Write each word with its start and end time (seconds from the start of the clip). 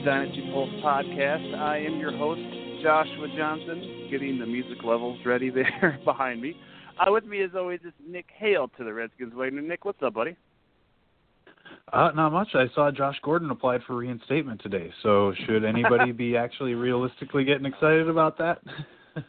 The 0.00 0.06
Dynasty 0.06 0.48
Pulse 0.50 0.70
podcast. 0.82 1.54
I 1.58 1.76
am 1.78 1.98
your 1.98 2.16
host, 2.16 2.40
Joshua 2.82 3.26
Johnson, 3.36 4.08
getting 4.10 4.38
the 4.38 4.46
music 4.46 4.82
levels 4.82 5.18
ready 5.26 5.50
there 5.50 6.00
behind 6.06 6.40
me. 6.40 6.56
Uh, 6.98 7.12
with 7.12 7.26
me, 7.26 7.42
as 7.42 7.50
always, 7.54 7.80
is 7.84 7.92
Nick 8.08 8.24
Hail 8.34 8.70
to 8.78 8.84
the 8.84 8.94
Redskins 8.94 9.34
Wagner. 9.34 9.60
Nick, 9.60 9.84
what's 9.84 10.02
up, 10.02 10.14
buddy? 10.14 10.36
Uh, 11.92 12.12
not 12.14 12.30
much. 12.32 12.48
I 12.54 12.66
saw 12.74 12.90
Josh 12.90 13.16
Gordon 13.22 13.50
applied 13.50 13.82
for 13.86 13.94
reinstatement 13.96 14.62
today. 14.62 14.90
So 15.02 15.34
should 15.46 15.64
anybody 15.66 16.12
be 16.16 16.34
actually 16.34 16.72
realistically 16.74 17.44
getting 17.44 17.66
excited 17.66 18.08
about 18.08 18.38
that? 18.38 18.58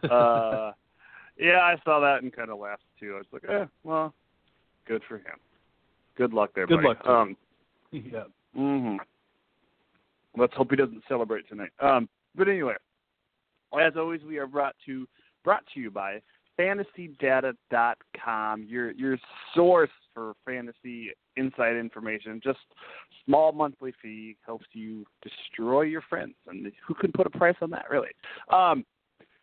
uh, 0.10 0.72
yeah, 1.38 1.60
I 1.60 1.76
saw 1.84 2.00
that 2.00 2.20
and 2.24 2.34
kind 2.34 2.50
of 2.50 2.60
laughed 2.60 2.84
too. 2.98 3.16
I 3.16 3.18
was 3.18 3.26
like, 3.34 3.44
eh, 3.50 3.66
well, 3.84 4.14
good 4.88 5.02
for 5.10 5.18
him. 5.18 5.38
Good 6.16 6.32
luck 6.32 6.52
there, 6.56 6.66
Good 6.66 6.78
buddy. 6.78 6.88
luck 6.88 7.04
to 7.04 7.12
um, 7.12 7.38
yeah. 7.92 8.24
hmm 8.56 8.96
Let's 10.38 10.54
hope 10.56 10.70
he 10.70 10.78
doesn't 10.78 11.04
celebrate 11.08 11.50
tonight. 11.50 11.72
Um, 11.80 12.08
but 12.36 12.48
anyway, 12.48 12.76
as 13.80 13.94
always, 13.98 14.22
we 14.24 14.38
are 14.38 14.48
brought 14.48 14.76
to 14.86 15.08
brought 15.44 15.64
to 15.74 15.80
you 15.80 15.90
by 15.92 16.22
FantasyData.com, 16.60 18.66
your 18.68 18.92
your 18.92 19.18
source 19.56 19.90
for 20.14 20.34
fantasy 20.46 21.12
inside 21.38 21.76
information. 21.76 22.40
Just 22.44 22.60
small 23.26 23.52
monthly 23.52 23.94
fee 24.02 24.38
helps 24.46 24.66
you 24.74 25.06
destroy 25.24 25.82
your 25.84 26.02
friends, 26.02 26.36
and 26.48 26.72
who 26.86 26.94
can 26.94 27.12
put 27.12 27.26
a 27.28 27.30
price 27.30 27.56
on 27.62 27.70
that, 27.72 27.90
really? 27.90 28.10
Um, 28.52 28.86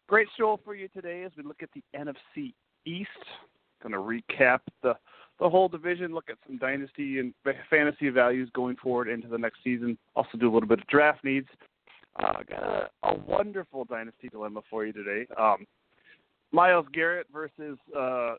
great 0.06 0.28
show 0.36 0.61
for 0.64 0.75
you 0.75 0.89
today 0.89 1.22
as 1.25 1.33
we 1.36 1.42
look 1.42 1.62
at 1.62 1.70
the 1.75 1.83
NFC 1.97 2.55
East. 2.84 3.09
Going 3.83 3.92
to 3.92 3.98
recap 3.98 4.61
the 4.83 4.94
the 5.41 5.48
whole 5.48 5.69
division, 5.69 6.12
look 6.12 6.28
at 6.28 6.39
some 6.47 6.58
dynasty 6.58 7.19
and 7.19 7.33
fantasy 7.70 8.08
values 8.08 8.50
going 8.55 8.77
forward 8.77 9.08
into 9.08 9.28
the 9.28 9.39
next 9.39 9.58
season. 9.62 9.97
Also 10.17 10.36
do 10.39 10.50
a 10.50 10.53
little 10.53 10.69
bit 10.69 10.81
of 10.81 10.86
draft 10.89 11.22
needs. 11.25 11.47
Uh, 12.17 12.42
got 12.48 12.62
a, 12.62 12.91
a 13.05 13.19
wonderful 13.20 13.84
dynasty 13.84 14.28
dilemma 14.28 14.61
for 14.69 14.84
you 14.84 14.92
today. 14.92 15.27
Um, 15.38 15.66
Myles 16.50 16.87
Garrett 16.93 17.26
versus 17.32 17.78
uh, 17.97 18.34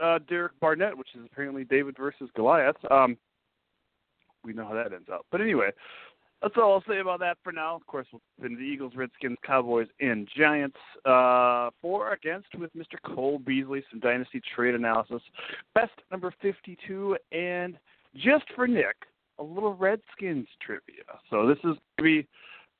uh, 0.00 0.18
Derek 0.28 0.58
Barnett, 0.60 0.96
which 0.96 1.08
is 1.14 1.22
apparently 1.24 1.64
David 1.64 1.96
versus 1.96 2.28
Goliath. 2.34 2.76
Um, 2.90 3.16
we 4.44 4.52
know 4.52 4.66
how 4.66 4.74
that 4.74 4.92
ends 4.92 5.08
up. 5.10 5.24
But 5.30 5.40
anyway, 5.40 5.70
that's 6.42 6.54
all 6.56 6.74
I'll 6.74 6.84
say 6.92 6.98
about 6.98 7.20
that 7.20 7.38
for 7.44 7.52
now. 7.52 7.76
Of 7.76 7.86
course, 7.86 8.06
we'll 8.12 8.20
spin 8.38 8.56
the 8.56 8.62
Eagles, 8.62 8.94
Redskins, 8.96 9.38
Cowboys, 9.46 9.86
and 10.00 10.28
Giants. 10.36 10.76
Uh, 11.04 11.70
for 11.80 12.12
against 12.12 12.48
with 12.58 12.74
Mr. 12.74 12.96
Cole 13.04 13.38
Beasley, 13.38 13.84
some 13.90 14.00
dynasty 14.00 14.42
trade 14.54 14.74
analysis. 14.74 15.22
Best 15.74 15.92
number 16.10 16.34
52, 16.42 17.16
and 17.30 17.78
just 18.16 18.44
for 18.56 18.66
Nick, 18.66 18.96
a 19.38 19.42
little 19.42 19.74
Redskins 19.74 20.48
trivia. 20.60 21.04
So 21.30 21.46
this 21.46 21.58
is 21.58 21.62
going 21.62 21.78
to 21.98 22.02
be 22.02 22.28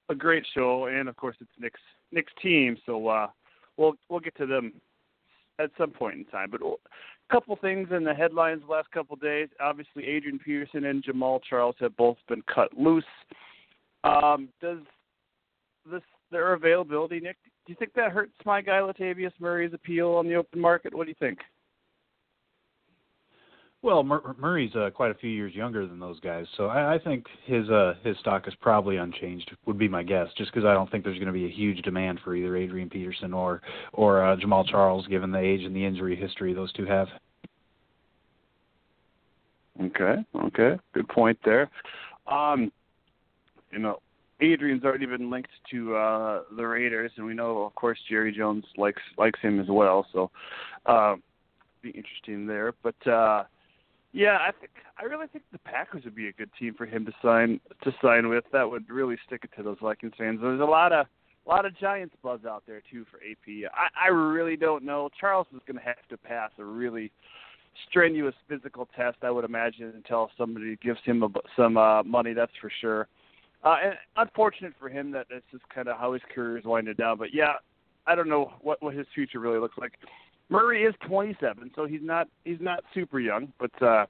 a 0.08 0.14
great 0.14 0.44
show, 0.54 0.86
and 0.86 1.08
of 1.08 1.16
course, 1.16 1.36
it's 1.40 1.50
Nick's 1.58 1.80
Nick's 2.10 2.32
team. 2.42 2.76
So 2.84 3.06
uh, 3.06 3.28
we'll 3.76 3.94
we'll 4.08 4.20
get 4.20 4.36
to 4.38 4.46
them 4.46 4.72
at 5.58 5.70
some 5.78 5.90
point 5.90 6.16
in 6.16 6.24
time. 6.26 6.50
But 6.50 6.62
a 6.62 6.74
couple 7.30 7.56
things 7.56 7.88
in 7.90 8.04
the 8.04 8.14
headlines 8.14 8.62
the 8.66 8.72
last 8.72 8.90
couple 8.90 9.16
days. 9.16 9.48
Obviously, 9.60 10.06
Adrian 10.06 10.38
Peterson 10.38 10.84
and 10.84 11.04
Jamaal 11.04 11.40
Charles 11.48 11.76
have 11.80 11.96
both 11.96 12.18
been 12.28 12.42
cut 12.52 12.76
loose. 12.76 13.04
Um, 14.04 14.48
does 14.60 14.78
this 15.90 16.02
their 16.30 16.54
availability, 16.54 17.20
Nick? 17.20 17.36
Do 17.66 17.72
you 17.72 17.76
think 17.78 17.92
that 17.94 18.10
hurts 18.10 18.32
my 18.44 18.60
guy 18.60 18.80
Latavius 18.80 19.32
Murray's 19.38 19.74
appeal 19.74 20.10
on 20.12 20.26
the 20.26 20.34
open 20.34 20.60
market? 20.60 20.94
What 20.94 21.04
do 21.04 21.10
you 21.10 21.16
think? 21.18 21.38
Well, 23.82 24.04
Mur- 24.04 24.36
Murray's 24.38 24.74
uh, 24.76 24.90
quite 24.94 25.10
a 25.10 25.14
few 25.14 25.30
years 25.30 25.54
younger 25.54 25.86
than 25.86 25.98
those 25.98 26.20
guys, 26.20 26.46
so 26.56 26.66
I, 26.66 26.94
I 26.94 26.98
think 26.98 27.26
his 27.44 27.68
uh, 27.68 27.94
his 28.04 28.16
stock 28.18 28.46
is 28.46 28.54
probably 28.60 28.96
unchanged. 28.96 29.50
Would 29.66 29.78
be 29.78 29.88
my 29.88 30.04
guess, 30.04 30.28
just 30.36 30.52
because 30.52 30.64
I 30.64 30.72
don't 30.72 30.88
think 30.90 31.02
there's 31.02 31.18
going 31.18 31.26
to 31.26 31.32
be 31.32 31.46
a 31.46 31.50
huge 31.50 31.82
demand 31.82 32.20
for 32.22 32.36
either 32.36 32.56
Adrian 32.56 32.88
Peterson 32.88 33.32
or 33.32 33.60
or 33.92 34.24
uh, 34.24 34.36
Jamaal 34.36 34.68
Charles, 34.68 35.06
given 35.08 35.32
the 35.32 35.38
age 35.38 35.64
and 35.64 35.74
the 35.74 35.84
injury 35.84 36.14
history 36.14 36.54
those 36.54 36.72
two 36.72 36.86
have. 36.86 37.08
Okay, 39.80 40.24
okay, 40.44 40.78
good 40.94 41.08
point 41.08 41.38
there. 41.44 41.68
Um, 42.28 42.70
you 43.72 43.78
know, 43.78 44.00
Adrian's 44.40 44.84
already 44.84 45.06
been 45.06 45.30
linked 45.30 45.50
to 45.70 45.96
uh, 45.96 46.42
the 46.56 46.66
Raiders, 46.66 47.12
and 47.16 47.26
we 47.26 47.34
know, 47.34 47.62
of 47.62 47.74
course, 47.74 47.98
Jerry 48.08 48.32
Jones 48.32 48.64
likes 48.76 49.02
likes 49.16 49.40
him 49.40 49.60
as 49.60 49.68
well. 49.68 50.06
So, 50.12 50.30
uh, 50.86 51.16
be 51.82 51.90
interesting 51.90 52.46
there. 52.46 52.74
But 52.82 53.06
uh, 53.06 53.44
yeah, 54.12 54.38
I 54.40 54.50
think 54.58 54.72
I 54.98 55.04
really 55.04 55.26
think 55.28 55.44
the 55.52 55.58
Packers 55.58 56.04
would 56.04 56.14
be 56.14 56.28
a 56.28 56.32
good 56.32 56.50
team 56.58 56.74
for 56.74 56.86
him 56.86 57.06
to 57.06 57.12
sign 57.22 57.60
to 57.84 57.94
sign 58.02 58.28
with. 58.28 58.44
That 58.52 58.70
would 58.70 58.88
really 58.90 59.16
stick 59.26 59.42
it 59.44 59.50
to 59.56 59.62
those 59.62 59.78
Vikings 59.80 60.14
fans. 60.18 60.40
There's 60.42 60.60
a 60.60 60.64
lot 60.64 60.92
of 60.92 61.06
a 61.46 61.48
lot 61.48 61.64
of 61.64 61.76
Giants 61.78 62.14
buzz 62.22 62.40
out 62.48 62.64
there 62.66 62.82
too 62.90 63.04
for 63.10 63.18
AP. 63.18 63.70
I, 63.74 64.06
I 64.06 64.08
really 64.08 64.56
don't 64.56 64.84
know. 64.84 65.08
Charles 65.18 65.46
is 65.54 65.60
going 65.66 65.78
to 65.78 65.84
have 65.84 66.06
to 66.10 66.16
pass 66.16 66.50
a 66.58 66.64
really 66.64 67.10
strenuous 67.88 68.34
physical 68.48 68.88
test, 68.96 69.18
I 69.22 69.30
would 69.30 69.44
imagine, 69.44 69.92
until 69.96 70.30
somebody 70.36 70.76
gives 70.76 71.00
him 71.04 71.22
a, 71.22 71.28
some 71.56 71.76
uh, 71.76 72.02
money. 72.02 72.32
That's 72.32 72.52
for 72.60 72.70
sure. 72.80 73.08
Uh, 73.64 73.76
and 73.84 73.94
unfortunate 74.16 74.72
for 74.78 74.88
him 74.88 75.12
that 75.12 75.26
that's 75.30 75.44
just 75.52 75.68
kind 75.68 75.88
of 75.88 75.96
how 75.96 76.12
his 76.12 76.22
career 76.34 76.58
is 76.58 76.64
winding 76.64 76.94
down. 76.94 77.16
But 77.18 77.32
yeah, 77.32 77.54
I 78.06 78.14
don't 78.14 78.28
know 78.28 78.52
what 78.60 78.82
what 78.82 78.94
his 78.94 79.06
future 79.14 79.38
really 79.38 79.58
looks 79.58 79.78
like. 79.78 79.92
Murray 80.48 80.82
is 80.82 80.94
27, 81.06 81.70
so 81.74 81.86
he's 81.86 82.00
not 82.02 82.28
he's 82.44 82.60
not 82.60 82.84
super 82.92 83.20
young, 83.20 83.52
but 83.58 83.70
uh, 83.80 84.06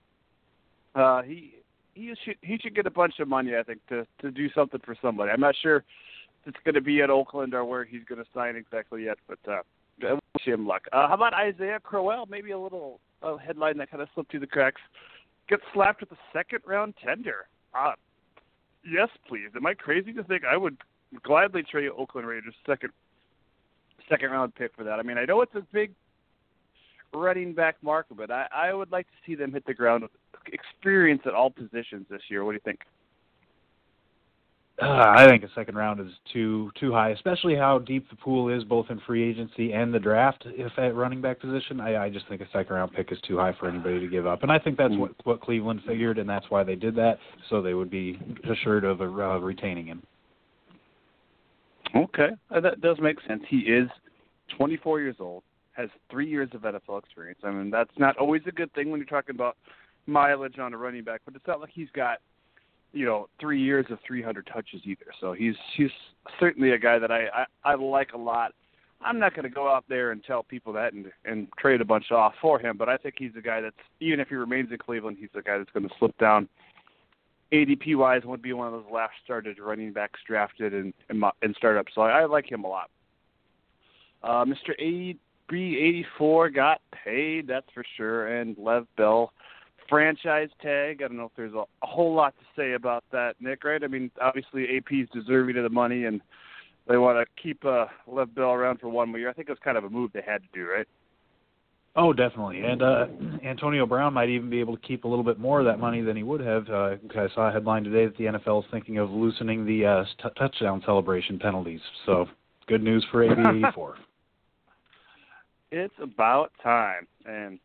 uh, 0.94 1.22
he 1.22 1.54
he 1.94 2.14
should 2.24 2.36
he 2.42 2.58
should 2.58 2.74
get 2.74 2.86
a 2.86 2.90
bunch 2.90 3.18
of 3.20 3.28
money, 3.28 3.56
I 3.56 3.62
think, 3.62 3.86
to 3.88 4.06
to 4.20 4.30
do 4.30 4.48
something 4.50 4.80
for 4.84 4.96
somebody. 5.00 5.30
I'm 5.30 5.40
not 5.40 5.54
sure 5.60 5.76
if 5.76 5.84
it's 6.46 6.56
going 6.64 6.74
to 6.74 6.80
be 6.80 7.02
at 7.02 7.10
Oakland 7.10 7.54
or 7.54 7.64
where 7.64 7.84
he's 7.84 8.04
going 8.08 8.22
to 8.22 8.28
sign 8.34 8.56
exactly 8.56 9.04
yet, 9.04 9.18
but 9.28 9.38
uh, 9.46 9.60
I 10.02 10.12
wish 10.14 10.44
him 10.44 10.66
luck. 10.66 10.82
Uh, 10.92 11.08
how 11.08 11.14
about 11.14 11.34
Isaiah 11.34 11.78
Crowell? 11.80 12.26
Maybe 12.28 12.52
a 12.52 12.58
little 12.58 13.00
uh, 13.22 13.36
headline 13.36 13.76
that 13.78 13.90
kind 13.90 14.02
of 14.02 14.08
slipped 14.14 14.30
through 14.30 14.40
the 14.40 14.46
cracks. 14.46 14.80
Gets 15.48 15.62
slapped 15.74 16.00
with 16.00 16.12
a 16.12 16.18
second 16.32 16.60
round 16.66 16.94
tender. 17.04 17.46
Uh, 17.78 17.92
yes, 18.84 19.08
please. 19.28 19.48
Am 19.56 19.66
I 19.66 19.74
crazy 19.74 20.12
to 20.12 20.24
think 20.24 20.44
I 20.44 20.56
would 20.56 20.76
gladly 21.22 21.62
trade 21.62 21.90
Oakland 21.96 22.26
Raiders 22.26 22.54
second 22.66 22.90
second 24.08 24.30
round 24.30 24.54
pick 24.54 24.72
for 24.76 24.84
that? 24.84 24.98
I 24.98 25.02
mean, 25.02 25.18
I 25.18 25.24
know 25.24 25.40
it's 25.42 25.54
a 25.54 25.62
big 25.72 25.92
running 27.14 27.54
back 27.54 27.76
market, 27.82 28.16
but 28.16 28.30
I, 28.30 28.46
I 28.52 28.72
would 28.72 28.90
like 28.90 29.06
to 29.06 29.12
see 29.26 29.34
them 29.34 29.52
hit 29.52 29.66
the 29.66 29.74
ground 29.74 30.02
with 30.02 30.12
experience 30.52 31.22
at 31.26 31.34
all 31.34 31.50
positions 31.50 32.06
this 32.10 32.22
year. 32.28 32.44
What 32.44 32.52
do 32.52 32.54
you 32.56 32.60
think? 32.64 32.80
Uh, 34.82 35.14
I 35.16 35.28
think 35.28 35.44
a 35.44 35.48
second 35.54 35.76
round 35.76 36.00
is 36.00 36.12
too 36.32 36.72
too 36.80 36.92
high, 36.92 37.10
especially 37.10 37.54
how 37.54 37.78
deep 37.78 38.10
the 38.10 38.16
pool 38.16 38.48
is, 38.48 38.64
both 38.64 38.86
in 38.90 39.00
free 39.06 39.22
agency 39.22 39.72
and 39.72 39.94
the 39.94 39.98
draft. 40.00 40.42
If 40.46 40.76
at 40.76 40.96
running 40.96 41.20
back 41.20 41.38
position, 41.38 41.80
I, 41.80 42.06
I 42.06 42.10
just 42.10 42.26
think 42.28 42.40
a 42.40 42.48
second 42.52 42.74
round 42.74 42.92
pick 42.92 43.12
is 43.12 43.18
too 43.20 43.38
high 43.38 43.54
for 43.60 43.68
anybody 43.68 44.00
to 44.00 44.08
give 44.08 44.26
up, 44.26 44.42
and 44.42 44.50
I 44.50 44.58
think 44.58 44.76
that's 44.76 44.94
what 44.96 45.12
what 45.22 45.40
Cleveland 45.40 45.82
figured, 45.86 46.18
and 46.18 46.28
that's 46.28 46.46
why 46.48 46.64
they 46.64 46.74
did 46.74 46.96
that, 46.96 47.18
so 47.48 47.62
they 47.62 47.74
would 47.74 47.90
be 47.90 48.18
assured 48.50 48.84
of 48.84 49.00
uh, 49.00 49.04
retaining 49.06 49.86
him. 49.86 50.02
Okay, 51.94 52.30
uh, 52.50 52.58
that 52.58 52.80
does 52.80 52.96
make 53.00 53.18
sense. 53.28 53.42
He 53.48 53.58
is 53.58 53.88
24 54.56 55.00
years 55.00 55.16
old, 55.20 55.44
has 55.74 55.90
three 56.10 56.28
years 56.28 56.48
of 56.54 56.62
NFL 56.62 56.98
experience. 56.98 57.38
I 57.44 57.52
mean, 57.52 57.70
that's 57.70 57.96
not 57.98 58.16
always 58.16 58.42
a 58.48 58.52
good 58.52 58.72
thing 58.72 58.90
when 58.90 58.98
you're 58.98 59.06
talking 59.06 59.36
about 59.36 59.56
mileage 60.06 60.58
on 60.58 60.74
a 60.74 60.76
running 60.76 61.04
back, 61.04 61.20
but 61.24 61.36
it's 61.36 61.46
not 61.46 61.60
like 61.60 61.70
he's 61.72 61.90
got 61.94 62.18
you 62.92 63.06
know, 63.06 63.28
three 63.40 63.60
years 63.60 63.86
of 63.90 63.98
300 64.06 64.48
touches 64.52 64.80
either. 64.84 65.06
So 65.20 65.32
he's 65.32 65.54
he's 65.76 65.90
certainly 66.38 66.72
a 66.72 66.78
guy 66.78 66.98
that 66.98 67.10
I 67.10 67.26
I, 67.64 67.72
I 67.72 67.74
like 67.74 68.12
a 68.12 68.18
lot. 68.18 68.52
I'm 69.04 69.18
not 69.18 69.34
going 69.34 69.42
to 69.44 69.50
go 69.50 69.68
out 69.68 69.84
there 69.88 70.12
and 70.12 70.22
tell 70.22 70.42
people 70.42 70.72
that 70.74 70.92
and 70.92 71.06
and 71.24 71.48
trade 71.58 71.80
a 71.80 71.84
bunch 71.84 72.10
off 72.10 72.34
for 72.40 72.58
him, 72.58 72.76
but 72.76 72.88
I 72.88 72.96
think 72.96 73.16
he's 73.18 73.32
a 73.36 73.42
guy 73.42 73.60
that's 73.60 73.76
even 74.00 74.20
if 74.20 74.28
he 74.28 74.34
remains 74.34 74.70
in 74.70 74.78
Cleveland, 74.78 75.16
he's 75.20 75.30
a 75.34 75.42
guy 75.42 75.58
that's 75.58 75.70
going 75.72 75.88
to 75.88 75.94
slip 75.98 76.16
down. 76.18 76.48
ADP 77.52 77.96
wise, 77.96 78.22
and 78.22 78.30
would 78.30 78.40
be 78.40 78.54
one 78.54 78.66
of 78.66 78.72
those 78.72 78.90
last 78.90 79.12
started 79.22 79.58
running 79.58 79.92
backs 79.92 80.20
drafted 80.26 80.72
in 80.72 80.94
in, 81.10 81.22
in 81.42 81.54
startup. 81.54 81.86
So 81.94 82.02
I, 82.02 82.22
I 82.22 82.24
like 82.24 82.50
him 82.50 82.64
a 82.64 82.68
lot. 82.68 82.90
Uh, 84.22 84.44
Mr. 84.44 84.72
AB84 85.50 86.54
got 86.54 86.80
paid, 87.04 87.46
that's 87.48 87.66
for 87.74 87.84
sure, 87.96 88.38
and 88.38 88.56
Lev 88.56 88.86
Bell 88.96 89.32
franchise 89.92 90.48
tag. 90.62 91.02
I 91.02 91.08
don't 91.08 91.18
know 91.18 91.26
if 91.26 91.32
there's 91.36 91.52
a, 91.52 91.64
a 91.82 91.86
whole 91.86 92.14
lot 92.14 92.34
to 92.38 92.44
say 92.56 92.72
about 92.72 93.04
that, 93.12 93.34
Nick. 93.40 93.62
Right? 93.62 93.84
I 93.84 93.88
mean, 93.88 94.10
obviously 94.22 94.66
AB's 94.76 95.10
deserving 95.12 95.58
of 95.58 95.64
the 95.64 95.68
money, 95.68 96.06
and 96.06 96.22
they 96.88 96.96
want 96.96 97.18
to 97.18 97.42
keep 97.42 97.62
uh, 97.66 97.84
Lev 98.06 98.34
Bell 98.34 98.52
around 98.52 98.80
for 98.80 98.88
one 98.88 99.10
more 99.10 99.18
year. 99.18 99.28
I 99.28 99.34
think 99.34 99.50
it 99.50 99.52
was 99.52 99.58
kind 99.62 99.76
of 99.76 99.84
a 99.84 99.90
move 99.90 100.10
they 100.14 100.22
had 100.26 100.40
to 100.40 100.48
do, 100.54 100.66
right? 100.66 100.88
Oh, 101.94 102.14
definitely. 102.14 102.62
And 102.62 102.80
uh, 102.80 103.04
Antonio 103.44 103.84
Brown 103.84 104.14
might 104.14 104.30
even 104.30 104.48
be 104.48 104.60
able 104.60 104.78
to 104.78 104.82
keep 104.82 105.04
a 105.04 105.08
little 105.08 105.24
bit 105.24 105.38
more 105.38 105.60
of 105.60 105.66
that 105.66 105.78
money 105.78 106.00
than 106.00 106.16
he 106.16 106.22
would 106.22 106.40
have. 106.40 106.66
Uh, 106.70 106.94
I 107.14 107.28
saw 107.34 107.50
a 107.50 107.52
headline 107.52 107.84
today 107.84 108.06
that 108.06 108.16
the 108.16 108.38
NFL 108.38 108.64
is 108.64 108.70
thinking 108.70 108.96
of 108.96 109.10
loosening 109.10 109.66
the 109.66 109.84
uh, 109.84 110.04
t- 110.22 110.30
touchdown 110.38 110.82
celebration 110.86 111.38
penalties. 111.38 111.80
So, 112.06 112.24
good 112.66 112.82
news 112.82 113.04
for 113.12 113.26
AB84. 113.26 113.92
it's 115.70 115.92
about 116.00 116.50
time. 116.62 117.06
And 117.26 117.58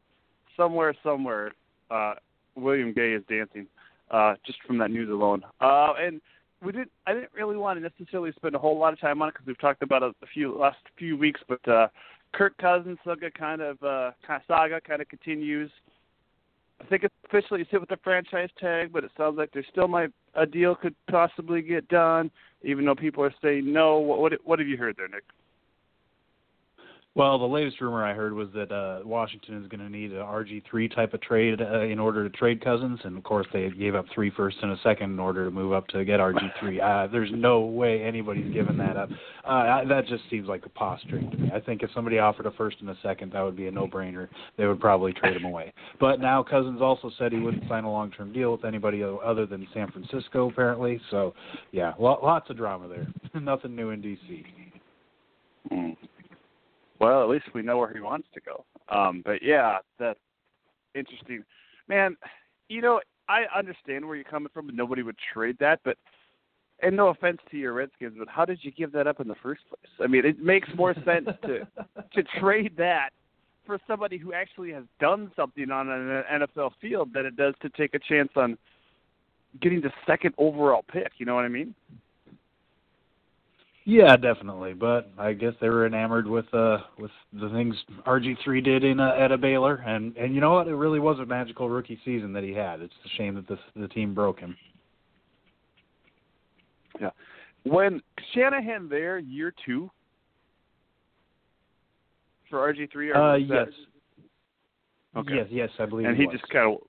somewhere, 0.58 0.94
somewhere, 1.04 1.54
uh, 1.92 2.16
William 2.56 2.94
Gay 2.94 3.12
is 3.14 3.24
dancing, 3.30 3.68
uh, 4.12 4.36
just 4.46 4.60
from 4.66 4.78
that 4.80 4.92
news 4.92 5.10
alone. 5.10 5.44
Uh, 5.62 5.94
and 6.00 6.22
we 6.64 6.72
didn't. 6.72 6.92
I 7.06 7.14
didn't 7.14 7.32
really 7.34 7.58
want 7.58 7.80
to 7.80 7.84
necessarily 7.84 8.32
spend 8.36 8.56
a 8.56 8.60
whole 8.60 8.78
lot 8.78 8.94
of 8.94 9.00
time 9.00 9.22
on 9.22 9.30
it 9.30 9.34
because 9.34 9.48
we've 9.48 9.60
talked 9.60 9.84
about 9.84 10.04
it 10.04 10.16
a 10.22 10.28
few 10.28 10.58
last 10.58 10.78
few 10.98 11.16
weeks. 11.18 11.42
But 11.48 11.68
uh, 11.68 11.88
Kirk 12.34 12.58
Cousins 12.58 12.98
saga 13.04 13.30
kind 13.32 13.62
of 13.62 13.82
uh, 13.84 14.12
saga 14.48 14.82
kind 14.82 15.02
of 15.02 15.08
continues. 15.08 15.72
I 16.82 16.86
think 16.86 17.04
it's 17.04 17.14
officially 17.26 17.66
sit 17.72 17.80
with 17.80 17.90
the 17.90 17.98
franchise 18.04 18.50
tag, 18.60 18.94
but 18.94 19.04
it 19.04 19.12
sounds 19.18 19.38
like 19.38 19.52
there 19.52 19.66
still 19.72 19.88
might 19.88 20.12
a 20.36 20.46
deal 20.46 20.76
could 20.76 20.96
possibly 21.10 21.62
get 21.62 21.88
done, 21.88 22.30
even 22.62 22.86
though 22.86 22.96
people 22.96 23.24
are 23.24 23.34
saying 23.42 23.72
no. 23.72 23.98
What 23.98 24.20
what, 24.20 24.34
what 24.44 24.60
have 24.60 24.68
you 24.68 24.78
heard 24.78 24.96
there, 24.98 25.08
Nick? 25.08 25.24
Well, 27.18 27.40
the 27.40 27.46
latest 27.46 27.82
rumor 27.82 28.06
I 28.06 28.14
heard 28.14 28.32
was 28.34 28.48
that 28.54 28.72
uh, 28.72 29.00
Washington 29.04 29.60
is 29.64 29.68
going 29.70 29.80
to 29.80 29.90
need 29.90 30.12
an 30.12 30.20
RG3 30.20 30.94
type 30.94 31.16
of 31.16 31.22
trade 31.22 31.60
uh, 31.60 31.80
in 31.80 31.98
order 31.98 32.30
to 32.30 32.38
trade 32.38 32.64
Cousins, 32.64 33.00
and 33.06 33.18
of 33.18 33.24
course 33.24 33.48
they 33.52 33.72
gave 33.72 33.96
up 33.96 34.06
three 34.14 34.30
firsts 34.38 34.60
and 34.62 34.72
a 34.72 34.78
second 34.84 35.14
in 35.14 35.20
order 35.20 35.44
to 35.46 35.50
move 35.50 35.74
up 35.74 35.88
to 35.88 36.06
get 36.06 36.20
RG3. 36.20 36.78
Uh, 36.88 37.08
there's 37.08 37.32
no 37.34 37.62
way 37.62 38.04
anybody's 38.04 38.54
giving 38.54 38.78
that 38.78 38.96
up. 38.96 39.10
Uh, 39.44 39.50
I, 39.50 39.86
that 39.90 40.06
just 40.08 40.24
seems 40.30 40.48
like 40.48 40.66
a 40.66 40.70
posturing 40.70 41.30
to 41.32 41.38
me. 41.38 41.52
I 41.54 41.60
think 41.60 41.82
if 41.82 41.90
somebody 41.94 42.20
offered 42.20 42.46
a 42.46 42.52
first 42.52 42.78
and 42.82 42.90
a 42.90 42.98
second, 43.02 43.34
that 43.34 43.42
would 43.42 43.56
be 43.56 43.68
a 43.68 43.72
no-brainer. 43.72 44.30
They 44.58 44.68
would 44.68 44.80
probably 44.80 45.12
trade 45.12 45.36
him 45.36 45.46
away. 45.46 45.74
But 46.00 46.20
now 46.20 46.44
Cousins 46.44 46.82
also 46.82 47.12
said 47.18 47.32
he 47.32 47.40
wouldn't 47.40 47.68
sign 47.68 47.84
a 47.84 47.92
long-term 47.92 48.32
deal 48.32 48.52
with 48.52 48.64
anybody 48.64 49.04
other 49.04 49.46
than 49.46 49.68
San 49.74 49.92
Francisco, 49.92 50.50
apparently. 50.50 51.02
So, 51.10 51.34
yeah, 51.72 51.94
lots 52.00 52.50
of 52.50 52.58
drama 52.58 52.88
there. 52.88 53.08
Nothing 53.42 53.76
new 53.76 53.90
in 53.90 54.02
DC. 54.02 54.46
Mm. 55.72 55.98
Well, 57.00 57.22
at 57.24 57.30
least 57.30 57.46
we 57.54 57.62
know 57.62 57.78
where 57.78 57.94
he 57.94 58.00
wants 58.00 58.28
to 58.34 58.42
go. 58.42 58.66
Um, 58.90 59.22
but 59.26 59.42
yeah, 59.42 59.78
that's 60.00 60.20
interesting. 60.96 61.44
Man, 61.88 62.18
you 62.70 62.82
know, 62.82 63.02
I 63.30 63.44
understand 63.56 64.06
where 64.06 64.16
you're 64.16 64.26
coming 64.26 64.50
from, 64.54 64.70
and 64.70 64.78
nobody 64.78 65.04
would 65.04 65.18
trade 65.34 65.58
that, 65.60 65.80
but 65.84 65.98
and 66.82 66.96
no 66.96 67.08
offense 67.08 67.40
to 67.50 67.58
your 67.58 67.74
Redskins, 67.74 68.16
but 68.20 68.28
how 68.28 68.46
did 68.46 68.60
you 68.62 68.72
give 68.72 68.92
that 68.92 69.08
up 69.08 69.20
in 69.20 69.28
the 69.28 69.36
first 69.42 69.62
place? 69.68 69.92
I 70.00 70.08
mean, 70.08 70.26
it 70.26 70.40
makes 70.40 70.70
more 70.76 70.94
sense 71.06 71.28
to 71.44 71.68
to 72.14 72.24
trade 72.40 72.74
that 72.78 73.10
for 73.66 73.80
somebody 73.88 74.18
who 74.18 74.34
actually 74.34 74.72
has 74.72 74.84
done 75.00 75.32
something 75.36 75.70
on 75.72 75.90
an 75.90 76.24
NFL 76.32 76.72
field 76.80 77.14
than 77.14 77.26
it 77.26 77.36
does 77.36 77.54
to 77.62 77.70
take 77.70 77.94
a 77.94 78.00
chance 78.00 78.30
on 78.36 78.58
getting 79.62 79.82
the 79.82 79.92
second 80.06 80.34
overall 80.38 80.86
pick. 80.92 81.14
You 81.18 81.26
know 81.26 81.36
what 81.36 81.46
I 81.46 81.50
mean? 81.50 81.74
Yeah, 83.90 84.18
definitely. 84.18 84.74
But 84.74 85.10
I 85.18 85.32
guess 85.32 85.54
they 85.62 85.70
were 85.70 85.86
enamored 85.86 86.28
with 86.28 86.54
uh 86.54 86.80
with 87.00 87.10
the 87.32 87.50
things 87.52 87.74
RG 88.06 88.36
three 88.44 88.60
did 88.60 88.84
in 88.84 89.00
uh, 89.00 89.16
at 89.18 89.32
a 89.32 89.38
Baylor, 89.38 89.76
and 89.76 90.16
and 90.18 90.36
you 90.36 90.42
know 90.42 90.52
what? 90.56 90.68
It 90.68 90.76
really 90.76 91.00
was 91.00 91.20
a 91.20 91.26
magical 91.26 91.70
rookie 91.70 91.98
season 92.04 92.34
that 92.34 92.44
he 92.44 92.52
had. 92.52 92.82
It's 92.82 92.94
a 93.06 93.10
shame 93.18 93.36
that 93.36 93.48
the 93.48 93.58
the 93.78 93.88
team 93.88 94.14
broke 94.14 94.42
him. 94.42 94.58
Yeah, 97.00 97.12
when 97.64 98.02
Shanahan 98.34 98.90
there 98.90 99.20
year 99.20 99.54
two 99.66 99.90
for 102.50 102.74
RG 102.74 102.92
three. 102.92 103.14
Uh, 103.14 103.36
yes. 103.36 103.68
Okay. 105.16 105.34
Yes, 105.34 105.48
yes, 105.50 105.70
I 105.80 105.86
believe. 105.86 106.08
And 106.08 106.18
he, 106.18 106.24
he 106.24 106.30
just 106.30 106.48
kind 106.50 106.74
of, 106.74 106.80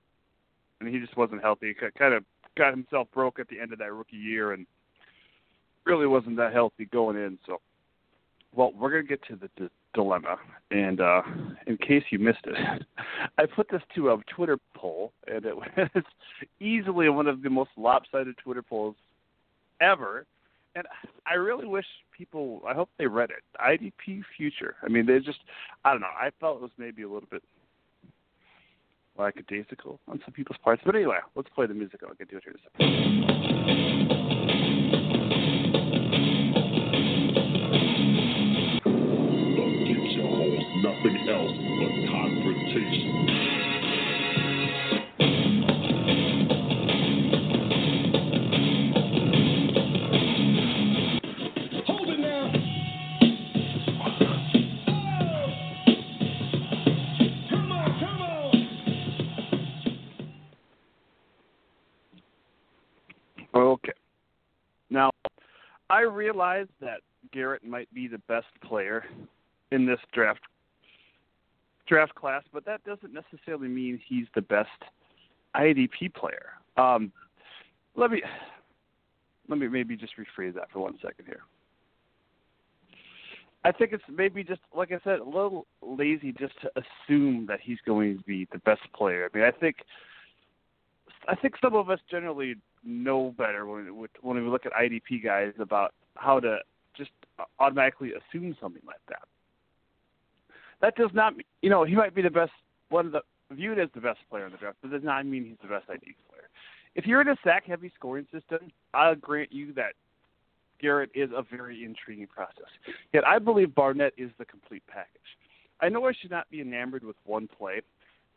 and 0.81 0.93
he 0.93 0.99
just 0.99 1.17
wasn't 1.17 1.43
healthy. 1.43 1.77
Kind 1.97 2.13
of 2.13 2.25
got 2.57 2.73
himself 2.73 3.07
broke 3.15 3.39
at 3.39 3.47
the 3.47 3.61
end 3.61 3.73
of 3.73 3.79
that 3.79 3.93
rookie 3.93 4.17
year, 4.17 4.53
and 4.53 4.67
really 5.89 6.07
wasn't 6.07 6.37
that 6.37 6.53
healthy 6.53 6.85
going 6.85 7.17
in. 7.17 7.39
So, 7.47 7.61
well, 8.55 8.73
we're 8.79 8.91
gonna 8.91 9.03
get 9.03 9.23
to 9.29 9.37
the 9.37 9.49
d- 9.57 9.71
dilemma, 9.95 10.37
and 10.71 11.01
uh, 11.01 11.23
in 11.67 11.77
case 11.79 12.05
you 12.11 12.19
missed 12.19 12.45
it, 12.45 12.57
I 13.39 13.47
put 13.47 13.69
this 13.71 13.83
to 13.97 14.11
a 14.11 14.19
Twitter 14.35 14.59
poll, 14.77 15.13
and 15.27 15.45
it 15.45 15.57
was 15.77 16.05
easily 16.61 17.09
one 17.09 17.27
of 17.27 17.43
the 17.43 17.51
most 17.51 17.71
lopsided 17.77 18.37
Twitter 18.39 18.63
polls 18.63 18.95
ever. 19.81 20.27
And 20.75 20.87
I 21.27 21.35
really 21.35 21.67
wish 21.67 21.87
people. 22.17 22.63
I 22.69 22.75
hope 22.75 22.91
they 22.99 23.07
read 23.07 23.31
it. 23.31 23.43
IDP 23.61 24.23
future. 24.37 24.77
I 24.83 24.89
mean, 24.89 25.07
they 25.07 25.19
just. 25.19 25.41
I 25.85 25.93
don't 25.93 26.03
know. 26.03 26.07
I 26.07 26.31
felt 26.39 26.59
it 26.59 26.63
was 26.63 26.71
maybe 26.79 27.03
a 27.03 27.09
little 27.09 27.29
bit 27.29 27.43
lackadaisical 29.19 29.99
on 30.07 30.21
some 30.25 30.33
people's 30.33 30.59
parts. 30.63 30.83
But 30.85 30.95
anyway, 30.95 31.19
let's 31.35 31.49
play 31.55 31.67
the 31.67 31.75
music 31.75 32.01
I'll 32.07 32.15
get 32.15 32.31
to 32.31 32.37
it 32.37 32.43
here 32.45 32.55
in 32.55 32.59
a 32.59 34.23
second. 34.29 34.38
Nothing 40.83 41.29
else 41.29 41.53
but 41.81 41.93
confrontation. 42.11 43.59
Okay. 63.55 63.93
Now, 64.91 65.11
I 65.91 66.03
realize 66.03 66.67
that 66.81 67.01
Garrett 67.33 67.65
might 67.65 67.93
be 67.93 68.07
the 68.07 68.19
best 68.29 68.47
player 68.63 69.05
in 69.73 69.85
this 69.85 69.99
draft 70.13 70.41
draft 71.89 72.15
class, 72.15 72.43
but 72.53 72.65
that 72.67 72.85
doesn't 72.85 73.13
necessarily 73.13 73.69
mean 73.69 74.01
he's 74.07 74.27
the 74.35 74.43
best 74.43 74.69
IDP 75.57 76.15
player. 76.15 76.51
Um, 76.77 77.13
let 77.97 78.11
me 78.11 78.23
let 79.49 79.59
me 79.59 79.69
maybe 79.69 79.97
just 79.97 80.13
rephrase 80.17 80.55
that 80.55 80.71
for 80.71 80.81
one 80.81 80.99
second 81.03 81.27
here. 81.27 81.41
I 83.65 83.73
think 83.73 83.93
it's 83.93 84.05
maybe 84.09 84.45
just 84.45 84.61
like 84.75 84.93
I 84.93 85.01
said, 85.03 85.19
a 85.19 85.25
little 85.25 85.67
lazy 85.83 86.33
just 86.33 86.55
to 86.63 86.71
assume 86.77 87.47
that 87.47 87.61
he's 87.61 87.79
going 87.85 88.19
to 88.19 88.25
be 88.25 88.47
the 88.53 88.59
best 88.59 88.83
player. 88.95 89.29
I 89.33 89.37
mean, 89.37 89.47
I 89.47 89.51
think 89.51 89.77
I 91.27 91.35
think 91.35 91.55
some 91.61 91.75
of 91.75 91.91
us 91.91 91.99
generally 92.11 92.57
know 92.85 93.35
better 93.37 93.67
when 93.67 94.07
when 94.21 94.45
we 94.45 94.49
look 94.49 94.67
at 94.67 94.73
IDP 94.73 95.25
guys 95.25 95.53
about 95.59 95.93
how 96.15 96.39
to 96.41 96.59
just 96.97 97.11
automatically 97.59 98.13
assume 98.13 98.57
something 98.61 98.83
like 98.87 99.01
that 99.09 99.23
that 100.81 100.97
does 100.97 101.11
not 101.13 101.35
you 101.63 101.71
know 101.71 101.85
he 101.85 101.95
might 101.95 102.15
be 102.15 102.23
the 102.23 102.31
best 102.31 102.53
one 102.89 103.07
of 103.07 103.13
the 103.13 103.21
viewed 103.51 103.79
as 103.79 103.89
the 103.95 104.01
best 104.01 104.19
player 104.31 104.47
in 104.47 104.53
the 104.53 104.59
draft, 104.59 104.77
but 104.83 104.91
does 104.91 105.03
not 105.03 105.25
mean 105.27 105.45
he's 105.45 105.57
the 105.63 105.69
best 105.69 105.89
ID 105.89 106.15
player. 106.29 106.49
If 106.95 107.07
you're 107.07 107.21
in 107.21 107.29
a 107.29 107.37
sack 107.45 107.65
heavy 107.67 107.91
scoring 107.95 108.27
system, 108.33 108.71
I'll 108.93 109.15
grant 109.15 109.53
you 109.53 109.73
that 109.75 109.93
Garrett 110.81 111.11
is 111.15 111.31
a 111.35 111.43
very 111.43 111.85
intriguing 111.85 112.27
process. 112.27 112.71
Yet 113.13 113.27
I 113.27 113.39
believe 113.39 113.75
Barnett 113.75 114.13
is 114.17 114.31
the 114.39 114.45
complete 114.45 114.83
package. 114.87 115.21
I 115.81 115.89
know 115.89 116.07
I 116.07 116.13
should 116.13 116.31
not 116.31 116.51
be 116.51 116.61
enamored 116.61 117.05
with 117.05 117.17
one 117.25 117.49
play, 117.49 117.83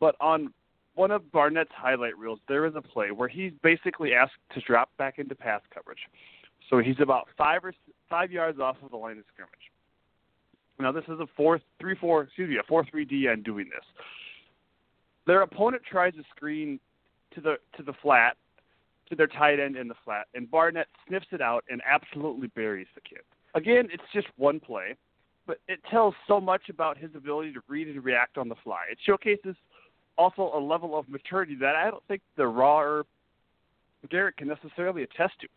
but 0.00 0.14
on 0.20 0.52
one 0.94 1.10
of 1.10 1.30
Barnett's 1.32 1.70
highlight 1.74 2.16
reels, 2.16 2.38
there 2.48 2.66
is 2.66 2.74
a 2.76 2.82
play 2.82 3.10
where 3.10 3.28
he's 3.28 3.52
basically 3.62 4.14
asked 4.14 4.32
to 4.54 4.60
drop 4.60 4.90
back 4.96 5.18
into 5.18 5.34
pass 5.34 5.62
coverage. 5.74 6.00
So 6.70 6.78
he's 6.78 7.00
about 7.00 7.28
five 7.36 7.64
or 7.64 7.74
five 8.08 8.30
yards 8.30 8.60
off 8.60 8.76
of 8.82 8.90
the 8.90 8.96
line 8.96 9.18
of 9.18 9.24
scrimmage. 9.32 9.71
Now 10.82 10.92
this 10.92 11.04
is 11.04 11.20
a 11.20 11.26
four 11.36 11.60
three 11.80 11.94
four 11.94 12.22
excuse 12.22 12.50
me 12.50 12.56
a 12.56 12.62
four 12.68 12.84
three 12.90 13.06
DN 13.06 13.44
doing 13.44 13.68
this. 13.70 13.84
Their 15.26 15.42
opponent 15.42 15.82
tries 15.88 16.14
to 16.14 16.22
screen 16.34 16.80
to 17.34 17.40
the 17.40 17.56
to 17.76 17.82
the 17.82 17.92
flat 18.02 18.36
to 19.08 19.16
their 19.16 19.26
tight 19.26 19.60
end 19.60 19.76
in 19.76 19.88
the 19.88 19.94
flat, 20.04 20.26
and 20.34 20.50
Barnett 20.50 20.88
sniffs 21.06 21.26
it 21.32 21.40
out 21.40 21.64
and 21.68 21.82
absolutely 21.86 22.48
buries 22.48 22.86
the 22.94 23.00
kid. 23.00 23.20
Again, 23.54 23.88
it's 23.92 24.02
just 24.14 24.26
one 24.36 24.58
play, 24.58 24.96
but 25.46 25.58
it 25.68 25.80
tells 25.90 26.14
so 26.26 26.40
much 26.40 26.68
about 26.70 26.96
his 26.96 27.10
ability 27.14 27.52
to 27.52 27.60
read 27.68 27.88
and 27.88 28.02
react 28.02 28.38
on 28.38 28.48
the 28.48 28.54
fly. 28.64 28.84
It 28.90 28.98
showcases 29.04 29.54
also 30.16 30.50
a 30.54 30.58
level 30.58 30.98
of 30.98 31.08
maturity 31.08 31.54
that 31.56 31.76
I 31.76 31.90
don't 31.90 32.02
think 32.08 32.22
the 32.36 32.46
raw 32.46 33.02
Garrett 34.10 34.36
can 34.36 34.48
necessarily 34.48 35.02
attest 35.02 35.34
to. 35.40 35.48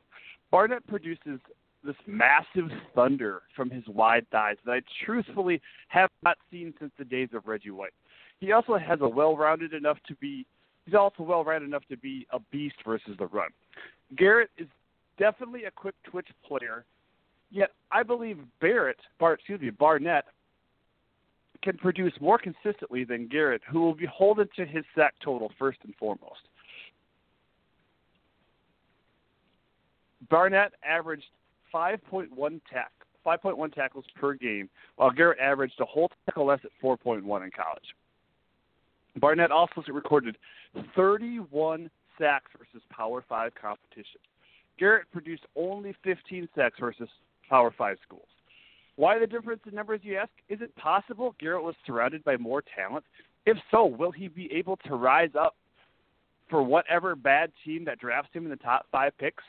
Barnett 0.52 0.86
produces 0.88 1.40
this 1.86 1.96
massive 2.08 2.70
thunder 2.94 3.44
from 3.56 3.70
his 3.70 3.84
wide 3.88 4.26
thighs 4.32 4.58
that 4.66 4.72
I 4.72 4.82
truthfully 5.06 5.62
have 5.90 6.10
not 6.24 6.38
seen 6.52 6.74
since 6.80 6.92
the 6.98 7.06
days 7.06 7.30
of 7.34 7.48
Reggie 7.48 7.72
White. 7.72 7.94
He 8.40 8.52
also 8.52 8.78
has 8.78 9.00
a 9.02 9.08
well-rounded 9.08 9.74
enough 9.74 9.98
to 10.08 10.16
be 10.16 10.46
he's 10.86 10.96
also 10.96 11.24
well-rounded 11.24 11.68
enough 11.68 11.84
to 11.90 11.98
be 11.98 12.28
a 12.32 12.40
beast 12.52 12.76
versus 12.86 13.16
the 13.18 13.28
run. 13.28 13.50
Garrett 14.18 14.50
is 14.58 14.68
definitely 15.18 15.66
a 15.66 15.72
quick 15.72 15.96
twitch 16.04 16.28
player, 16.48 16.86
yet 17.52 17.72
I 17.92 18.04
believe 18.04 18.40
Barrett, 18.62 19.00
Bar, 19.20 19.34
excuse 19.34 19.62
me, 19.62 19.70
Barnett 19.70 20.26
can 21.64 21.78
produce 21.78 22.14
more 22.22 22.38
consistently 22.38 23.04
than 23.04 23.28
Garrett, 23.28 23.62
who 23.68 23.82
will 23.82 23.96
be 23.96 24.06
holding 24.06 24.48
to 24.56 24.66
his 24.66 24.84
sack 24.96 25.16
total 25.24 25.52
first 25.58 25.80
and 25.84 25.96
foremost. 25.96 26.42
Barnett 30.30 30.74
averaged 30.88 31.26
5.1 31.74 32.62
tack, 32.72 32.92
5.1 33.26 33.74
tackles 33.74 34.06
per 34.16 34.34
game, 34.34 34.70
while 34.96 35.12
Garrett 35.12 35.40
averaged 35.40 35.80
a 35.80 35.86
whole 35.86 36.10
tackle 36.26 36.46
less 36.46 36.60
at 36.64 36.72
4.1 36.84 37.18
in 37.20 37.24
college. 37.52 37.96
Barnett 39.18 39.52
also 39.52 39.82
recorded 39.88 40.38
31 40.96 41.90
sacks 42.18 42.52
versus 42.58 42.86
Power 42.90 43.24
5 43.28 43.52
competition. 43.60 44.20
Garrett 44.78 45.10
produced 45.12 45.44
only 45.56 45.96
15 46.04 46.50
sacks 46.56 46.78
versus 46.80 47.10
Power 47.50 47.74
5 47.78 47.98
schools. 48.06 48.28
Why 48.98 49.20
the 49.20 49.28
difference 49.28 49.62
in 49.68 49.76
numbers, 49.76 50.02
you 50.04 50.18
ask? 50.18 50.32
Is 50.50 50.62
it 50.62 50.76
possible 50.76 51.36
Garrett 51.40 51.64
was 51.64 51.76
surrounded 51.86 52.24
by 52.24 52.38
more 52.38 52.64
talent? 52.76 53.04
If 53.46 53.58
so, 53.70 53.86
will 53.86 54.12
he 54.12 54.28
be 54.28 54.52
able 54.54 54.78
to 54.88 54.96
rise 54.96 55.32
up 55.40 55.56
for 56.50 56.64
whatever 56.64 57.16
bad 57.16 57.52
team 57.64 57.86
that 57.86 58.00
drafts 58.00 58.34
him 58.34 58.46
in 58.46 58.50
the 58.50 58.56
top 58.58 58.86
five 58.92 59.18
picks? 59.18 59.44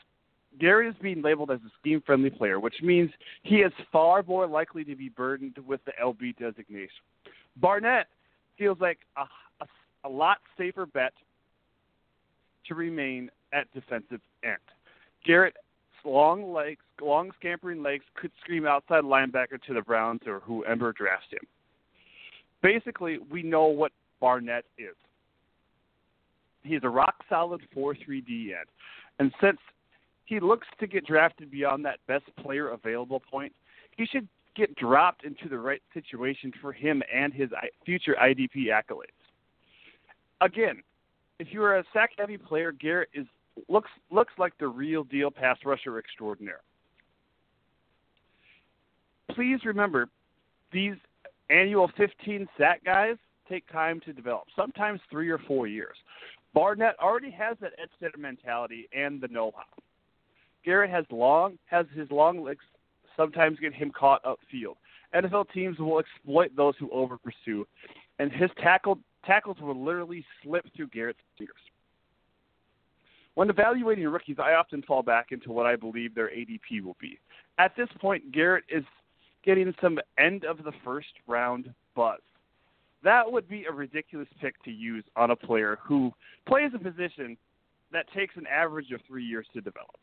Garrett 0.59 0.95
is 0.95 1.01
being 1.01 1.21
labeled 1.21 1.51
as 1.51 1.59
a 1.65 1.71
scheme 1.79 2.01
friendly 2.05 2.29
player, 2.29 2.59
which 2.59 2.75
means 2.81 3.11
he 3.43 3.57
is 3.57 3.71
far 3.91 4.23
more 4.23 4.47
likely 4.47 4.83
to 4.83 4.95
be 4.95 5.09
burdened 5.09 5.57
with 5.65 5.81
the 5.85 5.91
LB 6.01 6.37
designation. 6.37 6.89
Barnett 7.57 8.07
feels 8.57 8.79
like 8.79 8.99
a, 9.17 9.23
a, 9.63 9.67
a 10.07 10.09
lot 10.09 10.37
safer 10.57 10.85
bet 10.85 11.13
to 12.67 12.75
remain 12.75 13.29
at 13.53 13.71
defensive 13.73 14.21
end. 14.43 14.57
Garrett's 15.25 15.57
long 16.03 16.53
legs, 16.53 16.81
long 17.01 17.31
scampering 17.39 17.83
legs 17.83 18.03
could 18.15 18.31
scream 18.41 18.65
outside 18.65 19.03
linebacker 19.03 19.61
to 19.67 19.73
the 19.73 19.81
Browns 19.81 20.21
or 20.25 20.39
whoever 20.39 20.93
drafts 20.93 21.27
him. 21.31 21.47
Basically, 22.61 23.19
we 23.31 23.43
know 23.43 23.65
what 23.65 23.91
Barnett 24.19 24.65
is. 24.77 24.95
He's 26.63 26.79
a 26.83 26.89
rock 26.89 27.15
solid 27.29 27.61
4 27.73 27.95
3 28.03 28.21
D 28.21 28.53
end. 28.57 28.67
And 29.19 29.31
since 29.41 29.57
he 30.27 30.39
looks 30.39 30.67
to 30.79 30.87
get 30.87 31.05
drafted 31.05 31.49
beyond 31.49 31.83
that 31.85 31.99
best 32.07 32.25
player 32.41 32.69
available 32.69 33.19
point, 33.19 33.53
he 33.95 34.05
should 34.05 34.27
get 34.55 34.75
dropped 34.75 35.23
into 35.23 35.47
the 35.49 35.57
right 35.57 35.81
situation 35.93 36.51
for 36.61 36.73
him 36.73 37.01
and 37.13 37.33
his 37.33 37.49
future 37.85 38.15
IDP 38.21 38.67
accolades. 38.67 39.05
Again, 40.41 40.83
if 41.39 41.47
you 41.51 41.63
are 41.63 41.77
a 41.77 41.83
sack 41.93 42.11
heavy 42.17 42.37
player, 42.37 42.71
Garrett 42.71 43.09
is 43.13 43.25
looks 43.69 43.89
looks 44.11 44.33
like 44.37 44.53
the 44.59 44.67
real 44.67 45.03
deal 45.03 45.31
pass 45.31 45.57
rusher 45.65 45.97
extraordinaire. 45.97 46.61
Please 49.31 49.59
remember, 49.65 50.09
these 50.71 50.95
annual 51.49 51.89
15 51.97 52.47
sack 52.57 52.83
guys 52.83 53.15
take 53.49 53.69
time 53.71 54.01
to 54.01 54.13
develop, 54.13 54.45
sometimes 54.55 54.99
three 55.09 55.29
or 55.29 55.37
four 55.37 55.67
years. 55.67 55.95
Barnett 56.53 56.95
already 56.99 57.31
has 57.31 57.55
that 57.61 57.73
Ed 57.77 58.11
mentality 58.17 58.89
and 58.93 59.21
the 59.21 59.27
know-how. 59.27 59.63
Garrett 60.67 60.91
has 60.91 61.05
long 61.09 61.57
has 61.67 61.85
his 61.95 62.11
long 62.11 62.43
legs 62.43 62.65
sometimes 63.15 63.57
get 63.57 63.73
him 63.73 63.89
caught 63.89 64.21
upfield. 64.25 64.75
NFL 65.15 65.45
teams 65.53 65.79
will 65.79 65.97
exploit 65.97 66.53
those 66.57 66.73
who 66.77 66.89
over 66.91 67.17
pursue, 67.17 67.65
and 68.19 68.33
his 68.33 68.49
tackle 68.61 68.99
tackles 69.25 69.55
will 69.61 69.81
literally 69.81 70.25
slip 70.43 70.65
through 70.75 70.87
Garrett's 70.87 71.19
fingers. 71.37 71.55
When 73.35 73.49
evaluating 73.49 74.05
rookies, 74.09 74.39
I 74.39 74.55
often 74.55 74.81
fall 74.81 75.01
back 75.03 75.27
into 75.31 75.53
what 75.53 75.65
I 75.65 75.77
believe 75.77 76.13
their 76.13 76.31
ADP 76.31 76.83
will 76.83 76.97
be. 76.99 77.17
At 77.57 77.73
this 77.77 77.87
point, 78.01 78.33
Garrett 78.33 78.65
is 78.67 78.83
getting 79.45 79.73
some 79.81 79.99
end 80.19 80.43
of 80.43 80.65
the 80.65 80.73
first 80.83 81.13
round 81.27 81.73
buzz. 81.95 82.19
That 83.05 83.31
would 83.31 83.47
be 83.47 83.63
a 83.63 83.71
ridiculous 83.71 84.27
pick 84.41 84.61
to 84.63 84.71
use 84.71 85.05
on 85.15 85.31
a 85.31 85.35
player 85.37 85.77
who 85.81 86.11
plays 86.45 86.71
a 86.75 86.79
position 86.79 87.37
that 87.93 88.11
takes 88.13 88.35
an 88.35 88.47
average 88.47 88.91
of 88.91 88.99
three 89.07 89.23
years 89.23 89.47
to 89.53 89.61
develop. 89.61 89.95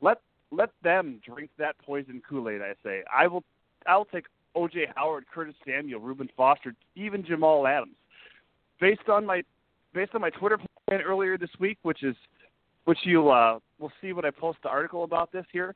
Let 0.00 0.20
let 0.50 0.70
them 0.82 1.20
drink 1.26 1.50
that 1.58 1.76
poison 1.84 2.22
Kool 2.28 2.48
Aid. 2.48 2.62
I 2.62 2.74
say 2.82 3.02
I 3.12 3.26
will. 3.26 3.44
I'll 3.86 4.04
take 4.04 4.26
O.J. 4.54 4.86
Howard, 4.96 5.26
Curtis 5.32 5.54
Samuel, 5.64 6.00
Reuben 6.00 6.28
Foster, 6.36 6.74
even 6.96 7.24
Jamal 7.24 7.66
Adams. 7.66 7.96
Based 8.80 9.08
on 9.08 9.24
my 9.26 9.42
based 9.94 10.14
on 10.14 10.20
my 10.20 10.30
Twitter 10.30 10.58
plan 10.88 11.00
earlier 11.02 11.38
this 11.38 11.50
week, 11.58 11.78
which 11.82 12.02
is 12.02 12.16
which 12.84 12.98
you 13.04 13.30
uh, 13.30 13.58
will 13.78 13.92
see 14.00 14.12
when 14.12 14.24
I 14.24 14.30
post 14.30 14.58
the 14.62 14.68
article 14.68 15.04
about 15.04 15.32
this 15.32 15.44
here. 15.52 15.74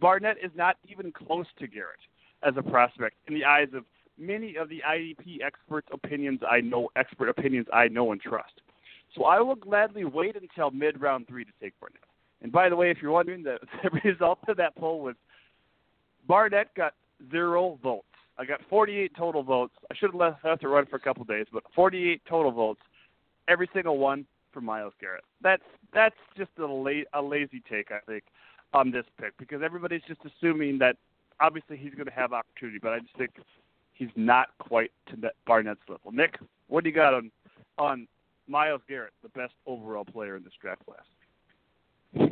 Barnett 0.00 0.36
is 0.42 0.50
not 0.54 0.76
even 0.88 1.12
close 1.12 1.46
to 1.58 1.66
Garrett 1.66 1.98
as 2.42 2.54
a 2.56 2.62
prospect 2.62 3.16
in 3.26 3.34
the 3.34 3.44
eyes 3.44 3.68
of 3.74 3.84
many 4.18 4.56
of 4.56 4.68
the 4.68 4.82
IDP 4.88 5.42
experts' 5.44 5.88
opinions 5.92 6.40
I 6.48 6.60
know 6.60 6.90
expert 6.96 7.28
opinions 7.28 7.66
I 7.72 7.88
know 7.88 8.12
and 8.12 8.20
trust. 8.20 8.60
So 9.16 9.24
I 9.24 9.40
will 9.40 9.56
gladly 9.56 10.04
wait 10.04 10.36
until 10.36 10.70
mid 10.70 11.00
round 11.00 11.26
three 11.26 11.44
to 11.44 11.50
take 11.60 11.78
Barnett. 11.80 12.00
And 12.42 12.50
by 12.50 12.68
the 12.68 12.76
way, 12.76 12.90
if 12.90 12.98
you're 13.02 13.10
wondering, 13.10 13.42
the, 13.42 13.58
the 13.82 13.90
result 14.04 14.38
of 14.48 14.56
that 14.56 14.76
poll 14.76 15.00
was 15.00 15.14
Barnett 16.26 16.74
got 16.74 16.94
zero 17.30 17.78
votes. 17.82 18.04
I 18.38 18.44
got 18.44 18.60
48 18.70 19.12
total 19.16 19.42
votes. 19.42 19.74
I 19.90 19.94
should 19.94 20.12
have 20.12 20.36
left, 20.42 20.62
it 20.62 20.68
run 20.68 20.86
for 20.86 20.96
a 20.96 21.00
couple 21.00 21.24
days, 21.24 21.46
but 21.52 21.62
48 21.74 22.22
total 22.28 22.52
votes. 22.52 22.80
Every 23.48 23.68
single 23.74 23.98
one 23.98 24.24
for 24.52 24.60
Myles 24.60 24.94
Garrett. 25.00 25.24
That's 25.42 25.62
that's 25.92 26.16
just 26.36 26.50
a, 26.58 26.66
la- 26.66 27.02
a 27.12 27.20
lazy 27.20 27.62
take, 27.68 27.90
I 27.90 27.98
think, 28.06 28.24
on 28.72 28.90
this 28.90 29.04
pick 29.20 29.36
because 29.38 29.60
everybody's 29.62 30.02
just 30.06 30.20
assuming 30.24 30.78
that 30.78 30.96
obviously 31.40 31.76
he's 31.76 31.94
going 31.94 32.06
to 32.06 32.12
have 32.12 32.32
opportunity, 32.32 32.78
but 32.80 32.92
I 32.92 33.00
just 33.00 33.16
think 33.16 33.32
he's 33.94 34.10
not 34.16 34.48
quite 34.58 34.92
to 35.08 35.30
Barnett's 35.46 35.80
level. 35.88 36.12
Nick, 36.12 36.38
what 36.68 36.84
do 36.84 36.90
you 36.90 36.96
got 36.96 37.14
on 37.14 37.30
on 37.78 38.06
Miles 38.46 38.82
Garrett, 38.88 39.12
the 39.22 39.28
best 39.30 39.52
overall 39.66 40.04
player 40.04 40.36
in 40.36 40.44
this 40.44 40.52
draft 40.60 40.84
class? 40.86 41.04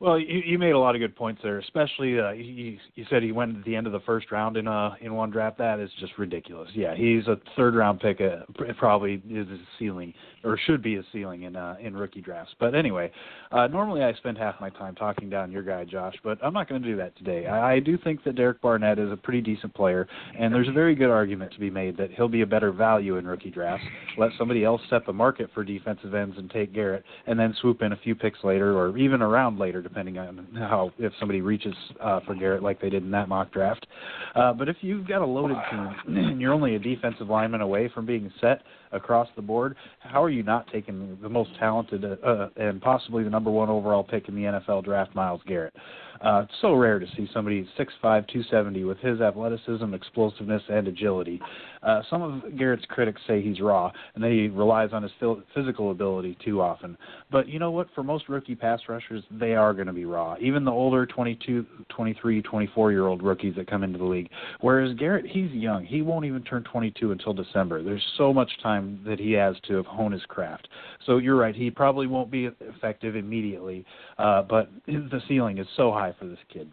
Well, 0.00 0.16
you, 0.16 0.42
you 0.46 0.58
made 0.60 0.70
a 0.70 0.78
lot 0.78 0.94
of 0.94 1.00
good 1.00 1.16
points 1.16 1.40
there. 1.42 1.58
Especially, 1.58 2.20
uh, 2.20 2.30
you, 2.30 2.78
you 2.94 3.04
said 3.10 3.24
he 3.24 3.32
went 3.32 3.56
at 3.56 3.64
the 3.64 3.74
end 3.74 3.88
of 3.88 3.92
the 3.92 4.00
first 4.00 4.30
round 4.30 4.56
in 4.56 4.68
uh 4.68 4.94
in 5.00 5.12
one 5.12 5.30
draft. 5.30 5.58
That 5.58 5.80
is 5.80 5.90
just 5.98 6.12
ridiculous. 6.18 6.68
Yeah, 6.72 6.94
he's 6.94 7.26
a 7.26 7.36
third 7.56 7.74
round 7.74 7.98
pick. 7.98 8.20
Uh, 8.20 8.44
probably 8.78 9.20
is 9.28 9.48
his 9.48 9.58
ceiling, 9.76 10.14
or 10.44 10.56
should 10.66 10.82
be 10.82 10.94
his 10.94 11.04
ceiling 11.12 11.42
in 11.42 11.56
uh, 11.56 11.76
in 11.80 11.96
rookie 11.96 12.20
drafts. 12.20 12.54
But 12.60 12.76
anyway, 12.76 13.10
uh, 13.50 13.66
normally 13.66 14.04
I 14.04 14.14
spend 14.14 14.38
half 14.38 14.60
my 14.60 14.70
time 14.70 14.94
talking 14.94 15.28
down 15.28 15.50
your 15.50 15.64
guy, 15.64 15.84
Josh, 15.84 16.14
but 16.22 16.38
I'm 16.44 16.52
not 16.52 16.68
going 16.68 16.80
to 16.80 16.88
do 16.88 16.96
that 16.98 17.16
today. 17.16 17.46
I, 17.46 17.74
I 17.74 17.80
do 17.80 17.98
think 17.98 18.22
that 18.22 18.36
Derek 18.36 18.60
Barnett 18.60 19.00
is 19.00 19.10
a 19.10 19.16
pretty 19.16 19.40
decent 19.40 19.74
player, 19.74 20.06
and 20.38 20.54
there's 20.54 20.68
a 20.68 20.72
very 20.72 20.94
good 20.94 21.10
argument 21.10 21.52
to 21.54 21.58
be 21.58 21.70
made 21.70 21.96
that 21.96 22.12
he'll 22.12 22.28
be 22.28 22.42
a 22.42 22.46
better 22.46 22.70
value 22.70 23.16
in 23.16 23.26
rookie 23.26 23.50
drafts. 23.50 23.84
Let 24.16 24.30
somebody 24.38 24.64
else 24.64 24.80
set 24.90 25.06
the 25.06 25.12
market 25.12 25.50
for 25.52 25.64
defensive 25.64 26.14
ends 26.14 26.36
and 26.38 26.48
take 26.48 26.72
Garrett, 26.72 27.02
and 27.26 27.36
then 27.36 27.52
swoop 27.60 27.82
in 27.82 27.90
a 27.90 27.96
few 27.96 28.14
picks 28.14 28.44
later, 28.44 28.78
or 28.78 28.96
even 28.96 29.22
a 29.22 29.28
round 29.28 29.58
later 29.58 29.82
depending 29.88 30.18
on 30.18 30.46
how 30.54 30.90
if 30.98 31.12
somebody 31.18 31.40
reaches 31.40 31.74
uh, 32.00 32.20
for 32.26 32.34
Garrett 32.34 32.62
like 32.62 32.80
they 32.80 32.90
did 32.90 33.02
in 33.02 33.10
that 33.12 33.28
mock 33.28 33.52
draft. 33.52 33.86
Uh, 34.34 34.52
but 34.52 34.68
if 34.68 34.76
you've 34.80 35.06
got 35.06 35.22
a 35.22 35.26
loaded 35.26 35.56
team 35.70 36.16
and 36.16 36.40
you're 36.40 36.52
only 36.52 36.74
a 36.74 36.78
defensive 36.78 37.28
lineman 37.28 37.60
away 37.60 37.90
from 37.94 38.06
being 38.06 38.30
set 38.40 38.62
across 38.92 39.28
the 39.36 39.42
board, 39.42 39.76
how 40.00 40.22
are 40.22 40.30
you 40.30 40.42
not 40.42 40.66
taking 40.72 41.18
the 41.22 41.28
most 41.28 41.50
talented 41.58 42.04
uh, 42.04 42.48
and 42.56 42.80
possibly 42.80 43.24
the 43.24 43.30
number 43.30 43.50
one 43.50 43.68
overall 43.68 44.04
pick 44.04 44.28
in 44.28 44.34
the 44.34 44.42
NFL 44.42 44.84
draft, 44.84 45.14
Myles 45.14 45.40
Garrett? 45.46 45.74
Uh, 46.20 46.42
it's 46.44 46.52
so 46.60 46.74
rare 46.74 46.98
to 46.98 47.06
see 47.16 47.28
somebody 47.32 47.68
6'5", 47.78 47.88
270 48.02 48.84
with 48.84 48.98
his 48.98 49.20
athleticism, 49.20 49.94
explosiveness, 49.94 50.62
and 50.68 50.88
agility. 50.88 51.40
Uh, 51.82 52.02
some 52.10 52.22
of 52.22 52.56
Garrett's 52.56 52.84
critics 52.88 53.20
say 53.26 53.40
he's 53.40 53.60
raw 53.60 53.90
and 54.14 54.24
that 54.24 54.30
he 54.30 54.48
relies 54.48 54.90
on 54.92 55.02
his 55.02 55.12
physical 55.54 55.90
ability 55.90 56.36
too 56.44 56.60
often. 56.60 56.96
But 57.30 57.48
you 57.48 57.58
know 57.58 57.70
what? 57.70 57.88
For 57.94 58.02
most 58.02 58.28
rookie 58.28 58.56
pass 58.56 58.80
rushers, 58.88 59.22
they 59.30 59.54
are 59.54 59.72
going 59.72 59.86
to 59.86 59.92
be 59.92 60.04
raw. 60.04 60.36
Even 60.40 60.64
the 60.64 60.72
older 60.72 61.06
22, 61.06 61.64
23, 61.88 62.42
24 62.42 62.92
year 62.92 63.06
old 63.06 63.22
rookies 63.22 63.54
that 63.56 63.70
come 63.70 63.84
into 63.84 63.98
the 63.98 64.04
league. 64.04 64.28
Whereas 64.60 64.94
Garrett, 64.98 65.26
he's 65.26 65.50
young. 65.52 65.84
He 65.84 66.02
won't 66.02 66.24
even 66.24 66.42
turn 66.42 66.64
22 66.64 67.12
until 67.12 67.32
December. 67.32 67.82
There's 67.82 68.04
so 68.16 68.32
much 68.32 68.50
time 68.62 69.00
that 69.06 69.20
he 69.20 69.32
has 69.32 69.54
to 69.68 69.82
hone 69.84 70.12
his 70.12 70.22
craft. 70.22 70.68
So 71.06 71.18
you're 71.18 71.36
right. 71.36 71.54
He 71.54 71.70
probably 71.70 72.06
won't 72.06 72.30
be 72.30 72.50
effective 72.60 73.16
immediately, 73.16 73.84
uh, 74.18 74.42
but 74.42 74.70
the 74.86 75.20
ceiling 75.28 75.58
is 75.58 75.66
so 75.76 75.92
high 75.92 76.07
for 76.18 76.26
this 76.26 76.38
kid 76.52 76.70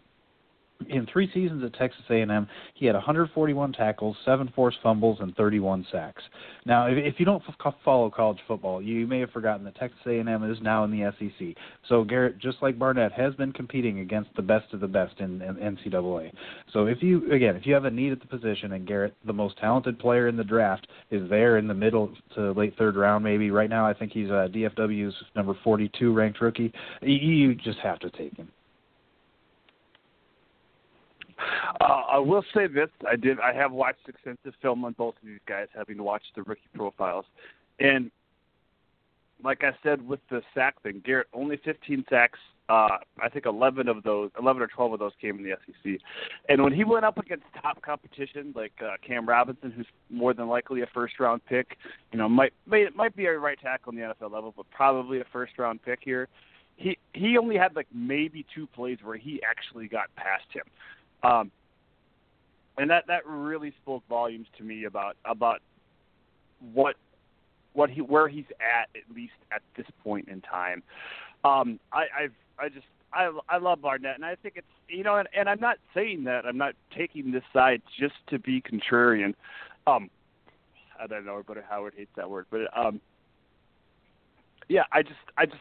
in 0.88 1.06
three 1.12 1.30
seasons 1.32 1.64
at 1.64 1.72
Texas 1.74 2.04
A&M, 2.10 2.46
he 2.74 2.86
had 2.86 2.94
141 2.94 3.72
tackles, 3.72 4.16
seven 4.24 4.52
forced 4.54 4.78
fumbles, 4.82 5.18
and 5.20 5.34
31 5.36 5.86
sacks. 5.90 6.22
Now, 6.64 6.86
if, 6.86 6.96
if 6.98 7.14
you 7.18 7.24
don't 7.24 7.42
f- 7.64 7.74
follow 7.84 8.10
college 8.10 8.38
football, 8.46 8.82
you 8.82 9.06
may 9.06 9.20
have 9.20 9.30
forgotten 9.30 9.64
that 9.64 9.76
Texas 9.76 10.00
A&M 10.06 10.50
is 10.50 10.58
now 10.60 10.84
in 10.84 10.90
the 10.90 11.12
SEC. 11.18 11.56
So 11.88 12.04
Garrett, 12.04 12.38
just 12.38 12.58
like 12.62 12.78
Barnett, 12.78 13.12
has 13.12 13.34
been 13.34 13.52
competing 13.52 14.00
against 14.00 14.30
the 14.36 14.42
best 14.42 14.72
of 14.72 14.80
the 14.80 14.86
best 14.86 15.18
in, 15.18 15.42
in 15.42 15.56
NCAA. 15.56 16.30
So 16.72 16.86
if 16.86 17.02
you, 17.02 17.32
again, 17.32 17.56
if 17.56 17.66
you 17.66 17.74
have 17.74 17.84
a 17.84 17.90
need 17.90 18.12
at 18.12 18.20
the 18.20 18.26
position, 18.26 18.72
and 18.72 18.86
Garrett, 18.86 19.14
the 19.26 19.32
most 19.32 19.56
talented 19.58 19.98
player 19.98 20.28
in 20.28 20.36
the 20.36 20.44
draft, 20.44 20.86
is 21.10 21.28
there 21.28 21.58
in 21.58 21.66
the 21.66 21.74
middle 21.74 22.12
to 22.34 22.52
late 22.52 22.74
third 22.76 22.96
round, 22.96 23.24
maybe 23.24 23.50
right 23.50 23.70
now, 23.70 23.86
I 23.86 23.94
think 23.94 24.12
he's 24.12 24.30
uh, 24.30 24.48
DFW's 24.52 25.14
number 25.34 25.56
42 25.64 26.12
ranked 26.12 26.40
rookie. 26.40 26.72
You, 27.02 27.16
you 27.16 27.54
just 27.54 27.78
have 27.78 27.98
to 28.00 28.10
take 28.10 28.36
him. 28.36 28.50
Uh, 31.80 31.84
I 31.84 32.18
will 32.18 32.44
say 32.54 32.66
this: 32.66 32.88
I 33.08 33.16
did. 33.16 33.40
I 33.40 33.52
have 33.52 33.72
watched 33.72 34.08
extensive 34.08 34.54
film 34.62 34.84
on 34.84 34.92
both 34.92 35.14
of 35.20 35.26
these 35.26 35.40
guys, 35.46 35.66
having 35.74 36.02
watched 36.02 36.34
the 36.34 36.42
rookie 36.42 36.62
profiles, 36.74 37.24
and 37.78 38.10
like 39.42 39.62
I 39.62 39.72
said 39.82 40.06
with 40.06 40.20
the 40.30 40.42
sack 40.54 40.82
thing, 40.82 41.02
Garrett 41.04 41.28
only 41.32 41.58
15 41.64 42.04
sacks. 42.08 42.38
Uh, 42.68 42.98
I 43.22 43.28
think 43.28 43.46
11 43.46 43.86
of 43.86 44.02
those, 44.02 44.30
11 44.40 44.60
or 44.60 44.66
12 44.66 44.94
of 44.94 44.98
those 44.98 45.12
came 45.20 45.38
in 45.38 45.44
the 45.44 45.56
SEC. 45.66 46.00
And 46.48 46.64
when 46.64 46.72
he 46.72 46.82
went 46.82 47.04
up 47.04 47.16
against 47.16 47.44
top 47.62 47.80
competition 47.80 48.52
like 48.56 48.72
uh, 48.82 48.94
Cam 49.06 49.28
Robinson, 49.28 49.70
who's 49.70 49.86
more 50.10 50.34
than 50.34 50.48
likely 50.48 50.82
a 50.82 50.86
first 50.92 51.20
round 51.20 51.42
pick, 51.46 51.76
you 52.10 52.18
know, 52.18 52.28
might 52.28 52.52
may, 52.66 52.86
might 52.96 53.14
be 53.14 53.26
a 53.26 53.38
right 53.38 53.58
tackle 53.60 53.92
in 53.92 53.98
the 53.98 54.02
NFL 54.02 54.32
level, 54.32 54.52
but 54.56 54.66
probably 54.70 55.20
a 55.20 55.24
first 55.32 55.52
round 55.58 55.80
pick 55.84 56.00
here. 56.02 56.28
He 56.76 56.98
he 57.12 57.38
only 57.38 57.56
had 57.56 57.76
like 57.76 57.86
maybe 57.94 58.44
two 58.52 58.66
plays 58.66 58.98
where 59.02 59.16
he 59.16 59.40
actually 59.48 59.86
got 59.86 60.06
past 60.16 60.44
him. 60.52 60.64
Um, 61.22 61.50
and 62.78 62.90
that 62.90 63.06
that 63.06 63.26
really 63.26 63.72
spoke 63.82 64.02
volumes 64.08 64.46
to 64.58 64.64
me 64.64 64.84
about 64.84 65.16
about 65.24 65.60
what 66.72 66.96
what 67.72 67.90
he 67.90 68.00
where 68.00 68.28
he's 68.28 68.44
at 68.60 68.88
at 68.96 69.14
least 69.14 69.34
at 69.52 69.62
this 69.76 69.86
point 70.02 70.28
in 70.28 70.40
time. 70.40 70.82
Um, 71.44 71.78
I 71.92 72.04
I've 72.18 72.34
I 72.58 72.68
just 72.68 72.86
I 73.12 73.30
I 73.48 73.58
love 73.58 73.80
Barnett, 73.82 74.16
and 74.16 74.24
I 74.24 74.34
think 74.36 74.54
it's 74.56 74.66
you 74.88 75.02
know, 75.02 75.16
and, 75.16 75.28
and 75.36 75.48
I'm 75.48 75.60
not 75.60 75.78
saying 75.94 76.24
that 76.24 76.46
I'm 76.46 76.58
not 76.58 76.74
taking 76.96 77.32
this 77.32 77.42
side 77.52 77.82
just 77.98 78.14
to 78.28 78.38
be 78.38 78.60
contrarian. 78.60 79.34
Um, 79.86 80.10
I 81.00 81.06
don't 81.06 81.24
know, 81.24 81.42
but 81.46 81.56
Howard 81.68 81.94
hates 81.96 82.10
that 82.16 82.28
word, 82.28 82.46
but 82.50 82.60
um, 82.76 83.00
yeah, 84.68 84.84
I 84.92 85.02
just 85.02 85.14
I 85.36 85.46
just 85.46 85.58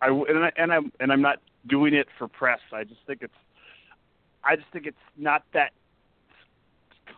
I 0.00 0.08
and 0.08 0.44
I 0.44 0.52
and 0.56 0.72
I'm 0.72 0.92
and 1.00 1.12
I'm 1.12 1.22
not 1.22 1.38
doing 1.68 1.94
it 1.94 2.08
for 2.18 2.28
press. 2.28 2.60
I 2.72 2.84
just 2.84 3.00
think 3.06 3.20
it's 3.22 3.32
I 4.44 4.56
just 4.56 4.68
think 4.72 4.86
it's 4.86 4.96
not 5.16 5.44
that 5.54 5.72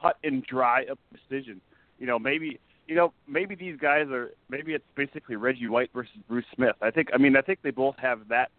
cut 0.01 0.19
and 0.25 0.45
dry 0.45 0.83
a 0.83 0.97
decision. 1.17 1.61
You 1.99 2.07
know, 2.07 2.19
maybe 2.19 2.61
you 2.87 2.95
know 2.95 3.13
maybe 3.27 3.55
these 3.55 3.77
guys 3.79 4.09
are 4.09 4.33
maybe 4.49 4.75
it's 4.75 4.85
basically 4.95 5.37
Reggie 5.37 5.69
White 5.69 5.91
versus 5.95 6.17
Bruce 6.29 6.45
Smith. 6.55 6.77
I 6.83 6.91
think 6.91 7.09
I 7.15 7.19
mean 7.19 7.37
I 7.37 7.41
think 7.41 7.61
they 7.63 7.71
both 7.71 7.97
have 7.99 8.29
that 8.29 8.51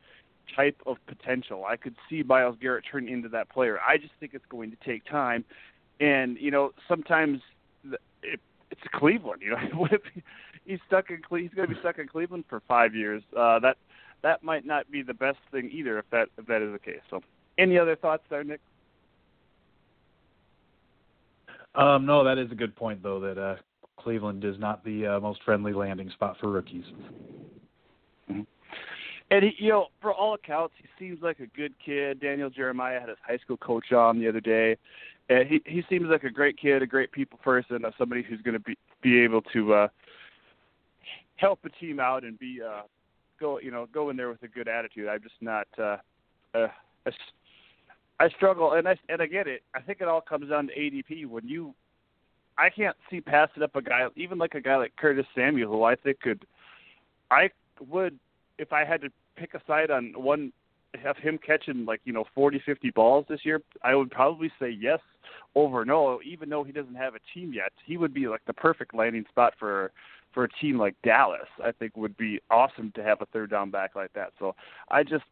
type 0.55 0.79
of 0.85 0.97
potential. 1.07 1.65
I 1.65 1.75
could 1.75 1.95
see 2.09 2.23
Myles 2.23 2.57
Garrett 2.61 2.85
turning 2.89 3.13
into 3.13 3.29
that 3.29 3.49
player. 3.49 3.79
I 3.87 3.97
just 3.97 4.13
think 4.19 4.33
it's 4.33 4.45
going 4.49 4.71
to 4.71 4.77
take 4.85 5.05
time, 5.05 5.43
and 5.99 6.37
you 6.39 6.51
know 6.51 6.71
sometimes 6.87 7.41
it, 8.23 8.39
it's 8.71 8.81
Cleveland. 8.93 9.41
You 9.41 9.51
know, 9.51 9.57
what 9.75 9.93
if 9.93 10.01
he's 10.65 10.79
stuck 10.87 11.09
in 11.09 11.21
Cle- 11.21 11.39
he's 11.39 11.53
going 11.53 11.67
to 11.67 11.73
be 11.73 11.79
stuck 11.79 11.99
in 11.99 12.07
Cleveland 12.07 12.45
for 12.49 12.61
five 12.67 12.95
years? 12.95 13.23
Uh, 13.35 13.59
that 13.59 13.77
that 14.23 14.43
might 14.43 14.65
not 14.65 14.89
be 14.89 15.01
the 15.01 15.13
best 15.13 15.37
thing 15.51 15.69
either 15.71 15.99
if 15.99 16.05
that 16.11 16.29
if 16.37 16.45
that 16.47 16.61
is 16.61 16.71
the 16.71 16.79
case. 16.79 17.01
So 17.09 17.21
any 17.57 17.77
other 17.77 17.95
thoughts 17.95 18.23
there, 18.29 18.43
Nick? 18.43 18.61
Um, 21.75 22.05
no, 22.05 22.23
that 22.23 22.37
is 22.37 22.51
a 22.51 22.55
good 22.55 22.75
point, 22.75 23.03
though, 23.03 23.19
that 23.19 23.37
uh, 23.37 23.55
Cleveland 23.99 24.43
is 24.45 24.57
not 24.59 24.83
the 24.83 25.05
uh, 25.05 25.19
most 25.19 25.41
friendly 25.43 25.73
landing 25.73 26.09
spot 26.11 26.37
for 26.39 26.49
rookies. 26.49 26.85
Mm-hmm. 28.31 28.41
And 29.31 29.43
he, 29.43 29.51
you 29.57 29.69
know, 29.69 29.87
for 30.01 30.13
all 30.13 30.35
accounts, 30.35 30.75
he 30.77 30.87
seems 31.03 31.21
like 31.21 31.39
a 31.39 31.47
good 31.47 31.73
kid. 31.83 32.21
Daniel 32.21 32.49
Jeremiah 32.49 32.99
had 32.99 33.09
his 33.09 33.17
high 33.25 33.37
school 33.37 33.57
coach 33.57 33.91
on 33.91 34.19
the 34.19 34.27
other 34.27 34.39
day, 34.39 34.77
and 35.29 35.47
he 35.47 35.61
he 35.65 35.83
seems 35.89 36.05
like 36.05 36.23
a 36.23 36.29
great 36.29 36.57
kid, 36.59 36.83
a 36.83 36.87
great 36.87 37.11
people 37.11 37.39
person, 37.43 37.83
uh, 37.83 37.91
somebody 37.97 38.21
who's 38.21 38.41
going 38.41 38.53
to 38.53 38.59
be 38.59 38.77
be 39.01 39.19
able 39.21 39.41
to 39.41 39.73
uh, 39.73 39.87
help 41.37 41.59
the 41.63 41.69
team 41.69 41.99
out 41.99 42.23
and 42.23 42.37
be 42.37 42.59
uh, 42.61 42.81
go 43.39 43.59
you 43.59 43.71
know 43.71 43.87
go 43.91 44.11
in 44.11 44.17
there 44.17 44.29
with 44.29 44.43
a 44.43 44.47
good 44.47 44.67
attitude. 44.67 45.07
I'm 45.07 45.23
just 45.23 45.41
not 45.41 45.67
uh, 45.79 45.97
uh, 46.53 46.67
I 48.19 48.29
struggle, 48.29 48.73
and 48.73 48.87
I 48.87 48.97
and 49.09 49.21
I 49.21 49.25
get 49.25 49.47
it. 49.47 49.63
I 49.75 49.81
think 49.81 49.99
it 50.01 50.07
all 50.07 50.21
comes 50.21 50.49
down 50.49 50.67
to 50.67 50.73
ADP. 50.73 51.27
When 51.27 51.47
you, 51.47 51.73
I 52.57 52.69
can't 52.69 52.95
see 53.09 53.19
passing 53.19 53.63
up 53.63 53.75
a 53.75 53.81
guy, 53.81 54.07
even 54.15 54.37
like 54.37 54.55
a 54.55 54.61
guy 54.61 54.77
like 54.77 54.95
Curtis 54.95 55.25
Samuel, 55.35 55.71
who 55.71 55.83
I 55.83 55.95
think 55.95 56.21
could, 56.21 56.45
I 57.29 57.49
would, 57.89 58.17
if 58.57 58.71
I 58.71 58.85
had 58.85 59.01
to 59.01 59.09
pick 59.35 59.53
a 59.53 59.61
side 59.67 59.91
on 59.91 60.13
one, 60.15 60.53
have 61.01 61.17
him 61.17 61.37
catching 61.45 61.83
like 61.85 61.99
you 62.05 62.13
know 62.13 62.23
forty, 62.33 62.61
fifty 62.65 62.89
balls 62.89 63.25
this 63.27 63.41
year, 63.43 63.61
I 63.83 63.95
would 63.95 64.11
probably 64.11 64.49
say 64.59 64.69
yes 64.69 64.99
over 65.53 65.83
no. 65.83 66.21
Even 66.23 66.49
though 66.49 66.63
he 66.63 66.71
doesn't 66.71 66.95
have 66.95 67.15
a 67.15 67.19
team 67.33 67.51
yet, 67.53 67.73
he 67.85 67.97
would 67.97 68.13
be 68.13 68.27
like 68.27 68.45
the 68.47 68.53
perfect 68.53 68.95
landing 68.95 69.25
spot 69.29 69.53
for 69.59 69.91
for 70.33 70.45
a 70.45 70.49
team 70.61 70.77
like 70.77 70.95
Dallas. 71.03 71.47
I 71.63 71.73
think 71.73 71.97
would 71.97 72.15
be 72.15 72.39
awesome 72.49 72.93
to 72.95 73.03
have 73.03 73.21
a 73.21 73.25
third 73.27 73.49
down 73.49 73.71
back 73.71 73.95
like 73.95 74.13
that. 74.13 74.31
So 74.39 74.55
I 74.89 75.03
just 75.03 75.25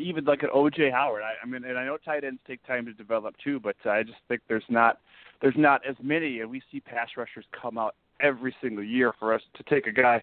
even 0.00 0.24
like 0.24 0.42
an 0.42 0.50
OJ 0.54 0.92
Howard. 0.92 1.22
I, 1.22 1.34
I 1.42 1.46
mean, 1.46 1.64
and 1.64 1.78
I 1.78 1.84
know 1.84 1.96
tight 1.96 2.24
ends 2.24 2.40
take 2.46 2.64
time 2.66 2.86
to 2.86 2.92
develop 2.92 3.34
too, 3.42 3.60
but 3.60 3.76
I 3.84 4.02
just 4.02 4.18
think 4.28 4.40
there's 4.48 4.64
not 4.68 4.98
there's 5.40 5.56
not 5.56 5.80
as 5.88 5.96
many, 6.02 6.40
and 6.40 6.50
we 6.50 6.62
see 6.70 6.80
pass 6.80 7.08
rushers 7.16 7.44
come 7.60 7.78
out 7.78 7.94
every 8.20 8.54
single 8.60 8.84
year 8.84 9.12
for 9.18 9.32
us 9.32 9.40
to 9.54 9.62
take 9.64 9.86
a 9.86 9.92
guy 9.92 10.22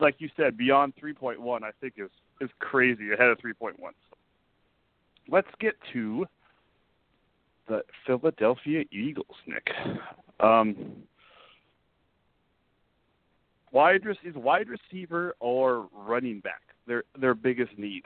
like 0.00 0.16
you 0.18 0.30
said 0.36 0.56
beyond 0.56 0.94
3.1. 1.02 1.62
I 1.62 1.70
think 1.80 1.94
is 1.96 2.10
is 2.40 2.50
crazy 2.58 3.12
ahead 3.12 3.28
of 3.28 3.38
3.1. 3.38 3.74
So 3.78 4.16
let's 5.28 5.48
get 5.60 5.74
to 5.92 6.26
the 7.68 7.82
Philadelphia 8.06 8.84
Eagles, 8.90 9.36
Nick. 9.46 9.68
Um, 10.40 10.76
wide 13.72 14.02
is 14.24 14.34
wide 14.34 14.68
receiver 14.68 15.34
or 15.40 15.88
running 15.92 16.40
back 16.40 16.62
their 16.86 17.04
their 17.18 17.34
biggest 17.34 17.78
need. 17.78 18.04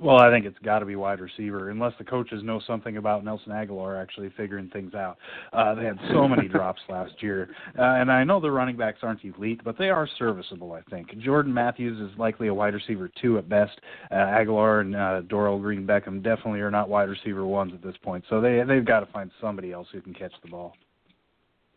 Well, 0.00 0.18
I 0.18 0.30
think 0.30 0.46
it's 0.46 0.58
got 0.60 0.78
to 0.78 0.86
be 0.86 0.94
wide 0.94 1.18
receiver, 1.18 1.70
unless 1.70 1.92
the 1.98 2.04
coaches 2.04 2.42
know 2.44 2.60
something 2.66 2.98
about 2.98 3.24
Nelson 3.24 3.50
Agholor 3.50 4.00
actually 4.00 4.30
figuring 4.36 4.68
things 4.68 4.94
out. 4.94 5.18
Uh, 5.52 5.74
they 5.74 5.84
had 5.84 5.98
so 6.12 6.28
many 6.28 6.46
drops 6.48 6.80
last 6.88 7.20
year, 7.20 7.48
uh, 7.76 7.82
and 7.82 8.10
I 8.10 8.22
know 8.22 8.40
the 8.40 8.50
running 8.50 8.76
backs 8.76 9.00
aren't 9.02 9.24
elite, 9.24 9.60
but 9.64 9.76
they 9.76 9.90
are 9.90 10.08
serviceable. 10.18 10.72
I 10.72 10.82
think 10.88 11.18
Jordan 11.18 11.52
Matthews 11.52 11.98
is 12.00 12.16
likely 12.16 12.46
a 12.46 12.54
wide 12.54 12.74
receiver 12.74 13.10
two 13.20 13.38
at 13.38 13.48
best. 13.48 13.80
Uh, 14.12 14.14
Agholor 14.14 14.82
and 14.82 14.94
uh, 14.94 15.22
Dorial 15.22 15.60
Green 15.60 15.84
Beckham 15.84 16.22
definitely 16.22 16.60
are 16.60 16.70
not 16.70 16.88
wide 16.88 17.08
receiver 17.08 17.44
ones 17.44 17.72
at 17.74 17.82
this 17.82 17.96
point, 18.02 18.24
so 18.30 18.40
they 18.40 18.62
they've 18.66 18.86
got 18.86 19.00
to 19.00 19.06
find 19.06 19.32
somebody 19.40 19.72
else 19.72 19.88
who 19.92 20.00
can 20.00 20.14
catch 20.14 20.32
the 20.42 20.48
ball. 20.48 20.74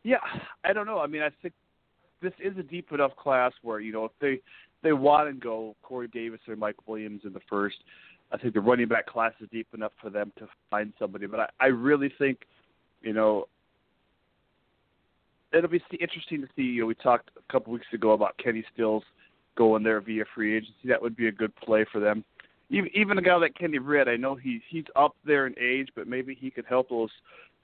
Yeah, 0.03 0.17
I 0.63 0.73
don't 0.73 0.86
know. 0.86 0.99
I 0.99 1.07
mean, 1.07 1.23
I 1.23 1.29
think 1.41 1.55
this 2.21 2.34
is 2.39 2.55
a 2.57 2.63
deep 2.63 2.91
enough 2.91 3.15
class 3.15 3.51
where 3.63 3.79
you 3.79 3.91
know 3.91 4.05
if 4.05 4.12
they 4.21 4.39
they 4.84 4.93
want 4.93 5.29
to 5.29 5.34
go 5.34 5.75
Corey 5.81 6.07
Davis 6.07 6.39
or 6.47 6.55
Mike 6.55 6.88
Williams 6.88 7.21
in 7.23 7.34
the 7.34 7.41
first 7.49 7.77
I 8.31 8.37
think 8.37 8.53
the 8.53 8.61
running 8.61 8.87
back 8.87 9.07
class 9.07 9.33
is 9.41 9.49
deep 9.51 9.67
enough 9.73 9.91
for 10.01 10.09
them 10.09 10.31
to 10.37 10.47
find 10.69 10.93
somebody. 10.97 11.27
But 11.27 11.41
I, 11.41 11.49
I 11.59 11.65
really 11.67 12.11
think, 12.17 12.39
you 13.01 13.13
know, 13.13 13.47
it'll 15.53 15.69
be 15.69 15.83
interesting 15.99 16.41
to 16.41 16.47
see. 16.55 16.63
You 16.63 16.81
know, 16.81 16.87
we 16.87 16.95
talked 16.95 17.31
a 17.37 17.51
couple 17.51 17.73
weeks 17.73 17.87
ago 17.93 18.11
about 18.11 18.37
Kenny 18.37 18.63
Stills 18.73 19.03
going 19.55 19.83
there 19.83 19.99
via 20.01 20.23
free 20.33 20.55
agency. 20.55 20.87
That 20.87 21.01
would 21.01 21.15
be 21.15 21.27
a 21.27 21.31
good 21.31 21.55
play 21.57 21.85
for 21.91 21.99
them. 21.99 22.23
Even 22.69 22.89
even 22.95 23.17
a 23.17 23.21
guy 23.21 23.35
like 23.35 23.55
Kenny 23.55 23.79
Britt, 23.79 24.07
I 24.07 24.15
know 24.15 24.35
he's 24.35 24.61
he's 24.69 24.85
up 24.95 25.15
there 25.25 25.45
in 25.47 25.55
age, 25.59 25.89
but 25.95 26.07
maybe 26.07 26.37
he 26.39 26.49
could 26.49 26.65
help 26.65 26.89
those 26.89 27.09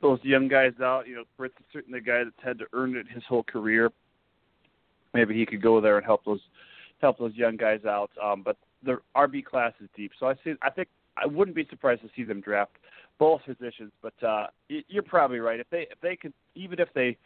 those 0.02 0.20
young 0.24 0.48
guys 0.50 0.74
out. 0.84 1.08
You 1.08 1.16
know, 1.16 1.24
Britt's 1.38 1.56
certainly 1.72 2.00
a 2.00 2.02
guy 2.02 2.24
that's 2.26 2.36
had 2.44 2.60
to 2.60 2.66
earn 2.74 2.96
it 2.98 3.06
his 3.10 3.24
whole 3.28 3.44
career. 3.44 3.92
Maybe 5.14 5.34
he 5.34 5.46
could 5.46 5.62
go 5.62 5.80
there 5.80 5.98
and 5.98 6.06
help 6.06 6.26
those 6.26 6.42
help 7.00 7.20
those 7.20 7.36
young 7.36 7.56
guys 7.56 7.86
out. 7.86 8.12
Um, 8.22 8.42
but 8.44 8.58
the 8.84 9.00
RB 9.16 9.44
class 9.44 9.74
is 9.82 9.90
deep, 9.96 10.12
so 10.20 10.28
I 10.28 10.36
see. 10.44 10.54
I 10.62 10.70
think 10.70 10.88
I 11.18 11.26
wouldn't 11.26 11.56
be 11.56 11.66
surprised 11.70 12.02
to 12.02 12.10
see 12.16 12.24
them 12.24 12.42
draft 12.42 12.72
both 13.18 13.42
positions. 13.46 13.92
But 14.02 14.24
uh, 14.24 14.48
you're 14.68 15.04
probably 15.04 15.40
right. 15.40 15.60
If 15.60 15.70
they 15.70 15.88
if 15.92 16.00
they 16.02 16.16
could 16.16 16.34
even 16.56 16.80
if 16.80 16.90
they 16.94 17.18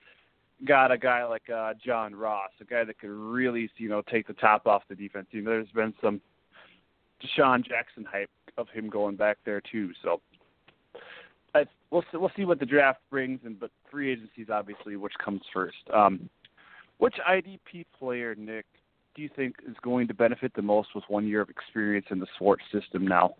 got 0.65 0.91
a 0.91 0.97
guy 0.97 1.25
like 1.25 1.49
uh, 1.49 1.73
John 1.83 2.15
Ross, 2.15 2.51
a 2.61 2.65
guy 2.65 2.83
that 2.83 2.99
could 2.99 3.09
really 3.09 3.69
you 3.77 3.89
know 3.89 4.01
take 4.09 4.27
the 4.27 4.33
top 4.33 4.67
off 4.67 4.83
the 4.89 4.95
defense 4.95 5.27
You 5.31 5.41
know, 5.41 5.51
There's 5.51 5.67
been 5.69 5.93
some 6.01 6.21
DeSean 7.23 7.65
Jackson 7.65 8.05
hype 8.09 8.29
of 8.57 8.67
him 8.69 8.89
going 8.89 9.15
back 9.15 9.37
there 9.45 9.61
too. 9.61 9.91
So 10.01 10.21
I, 11.53 11.65
we'll 11.89 12.03
see, 12.11 12.17
we'll 12.17 12.31
see 12.35 12.45
what 12.45 12.59
the 12.59 12.65
draft 12.65 12.99
brings, 13.09 13.39
and 13.45 13.59
but 13.59 13.71
free 13.89 14.11
agency 14.11 14.43
is 14.43 14.49
obviously 14.49 14.95
which 14.95 15.13
comes 15.23 15.41
first. 15.53 15.77
Um, 15.93 16.29
which 16.97 17.15
IDP 17.27 17.85
player, 17.97 18.35
Nick, 18.35 18.65
do 19.15 19.21
you 19.21 19.29
think 19.35 19.55
is 19.67 19.75
going 19.81 20.07
to 20.07 20.13
benefit 20.13 20.53
the 20.55 20.61
most 20.61 20.89
with 20.95 21.03
one 21.07 21.27
year 21.27 21.41
of 21.41 21.49
experience 21.49 22.07
in 22.09 22.19
the 22.19 22.27
Schwartz 22.37 22.63
system 22.71 23.05
now? 23.07 23.35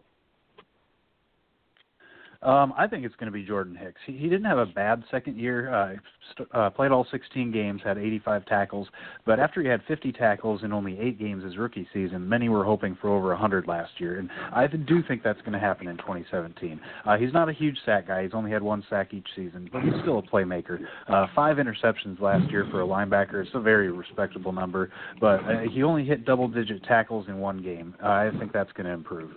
Um, 2.44 2.74
I 2.76 2.88
think 2.88 3.06
it's 3.06 3.16
going 3.16 3.32
to 3.32 3.32
be 3.32 3.44
Jordan 3.44 3.76
Hicks. 3.76 4.00
He, 4.06 4.14
he 4.14 4.24
didn't 4.24 4.46
have 4.46 4.58
a 4.58 4.66
bad 4.66 5.04
second 5.12 5.38
year. 5.38 5.74
Uh, 5.74 5.96
st- 6.34 6.48
uh, 6.54 6.70
played 6.72 6.92
all 6.92 7.06
16 7.12 7.52
games, 7.52 7.82
had 7.84 7.98
85 8.00 8.46
tackles, 8.48 8.88
but 9.26 9.40
after 9.40 9.62
he 9.62 9.68
had 9.68 9.82
50 9.88 10.12
tackles 10.14 10.64
in 10.64 10.74
only 10.74 11.00
eight 11.00 11.20
games 11.20 11.44
his 11.44 11.58
rookie 11.58 11.88
season, 11.94 12.28
many 12.28 12.50
were 12.50 12.64
hoping 12.64 12.98
for 13.00 13.10
over 13.10 13.28
100 13.30 13.68
last 13.68 13.92
year, 14.00 14.18
and 14.18 14.30
I 14.54 14.66
do 14.68 15.04
think 15.04 15.22
that's 15.24 15.40
going 15.42 15.54
to 15.54 15.60
happen 15.60 15.88
in 15.88 15.98
2017. 15.98 16.80
Uh, 17.06 17.18
he's 17.18 17.34
not 17.34 17.48
a 17.48 17.54
huge 17.54 17.78
sack 17.86 18.08
guy. 18.08 18.24
He's 18.24 18.34
only 18.34 18.52
had 18.52 18.64
one 18.64 18.84
sack 18.90 19.14
each 19.14 19.28
season, 19.36 19.70
but 19.72 19.84
he's 19.84 19.94
still 20.02 20.20
a 20.20 20.24
playmaker. 20.24 20.80
Uh, 21.08 21.28
five 21.36 21.58
interceptions 21.58 22.20
last 22.20 22.50
year 22.50 22.68
for 22.72 22.82
a 22.82 22.86
linebacker. 22.86 23.36
It's 23.46 23.52
a 23.54 23.60
very 23.60 23.92
respectable 23.92 24.52
number, 24.52 24.92
but 25.20 25.42
uh, 25.42 25.60
he 25.72 25.84
only 25.84 26.06
hit 26.06 26.26
double-digit 26.26 26.84
tackles 26.86 27.28
in 27.28 27.38
one 27.38 27.62
game. 27.62 27.94
Uh, 28.04 28.08
I 28.08 28.32
think 28.40 28.52
that's 28.52 28.72
going 28.72 28.88
to 28.88 28.94
improve. 28.94 29.32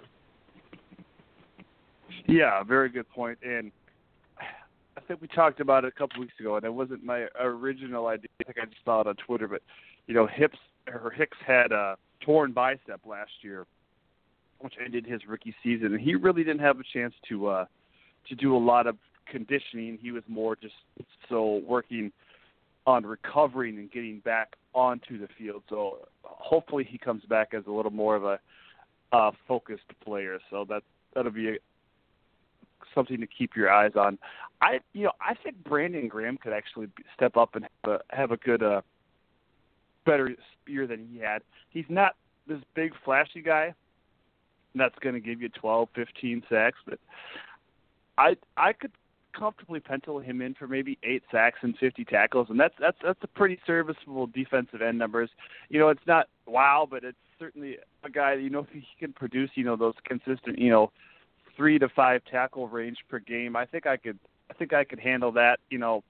Yeah, 2.27 2.63
very 2.63 2.89
good 2.89 3.09
point. 3.09 3.39
And 3.43 3.71
I 4.97 5.01
think 5.07 5.21
we 5.21 5.29
talked 5.29 5.61
about 5.61 5.85
it 5.85 5.89
a 5.89 5.99
couple 5.99 6.21
weeks 6.21 6.35
ago, 6.41 6.57
and 6.57 6.65
it 6.65 6.73
wasn't 6.73 7.05
my 7.05 7.27
original 7.39 8.07
idea. 8.07 8.29
I 8.41 8.45
think 8.45 8.59
I 8.59 8.65
just 8.65 8.85
saw 8.85 9.01
it 9.01 9.07
on 9.07 9.17
Twitter, 9.17 9.49
but 9.49 9.63
you 10.07 10.15
know, 10.15 10.27
Hips 10.27 10.59
or 10.87 11.11
Hicks 11.11 11.37
had 11.47 11.73
a 11.73 11.97
torn 12.21 12.53
bicep 12.53 13.01
last 13.07 13.33
year, 13.43 13.67
which 14.61 14.75
ended 14.83 15.07
his 15.07 15.21
rookie 15.27 15.55
season, 15.63 15.93
and 15.95 16.01
he 16.01 16.15
really 16.15 16.45
didn't 16.45 16.61
have 16.61 16.79
a 16.81 16.85
chance 16.93 17.15
to 17.29 17.49
uh 17.49 17.65
to 18.29 18.35
do 18.35 18.57
a 18.57 18.59
lot 18.59 18.87
of 18.87 18.97
conditioning. 19.31 19.99
He 20.01 20.11
was 20.11 20.23
more 20.29 20.57
just 20.57 20.75
so 21.29 21.63
working 21.67 22.11
on 22.87 23.05
recovering 23.05 23.79
and 23.79 23.91
getting 23.91 24.21
back 24.21 24.55
onto 24.75 25.19
the 25.19 25.29
field. 25.39 25.63
So 25.69 26.09
hopefully 26.23 26.87
he 26.89 26.99
comes 26.99 27.23
back 27.25 27.55
as 27.55 27.65
a 27.67 27.71
little 27.71 27.91
more 27.91 28.17
of 28.17 28.25
a 28.25 28.39
uh, 29.13 29.31
focused 29.47 29.89
player. 30.05 30.39
So 30.51 30.65
that 30.69 30.83
that'll 31.15 31.33
be 31.33 31.49
a, 31.49 31.57
something 32.95 33.21
to 33.21 33.27
keep 33.27 33.57
your 33.57 33.71
eyes 33.71 33.93
on. 33.97 34.19
I 34.61 34.81
you 34.93 35.05
know 35.05 35.13
I 35.21 35.35
think 35.35 35.63
Brandon 35.65 36.09
Graham 36.09 36.39
could 36.39 36.53
actually 36.53 36.89
step 37.15 37.37
up 37.37 37.55
and 37.55 37.67
have 37.85 37.93
a, 37.93 38.17
have 38.17 38.31
a 38.31 38.37
good 38.37 38.63
uh 38.63 38.83
better 40.05 40.35
year 40.67 40.87
than 40.87 41.09
he 41.11 41.19
had. 41.19 41.43
He's 41.71 41.87
not 41.89 42.17
this 42.47 42.61
big 42.75 42.93
flashy 43.05 43.41
guy 43.41 43.75
that's 44.75 44.99
going 45.01 45.15
to 45.15 45.21
give 45.21 45.41
you 45.41 45.49
12, 45.49 45.89
15 45.95 46.43
sacks, 46.49 46.79
but 46.87 46.99
I 48.19 48.37
I 48.57 48.73
could 48.73 48.93
comfortably 49.37 49.81
pencil 49.81 50.21
him 50.21 50.41
in 50.41 50.55
for 50.55 50.69
maybe 50.69 50.99
eight 51.03 51.23
sacks 51.31 51.59
and 51.63 51.77
50 51.79 52.05
tackles, 52.05 52.49
and 52.51 52.59
that's 52.59 52.75
that's 52.79 52.97
that's 53.03 53.19
a 53.23 53.29
pretty 53.29 53.59
serviceable 53.67 54.27
defensive 54.27 54.83
end 54.83 54.99
numbers. 54.99 55.31
You 55.69 55.81
know, 55.81 55.89
it's 55.89 56.07
not 56.07 56.29
wow, 56.47 56.87
but 56.89 57.05
it's 57.05 57.19
certainly 57.39 57.79
a 58.05 58.11
guy. 58.11 58.37
That 58.37 58.43
you 58.43 58.51
know, 58.51 58.61
if 58.61 58.69
he 58.73 58.87
can 58.99 59.13
produce, 59.13 59.51
you 59.55 59.65
know, 59.65 59.77
those 59.77 59.95
consistent, 60.05 60.59
you 60.59 60.71
know, 60.71 60.93
three 61.57 61.79
to 61.79 61.89
five 61.89 62.23
tackle 62.31 62.69
range 62.69 62.99
per 63.09 63.19
game. 63.19 63.57
I 63.57 63.67
think 63.67 63.87
I 63.87 63.97
could 63.97 64.19
I 64.51 64.55
think 64.55 64.73
I 64.73 64.85
could 64.85 65.01
handle 65.01 65.33
that. 65.33 65.61
You 65.71 65.79
know, 65.79 66.03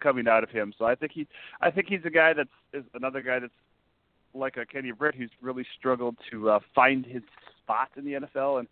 coming 0.00 0.28
out 0.28 0.42
of 0.42 0.50
him. 0.50 0.72
So 0.78 0.84
I 0.84 0.94
think 0.94 1.12
he 1.12 1.26
I 1.60 1.70
think 1.70 1.88
he's 1.88 2.04
a 2.04 2.10
guy 2.10 2.32
that's 2.32 2.48
is 2.72 2.84
another 2.94 3.22
guy 3.22 3.38
that's 3.38 3.52
like 4.34 4.56
a 4.56 4.66
Kenny 4.66 4.92
Britt 4.92 5.14
who's 5.14 5.30
really 5.40 5.66
struggled 5.78 6.16
to 6.30 6.50
uh, 6.50 6.60
find 6.74 7.04
his 7.04 7.22
spot 7.62 7.90
in 7.96 8.04
the 8.04 8.12
NFL, 8.12 8.60
and 8.60 8.68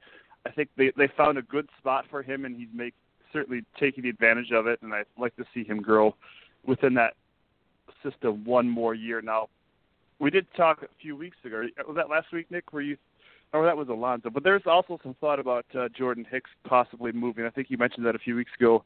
I 0.46 0.50
think 0.50 0.70
they 0.76 0.92
they 0.96 1.08
found 1.16 1.38
a 1.38 1.42
good 1.42 1.68
spot 1.78 2.06
for 2.10 2.22
him, 2.22 2.44
and 2.44 2.56
he's 2.56 2.68
make 2.74 2.94
certainly 3.32 3.64
taking 3.78 4.06
advantage 4.06 4.50
of 4.52 4.66
it. 4.66 4.80
And 4.82 4.92
I'd 4.92 5.06
like 5.18 5.36
to 5.36 5.44
see 5.54 5.64
him 5.64 5.80
grow 5.80 6.14
within 6.66 6.94
that 6.94 7.14
system 8.02 8.44
one 8.44 8.68
more 8.68 8.94
year. 8.94 9.20
Now, 9.20 9.48
we 10.18 10.30
did 10.30 10.46
talk 10.56 10.82
a 10.82 10.88
few 11.00 11.16
weeks 11.16 11.36
ago. 11.44 11.66
Was 11.86 11.96
that 11.96 12.08
last 12.08 12.32
week, 12.32 12.50
Nick? 12.50 12.72
Where 12.72 12.82
you 12.82 12.96
or 13.52 13.64
that 13.64 13.76
was 13.76 13.88
Alonso. 13.88 14.30
But 14.30 14.44
there's 14.44 14.62
also 14.66 14.98
some 15.02 15.14
thought 15.20 15.40
about 15.40 15.66
uh, 15.76 15.88
Jordan 15.96 16.26
Hicks 16.30 16.50
possibly 16.64 17.12
moving. 17.12 17.44
I 17.44 17.50
think 17.50 17.70
you 17.70 17.78
mentioned 17.78 18.06
that 18.06 18.14
a 18.14 18.18
few 18.18 18.36
weeks 18.36 18.52
ago 18.58 18.84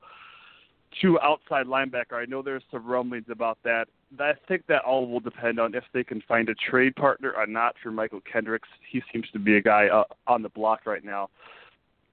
to 1.03 1.21
outside 1.21 1.67
linebacker. 1.67 2.15
I 2.15 2.25
know 2.27 2.43
there's 2.43 2.63
some 2.71 2.87
rumblings 2.87 3.27
about 3.31 3.59
that. 3.65 3.89
I 4.19 4.33
think 4.47 4.67
that 4.69 4.83
all 4.83 5.09
will 5.09 5.21
depend 5.21 5.59
on 5.59 5.75
if 5.75 5.85
they 5.93 6.05
can 6.05 6.23
find 6.27 6.49
a 6.49 6.55
trade 6.55 6.95
partner 6.95 7.33
or 7.37 7.47
not 7.47 7.75
for 7.83 7.91
Mychal 7.91 8.23
Kendricks. 8.31 8.69
He 8.91 9.03
seems 9.13 9.29
to 9.33 9.39
be 9.39 9.57
a 9.57 9.61
guy 9.61 9.89
uh, 9.89 10.05
on 10.27 10.43
the 10.43 10.49
block 10.49 10.87
right 10.87 11.05
now. 11.05 11.31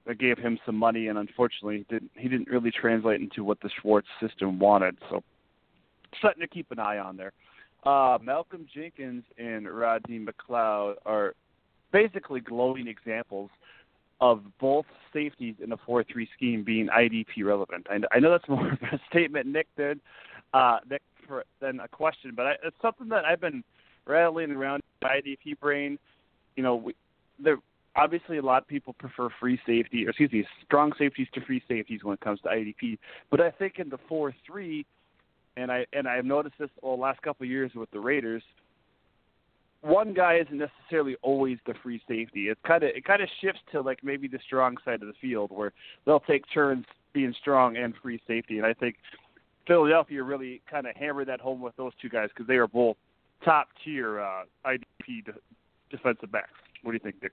I 0.10 0.14
gave 0.14 0.40
him 0.40 0.58
some 0.66 0.76
money, 0.76 1.10
and 1.10 1.20
unfortunately, 1.20 1.86
didn't, 1.90 2.10
he 2.16 2.28
didn't 2.28 2.50
really 2.50 2.72
translate 2.72 3.22
into 3.22 3.44
what 3.44 3.62
the 3.62 3.70
Schwartz 3.82 4.08
system 4.20 4.58
wanted. 4.58 4.98
So, 5.10 5.24
something 6.20 6.42
to 6.42 6.48
keep 6.48 6.72
an 6.72 6.80
eye 6.80 6.98
on 6.98 7.18
there. 7.18 7.34
Uh, 7.84 8.18
Malcolm 8.22 8.66
Jenkins 8.74 9.24
and 9.38 9.70
Rodney 9.70 10.20
McLeod 10.20 10.96
are 11.06 11.36
basically 11.92 12.40
glowing 12.40 12.88
examples 12.88 13.50
of 14.20 14.44
both 14.60 14.86
safeties 15.12 15.56
in 15.62 15.72
a 15.72 15.78
4-3 15.78 16.06
scheme 16.36 16.64
being 16.64 16.88
IDP 16.88 17.44
relevant. 17.44 17.88
I, 17.90 18.00
I 18.16 18.20
know 18.20 18.32
that's 18.32 18.48
more 18.48 18.68
of 18.72 18.80
a 18.82 19.00
statement, 19.10 19.48
Nick, 19.48 19.68
than 19.76 20.00
uh, 20.54 20.78
Nick 20.90 21.02
for, 21.28 21.44
than 21.60 21.80
a 21.80 21.88
question, 21.88 22.34
but 22.36 22.46
I, 22.46 22.52
it's 22.64 22.76
something 22.82 23.10
that 23.10 23.26
I've 23.26 23.42
been 23.42 23.64
rattling 24.06 24.52
around 24.52 24.84
the 25.02 25.08
IDP 25.08 25.60
brain. 25.60 25.98
You 26.56 26.64
know, 26.64 26.76
we, 26.76 26.96
there 27.44 27.58
obviously 27.96 28.38
a 28.38 28.42
lot 28.42 28.62
of 28.62 28.68
people 28.68 28.94
prefer 28.94 29.30
free 29.40 29.60
safety, 29.66 30.06
or 30.06 30.10
excuse 30.10 30.32
me, 30.32 30.46
strong 30.66 30.94
safeties 30.98 31.28
to 31.34 31.42
free 31.42 31.62
safeties 31.68 32.04
when 32.04 32.14
it 32.14 32.22
comes 32.22 32.40
to 32.42 32.50
IDP. 32.50 33.00
But 33.30 33.42
I 33.42 33.52
think 33.52 33.80
in 33.80 33.90
the 33.90 34.00
4-3, 34.10 34.86
and 35.58 35.70
I 35.72 35.86
and 35.92 36.08
I've 36.08 36.24
noticed 36.24 36.56
this 36.60 36.70
the 36.82 36.88
last 36.88 37.22
couple 37.22 37.44
of 37.44 37.50
years 37.50 37.72
with 37.76 37.90
the 37.92 38.00
Raiders– 38.00 38.44
one 39.82 40.14
guy 40.14 40.38
isn't 40.38 40.58
necessarily 40.58 41.16
always 41.22 41.58
the 41.66 41.74
free 41.82 42.02
safety. 42.08 42.50
It's 42.50 42.60
kind 42.66 42.84
of 42.84 42.90
it 42.96 43.04
kind 43.04 43.22
of 43.22 43.30
shifts 43.42 43.62
to 43.72 43.82
like 43.82 44.00
maybe 44.04 44.28
the 44.28 44.40
strong 44.46 44.78
side 44.86 45.02
of 45.02 45.08
the 45.08 45.14
field 45.20 45.52
where 45.52 45.74
they'll 46.06 46.20
take 46.20 46.44
turns 46.54 46.86
being 47.14 47.34
strong 47.42 47.78
and 47.78 47.94
free 48.02 48.22
safety. 48.28 48.58
And 48.58 48.66
I 48.66 48.74
think 48.74 48.96
Philadelphia 49.68 50.24
really 50.24 50.62
kind 50.70 50.88
of 50.88 50.96
hammered 50.96 51.28
that 51.28 51.42
home 51.42 51.62
with 51.62 51.76
those 51.78 51.94
two 52.02 52.10
guys 52.10 52.30
because 52.30 52.48
they 52.48 52.56
are 52.56 52.68
both 52.68 52.98
top 53.44 53.70
tier 53.84 54.20
uh, 54.20 54.44
IDP 54.66 55.26
de- 55.26 55.34
defensive 55.90 56.32
backs. 56.32 56.50
What 56.84 56.92
do 56.92 56.96
you 56.96 57.00
think, 57.00 57.22
Dick? 57.22 57.32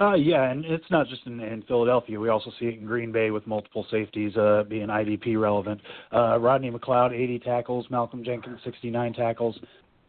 Uh, 0.00 0.14
yeah, 0.14 0.50
and 0.50 0.64
it's 0.64 0.90
not 0.90 1.06
just 1.06 1.24
in, 1.26 1.38
in 1.40 1.62
Philadelphia. 1.62 2.18
We 2.18 2.28
also 2.28 2.50
see 2.58 2.66
it 2.66 2.78
in 2.78 2.84
Green 2.84 3.12
Bay 3.12 3.30
with 3.30 3.46
multiple 3.46 3.86
safeties 3.90 4.36
uh, 4.36 4.64
being 4.68 4.88
IDP 4.88 5.40
relevant. 5.40 5.80
Uh, 6.12 6.38
Rodney 6.40 6.70
McLeod, 6.70 7.12
80 7.12 7.38
tackles. 7.38 7.86
Malcolm 7.90 8.24
Jenkins, 8.24 8.58
69 8.64 9.12
tackles. 9.12 9.56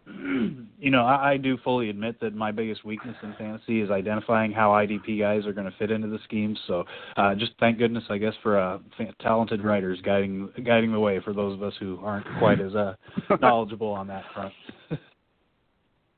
you 0.80 0.92
know, 0.92 1.06
I, 1.06 1.32
I 1.32 1.38
do 1.38 1.58
fully 1.64 1.90
admit 1.90 2.20
that 2.22 2.36
my 2.36 2.52
biggest 2.52 2.86
weakness 2.86 3.16
in 3.24 3.34
fantasy 3.38 3.82
is 3.82 3.90
identifying 3.90 4.52
how 4.52 4.70
IDP 4.70 5.20
guys 5.20 5.46
are 5.46 5.54
going 5.54 5.70
to 5.70 5.78
fit 5.78 5.92
into 5.92 6.08
the 6.08 6.20
schemes. 6.24 6.60
So, 6.68 6.84
uh, 7.18 7.36
just 7.36 7.54
thank 7.60 7.80
goodness, 7.80 8.04
I 8.10 8.18
guess, 8.18 8.34
for 8.44 8.60
uh, 8.60 8.80
talented 9.22 9.64
writers 9.64 10.00
guiding 10.04 10.50
guiding 10.66 10.92
the 10.92 11.00
way 11.00 11.20
for 11.22 11.34
those 11.34 11.54
of 11.54 11.64
us 11.64 11.74
who 11.80 12.00
aren't 12.04 12.28
quite 12.40 12.62
as 12.62 12.76
uh, 12.76 12.96
knowledgeable 13.42 13.90
on 13.90 14.08
that 14.08 14.24
front. 14.34 14.54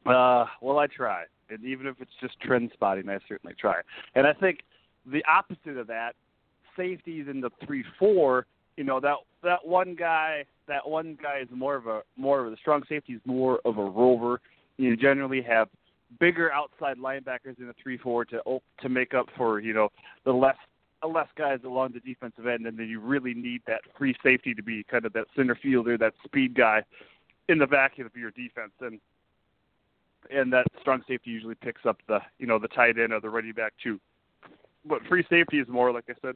uh, 0.06 0.46
well, 0.62 0.80
I 0.80 0.88
try, 0.88 1.24
and 1.50 1.64
even 1.64 1.88
if 1.88 1.96
it's 2.02 2.12
just 2.20 2.40
trend 2.42 2.72
spotting, 2.74 3.08
I 3.10 3.20
certainly 3.28 3.56
try. 3.60 3.82
And 4.16 4.28
I 4.28 4.34
think 4.34 4.60
the 5.06 5.24
opposite 5.26 5.78
of 5.78 5.88
that, 5.88 6.16
safeties 6.76 7.28
in 7.30 7.42
the 7.42 7.50
three 7.66 7.84
four 7.98 8.46
you 8.78 8.84
know 8.84 9.00
that 9.00 9.16
that 9.44 9.66
one 9.66 9.96
guy 9.96 10.46
that 10.68 10.88
one 10.88 11.18
guy 11.22 11.40
is 11.40 11.48
more 11.52 11.76
of 11.76 11.88
a 11.88 12.02
more 12.16 12.46
of 12.46 12.52
the 12.52 12.58
strong 12.58 12.84
safety 12.88 13.14
is 13.14 13.22
more 13.26 13.60
of 13.66 13.78
a 13.78 13.86
rover. 13.86 14.42
You 14.78 14.96
generally 14.96 15.42
have 15.42 15.70
bigger 16.20 16.52
outside 16.52 16.98
linebackers 16.98 17.60
in 17.60 17.70
a 17.70 17.74
three 17.82 17.98
four 17.98 18.26
to 18.26 18.42
oh, 18.46 18.62
to 18.82 18.90
make 18.90 19.14
up 19.14 19.28
for 19.36 19.60
you 19.60 19.74
know 19.74 19.90
the 20.26 20.34
less 20.34 20.58
less 21.08 21.28
guys 21.38 21.60
along 21.64 21.94
the 21.94 22.00
defensive 22.00 22.48
end, 22.48 22.66
and 22.66 22.78
then 22.78 22.88
you 22.88 23.00
really 23.00 23.34
need 23.34 23.62
that 23.68 23.82
free 23.98 24.16
safety 24.24 24.54
to 24.54 24.64
be 24.64 24.84
kind 24.84 25.06
of 25.06 25.14
that 25.14 25.26
center 25.36 25.56
fielder, 25.56 25.98
that 25.98 26.14
speed 26.24 26.56
guy 26.56 26.84
in 27.50 27.58
the 27.58 27.66
vacuum 27.66 28.08
of 28.08 28.16
your 28.16 28.32
defense, 28.32 28.72
and 28.82 29.00
and 30.30 30.52
that 30.52 30.66
strong 30.82 31.02
safety 31.08 31.32
usually 31.32 31.56
picks 31.56 31.86
up 31.86 31.98
the 32.08 32.20
you 32.40 32.48
know 32.48 32.60
the 32.60 32.68
tight 32.68 32.98
end 32.98 33.14
or 33.14 33.20
the 33.20 33.30
running 33.30 33.54
back 33.54 33.74
too. 33.82 34.00
But 34.86 35.06
free 35.08 35.26
safety 35.30 35.60
is 35.60 35.68
more 35.68 35.92
like 35.92 36.06
I 36.10 36.14
said 36.22 36.36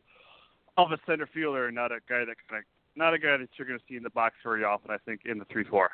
of 0.78 0.92
a 0.92 0.98
center 1.06 1.28
fielder, 1.34 1.70
not 1.72 1.92
a 1.92 2.00
guy 2.08 2.20
that 2.20 2.36
kind 2.50 2.60
of 2.60 2.66
not 2.96 3.14
a 3.14 3.20
guy 3.20 3.38
that 3.38 3.50
you're 3.58 3.68
going 3.68 3.80
to 3.80 3.86
see 3.88 3.96
in 3.96 4.04
the 4.04 4.10
box 4.10 4.36
very 4.44 4.64
often. 4.64 4.92
I 4.92 4.98
think 5.06 5.22
in 5.26 5.38
the 5.38 5.46
three 5.46 5.64
four. 5.64 5.90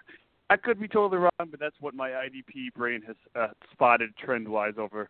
I 0.49 0.55
could 0.55 0.79
be 0.79 0.87
totally 0.87 1.17
wrong, 1.17 1.49
but 1.51 1.59
that's 1.59 1.75
what 1.81 1.93
my 1.93 2.09
IDP 2.09 2.73
brain 2.75 3.01
has 3.05 3.15
uh, 3.35 3.47
spotted 3.73 4.11
trend-wise 4.17 4.75
over 4.77 5.09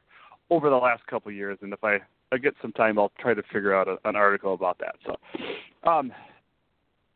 over 0.50 0.70
the 0.70 0.76
last 0.76 1.06
couple 1.08 1.30
of 1.30 1.36
years. 1.36 1.58
And 1.62 1.74
if 1.74 1.84
I, 1.84 1.98
I 2.32 2.38
get 2.38 2.54
some 2.62 2.72
time, 2.72 2.98
I'll 2.98 3.12
try 3.20 3.34
to 3.34 3.44
figure 3.54 3.76
out 3.76 3.88
a, 3.88 3.98
an 4.06 4.16
article 4.16 4.54
about 4.54 4.80
that. 4.80 4.96
So, 5.06 5.90
um, 5.90 6.12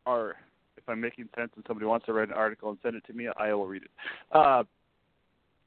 or 0.06 0.36
if 0.78 0.84
I'm 0.88 1.00
making 1.00 1.30
sense 1.38 1.52
and 1.56 1.64
somebody 1.68 1.86
wants 1.86 2.06
to 2.08 2.14
write 2.14 2.28
an 2.28 2.34
article 2.34 2.70
and 2.70 2.78
send 2.84 2.96
it 2.96 3.06
to 3.08 3.14
me, 3.14 3.28
I 3.38 3.54
will 3.54 3.68
read 3.68 3.84
it. 3.84 3.92
Uh, 4.32 4.64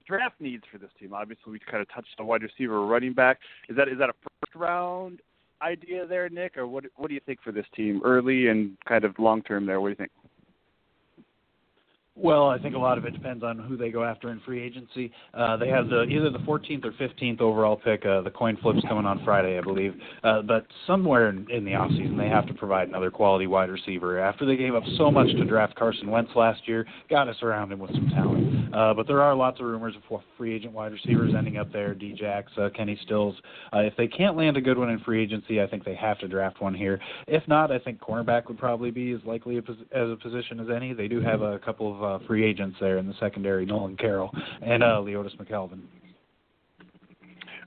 draft 0.06 0.40
needs 0.40 0.64
for 0.70 0.78
this 0.78 0.90
team. 1.00 1.14
Obviously, 1.14 1.52
we 1.52 1.58
kind 1.58 1.80
of 1.80 1.88
touched 1.92 2.14
on 2.18 2.26
wide 2.26 2.42
receiver, 2.42 2.84
running 2.84 3.14
back. 3.14 3.38
Is 3.68 3.76
that 3.76 3.88
is 3.88 3.98
that 3.98 4.10
a 4.10 4.14
first 4.22 4.54
round 4.54 5.20
idea 5.64 6.06
there, 6.06 6.28
Nick, 6.28 6.56
or 6.56 6.66
what? 6.66 6.84
What 6.96 7.08
do 7.08 7.14
you 7.14 7.20
think 7.24 7.40
for 7.42 7.52
this 7.52 7.66
team, 7.74 8.00
early 8.04 8.48
and 8.48 8.76
kind 8.86 9.04
of 9.04 9.18
long 9.18 9.42
term 9.42 9.66
there? 9.66 9.80
What 9.80 9.88
do 9.88 9.90
you 9.90 9.96
think? 9.96 10.10
Well, 12.16 12.48
I 12.48 12.60
think 12.60 12.76
a 12.76 12.78
lot 12.78 12.96
of 12.96 13.04
it 13.06 13.12
depends 13.12 13.42
on 13.42 13.58
who 13.58 13.76
they 13.76 13.90
go 13.90 14.04
after 14.04 14.30
in 14.30 14.38
free 14.46 14.62
agency. 14.62 15.10
Uh, 15.34 15.56
they 15.56 15.66
have 15.66 15.88
the 15.88 16.04
either 16.04 16.30
the 16.30 16.38
14th 16.38 16.84
or 16.84 16.92
15th 16.92 17.40
overall 17.40 17.76
pick. 17.76 18.06
Uh, 18.06 18.20
the 18.20 18.30
coin 18.30 18.56
flip's 18.62 18.82
coming 18.88 19.04
on 19.04 19.24
Friday, 19.24 19.58
I 19.58 19.60
believe. 19.60 19.94
Uh, 20.22 20.40
but 20.42 20.64
somewhere 20.86 21.28
in, 21.28 21.50
in 21.50 21.64
the 21.64 21.72
offseason, 21.72 22.16
they 22.16 22.28
have 22.28 22.46
to 22.46 22.54
provide 22.54 22.86
another 22.86 23.10
quality 23.10 23.48
wide 23.48 23.68
receiver. 23.68 24.20
After 24.20 24.46
they 24.46 24.54
gave 24.54 24.76
up 24.76 24.84
so 24.96 25.10
much 25.10 25.26
to 25.26 25.44
draft 25.44 25.74
Carson 25.74 26.08
Wentz 26.08 26.30
last 26.36 26.68
year, 26.68 26.86
got 27.10 27.24
to 27.24 27.34
surround 27.40 27.72
him 27.72 27.80
with 27.80 27.90
some 27.90 28.08
talent. 28.10 28.72
Uh, 28.72 28.94
but 28.94 29.08
there 29.08 29.20
are 29.20 29.34
lots 29.34 29.58
of 29.58 29.66
rumors 29.66 29.94
of 29.96 30.20
free 30.38 30.54
agent 30.54 30.72
wide 30.72 30.92
receivers 30.92 31.32
ending 31.36 31.56
up 31.56 31.72
there. 31.72 31.96
Djax, 31.96 32.44
uh, 32.58 32.70
Kenny 32.76 32.96
Stills. 33.04 33.34
Uh, 33.72 33.78
if 33.78 33.96
they 33.96 34.06
can't 34.06 34.36
land 34.36 34.56
a 34.56 34.60
good 34.60 34.78
one 34.78 34.90
in 34.90 35.00
free 35.00 35.20
agency, 35.20 35.60
I 35.60 35.66
think 35.66 35.84
they 35.84 35.96
have 35.96 36.20
to 36.20 36.28
draft 36.28 36.60
one 36.60 36.74
here. 36.74 37.00
If 37.26 37.42
not, 37.48 37.72
I 37.72 37.80
think 37.80 37.98
cornerback 37.98 38.46
would 38.46 38.58
probably 38.58 38.92
be 38.92 39.12
as 39.12 39.20
likely 39.24 39.58
a, 39.58 39.60
as 39.60 40.10
a 40.10 40.16
position 40.22 40.60
as 40.60 40.66
any. 40.74 40.92
They 40.92 41.08
do 41.08 41.20
have 41.20 41.42
a 41.42 41.58
couple 41.58 41.92
of 41.92 42.03
uh, 42.04 42.18
free 42.26 42.44
agents 42.44 42.76
there 42.80 42.98
in 42.98 43.06
the 43.06 43.14
secondary, 43.18 43.66
Nolan 43.66 43.96
Carroll 43.96 44.30
and 44.62 44.82
uh, 44.82 45.00
Leodis 45.00 45.36
McKelvin. 45.36 45.80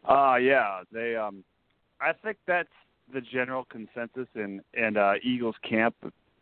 Uh 0.07 0.37
yeah, 0.37 0.83
they 0.91 1.15
um 1.15 1.43
I 1.99 2.13
think 2.13 2.37
that's 2.47 2.69
the 3.13 3.21
general 3.21 3.65
consensus 3.69 4.27
in 4.35 4.61
and 4.73 4.97
uh 4.97 5.13
Eagles 5.21 5.55
camp 5.67 5.95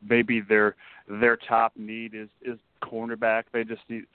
maybe 0.07 0.41
their 0.41 0.75
their 1.07 1.37
top 1.37 1.73
need 1.75 2.13
is 2.13 2.29
is 2.43 2.59
cornerback. 2.83 3.43
They 3.51 3.63
just 3.63 3.81
need 3.89 4.05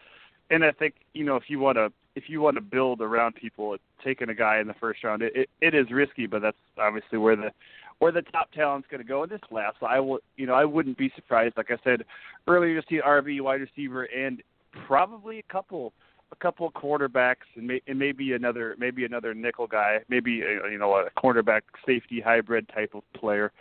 and 0.50 0.64
I 0.64 0.72
think, 0.72 0.94
you 1.14 1.24
know, 1.24 1.36
if 1.36 1.44
you 1.48 1.58
want 1.58 1.76
to 1.76 1.92
if 2.16 2.24
you 2.28 2.40
want 2.40 2.56
to 2.56 2.60
build 2.60 3.00
around 3.00 3.36
people, 3.36 3.76
taking 4.04 4.28
a 4.28 4.34
guy 4.34 4.58
in 4.58 4.66
the 4.66 4.74
first 4.74 5.04
round, 5.04 5.22
it, 5.22 5.32
it, 5.34 5.50
it 5.60 5.74
is 5.74 5.90
risky, 5.92 6.26
but 6.26 6.42
that's 6.42 6.56
obviously 6.76 7.18
where 7.18 7.36
the 7.36 7.50
where 8.00 8.10
the 8.10 8.22
top 8.22 8.50
talent's 8.52 8.88
going 8.90 9.02
to 9.02 9.06
go 9.06 9.22
in 9.22 9.30
this 9.30 9.40
class. 9.48 9.74
So 9.78 9.86
I 9.86 10.00
will, 10.00 10.18
you 10.36 10.46
know, 10.46 10.54
I 10.54 10.64
wouldn't 10.64 10.98
be 10.98 11.12
surprised, 11.14 11.56
like 11.56 11.70
I 11.70 11.76
said 11.84 12.04
earlier, 12.48 12.80
to 12.80 12.86
see 12.88 13.00
RB 13.00 13.40
wide 13.40 13.60
receiver 13.60 14.04
and 14.04 14.42
probably 14.86 15.38
a 15.38 15.52
couple, 15.52 15.92
a 16.32 16.36
couple 16.36 16.66
of 16.66 16.72
quarterbacks 16.72 17.46
and, 17.56 17.66
may, 17.66 17.82
and 17.86 17.98
maybe 17.98 18.32
another, 18.32 18.74
maybe 18.78 19.04
another 19.04 19.34
nickel 19.34 19.66
guy, 19.66 19.98
maybe 20.08 20.40
a, 20.40 20.70
you 20.70 20.78
know 20.78 20.94
a 20.94 21.10
cornerback 21.22 21.60
safety 21.86 22.20
hybrid 22.20 22.68
type 22.74 22.94
of 22.94 23.02
player. 23.12 23.52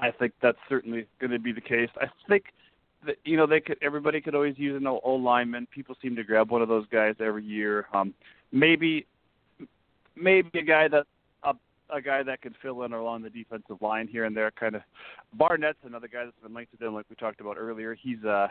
I 0.00 0.10
think 0.10 0.32
that's 0.42 0.58
certainly 0.68 1.06
going 1.20 1.30
to 1.30 1.38
be 1.38 1.52
the 1.52 1.60
case. 1.60 1.88
I 2.00 2.06
think 2.28 2.46
that 3.06 3.16
you 3.24 3.36
know 3.36 3.46
they 3.46 3.60
could 3.60 3.78
everybody 3.82 4.20
could 4.20 4.34
always 4.34 4.58
use 4.58 4.76
an 4.76 4.86
O 4.88 5.14
lineman. 5.14 5.68
People 5.72 5.94
seem 6.02 6.16
to 6.16 6.24
grab 6.24 6.50
one 6.50 6.60
of 6.60 6.68
those 6.68 6.86
guys 6.90 7.14
every 7.20 7.44
year. 7.44 7.86
Um, 7.94 8.12
maybe 8.50 9.06
maybe 10.16 10.58
a 10.58 10.62
guy 10.62 10.88
that 10.88 11.06
a 11.90 12.00
guy 12.00 12.22
that 12.22 12.42
can 12.42 12.54
fill 12.62 12.82
in 12.82 12.92
along 12.92 13.22
the 13.22 13.30
defensive 13.30 13.80
line 13.80 14.08
here 14.08 14.24
and 14.24 14.36
there. 14.36 14.50
Kind 14.50 14.76
of 14.76 14.82
Barnett's 15.34 15.78
another 15.84 16.08
guy 16.08 16.24
that's 16.24 16.36
been 16.42 16.54
linked 16.54 16.72
to 16.72 16.78
them, 16.78 16.94
like 16.94 17.06
we 17.08 17.16
talked 17.16 17.40
about 17.40 17.56
earlier. 17.58 17.94
He's 17.94 18.22
uh 18.24 18.48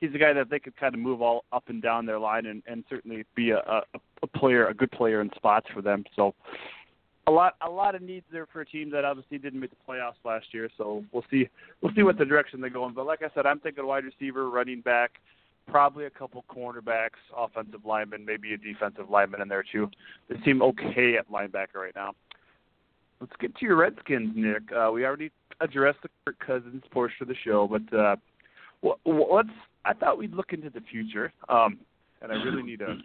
he's 0.00 0.14
a 0.14 0.18
guy 0.18 0.32
that 0.32 0.50
they 0.50 0.58
could 0.58 0.76
kind 0.76 0.94
of 0.94 1.00
move 1.00 1.22
all 1.22 1.44
up 1.52 1.64
and 1.68 1.80
down 1.80 2.06
their 2.06 2.18
line 2.18 2.46
and, 2.46 2.62
and 2.66 2.84
certainly 2.90 3.24
be 3.34 3.50
a, 3.50 3.58
a, 3.58 3.82
a 4.22 4.26
player, 4.26 4.66
a 4.66 4.74
good 4.74 4.90
player 4.90 5.20
in 5.20 5.30
spots 5.36 5.66
for 5.72 5.80
them. 5.80 6.04
So 6.16 6.34
a 7.26 7.30
lot 7.30 7.54
a 7.66 7.70
lot 7.70 7.94
of 7.94 8.02
needs 8.02 8.26
there 8.32 8.46
for 8.46 8.62
a 8.62 8.66
team 8.66 8.90
that 8.90 9.04
obviously 9.04 9.38
didn't 9.38 9.60
make 9.60 9.70
the 9.70 9.76
playoffs 9.88 10.14
last 10.24 10.46
year. 10.52 10.68
So 10.76 11.04
we'll 11.12 11.24
see 11.30 11.48
we'll 11.80 11.94
see 11.94 12.02
what 12.02 12.18
the 12.18 12.24
direction 12.24 12.60
they 12.60 12.68
go 12.68 12.86
in. 12.86 12.94
But 12.94 13.06
like 13.06 13.22
I 13.22 13.28
said, 13.34 13.46
I'm 13.46 13.60
thinking 13.60 13.86
wide 13.86 14.04
receiver, 14.04 14.50
running 14.50 14.80
back, 14.80 15.12
probably 15.68 16.06
a 16.06 16.10
couple 16.10 16.44
cornerbacks, 16.50 17.20
offensive 17.36 17.84
linemen, 17.84 18.24
maybe 18.24 18.54
a 18.54 18.58
defensive 18.58 19.08
lineman 19.08 19.40
in 19.40 19.48
there 19.48 19.64
too. 19.70 19.88
They 20.28 20.36
seem 20.44 20.62
okay 20.62 21.16
at 21.16 21.30
linebacker 21.30 21.76
right 21.76 21.94
now. 21.94 22.14
Let's 23.22 23.32
get 23.38 23.54
to 23.54 23.64
your 23.64 23.76
Redskins, 23.76 24.32
Nick. 24.34 24.64
Uh, 24.72 24.90
we 24.92 25.06
already 25.06 25.30
addressed 25.60 25.98
the 26.02 26.08
Kirk 26.24 26.40
Cousins 26.44 26.82
portion 26.90 27.18
of 27.20 27.28
the 27.28 27.36
show, 27.44 27.68
but 27.68 27.96
uh, 27.96 28.16
let's. 29.06 29.48
I 29.84 29.92
thought 29.92 30.18
we'd 30.18 30.34
look 30.34 30.52
into 30.52 30.70
the 30.70 30.80
future, 30.80 31.32
um, 31.48 31.78
and 32.20 32.32
I 32.32 32.34
really 32.34 32.64
need 32.64 32.80
a 32.80 32.96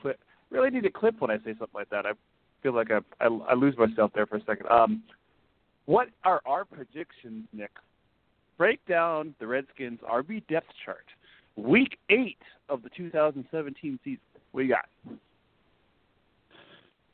clip. 0.00 0.18
Really 0.48 0.70
need 0.70 0.86
a 0.86 0.90
clip 0.90 1.20
when 1.20 1.30
I 1.30 1.36
say 1.36 1.54
something 1.58 1.68
like 1.74 1.90
that. 1.90 2.06
I 2.06 2.12
feel 2.62 2.74
like 2.74 2.90
I 2.90 3.00
I, 3.22 3.26
I 3.26 3.52
lose 3.52 3.76
myself 3.76 4.12
there 4.14 4.24
for 4.24 4.36
a 4.36 4.44
second. 4.46 4.66
Um, 4.70 5.02
what 5.84 6.08
are 6.24 6.40
our 6.46 6.64
predictions, 6.64 7.44
Nick? 7.52 7.72
Break 8.56 8.80
down 8.86 9.34
the 9.40 9.46
Redskins 9.46 10.00
RB 10.10 10.42
depth 10.48 10.68
chart. 10.86 11.04
Week 11.56 11.98
eight 12.08 12.38
of 12.70 12.82
the 12.82 12.88
2017 12.96 13.98
season. 14.02 14.20
You 14.54 14.68
got? 14.68 15.18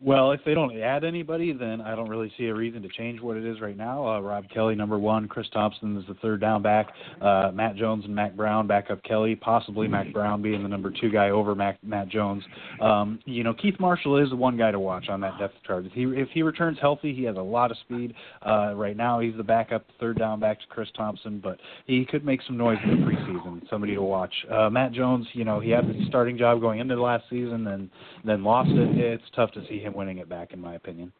Well, 0.05 0.33
if 0.33 0.41
they 0.45 0.53
don't 0.53 0.77
add 0.81 1.05
anybody, 1.05 1.53
then 1.53 1.81
I 1.81 1.95
don't 1.95 2.09
really 2.09 2.33
see 2.37 2.47
a 2.47 2.55
reason 2.55 2.83
to 2.83 2.89
change 2.89 3.21
what 3.21 3.37
it 3.37 3.45
is 3.45 3.61
right 3.61 3.77
now. 3.77 4.05
Uh, 4.05 4.21
Rob 4.21 4.49
Kelley, 4.53 4.75
number 4.75 4.99
one. 4.99 5.29
Chris 5.29 5.47
Thompson 5.53 5.97
is 5.97 6.05
the 6.09 6.15
third 6.15 6.41
down 6.41 6.61
back. 6.61 6.89
Uh, 7.21 7.53
Matt 7.55 7.77
Jones 7.77 8.05
and 8.05 8.13
Mack 8.13 8.35
Brown 8.35 8.67
back 8.67 8.91
up 8.91 9.01
Kelley. 9.05 9.37
Possibly 9.37 9.87
Mack 9.87 10.13
Brown 10.13 10.43
being 10.43 10.65
the 10.65 10.69
number 10.69 10.91
two 10.91 11.09
guy 11.09 11.31
over 11.31 11.55
Mac, 11.55 11.79
Matt 11.85 12.09
Jones. 12.09 12.43
Um, 12.81 13.21
you 13.27 13.45
know, 13.45 13.55
Keith 13.55 13.79
Marshall 13.79 14.21
is 14.21 14.31
the 14.31 14.37
one 14.37 14.57
guy 14.57 14.73
to 14.73 14.81
watch 14.81 15.09
on 15.09 15.21
that 15.21 15.39
depth 15.39 15.55
chart. 15.65 15.87
If 15.87 15.93
he 15.93 16.03
if 16.03 16.29
he 16.35 16.43
returns 16.43 16.79
healthy, 16.81 17.15
he 17.15 17.23
has 17.25 17.37
a 17.37 17.43
lot 17.43 17.71
of 17.71 17.77
speed. 17.79 18.15
Uh, 18.45 18.75
right 18.75 18.97
now, 18.97 19.21
he's 19.21 19.37
the 19.37 19.45
backup 19.45 19.85
third 20.01 20.19
down 20.19 20.41
back 20.41 20.59
to 20.61 20.67
Chris 20.67 20.89
Thompson, 20.97 21.39
but 21.39 21.59
he 21.87 22.05
could 22.05 22.25
make 22.25 22.41
some 22.45 22.57
noise 22.57 22.79
in 22.83 22.91
the 22.91 23.07
preseason. 23.07 23.71
Somebody 23.71 23.95
to 23.95 24.03
watch. 24.03 24.35
Uh, 24.51 24.69
Matt 24.69 24.91
Jones, 24.93 25.29
you 25.33 25.45
know, 25.45 25.61
he 25.61 25.71
had 25.71 25.87
the 25.87 25.95
starting 26.09 26.37
job 26.37 26.61
going 26.61 26.81
into 26.81 26.97
the 26.97 27.01
last 27.01 27.23
season, 27.31 27.69
and 27.69 27.89
then 28.25 28.43
lost 28.43 28.71
it. 28.71 28.99
It's 28.99 29.23
tough 29.37 29.53
to 29.53 29.65
see 29.69 29.79
him 29.79 29.92
winning 29.95 30.19
it 30.19 30.29
back, 30.29 30.53
in 30.53 30.61
my 30.61 30.75
opinion. 30.75 31.13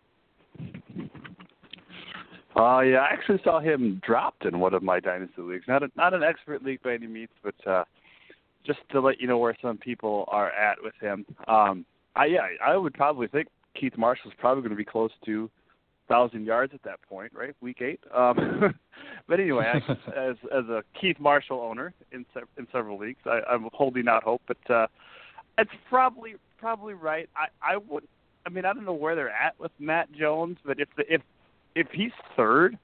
Uh, 2.55 2.81
yeah, 2.81 2.99
I 2.99 3.09
actually 3.13 3.41
saw 3.43 3.61
him 3.61 4.01
dropped 4.05 4.45
in 4.45 4.61
one 4.61 4.75
of 4.75 4.83
my 4.83 5.01
dynasty 5.01 5.41
leagues. 5.41 5.65
Not 5.67 5.83
a, 5.83 5.91
not 5.97 6.13
an 6.13 6.23
expert 6.23 6.63
league 6.63 6.83
by 6.83 6.95
any 6.95 7.07
means, 7.07 7.31
but 7.43 7.55
uh, 7.67 7.85
just 8.67 8.81
to 8.91 9.01
let 9.01 9.21
you 9.21 9.27
know 9.27 9.39
where 9.39 9.57
some 9.63 9.79
people 9.79 10.27
are 10.29 10.51
at 10.51 10.77
with 10.83 10.95
him. 11.01 11.25
Um, 11.49 11.87
I 12.15 12.27
yeah, 12.27 12.47
I 12.65 12.77
would 12.77 12.93
probably 12.93 13.27
think 13.29 13.49
Keith 13.79 13.97
Marshall's 13.97 14.35
probably 14.39 14.63
going 14.63 14.71
to 14.71 14.77
be 14.77 14.85
close 14.85 15.11
to 15.25 15.51
thousand 16.09 16.45
yards 16.45 16.75
at 16.75 16.83
that 16.83 17.01
point, 17.09 17.33
right? 17.35 17.55
Week 17.63 17.81
eight. 17.81 18.01
Um, 18.15 18.75
but 19.29 19.41
anyway, 19.41 19.73
I, 19.73 19.93
as 20.17 20.37
as 20.55 20.65
a 20.67 20.83
Keith 21.01 21.19
Marshall 21.19 21.59
owner 21.61 21.95
in 22.13 22.27
se- 22.35 22.43
in 22.59 22.67
several 22.71 22.99
leagues, 22.99 23.21
I, 23.25 23.41
I'm 23.51 23.69
holding 23.73 24.09
out 24.09 24.23
hope, 24.23 24.43
but 24.47 24.71
uh, 24.71 24.87
it's 25.57 25.71
probably 25.89 26.35
probably 26.59 26.93
right. 26.93 27.31
I 27.35 27.75
I 27.75 27.77
would 27.79 28.05
I 28.45 28.51
mean, 28.51 28.65
I 28.65 28.73
don't 28.73 28.85
know 28.85 28.93
where 28.93 29.15
they're 29.15 29.31
at 29.31 29.59
with 29.59 29.73
Matt 29.79 30.13
Jones, 30.13 30.59
but 30.65 30.81
if 30.81 30.89
the, 30.97 31.13
if 31.13 31.23
if 31.75 31.89
he's 31.93 32.13
third 32.37 32.79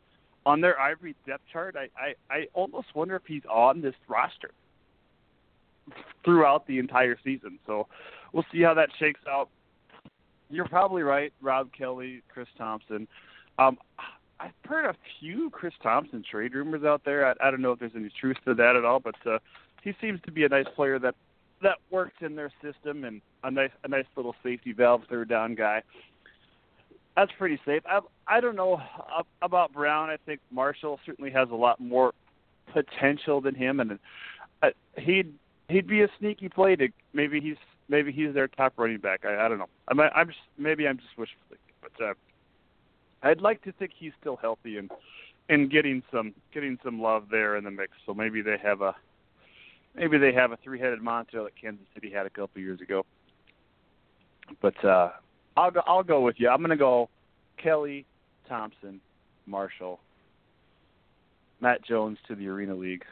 on 0.47 0.61
their 0.61 0.79
ivory 0.81 1.15
depth 1.27 1.43
chart, 1.53 1.77
I, 1.77 1.89
I 2.01 2.15
I 2.31 2.47
almost 2.55 2.95
wonder 2.95 3.17
if 3.17 3.23
he's 3.27 3.43
on 3.51 3.81
this 3.81 3.95
roster 4.09 4.51
throughout 6.25 6.67
the 6.67 6.79
entire 6.79 7.17
season. 7.25 7.59
So 7.67 7.87
we'll 8.33 8.47
see 8.53 8.63
how 8.63 8.75
that 8.75 8.91
shakes 8.99 9.21
out. 9.29 9.49
You're 10.51 10.69
probably 10.69 11.03
right, 11.03 11.33
Rob 11.43 11.71
Kelley, 11.77 12.23
Chris 12.33 12.49
Thompson. 12.57 13.07
Um, 13.59 13.79
I've 14.41 14.53
heard 14.65 14.87
a 14.87 14.95
few 15.19 15.51
Chris 15.51 15.75
Thompson 15.83 16.25
trade 16.29 16.55
rumors 16.55 16.85
out 16.85 17.03
there. 17.05 17.27
I, 17.27 17.49
I 17.49 17.51
don't 17.51 17.61
know 17.61 17.73
if 17.73 17.81
there's 17.81 17.93
any 17.97 18.11
truth 18.21 18.37
to 18.47 18.55
that 18.55 18.77
at 18.77 18.85
all, 18.85 19.01
but 19.01 19.17
uh, 19.27 19.39
he 19.83 19.95
seems 20.01 20.21
to 20.23 20.33
be 20.33 20.45
a 20.45 20.49
nice 20.49 20.67
player 20.77 20.99
that 21.01 21.15
that 21.63 21.79
works 21.91 22.15
in 22.21 22.37
their 22.37 22.51
system 22.63 23.05
and 23.05 23.21
a 23.45 23.51
nice 23.51 23.71
a 23.85 23.89
nice 23.89 24.05
little 24.17 24.35
safety 24.43 24.73
valve 24.73 25.03
third 25.09 25.29
down 25.29 25.55
guy. 25.55 25.83
That's 27.17 27.33
pretty 27.39 27.61
safe. 27.67 27.83
I 27.87 28.01
I 28.27 28.41
don't 28.41 28.57
know 28.57 28.81
about 29.43 29.73
Brown. 29.73 30.11
I 30.11 30.17
think 30.25 30.41
Marshall 30.51 31.01
certainly 31.05 31.31
has 31.31 31.51
a 31.51 31.55
lot 31.55 31.81
more 31.81 32.13
potential 32.73 33.41
than 33.41 33.55
him, 33.55 33.81
and 33.81 33.99
uh, 34.63 34.69
he'd 34.97 35.35
he'd 35.69 35.87
be 35.87 36.03
a 36.03 36.09
sneaky 36.19 36.49
play 36.49 36.77
to 36.77 36.89
maybe 37.13 37.41
he's 37.41 37.57
maybe 37.89 38.13
he's 38.13 38.35
their 38.35 38.49
top 38.49 38.75
running 38.77 38.99
back. 38.99 39.25
I, 39.25 39.47
I 39.47 39.49
don't 39.49 39.59
know. 39.59 39.69
I'm 39.89 40.01
I'm 40.01 40.29
just 40.29 40.39
maybe 40.57 40.87
I'm 40.87 40.99
just 40.99 41.17
wishful 41.17 41.43
thinking, 41.49 41.75
but 41.83 42.05
uh, 42.05 42.15
I'd 43.23 43.41
like 43.41 43.63
to 43.63 43.73
think 43.73 43.93
he's 43.99 44.13
still 44.21 44.37
healthy 44.37 44.79
and 44.79 44.91
and 45.49 45.71
getting 45.71 46.03
some 46.13 46.35
getting 46.53 46.79
some 46.85 47.01
love 47.01 47.25
there 47.31 47.57
in 47.57 47.65
the 47.65 47.71
mix. 47.71 47.93
So 48.07 48.15
maybe 48.15 48.43
they 48.43 48.59
have 48.63 48.83
a 48.83 48.95
maybe 49.95 50.19
they 50.19 50.33
have 50.33 50.53
a 50.53 50.59
three-headed 50.63 51.03
monster 51.03 51.43
that 51.43 51.53
Kansas 51.61 51.87
City 51.95 52.11
had 52.11 52.27
a 52.27 52.31
couple 52.31 52.61
years 52.61 52.81
ago. 52.81 53.05
But 54.63 54.83
uh, 54.85 55.11
I'll 55.57 55.71
go. 55.71 55.81
I'll 55.87 56.03
go 56.03 56.21
with 56.21 56.37
you. 56.39 56.49
I'm 56.49 56.59
going 56.59 56.71
to 56.71 56.77
go 56.77 57.11
Kelley 57.63 58.07
Thompson, 58.49 59.01
Marshall, 59.47 60.01
Matt 61.61 61.85
Jones 61.85 62.19
to 62.29 62.35
the 62.35 62.49
Arena 62.49 62.75
League, 62.75 63.05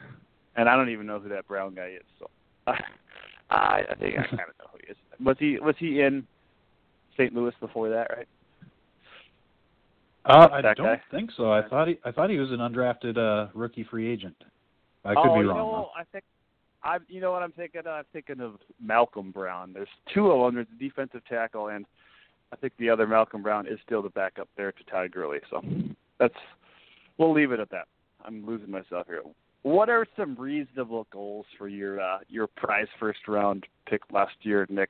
and 0.55 0.67
I 0.67 0.75
don't 0.75 0.89
even 0.89 1.05
know 1.05 1.19
who 1.19 1.29
that 1.29 1.47
Brown 1.47 1.75
guy 1.75 1.95
is. 1.97 2.03
So 2.19 2.29
I, 3.49 3.81
I 3.89 3.95
think 3.99 4.15
I 4.17 4.23
kind 4.27 4.41
of 4.41 4.57
know 4.59 4.69
who 4.71 4.79
he 4.83 4.91
is. 4.91 4.97
Was 5.23 5.35
he 5.39 5.59
was 5.59 5.75
he 5.77 6.01
in 6.01 6.25
St. 7.17 7.33
Louis 7.33 7.53
before 7.59 7.89
that, 7.89 8.07
right? 8.15 8.27
Uh, 10.25 10.47
I 10.51 10.61
don't 10.61 10.77
guy? 10.77 11.01
think 11.09 11.31
so. 11.37 11.51
I 11.51 11.67
thought 11.67 11.87
he 11.87 11.99
I 12.03 12.11
thought 12.11 12.29
he 12.29 12.37
was 12.37 12.51
an 12.51 12.57
undrafted 12.57 13.17
uh, 13.17 13.49
rookie 13.53 13.85
free 13.89 14.11
agent. 14.11 14.35
I 15.05 15.13
could 15.13 15.29
oh, 15.29 15.39
be 15.39 15.45
wrong. 15.45 15.57
know, 15.57 15.89
I 15.97 16.03
think 16.11 16.25
I 16.87 16.99
you 17.09 17.19
know 17.19 17.31
what 17.31 17.43
I'm 17.43 17.51
thinking. 17.51 17.81
I'm 17.87 18.05
thinking 18.13 18.39
of 18.39 18.55
Malcolm 18.81 19.31
Brown. 19.31 19.73
There's 19.73 19.89
two 20.13 20.31
of 20.31 20.45
them. 20.45 20.55
There's 20.55 20.67
a 20.73 20.83
defensive 20.83 21.21
tackle, 21.29 21.67
and 21.67 21.85
I 22.53 22.55
think 22.55 22.73
the 22.79 22.89
other 22.89 23.05
Malcolm 23.05 23.43
Brown 23.43 23.67
is 23.67 23.77
still 23.85 24.01
the 24.01 24.09
backup 24.09 24.47
there 24.55 24.71
to 24.71 24.83
Todd 24.85 25.11
Gurley. 25.11 25.39
So 25.49 25.61
that's 26.17 26.33
we'll 27.17 27.33
leave 27.33 27.51
it 27.51 27.59
at 27.59 27.69
that. 27.71 27.87
I'm 28.23 28.45
losing 28.45 28.71
myself 28.71 29.05
here. 29.07 29.21
What 29.63 29.89
are 29.89 30.07
some 30.15 30.35
reasonable 30.35 31.07
goals 31.11 31.45
for 31.57 31.67
your 31.67 31.99
uh, 31.99 32.19
your 32.29 32.47
prize 32.47 32.87
first 32.99 33.19
round 33.27 33.65
pick 33.85 34.01
last 34.13 34.35
year, 34.41 34.65
Nick 34.69 34.89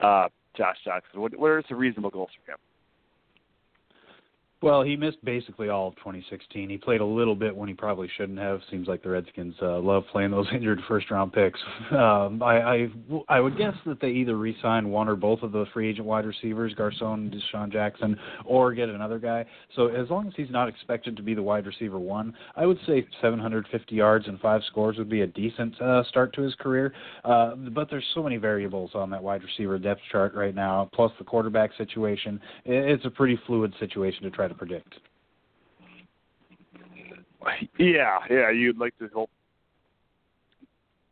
uh, 0.00 0.28
Josh 0.56 0.78
Doctson? 0.86 1.20
What, 1.20 1.38
what 1.38 1.48
are 1.48 1.62
some 1.68 1.76
reasonable 1.76 2.10
goals 2.10 2.30
for 2.44 2.52
him? 2.52 2.58
Well, 4.66 4.82
he 4.82 4.96
missed 4.96 5.24
basically 5.24 5.68
all 5.68 5.86
of 5.86 5.94
2016. 5.98 6.68
He 6.68 6.76
played 6.76 7.00
a 7.00 7.04
little 7.04 7.36
bit 7.36 7.54
when 7.54 7.68
he 7.68 7.74
probably 7.76 8.10
shouldn't 8.16 8.40
have. 8.40 8.60
Seems 8.68 8.88
like 8.88 9.00
the 9.00 9.10
Redskins 9.10 9.54
uh, 9.62 9.78
love 9.78 10.02
playing 10.10 10.32
those 10.32 10.48
injured 10.52 10.80
first 10.88 11.08
round 11.08 11.32
picks. 11.32 11.60
Um, 11.92 12.42
I, 12.42 12.58
I 12.58 12.88
I 13.28 13.38
would 13.38 13.56
guess 13.56 13.74
that 13.86 14.00
they 14.00 14.08
either 14.08 14.36
re-sign 14.36 14.88
one 14.88 15.08
or 15.08 15.14
both 15.14 15.42
of 15.42 15.52
the 15.52 15.66
free 15.72 15.88
agent 15.88 16.04
wide 16.04 16.26
receivers, 16.26 16.74
Garcon, 16.74 17.30
DeSean 17.30 17.70
Jackson, 17.70 18.18
or 18.44 18.74
get 18.74 18.88
another 18.88 19.20
guy. 19.20 19.44
So 19.76 19.86
as 19.86 20.10
long 20.10 20.26
as 20.26 20.32
he's 20.36 20.50
not 20.50 20.68
expected 20.68 21.16
to 21.16 21.22
be 21.22 21.34
the 21.34 21.44
wide 21.44 21.64
receiver 21.64 22.00
one, 22.00 22.34
I 22.56 22.66
would 22.66 22.78
say 22.88 23.06
750 23.22 23.94
yards 23.94 24.26
and 24.26 24.40
five 24.40 24.62
scores 24.66 24.98
would 24.98 25.08
be 25.08 25.20
a 25.20 25.28
decent 25.28 25.80
uh, 25.80 26.02
start 26.08 26.34
to 26.34 26.42
his 26.42 26.56
career. 26.56 26.92
Uh, 27.24 27.54
but 27.54 27.88
there's 27.88 28.04
so 28.16 28.22
many 28.24 28.36
variables 28.36 28.90
on 28.96 29.10
that 29.10 29.22
wide 29.22 29.44
receiver 29.44 29.78
depth 29.78 30.00
chart 30.10 30.34
right 30.34 30.56
now, 30.56 30.90
plus 30.92 31.12
the 31.18 31.24
quarterback 31.24 31.70
situation. 31.78 32.40
It's 32.64 33.04
a 33.04 33.10
pretty 33.10 33.38
fluid 33.46 33.72
situation 33.78 34.24
to 34.24 34.30
try 34.32 34.48
to 34.48 34.55
predict. 34.56 34.94
Yeah, 37.78 38.18
yeah, 38.28 38.50
you'd 38.50 38.78
like 38.78 38.98
to 38.98 39.08
hope. 39.14 39.30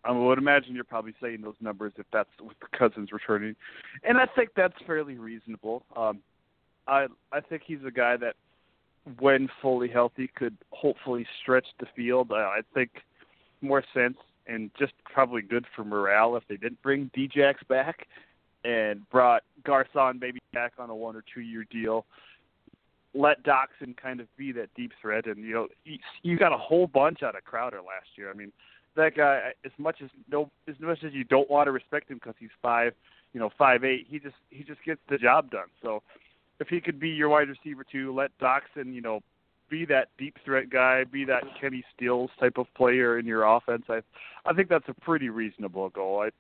I 0.04 0.10
would 0.10 0.38
imagine 0.38 0.74
you're 0.74 0.84
probably 0.84 1.14
saying 1.22 1.40
those 1.42 1.54
numbers 1.60 1.92
if 1.96 2.06
that's 2.12 2.28
with 2.40 2.56
the 2.60 2.76
Cousins 2.76 3.10
returning, 3.12 3.54
and 4.02 4.18
I 4.18 4.26
think 4.26 4.50
that's 4.56 4.74
fairly 4.86 5.16
reasonable. 5.16 5.84
Um, 5.96 6.20
I 6.86 7.06
I 7.32 7.40
think 7.40 7.62
he's 7.64 7.78
a 7.86 7.90
guy 7.90 8.16
that, 8.18 8.34
when 9.18 9.48
fully 9.62 9.88
healthy, 9.88 10.28
could 10.36 10.56
hopefully 10.72 11.26
stretch 11.40 11.66
the 11.80 11.86
field. 11.96 12.32
Uh, 12.32 12.34
I 12.34 12.60
think 12.74 12.90
more 13.62 13.82
sense 13.94 14.16
and 14.46 14.70
just 14.78 14.92
probably 15.04 15.42
good 15.42 15.64
for 15.74 15.84
morale 15.84 16.36
if 16.36 16.42
they 16.48 16.56
didn't 16.56 16.82
bring 16.82 17.10
Djax 17.16 17.54
back 17.68 18.06
and 18.64 19.08
brought 19.10 19.42
Garcon 19.64 20.18
maybe 20.20 20.40
back 20.52 20.72
on 20.78 20.90
a 20.90 20.94
one 20.94 21.16
or 21.16 21.24
two 21.34 21.40
year 21.40 21.64
deal 21.70 22.04
let 23.14 23.44
Doctson 23.44 23.96
kind 23.96 24.20
of 24.20 24.26
be 24.36 24.52
that 24.52 24.68
deep 24.74 24.92
threat. 25.00 25.26
And 25.26 25.44
you 25.44 25.54
know, 25.54 25.68
you, 26.22 26.38
got 26.38 26.52
a 26.52 26.58
whole 26.58 26.86
bunch 26.86 27.22
out 27.22 27.36
of 27.36 27.44
Crowder 27.44 27.78
last 27.78 28.08
year. 28.16 28.30
I 28.30 28.34
mean, 28.34 28.52
that 28.96 29.16
guy, 29.16 29.52
as 29.64 29.72
much 29.78 29.96
as 30.02 30.10
no, 30.30 30.50
as 30.68 30.74
much 30.80 31.04
as 31.04 31.12
you 31.12 31.24
don't 31.24 31.50
want 31.50 31.66
to 31.66 31.72
respect 31.72 32.10
him 32.10 32.18
because 32.18 32.34
he's 32.38 32.50
five, 32.60 32.92
you 33.32 33.40
know, 33.40 33.50
five 33.56 33.84
eight, 33.84 34.06
he 34.08 34.18
just 34.18 34.36
he 34.50 34.64
just 34.64 34.82
gets 34.84 35.00
the 35.08 35.18
job 35.18 35.50
done. 35.50 35.68
So 35.82 36.02
if 36.60 36.68
he 36.68 36.80
could 36.80 37.00
be 37.00 37.10
your 37.10 37.28
wide 37.28 37.48
receiver 37.48 37.84
too, 37.84 38.14
let 38.14 38.30
Doctson, 38.38 38.92
you 38.92 39.00
know, 39.00 39.20
be 39.70 39.84
that 39.86 40.08
deep 40.18 40.36
threat 40.44 40.70
guy, 40.70 41.04
be 41.04 41.24
that 41.24 41.42
Kenny 41.60 41.84
Stills 41.96 42.30
type 42.38 42.58
of 42.58 42.66
player 42.74 43.18
in 43.18 43.26
your 43.26 43.44
offense. 43.44 43.84
I 43.88 44.00
I 44.44 44.52
think 44.52 44.68
that's 44.68 44.88
a 44.88 44.94
pretty 44.94 45.28
reasonable 45.28 45.88
goal. 45.90 46.20
I 46.20 46.30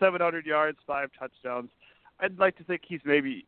700 0.00 0.46
yards, 0.46 0.78
five 0.86 1.10
touchdowns. 1.18 1.70
I'd 2.20 2.38
like 2.38 2.56
to 2.58 2.64
think 2.64 2.82
he's 2.86 3.00
maybe 3.04 3.46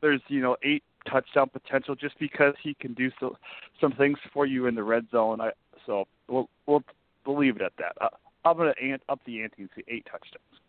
there's 0.00 0.20
you 0.28 0.40
know 0.40 0.56
eight 0.62 0.82
touchdown 1.08 1.48
potential 1.48 1.94
just 1.94 2.18
because 2.18 2.54
he 2.62 2.74
can 2.74 2.94
do 2.94 3.10
so, 3.20 3.36
some 3.80 3.92
things 3.92 4.18
for 4.32 4.46
you 4.46 4.66
in 4.66 4.74
the 4.74 4.82
red 4.82 5.06
zone. 5.10 5.40
I 5.40 5.50
so 5.86 6.06
we'll 6.28 6.48
we'll, 6.66 6.82
we'll 7.26 7.38
leave 7.38 7.56
it 7.56 7.62
at 7.62 7.72
that. 7.78 7.92
Uh, 8.00 8.08
I'm 8.44 8.56
gonna 8.56 8.74
ant 8.82 9.02
up 9.08 9.20
the 9.26 9.42
ante 9.42 9.62
and 9.62 9.70
see 9.74 9.84
eight 9.88 10.06
touchdowns. 10.10 10.60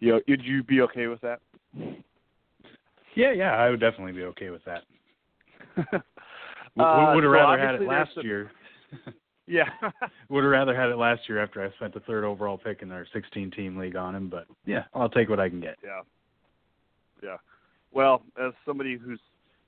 You 0.00 0.12
know, 0.12 0.20
would 0.28 0.44
you 0.44 0.62
be 0.62 0.80
okay 0.82 1.08
with 1.08 1.20
that? 1.22 1.40
Yeah, 3.14 3.32
yeah, 3.32 3.56
I 3.56 3.70
would 3.70 3.80
definitely 3.80 4.12
be 4.12 4.24
okay 4.24 4.50
with 4.50 4.62
that. 4.64 4.82
Uh, 6.78 7.12
would 7.12 7.24
have 7.24 7.30
so 7.30 7.32
rather 7.32 7.58
had 7.58 7.74
it 7.74 7.82
last 7.82 8.14
some- 8.14 8.24
year. 8.24 8.52
Yeah. 9.48 9.64
Would 10.28 10.44
have 10.44 10.50
rather 10.50 10.76
had 10.76 10.90
it 10.90 10.96
last 10.98 11.22
year 11.28 11.42
after 11.42 11.64
I 11.64 11.70
spent 11.76 11.94
the 11.94 12.00
third 12.00 12.22
overall 12.22 12.58
pick 12.58 12.82
in 12.82 12.92
our 12.92 13.06
16 13.12 13.50
team 13.52 13.78
league 13.78 13.96
on 13.96 14.14
him, 14.14 14.28
but 14.28 14.46
yeah, 14.66 14.84
I'll 14.94 15.08
take 15.08 15.30
what 15.30 15.40
I 15.40 15.48
can 15.48 15.58
get. 15.60 15.76
Yeah. 15.82 16.02
Yeah. 17.22 17.36
Well, 17.92 18.22
as 18.40 18.52
somebody 18.66 18.96
who's 18.96 19.20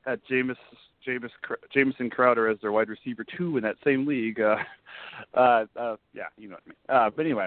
had 0.04 0.20
Jameis, 0.30 0.56
Jameis, 1.06 1.30
Jamison 1.72 2.11
Crowder 2.11 2.48
as 2.48 2.59
their 2.61 2.72
wide 2.72 2.88
receiver 2.88 3.24
two 3.37 3.56
in 3.56 3.62
that 3.62 3.76
same 3.85 4.06
league, 4.06 4.40
uh, 4.40 4.56
uh, 5.35 5.64
uh, 5.76 5.96
yeah, 6.12 6.24
you 6.37 6.48
know 6.48 6.56
what 6.56 6.62
I 6.64 6.68
mean. 6.68 7.06
Uh, 7.06 7.11
but 7.14 7.24
anyway, 7.24 7.46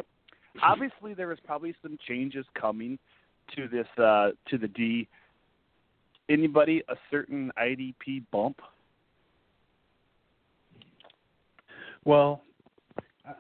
obviously 0.62 1.14
there 1.14 1.32
is 1.32 1.40
probably 1.46 1.76
some 1.82 1.98
changes 2.08 2.46
coming 2.60 2.98
to 3.56 3.68
this 3.68 3.88
uh, 3.98 4.32
to 4.50 4.58
the 4.58 4.68
D. 4.68 5.08
Anybody 6.30 6.82
a 6.88 6.96
certain 7.12 7.52
IDP 7.58 8.24
bump? 8.32 8.62
Well, 12.06 12.42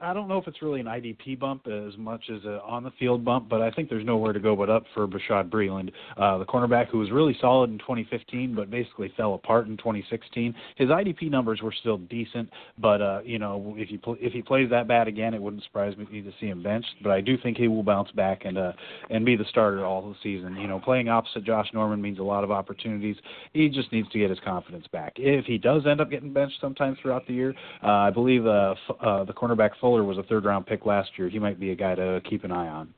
I- 0.01 0.13
don't 0.13 0.29
know 0.29 0.37
if 0.37 0.47
it's 0.47 0.61
really 0.61 0.79
an 0.79 0.87
IDP 0.87 1.37
bump 1.37 1.67
as 1.67 1.97
much 1.97 2.29
as 2.29 2.43
an 2.45 2.59
on 2.63 2.83
the 2.83 2.91
field 2.91 3.25
bump, 3.25 3.49
but 3.49 3.61
I 3.61 3.69
think 3.71 3.89
there's 3.89 4.05
nowhere 4.05 4.31
to 4.31 4.39
go 4.39 4.55
but 4.55 4.69
up 4.69 4.85
for 4.93 5.07
Bashaud 5.07 5.49
Breeland, 5.49 5.91
uh, 6.15 6.37
the 6.37 6.45
cornerback 6.45 6.87
who 6.87 6.99
was 6.99 7.11
really 7.11 7.35
solid 7.41 7.69
in 7.69 7.77
2015, 7.79 8.55
but 8.55 8.69
basically 8.71 9.11
fell 9.17 9.33
apart 9.33 9.67
in 9.67 9.75
2016. 9.75 10.55
His 10.77 10.89
IDP 10.89 11.29
numbers 11.29 11.61
were 11.61 11.73
still 11.73 11.97
decent, 11.97 12.49
but 12.77 13.01
uh, 13.01 13.21
you 13.25 13.39
know 13.39 13.75
if 13.77 13.89
he 13.89 13.97
pl- 13.97 14.17
if 14.21 14.31
he 14.31 14.41
plays 14.41 14.69
that 14.69 14.87
bad 14.87 15.07
again, 15.09 15.33
it 15.33 15.41
wouldn't 15.41 15.63
surprise 15.63 15.97
me 15.97 16.05
to 16.21 16.31
see 16.39 16.47
him 16.47 16.63
benched. 16.63 16.95
But 17.01 17.11
I 17.11 17.19
do 17.19 17.37
think 17.37 17.57
he 17.57 17.67
will 17.67 17.83
bounce 17.83 18.11
back 18.11 18.45
and 18.45 18.57
uh, 18.57 18.71
and 19.09 19.25
be 19.25 19.35
the 19.35 19.45
starter 19.49 19.85
all 19.85 20.01
the 20.07 20.15
season. 20.23 20.55
You 20.55 20.67
know, 20.67 20.79
playing 20.79 21.09
opposite 21.09 21.43
Josh 21.43 21.67
Norman 21.73 22.01
means 22.01 22.19
a 22.19 22.23
lot 22.23 22.45
of 22.45 22.51
opportunities. 22.51 23.17
He 23.51 23.67
just 23.67 23.91
needs 23.91 24.07
to 24.09 24.19
get 24.19 24.29
his 24.29 24.39
confidence 24.45 24.85
back. 24.93 25.13
If 25.17 25.45
he 25.45 25.57
does 25.57 25.85
end 25.85 25.99
up 25.99 26.09
getting 26.09 26.31
benched 26.31 26.61
sometime 26.61 26.95
throughout 27.01 27.27
the 27.27 27.33
year, 27.33 27.53
uh, 27.83 27.87
I 27.87 28.11
believe 28.11 28.45
uh, 28.47 28.75
F- 28.89 28.95
uh, 29.01 29.23
the 29.25 29.33
cornerback 29.33 29.72
Fuller 29.79 30.03
was 30.03 30.17
a 30.17 30.23
third 30.23 30.45
round 30.45 30.65
pick 30.65 30.85
last 30.85 31.11
year. 31.17 31.29
He 31.29 31.39
might 31.39 31.59
be 31.59 31.71
a 31.71 31.75
guy 31.75 31.95
to 31.95 32.21
keep 32.29 32.43
an 32.43 32.51
eye 32.51 32.67
on. 32.67 32.93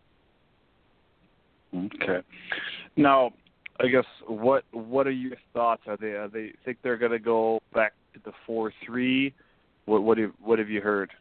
Okay. 1.76 2.20
Now, 2.96 3.32
I 3.80 3.88
guess 3.88 4.06
what 4.28 4.64
what 4.72 5.08
are 5.08 5.12
your 5.12 5.36
thoughts? 5.54 5.82
Are 5.88 5.98
they 5.98 6.12
are 6.12 6.30
they 6.30 6.54
think 6.64 6.78
they're 6.82 6.98
going 6.98 7.12
to 7.12 7.20
go 7.20 7.60
back 7.74 7.94
to 8.14 8.20
the 8.24 8.32
four 8.46 8.72
three? 8.86 9.34
What 9.86 10.04
what 10.04 10.18
have 10.18 10.32
what 10.42 10.60
have 10.60 10.70
you 10.70 10.82
heard? 10.82 11.12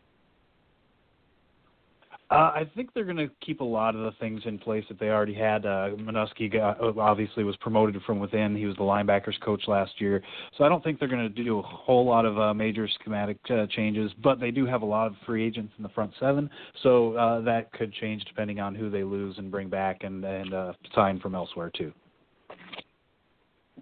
Uh, 2.30 2.52
I 2.54 2.70
think 2.74 2.94
they're 2.94 3.04
going 3.04 3.18
to 3.18 3.30
keep 3.44 3.60
a 3.60 3.64
lot 3.64 3.94
of 3.94 4.00
the 4.00 4.12
things 4.18 4.40
in 4.46 4.58
place 4.58 4.84
that 4.88 4.98
they 4.98 5.08
already 5.08 5.34
had. 5.34 5.66
Uh, 5.66 5.90
Manusky 5.90 6.50
got, 6.50 6.80
obviously 6.98 7.44
was 7.44 7.56
promoted 7.56 8.00
from 8.06 8.18
within. 8.18 8.56
He 8.56 8.64
was 8.64 8.76
the 8.76 8.82
linebackers 8.82 9.38
coach 9.42 9.64
last 9.68 10.00
year, 10.00 10.22
so 10.56 10.64
I 10.64 10.70
don't 10.70 10.82
think 10.82 10.98
they're 10.98 11.08
going 11.08 11.32
to 11.32 11.42
do 11.42 11.58
a 11.58 11.62
whole 11.62 12.06
lot 12.06 12.24
of 12.24 12.38
uh, 12.38 12.54
major 12.54 12.88
schematic 13.00 13.36
uh, 13.50 13.66
changes. 13.66 14.10
But 14.22 14.40
they 14.40 14.50
do 14.50 14.64
have 14.64 14.80
a 14.80 14.86
lot 14.86 15.06
of 15.06 15.14
free 15.26 15.44
agents 15.44 15.74
in 15.76 15.82
the 15.82 15.90
front 15.90 16.12
seven, 16.18 16.48
so 16.82 17.14
uh, 17.14 17.40
that 17.42 17.70
could 17.72 17.92
change 17.92 18.24
depending 18.24 18.58
on 18.58 18.74
who 18.74 18.88
they 18.88 19.04
lose 19.04 19.36
and 19.36 19.50
bring 19.50 19.68
back 19.68 20.02
and 20.02 20.24
and 20.24 20.54
uh, 20.54 20.72
sign 20.94 21.20
from 21.20 21.34
elsewhere 21.34 21.70
too. 21.70 21.92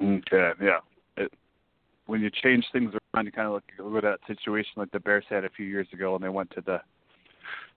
Okay, 0.02 0.50
yeah. 0.60 0.78
It, 1.16 1.32
when 2.06 2.20
you 2.20 2.30
change 2.42 2.64
things 2.72 2.92
around, 3.14 3.26
you 3.26 3.32
kind 3.32 3.46
of 3.46 3.54
look, 3.54 3.64
look 3.78 4.04
at 4.04 4.20
that 4.26 4.26
situation 4.26 4.72
like 4.76 4.90
the 4.90 4.98
Bears 4.98 5.24
had 5.28 5.44
a 5.44 5.50
few 5.50 5.66
years 5.66 5.86
ago, 5.92 6.16
and 6.16 6.24
they 6.24 6.28
went 6.28 6.50
to 6.50 6.60
the 6.60 6.80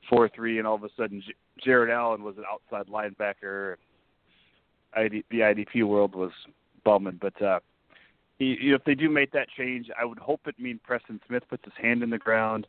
four 0.10 0.30
three, 0.30 0.58
and 0.58 0.68
all 0.68 0.76
of 0.76 0.84
a 0.84 0.90
sudden 0.98 1.24
Jared 1.64 1.90
Allen 1.90 2.24
was 2.24 2.38
an 2.38 2.44
outside 2.52 2.92
linebacker. 2.92 3.76
ID, 4.94 5.26
the 5.30 5.40
IDP 5.40 5.84
world 5.84 6.16
was 6.16 6.32
bumming, 6.84 7.20
but 7.22 7.40
uh, 7.42 7.60
he, 8.40 8.58
you 8.62 8.70
know, 8.72 8.76
if 8.76 8.84
they 8.86 8.96
do 8.96 9.10
make 9.10 9.32
that 9.34 9.48
change, 9.58 9.88
I 10.00 10.06
would 10.06 10.20
hope 10.20 10.42
it 10.48 10.60
mean 10.60 10.80
Preston 10.84 11.20
Smith 11.28 11.44
puts 11.50 11.66
his 11.66 11.74
hand 11.82 12.02
in 12.02 12.10
the 12.10 12.18
ground. 12.18 12.68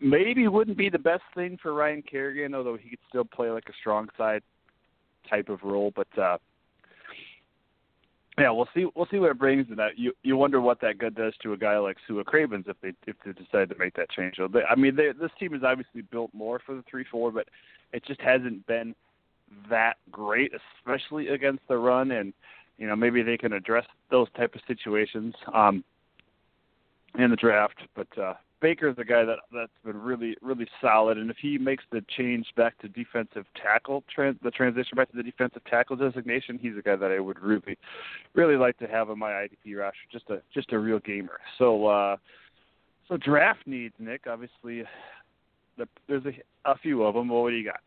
Maybe 0.00 0.46
wouldn't 0.46 0.78
be 0.78 0.88
the 0.88 0.98
best 0.98 1.24
thing 1.34 1.58
for 1.60 1.74
Ryan 1.74 2.02
Kerrigan, 2.02 2.54
although 2.54 2.76
he 2.76 2.90
could 2.90 2.98
still 3.08 3.24
play 3.24 3.50
like 3.50 3.68
a 3.68 3.72
strong 3.80 4.08
side 4.16 4.42
type 5.28 5.48
of 5.48 5.62
role, 5.62 5.92
but. 5.94 6.18
uh 6.18 6.38
yeah, 8.38 8.50
we'll 8.50 8.68
see. 8.74 8.86
We'll 8.94 9.08
see 9.10 9.18
what 9.18 9.30
it 9.30 9.38
brings, 9.38 9.66
and 9.68 9.78
that 9.78 9.98
you 9.98 10.12
you 10.22 10.36
wonder 10.36 10.60
what 10.60 10.80
that 10.80 10.98
good 10.98 11.14
does 11.14 11.34
to 11.42 11.52
a 11.52 11.56
guy 11.56 11.78
like 11.78 11.96
Su'a 12.08 12.24
Cravens 12.24 12.66
if 12.68 12.76
they 12.80 12.92
if 13.06 13.16
they 13.24 13.32
decide 13.32 13.68
to 13.70 13.78
make 13.78 13.94
that 13.94 14.10
change. 14.10 14.36
So 14.36 14.48
they, 14.48 14.62
I 14.62 14.74
mean, 14.74 14.96
they, 14.96 15.08
this 15.18 15.30
team 15.38 15.54
is 15.54 15.62
obviously 15.64 16.02
built 16.02 16.30
more 16.32 16.60
for 16.64 16.74
the 16.74 16.84
three 16.88 17.04
four, 17.10 17.32
but 17.32 17.48
it 17.92 18.04
just 18.04 18.20
hasn't 18.20 18.66
been 18.66 18.94
that 19.70 19.96
great, 20.10 20.52
especially 20.78 21.28
against 21.28 21.66
the 21.68 21.76
run. 21.76 22.10
And 22.12 22.32
you 22.76 22.86
know, 22.86 22.96
maybe 22.96 23.22
they 23.22 23.36
can 23.36 23.52
address 23.52 23.86
those 24.10 24.28
type 24.36 24.54
of 24.54 24.60
situations 24.68 25.34
um, 25.52 25.82
in 27.18 27.30
the 27.30 27.36
draft. 27.36 27.80
But 27.94 28.18
uh, 28.18 28.34
Baker's 28.60 28.96
a 28.98 29.04
guy 29.04 29.24
that 29.24 29.38
that's 29.52 29.72
been 29.84 30.00
really 30.00 30.36
really 30.42 30.66
solid, 30.80 31.18
and 31.18 31.30
if 31.30 31.36
he 31.40 31.58
makes 31.58 31.84
the 31.92 32.04
change 32.16 32.46
back 32.56 32.78
to 32.78 32.88
defensive 32.88 33.44
tackle, 33.60 34.04
trans, 34.12 34.36
the 34.42 34.50
transition 34.50 34.96
back 34.96 35.10
to 35.10 35.16
the 35.16 35.22
defensive 35.22 35.62
tackle 35.64 35.96
designation, 35.96 36.58
he's 36.60 36.76
a 36.78 36.82
guy 36.82 36.96
that 36.96 37.10
I 37.10 37.20
would 37.20 37.38
really 37.40 37.78
really 38.34 38.56
like 38.56 38.78
to 38.78 38.86
have 38.86 39.10
on 39.10 39.18
my 39.18 39.30
IDP 39.30 39.78
roster. 39.78 39.98
Just 40.10 40.28
a 40.30 40.42
just 40.52 40.72
a 40.72 40.78
real 40.78 40.98
gamer. 40.98 41.38
So 41.58 41.86
uh, 41.86 42.16
so 43.08 43.16
draft 43.16 43.66
needs, 43.66 43.94
Nick. 43.98 44.22
Obviously, 44.26 44.84
the, 45.76 45.86
there's 46.08 46.24
a, 46.26 46.70
a 46.70 46.76
few 46.78 47.04
of 47.04 47.14
them. 47.14 47.28
Well, 47.28 47.42
what 47.42 47.50
do 47.50 47.56
you 47.56 47.64
got? 47.64 47.80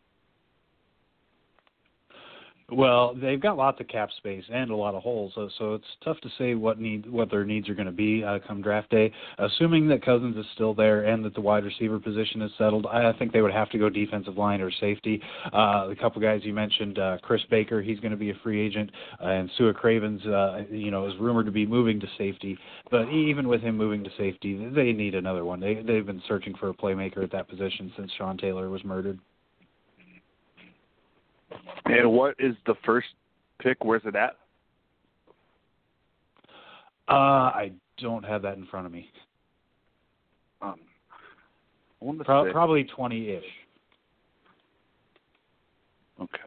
Well, 2.74 3.14
they've 3.14 3.40
got 3.40 3.58
lots 3.58 3.80
of 3.80 3.88
cap 3.88 4.08
space 4.16 4.44
and 4.50 4.70
a 4.70 4.76
lot 4.76 4.94
of 4.94 5.02
holes, 5.02 5.32
so, 5.34 5.50
so 5.58 5.74
it's 5.74 5.84
tough 6.02 6.18
to 6.22 6.30
say 6.38 6.54
what 6.54 6.80
need 6.80 7.10
what 7.10 7.30
their 7.30 7.44
needs 7.44 7.68
are 7.68 7.74
going 7.74 7.86
to 7.86 7.92
be 7.92 8.24
uh, 8.24 8.38
come 8.46 8.62
draft 8.62 8.88
day. 8.88 9.12
Assuming 9.38 9.88
that 9.88 10.02
Cousins 10.02 10.38
is 10.38 10.46
still 10.54 10.72
there 10.72 11.04
and 11.04 11.22
that 11.24 11.34
the 11.34 11.40
wide 11.40 11.64
receiver 11.64 11.98
position 11.98 12.40
is 12.40 12.50
settled, 12.56 12.86
I 12.86 13.12
think 13.18 13.32
they 13.32 13.42
would 13.42 13.52
have 13.52 13.68
to 13.70 13.78
go 13.78 13.90
defensive 13.90 14.38
line 14.38 14.62
or 14.62 14.70
safety. 14.70 15.20
Uh, 15.52 15.88
the 15.88 15.96
couple 15.96 16.22
guys 16.22 16.40
you 16.44 16.54
mentioned, 16.54 16.98
uh, 16.98 17.18
Chris 17.20 17.42
Baker, 17.50 17.82
he's 17.82 18.00
going 18.00 18.12
to 18.12 18.16
be 18.16 18.30
a 18.30 18.34
free 18.42 18.64
agent, 18.64 18.90
uh, 19.22 19.26
and 19.26 19.50
Su'a 19.58 19.74
Cravens, 19.74 20.24
uh, 20.24 20.62
you 20.70 20.90
know, 20.90 21.06
is 21.06 21.12
rumored 21.20 21.44
to 21.46 21.52
be 21.52 21.66
moving 21.66 22.00
to 22.00 22.06
safety. 22.16 22.56
But 22.90 23.10
even 23.10 23.48
with 23.48 23.60
him 23.60 23.76
moving 23.76 24.02
to 24.04 24.10
safety, 24.16 24.70
they 24.74 24.92
need 24.92 25.14
another 25.14 25.44
one. 25.44 25.60
They 25.60 25.74
they've 25.74 26.06
been 26.06 26.22
searching 26.26 26.54
for 26.54 26.70
a 26.70 26.74
playmaker 26.74 27.22
at 27.22 27.32
that 27.32 27.48
position 27.48 27.92
since 27.98 28.10
Sean 28.16 28.38
Taylor 28.38 28.70
was 28.70 28.82
murdered. 28.82 29.18
And 31.84 32.12
what 32.12 32.34
is 32.38 32.54
the 32.66 32.74
first 32.84 33.08
pick? 33.60 33.84
Where's 33.84 34.02
it 34.04 34.16
at? 34.16 34.36
Uh, 37.08 37.12
I 37.52 37.72
don't 37.98 38.24
have 38.24 38.42
that 38.42 38.56
in 38.56 38.66
front 38.66 38.86
of 38.86 38.92
me. 38.92 39.10
Um, 40.60 40.76
I 42.00 42.04
want 42.04 42.18
to 42.18 42.24
Pro- 42.24 42.52
probably 42.52 42.84
twenty-ish. 42.84 43.44
Okay. 46.20 46.38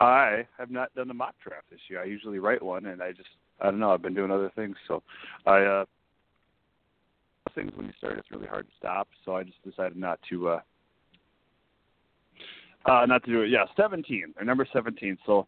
I 0.00 0.46
have 0.58 0.70
not 0.70 0.92
done 0.96 1.10
a 1.10 1.14
mock 1.14 1.34
draft 1.46 1.66
this 1.70 1.78
year. 1.88 2.02
I 2.02 2.06
usually 2.06 2.40
write 2.40 2.62
one, 2.62 2.86
and 2.86 3.02
I 3.02 3.12
just 3.12 3.28
I 3.60 3.66
don't 3.66 3.78
know. 3.78 3.92
I've 3.92 4.02
been 4.02 4.14
doing 4.14 4.32
other 4.32 4.50
things, 4.56 4.76
so 4.88 5.02
I 5.46 5.62
uh 5.62 5.84
things 7.54 7.72
when 7.76 7.86
you 7.86 7.92
start, 7.98 8.18
it's 8.18 8.30
really 8.30 8.46
hard 8.46 8.66
to 8.66 8.72
stop. 8.78 9.08
So 9.24 9.36
I 9.36 9.42
just 9.44 9.62
decided 9.62 9.96
not 9.96 10.18
to 10.30 10.48
uh 10.48 10.60
uh 12.86 13.06
not 13.06 13.24
to 13.24 13.30
do 13.30 13.42
it. 13.42 13.50
Yeah, 13.50 13.64
seventeen. 13.76 14.34
Or 14.38 14.44
number 14.44 14.66
seventeen. 14.72 15.18
So 15.26 15.46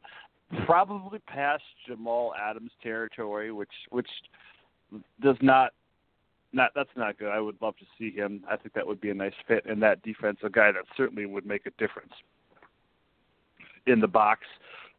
probably 0.66 1.18
past 1.20 1.62
Jamal 1.86 2.34
Adams 2.40 2.72
territory, 2.82 3.52
which 3.52 3.72
which 3.90 4.08
does 5.22 5.36
not 5.40 5.72
not 6.52 6.70
that's 6.74 6.90
not 6.96 7.18
good. 7.18 7.30
I 7.30 7.40
would 7.40 7.56
love 7.60 7.76
to 7.78 7.84
see 7.98 8.10
him. 8.10 8.44
I 8.50 8.56
think 8.56 8.74
that 8.74 8.86
would 8.86 9.00
be 9.00 9.10
a 9.10 9.14
nice 9.14 9.32
fit 9.48 9.66
in 9.66 9.80
that 9.80 10.02
defense. 10.02 10.38
A 10.42 10.50
guy 10.50 10.72
that 10.72 10.84
certainly 10.96 11.26
would 11.26 11.46
make 11.46 11.66
a 11.66 11.70
difference 11.78 12.12
in 13.86 14.00
the 14.00 14.06
box. 14.06 14.40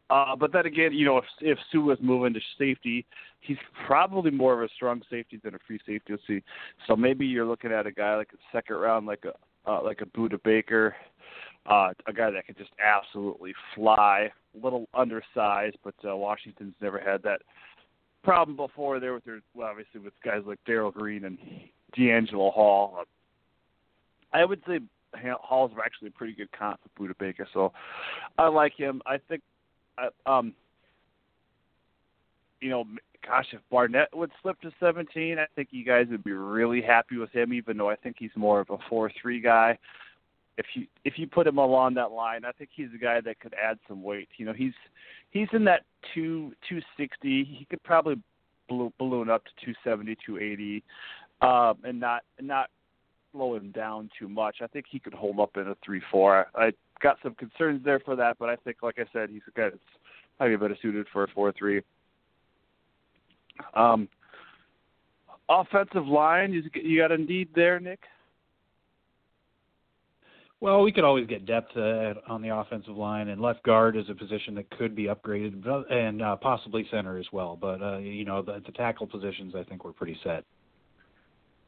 Uh, 0.08 0.36
but 0.36 0.52
then 0.52 0.66
again, 0.66 0.92
you 0.92 1.04
know, 1.04 1.18
if 1.18 1.24
if 1.40 1.58
Sue 1.72 1.82
was 1.82 1.98
moving 2.00 2.32
to 2.34 2.40
safety, 2.58 3.04
he's 3.40 3.56
probably 3.86 4.30
more 4.30 4.52
of 4.52 4.62
a 4.62 4.72
strong 4.74 5.02
safety 5.10 5.40
than 5.42 5.54
a 5.54 5.58
free 5.66 5.80
safety. 5.86 6.14
See. 6.26 6.42
So 6.86 6.94
maybe 6.94 7.26
you're 7.26 7.46
looking 7.46 7.72
at 7.72 7.86
a 7.86 7.92
guy 7.92 8.16
like 8.16 8.30
a 8.32 8.56
second 8.56 8.76
round, 8.76 9.06
like 9.06 9.24
a 9.24 9.32
uh, 9.68 9.82
like 9.82 10.00
a 10.00 10.06
Budda 10.06 10.40
Baker, 10.44 10.94
uh, 11.68 11.90
a 12.06 12.12
guy 12.12 12.30
that 12.30 12.46
could 12.46 12.56
just 12.56 12.70
absolutely 12.84 13.52
fly. 13.74 14.30
A 14.54 14.64
little 14.64 14.88
undersized, 14.94 15.76
but 15.84 15.94
uh, 16.08 16.16
Washington's 16.16 16.74
never 16.80 16.98
had 16.98 17.22
that 17.24 17.42
problem 18.22 18.56
before. 18.56 19.00
There 19.00 19.14
with 19.14 19.24
their 19.24 19.40
well, 19.54 19.68
obviously 19.68 20.00
with 20.00 20.14
guys 20.24 20.42
like 20.46 20.58
Darrell 20.66 20.90
Green 20.90 21.24
and 21.24 21.38
DeAngelo 21.96 22.52
Hall. 22.52 22.98
Uh, 23.00 23.04
I 24.36 24.44
would 24.44 24.62
say 24.66 24.80
Hall's 25.40 25.72
actually 25.82 26.08
a 26.08 26.12
pretty 26.12 26.34
good 26.34 26.50
comp 26.52 26.80
for 26.96 27.08
Budda 27.08 27.18
Baker, 27.18 27.48
so 27.52 27.72
I 28.38 28.48
like 28.48 28.74
him. 28.76 29.00
I 29.06 29.18
think, 29.28 29.42
um, 30.26 30.52
you 32.60 32.68
know, 32.70 32.84
gosh, 33.26 33.46
if 33.52 33.60
Barnett 33.70 34.14
would 34.14 34.30
slip 34.42 34.60
to 34.60 34.70
17, 34.80 35.38
I 35.38 35.46
think 35.54 35.68
you 35.70 35.84
guys 35.84 36.06
would 36.10 36.24
be 36.24 36.32
really 36.32 36.82
happy 36.82 37.16
with 37.16 37.30
him. 37.32 37.52
Even 37.52 37.76
though 37.76 37.90
I 37.90 37.96
think 37.96 38.16
he's 38.18 38.30
more 38.36 38.60
of 38.60 38.70
a 38.70 38.78
four-three 38.88 39.40
guy. 39.40 39.78
If 40.58 40.66
you 40.74 40.86
if 41.04 41.18
you 41.18 41.26
put 41.26 41.46
him 41.46 41.58
along 41.58 41.94
that 41.94 42.12
line, 42.12 42.44
I 42.44 42.52
think 42.52 42.70
he's 42.74 42.88
a 42.94 42.98
guy 42.98 43.20
that 43.20 43.40
could 43.40 43.54
add 43.62 43.78
some 43.86 44.02
weight. 44.02 44.28
You 44.38 44.46
know, 44.46 44.52
he's 44.52 44.72
he's 45.30 45.48
in 45.52 45.64
that 45.64 45.82
two 46.14 46.52
two 46.68 46.80
sixty. 46.96 47.44
He 47.44 47.66
could 47.68 47.82
probably 47.82 48.16
balloon 48.68 49.30
up 49.30 49.44
to 49.44 49.50
two 49.64 49.74
seventy, 49.84 50.16
two 50.24 50.38
eighty, 50.38 50.82
um, 51.42 51.76
and 51.84 52.00
not 52.00 52.22
not 52.40 52.70
slow 53.32 53.54
him 53.54 53.70
down 53.72 54.08
too 54.18 54.28
much. 54.28 54.56
I 54.62 54.66
think 54.66 54.86
he 54.88 54.98
could 54.98 55.14
hold 55.14 55.40
up 55.40 55.56
in 55.56 55.68
a 55.68 55.76
three 55.84 56.00
four. 56.10 56.46
I 56.54 56.72
got 57.02 57.18
some 57.22 57.34
concerns 57.34 57.84
there 57.84 58.00
for 58.00 58.16
that, 58.16 58.38
but 58.38 58.48
I 58.48 58.56
think, 58.56 58.78
like 58.82 58.98
I 58.98 59.04
said, 59.12 59.28
he's 59.30 59.42
a 59.48 59.58
guy 59.58 59.68
that's 59.68 59.78
probably 60.38 60.56
better 60.56 60.78
suited 60.80 61.06
for 61.12 61.24
a 61.24 61.28
four 61.28 61.52
three. 61.52 61.82
Um, 63.74 64.08
offensive 65.48 66.06
line, 66.06 66.52
you 66.52 66.62
you 66.74 66.98
got 66.98 67.12
a 67.12 67.18
need 67.18 67.48
there, 67.54 67.78
Nick. 67.78 68.00
Well, 70.60 70.82
we 70.82 70.90
could 70.90 71.04
always 71.04 71.26
get 71.26 71.44
depth 71.44 71.76
uh, 71.76 72.14
on 72.28 72.40
the 72.40 72.48
offensive 72.48 72.96
line, 72.96 73.28
and 73.28 73.40
left 73.40 73.62
guard 73.62 73.94
is 73.96 74.08
a 74.08 74.14
position 74.14 74.54
that 74.54 74.70
could 74.70 74.96
be 74.96 75.04
upgraded, 75.04 75.66
and 75.92 76.22
uh, 76.22 76.36
possibly 76.36 76.86
center 76.90 77.18
as 77.18 77.26
well. 77.30 77.58
But 77.60 77.82
uh, 77.82 77.98
you 77.98 78.24
know, 78.24 78.40
the, 78.40 78.62
the 78.64 78.72
tackle 78.72 79.06
positions, 79.06 79.54
I 79.54 79.64
think, 79.64 79.84
we're 79.84 79.92
pretty 79.92 80.18
set. 80.24 80.44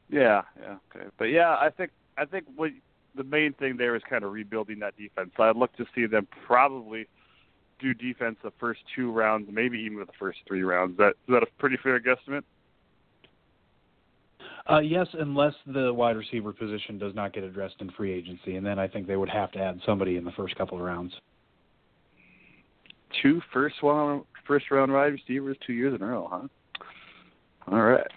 Yeah, 0.09 0.41
yeah, 0.59 0.77
okay, 0.95 1.05
but 1.19 1.25
yeah, 1.25 1.51
I 1.51 1.69
think 1.69 1.91
I 2.17 2.25
think 2.25 2.45
what 2.55 2.71
the 3.13 3.23
main 3.23 3.53
thing 3.53 3.77
there 3.77 3.95
is 3.95 4.01
kind 4.09 4.23
of 4.23 4.31
rebuilding 4.31 4.79
that 4.79 4.97
defense. 4.97 5.29
So 5.37 5.43
I'd 5.43 5.55
look 5.55 5.75
to 5.77 5.85
see 5.93 6.07
them 6.07 6.27
probably 6.47 7.05
do 7.79 7.93
defense 7.93 8.37
the 8.43 8.51
first 8.59 8.81
two 8.95 9.11
rounds, 9.11 9.49
maybe 9.51 9.77
even 9.79 9.99
the 9.99 10.07
first 10.17 10.39
three 10.47 10.63
rounds. 10.63 10.97
That 10.97 11.09
is 11.09 11.33
that 11.33 11.43
a 11.43 11.47
pretty 11.59 11.77
fair 11.77 11.99
guesstimate? 11.99 12.43
Uh, 14.69 14.79
yes, 14.79 15.07
unless 15.13 15.53
the 15.65 15.91
wide 15.91 16.15
receiver 16.15 16.53
position 16.53 16.99
does 16.99 17.15
not 17.15 17.33
get 17.33 17.43
addressed 17.43 17.75
in 17.79 17.89
free 17.91 18.13
agency, 18.13 18.55
and 18.55 18.65
then 18.65 18.77
I 18.77 18.87
think 18.87 19.07
they 19.07 19.15
would 19.15 19.29
have 19.29 19.51
to 19.53 19.59
add 19.59 19.79
somebody 19.83 20.15
in 20.15 20.23
the 20.23 20.31
first 20.31 20.55
couple 20.55 20.77
of 20.77 20.83
rounds. 20.83 21.13
Two 23.23 23.41
first 23.51 23.75
round 23.81 24.25
first 24.45 24.69
round 24.69 24.93
wide 24.93 25.13
receivers 25.13 25.57
two 25.65 25.73
years 25.73 25.95
in 25.95 26.01
a 26.03 26.05
row, 26.05 26.27
huh? 26.31 26.47
All 27.71 27.81
right. 27.81 28.07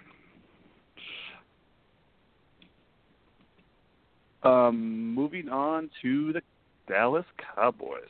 Um, 4.43 5.15
moving 5.15 5.49
on 5.49 5.89
to 6.03 6.35
the 6.35 6.43
Dallas 6.87 7.25
Cowboys. 7.55 8.03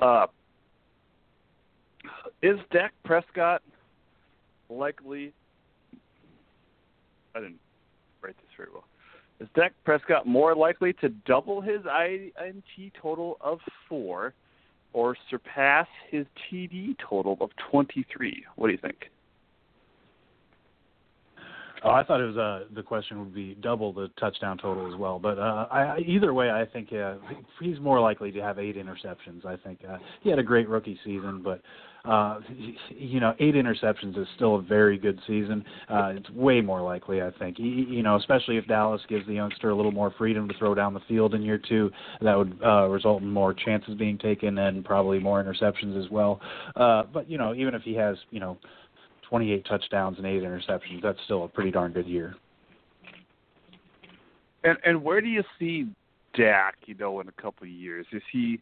Uh, 0.00 0.26
is 2.42 2.56
Dak 2.72 2.92
Prescott 3.04 3.60
likely? 4.70 5.34
I 7.34 7.40
didn't 7.40 7.58
this 8.32 8.56
very 8.56 8.70
well. 8.72 8.84
Is 9.40 9.48
Dak 9.54 9.72
Prescott 9.84 10.26
more 10.26 10.54
likely 10.54 10.92
to 10.94 11.08
double 11.08 11.60
his 11.60 11.80
INT 11.84 12.92
total 13.00 13.36
of 13.40 13.58
four, 13.88 14.32
or 14.92 15.16
surpass 15.28 15.88
his 16.10 16.24
TD 16.52 16.96
total 16.98 17.36
of 17.40 17.50
twenty-three? 17.70 18.44
What 18.56 18.68
do 18.68 18.72
you 18.72 18.78
think? 18.78 19.10
Oh, 21.84 21.90
I 21.90 22.02
thought 22.02 22.20
it 22.20 22.24
was 22.24 22.38
uh, 22.38 22.64
the 22.74 22.82
question 22.82 23.18
would 23.18 23.34
be 23.34 23.56
double 23.60 23.92
the 23.92 24.08
touchdown 24.18 24.56
total 24.56 24.90
as 24.90 24.98
well. 24.98 25.18
But 25.18 25.38
uh, 25.38 25.66
I, 25.70 25.98
either 25.98 26.32
way, 26.32 26.50
I 26.50 26.64
think 26.64 26.90
uh, 26.94 27.16
he's 27.60 27.78
more 27.78 28.00
likely 28.00 28.32
to 28.32 28.40
have 28.40 28.58
eight 28.58 28.76
interceptions. 28.76 29.44
I 29.44 29.56
think 29.56 29.80
uh, 29.88 29.98
he 30.22 30.30
had 30.30 30.38
a 30.38 30.42
great 30.42 30.66
rookie 30.66 30.98
season, 31.04 31.42
but 31.44 31.60
uh, 32.06 32.40
you 32.90 33.20
know, 33.20 33.34
eight 33.38 33.54
interceptions 33.54 34.18
is 34.18 34.26
still 34.36 34.56
a 34.56 34.62
very 34.62 34.98
good 34.98 35.18
season. 35.26 35.64
Uh, 35.90 36.12
it's 36.14 36.28
way 36.30 36.62
more 36.62 36.82
likely, 36.82 37.20
I 37.20 37.30
think. 37.38 37.58
You 37.58 38.02
know, 38.02 38.16
especially 38.16 38.56
if 38.56 38.66
Dallas 38.66 39.00
gives 39.08 39.26
the 39.26 39.34
youngster 39.34 39.70
a 39.70 39.76
little 39.76 39.92
more 39.92 40.12
freedom 40.16 40.48
to 40.48 40.54
throw 40.58 40.74
down 40.74 40.94
the 40.94 41.00
field 41.08 41.34
in 41.34 41.42
year 41.42 41.58
two, 41.58 41.90
that 42.22 42.34
would 42.34 42.58
uh, 42.64 42.88
result 42.88 43.22
in 43.22 43.30
more 43.30 43.52
chances 43.52 43.94
being 43.94 44.18
taken 44.18 44.58
and 44.58 44.84
probably 44.84 45.18
more 45.18 45.42
interceptions 45.42 46.02
as 46.02 46.10
well. 46.10 46.40
Uh, 46.76 47.04
but 47.12 47.28
you 47.28 47.36
know, 47.36 47.54
even 47.54 47.74
if 47.74 47.82
he 47.82 47.94
has, 47.94 48.16
you 48.30 48.40
know 48.40 48.58
28 49.34 49.66
touchdowns 49.66 50.16
and 50.18 50.26
eight 50.28 50.44
interceptions. 50.44 51.02
That's 51.02 51.18
still 51.24 51.42
a 51.42 51.48
pretty 51.48 51.72
darn 51.72 51.90
good 51.90 52.06
year. 52.06 52.36
And 54.62 54.78
and 54.84 55.02
where 55.02 55.20
do 55.20 55.26
you 55.26 55.42
see 55.58 55.88
Dak? 56.34 56.76
You 56.86 56.94
know, 56.94 57.18
in 57.18 57.26
a 57.26 57.32
couple 57.32 57.64
of 57.64 57.68
years, 57.68 58.06
is 58.12 58.22
he 58.30 58.60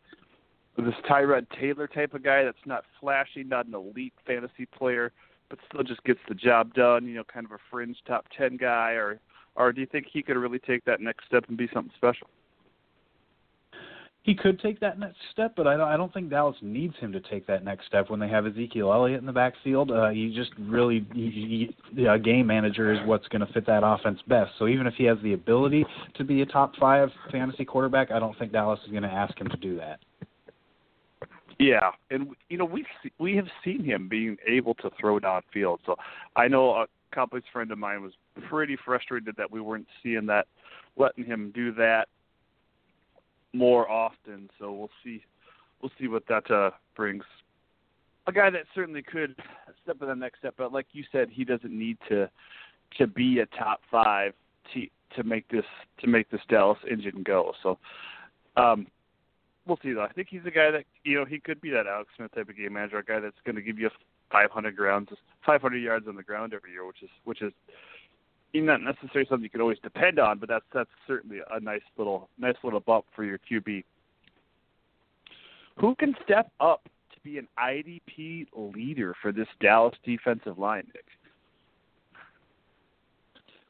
this 0.79 0.95
Tyrod 1.07 1.47
Taylor 1.61 1.87
type 1.87 2.15
of 2.15 2.23
guy 2.23 2.43
that's 2.43 2.57
not 2.65 2.85
flashy, 2.99 3.45
not 3.45 3.67
an 3.67 3.75
elite 3.75 4.15
fantasy 4.27 4.65
player, 4.65 5.13
but 5.51 5.59
still 5.69 5.83
just 5.83 6.03
gets 6.05 6.21
the 6.27 6.35
job 6.35 6.73
done? 6.73 7.07
You 7.07 7.17
know, 7.17 7.25
kind 7.25 7.45
of 7.45 7.53
a 7.53 7.59
fringe 7.71 7.99
top 8.07 8.25
ten 8.35 8.57
guy, 8.57 8.93
or 8.93 9.21
or 9.57 9.75
do 9.75 9.83
you 9.83 9.87
think 9.87 10.07
he 10.11 10.23
could 10.23 10.39
really 10.39 10.59
take 10.59 10.87
that 10.87 11.03
next 11.03 11.27
step 11.27 11.45
and 11.49 11.59
be 11.59 11.69
something 11.75 11.93
special? 11.95 12.29
He 14.25 14.37
could 14.37 14.61
take 14.61 14.79
that 14.81 15.01
next 15.01 15.17
step, 15.33 15.55
but 15.57 15.67
I 15.67 15.77
don't, 15.77 15.89
I 15.89 15.97
don't 15.97 16.15
think 16.15 16.31
Dallas 16.31 16.57
needs 16.63 16.95
him 16.99 17.13
to 17.13 17.21
take 17.21 17.45
that 17.49 17.65
next 17.65 17.87
step 17.87 18.09
when 18.09 18.21
they 18.21 18.29
have 18.29 18.47
Ezekiel 18.47 18.93
Elliott 18.93 19.19
in 19.19 19.27
the 19.27 19.33
backfield. 19.33 19.91
Uh, 19.91 20.11
he 20.11 20.33
just 20.35 20.51
really, 20.61 21.05
he, 21.13 21.75
he, 21.97 22.05
a 22.05 22.19
game 22.19 22.47
manager 22.47 22.93
is 22.93 23.01
what's 23.05 23.27
going 23.29 23.45
to 23.45 23.53
fit 23.53 23.67
that 23.67 23.83
offense 23.85 24.21
best. 24.29 24.53
So 24.61 24.69
even 24.69 24.87
if 24.87 24.95
he 24.95 25.05
has 25.05 25.19
the 25.25 25.33
ability 25.33 25.85
to 26.15 26.25
be 26.25 26.43
a 26.43 26.47
top 26.47 26.77
five 26.77 27.09
fantasy 27.33 27.65
quarterback, 27.65 28.13
I 28.13 28.21
don't 28.21 28.39
think 28.39 28.53
Dallas 28.53 28.79
is 28.85 28.93
going 28.93 29.03
to 29.03 29.13
ask 29.13 29.37
him 29.41 29.49
to 29.49 29.57
do 29.57 29.77
that. 29.79 29.99
Yeah, 31.59 31.91
and 32.11 32.29
you 32.49 32.59
know 32.59 32.65
we 32.65 32.85
we 33.19 33.37
have 33.37 33.47
seen 33.65 33.85
him 33.85 34.09
being 34.09 34.37
able 34.49 34.75
to 34.75 34.91
throw 34.99 35.21
downfield. 35.21 35.79
So 35.87 35.95
I 36.35 36.49
know 36.49 36.71
a 36.71 36.87
complex 37.15 37.47
friend 37.53 37.71
of 37.71 37.79
mine 37.79 38.03
was 38.03 38.13
pretty 38.49 38.77
frustrated 38.85 39.37
that 39.37 39.51
we 39.51 39.61
weren't 39.61 39.87
seeing 40.03 40.27
that, 40.27 40.47
letting 40.97 41.25
him 41.25 41.53
do 41.55 41.73
that 41.75 42.09
more 43.53 43.91
often. 43.91 44.49
So 44.59 44.73
we'll 44.73 44.91
see, 45.05 45.23
we'll 45.81 45.93
see 45.99 46.09
what 46.09 46.25
that 46.29 46.51
uh, 46.51 46.71
brings. 46.97 47.25
A 48.27 48.33
guy 48.33 48.51
that 48.51 48.63
certainly 48.75 49.03
could 49.03 49.35
step 49.83 49.97
in 50.01 50.09
the 50.09 50.15
next 50.15 50.39
step, 50.39 50.55
but 50.57 50.73
like 50.73 50.87
you 50.93 51.05
said, 51.11 51.29
he 51.31 51.45
doesn't 51.45 51.77
need 51.77 51.99
to 52.09 52.31
to 52.99 53.07
be 53.07 53.39
a 53.39 53.47
top 53.47 53.81
five 53.91 54.35
to 54.73 54.87
to 55.17 55.25
make 55.25 55.49
this 55.49 55.65
to 56.01 56.07
make 56.07 56.31
this 56.31 56.41
Dallas 56.49 56.79
engine 56.89 57.23
go. 57.25 57.53
So 57.63 57.79
um, 58.57 58.87
we'll 59.67 59.79
see 59.83 59.93
though. 59.93 60.03
I 60.03 60.13
think 60.13 60.29
he's 60.31 60.47
a 60.47 60.51
guy 60.51 60.71
that 60.71 60.85
you 61.05 61.19
know 61.19 61.25
he 61.25 61.41
could 61.41 61.61
be 61.61 61.71
that 61.71 61.87
Alex 61.87 62.11
Smith 62.17 62.33
type 62.35 62.49
of 62.49 62.57
game 62.57 62.75
manager, 62.75 62.99
a 62.99 63.05
guy 63.05 63.21
that's 63.21 63.37
going 63.45 63.57
to 63.57 63.63
give 63.63 63.79
you 63.79 63.91
500 64.31 64.77
grounds, 64.77 65.09
500 65.45 65.77
yards 65.79 66.07
on 66.09 66.17
the 66.17 66.23
ground 66.23 66.55
every 66.55 66.73
year, 66.73 66.87
which 66.87 67.03
is 67.03 67.11
which 67.25 67.43
is 67.43 67.53
not 68.61 68.83
necessarily 68.83 69.27
something 69.29 69.45
you 69.45 69.51
can 69.51 69.61
always 69.61 69.79
depend 69.83 70.19
on, 70.19 70.39
but 70.39 70.49
that's 70.49 70.65
that's 70.75 70.91
certainly 71.07 71.39
a 71.51 71.61
nice 71.61 71.83
little 71.97 72.29
nice 72.39 72.57
little 72.63 72.81
bump 72.81 73.07
for 73.15 73.25
your 73.25 73.39
QB. 73.39 73.85
Who 75.79 75.95
can 75.95 76.15
step 76.23 76.51
up 76.61 76.89
to 77.15 77.21
be 77.23 77.39
an 77.39 77.49
IDP 77.59 78.47
leader 78.55 79.15
for 79.23 79.33
this 79.33 79.49
Dallas 79.61 79.95
defensive 80.05 80.59
line, 80.59 80.87
Nick? 80.95 81.07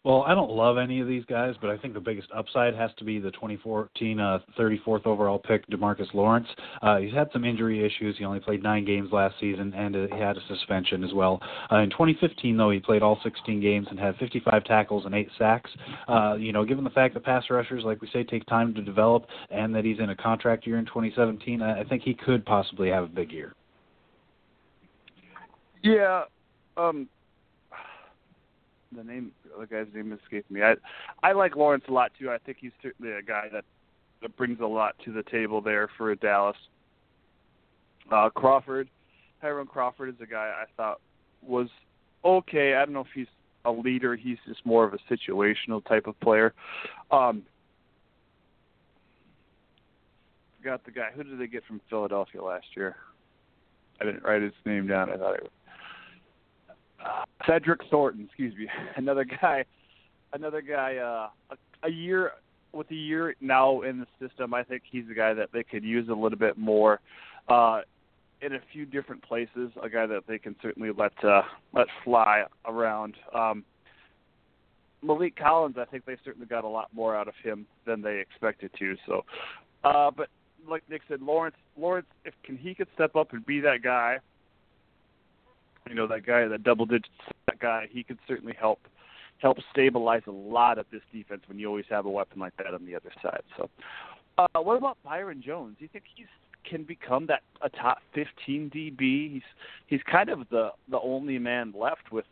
Well, 0.05 0.24
I 0.26 0.34
don't 0.34 0.50
love 0.50 0.78
any 0.78 1.00
of 1.00 1.07
these 1.07 1.24
guys, 1.26 1.55
but 1.61 1.70
I 1.70 1.78
think 1.78 1.94
the 1.94 2.00
biggest 2.00 2.26
upside 2.34 2.74
has 2.74 2.90
to 2.98 3.05
be 3.05 3.20
the 3.20 3.30
2014 3.30 4.18
uh, 4.18 4.38
34th 4.59 5.07
overall 5.07 5.38
pick, 5.38 5.64
Demarcus 5.68 6.12
Lawrence. 6.12 6.48
Uh, 6.82 6.96
he's 6.96 7.14
had 7.14 7.28
some 7.32 7.44
injury 7.44 7.86
issues. 7.86 8.16
He 8.18 8.24
only 8.24 8.40
played 8.40 8.64
nine 8.64 8.84
games 8.84 9.12
last 9.12 9.36
season, 9.38 9.72
and 9.74 9.94
uh, 9.94 10.07
he 10.12 10.20
had 10.20 10.36
a 10.36 10.40
suspension 10.48 11.05
as 11.05 11.12
well. 11.12 11.40
Uh, 11.70 11.76
in 11.76 11.90
2015, 11.90 12.57
though, 12.57 12.70
he 12.70 12.80
played 12.80 13.00
all 13.00 13.20
16 13.22 13.61
games 13.61 13.86
and 13.90 13.98
had 13.98 14.16
55 14.16 14.64
tackles 14.64 15.07
and 15.07 15.14
eight 15.14 15.28
sacks. 15.38 15.70
Uh, 16.09 16.34
you 16.34 16.53
know, 16.53 16.64
given 16.64 16.82
the 16.82 16.90
fact 16.90 17.14
that 17.14 17.24
pass 17.24 17.44
rushers, 17.48 17.84
like 17.84 18.00
we 18.00 18.09
say, 18.12 18.24
take 18.24 18.44
time 18.46 18.74
to 18.74 18.82
develop, 18.82 19.26
and 19.50 19.72
that 19.72 19.84
he's 19.84 20.00
in 20.00 20.11
a 20.11 20.16
contract 20.16 20.66
year 20.66 20.78
in 20.78 20.84
2017, 20.86 21.62
I, 21.62 21.82
I 21.82 21.84
think 21.84 22.03
he 22.03 22.14
could 22.14 22.44
possibly 22.44 22.88
have 22.88 23.05
a 23.05 23.09
big 23.09 23.30
year. 23.30 23.55
Yeah. 25.84 26.24
Um, 26.76 27.09
the 28.97 29.05
name 29.05 29.32
the 29.59 29.66
guy's 29.66 29.86
name 29.95 30.12
escapes 30.12 30.51
me. 30.51 30.62
I 30.62 30.74
I 31.22 31.32
like 31.32 31.57
Lawrence 31.57 31.84
a 31.88 31.93
lot 31.93 32.12
too. 32.18 32.30
I 32.30 32.38
think 32.38 32.59
he's 32.61 32.72
certainly 32.82 33.12
a 33.12 33.22
guy 33.22 33.49
that 33.53 33.64
that 34.22 34.36
brings 34.36 34.61
a 34.61 34.66
lot 34.66 34.95
to 35.05 35.12
the 35.12 35.22
table 35.24 35.61
there 35.61 35.88
for 35.97 36.14
Dallas. 36.14 36.57
Uh, 38.11 38.30
Crawford, 38.30 38.88
Tyrone 39.40 39.66
Crawford 39.66 40.09
is 40.11 40.14
a 40.20 40.26
guy 40.26 40.53
I 40.61 40.64
thought 40.76 41.01
was 41.43 41.68
okay. 42.24 42.74
I 42.74 42.84
don't 42.84 42.95
know 42.95 43.01
if 43.01 43.12
he's 43.14 43.26
a 43.64 43.70
leader. 43.70 44.16
He's 44.16 44.38
just 44.47 44.64
more 44.64 44.84
of 44.84 44.95
a 44.95 44.99
situational 45.12 45.84
type 45.84 46.07
of 46.07 46.18
player. 46.20 46.53
Um, 47.11 47.43
got 50.64 50.84
the 50.84 50.90
guy. 50.90 51.11
Who 51.14 51.24
did 51.24 51.38
they 51.38 51.47
get 51.47 51.64
from 51.64 51.80
Philadelphia 51.88 52.43
last 52.43 52.66
year? 52.76 52.97
I 54.01 54.05
didn't 54.05 54.22
write 54.24 54.43
his 54.43 54.53
name 54.64 54.86
down. 54.86 55.11
I 55.11 55.16
thought 55.16 55.34
it 55.34 55.43
was 55.43 55.53
uh, 57.05 57.24
Cedric 57.46 57.80
Thornton, 57.90 58.26
excuse 58.26 58.55
me, 58.57 58.68
another 58.96 59.24
guy, 59.24 59.64
another 60.32 60.62
guy. 60.62 60.96
Uh, 60.96 61.28
a, 61.55 61.86
a 61.86 61.90
year 61.90 62.32
with 62.72 62.90
a 62.90 62.94
year 62.94 63.34
now 63.40 63.82
in 63.82 64.00
the 64.00 64.07
system, 64.26 64.55
I 64.55 64.62
think 64.62 64.82
he's 64.90 65.05
a 65.11 65.14
guy 65.14 65.34
that 65.34 65.50
they 65.53 65.62
could 65.62 65.84
use 65.84 66.09
a 66.09 66.14
little 66.14 66.38
bit 66.38 66.57
more 66.57 67.00
uh, 67.48 67.80
in 68.40 68.55
a 68.55 68.61
few 68.72 68.86
different 68.86 69.22
places. 69.22 69.70
A 69.82 69.88
guy 69.88 70.07
that 70.07 70.22
they 70.26 70.38
can 70.38 70.57
certainly 70.62 70.90
let 70.96 71.12
uh, 71.24 71.42
let 71.72 71.86
fly 72.05 72.44
around. 72.66 73.16
Um, 73.34 73.64
Maliek 75.05 75.34
Collins, 75.36 75.76
I 75.78 75.84
think 75.84 76.05
they 76.05 76.16
certainly 76.24 76.46
got 76.46 76.64
a 76.64 76.68
lot 76.68 76.88
more 76.94 77.16
out 77.16 77.26
of 77.26 77.34
him 77.42 77.66
than 77.86 78.03
they 78.03 78.20
expected 78.20 78.70
to. 78.78 78.96
So, 79.07 79.24
uh, 79.82 80.12
but 80.16 80.28
like 80.68 80.84
Nick 80.88 81.03
said, 81.09 81.20
Lawrence, 81.20 81.57
Lawrence, 81.76 82.07
if 82.24 82.34
can 82.44 82.57
he 82.57 82.74
could 82.74 82.86
step 82.94 83.16
up 83.16 83.32
and 83.32 83.44
be 83.44 83.61
that 83.61 83.82
guy 83.82 84.18
you 85.89 85.95
know 85.95 86.07
that 86.07 86.26
guy, 86.26 86.47
that 86.47 86.62
double 86.62 86.87
digit 86.87 87.11
that 87.47 87.59
guy, 87.59 87.89
he 87.91 88.03
could 88.03 88.18
certainly 88.26 88.55
help 88.59 88.80
help 89.39 89.59
stabilize 89.72 90.22
a 90.26 90.30
lot 90.30 90.78
of 90.78 90.87
this 90.93 91.03
defense 91.12 91.43
when 91.49 91.59
you 91.59 91.66
always 91.66 91.85
have 91.91 92.07
a 92.07 92.11
weapon 92.11 92.39
like 92.39 92.57
that 92.57 92.72
on 92.74 92.87
the 92.87 92.95
other 92.95 93.11
side. 93.22 93.43
So, 93.57 93.68
uh, 94.39 94.61
what 94.61 94.76
about 94.76 94.99
Byron 95.05 95.43
Jones? 95.45 95.76
Do 95.78 95.85
you 95.85 95.89
think 95.93 96.05
he's 96.14 96.26
can 96.68 96.85
become 96.85 97.26
that 97.26 97.43
a 97.61 97.68
top 97.68 97.99
15 98.14 98.70
DB? 98.70 99.33
He's 99.33 99.43
he's 99.87 100.01
kind 100.11 100.28
of 100.28 100.49
the 100.51 100.70
the 100.91 101.01
only 101.01 101.39
man 101.39 101.74
left 101.76 102.12
with 102.12 102.26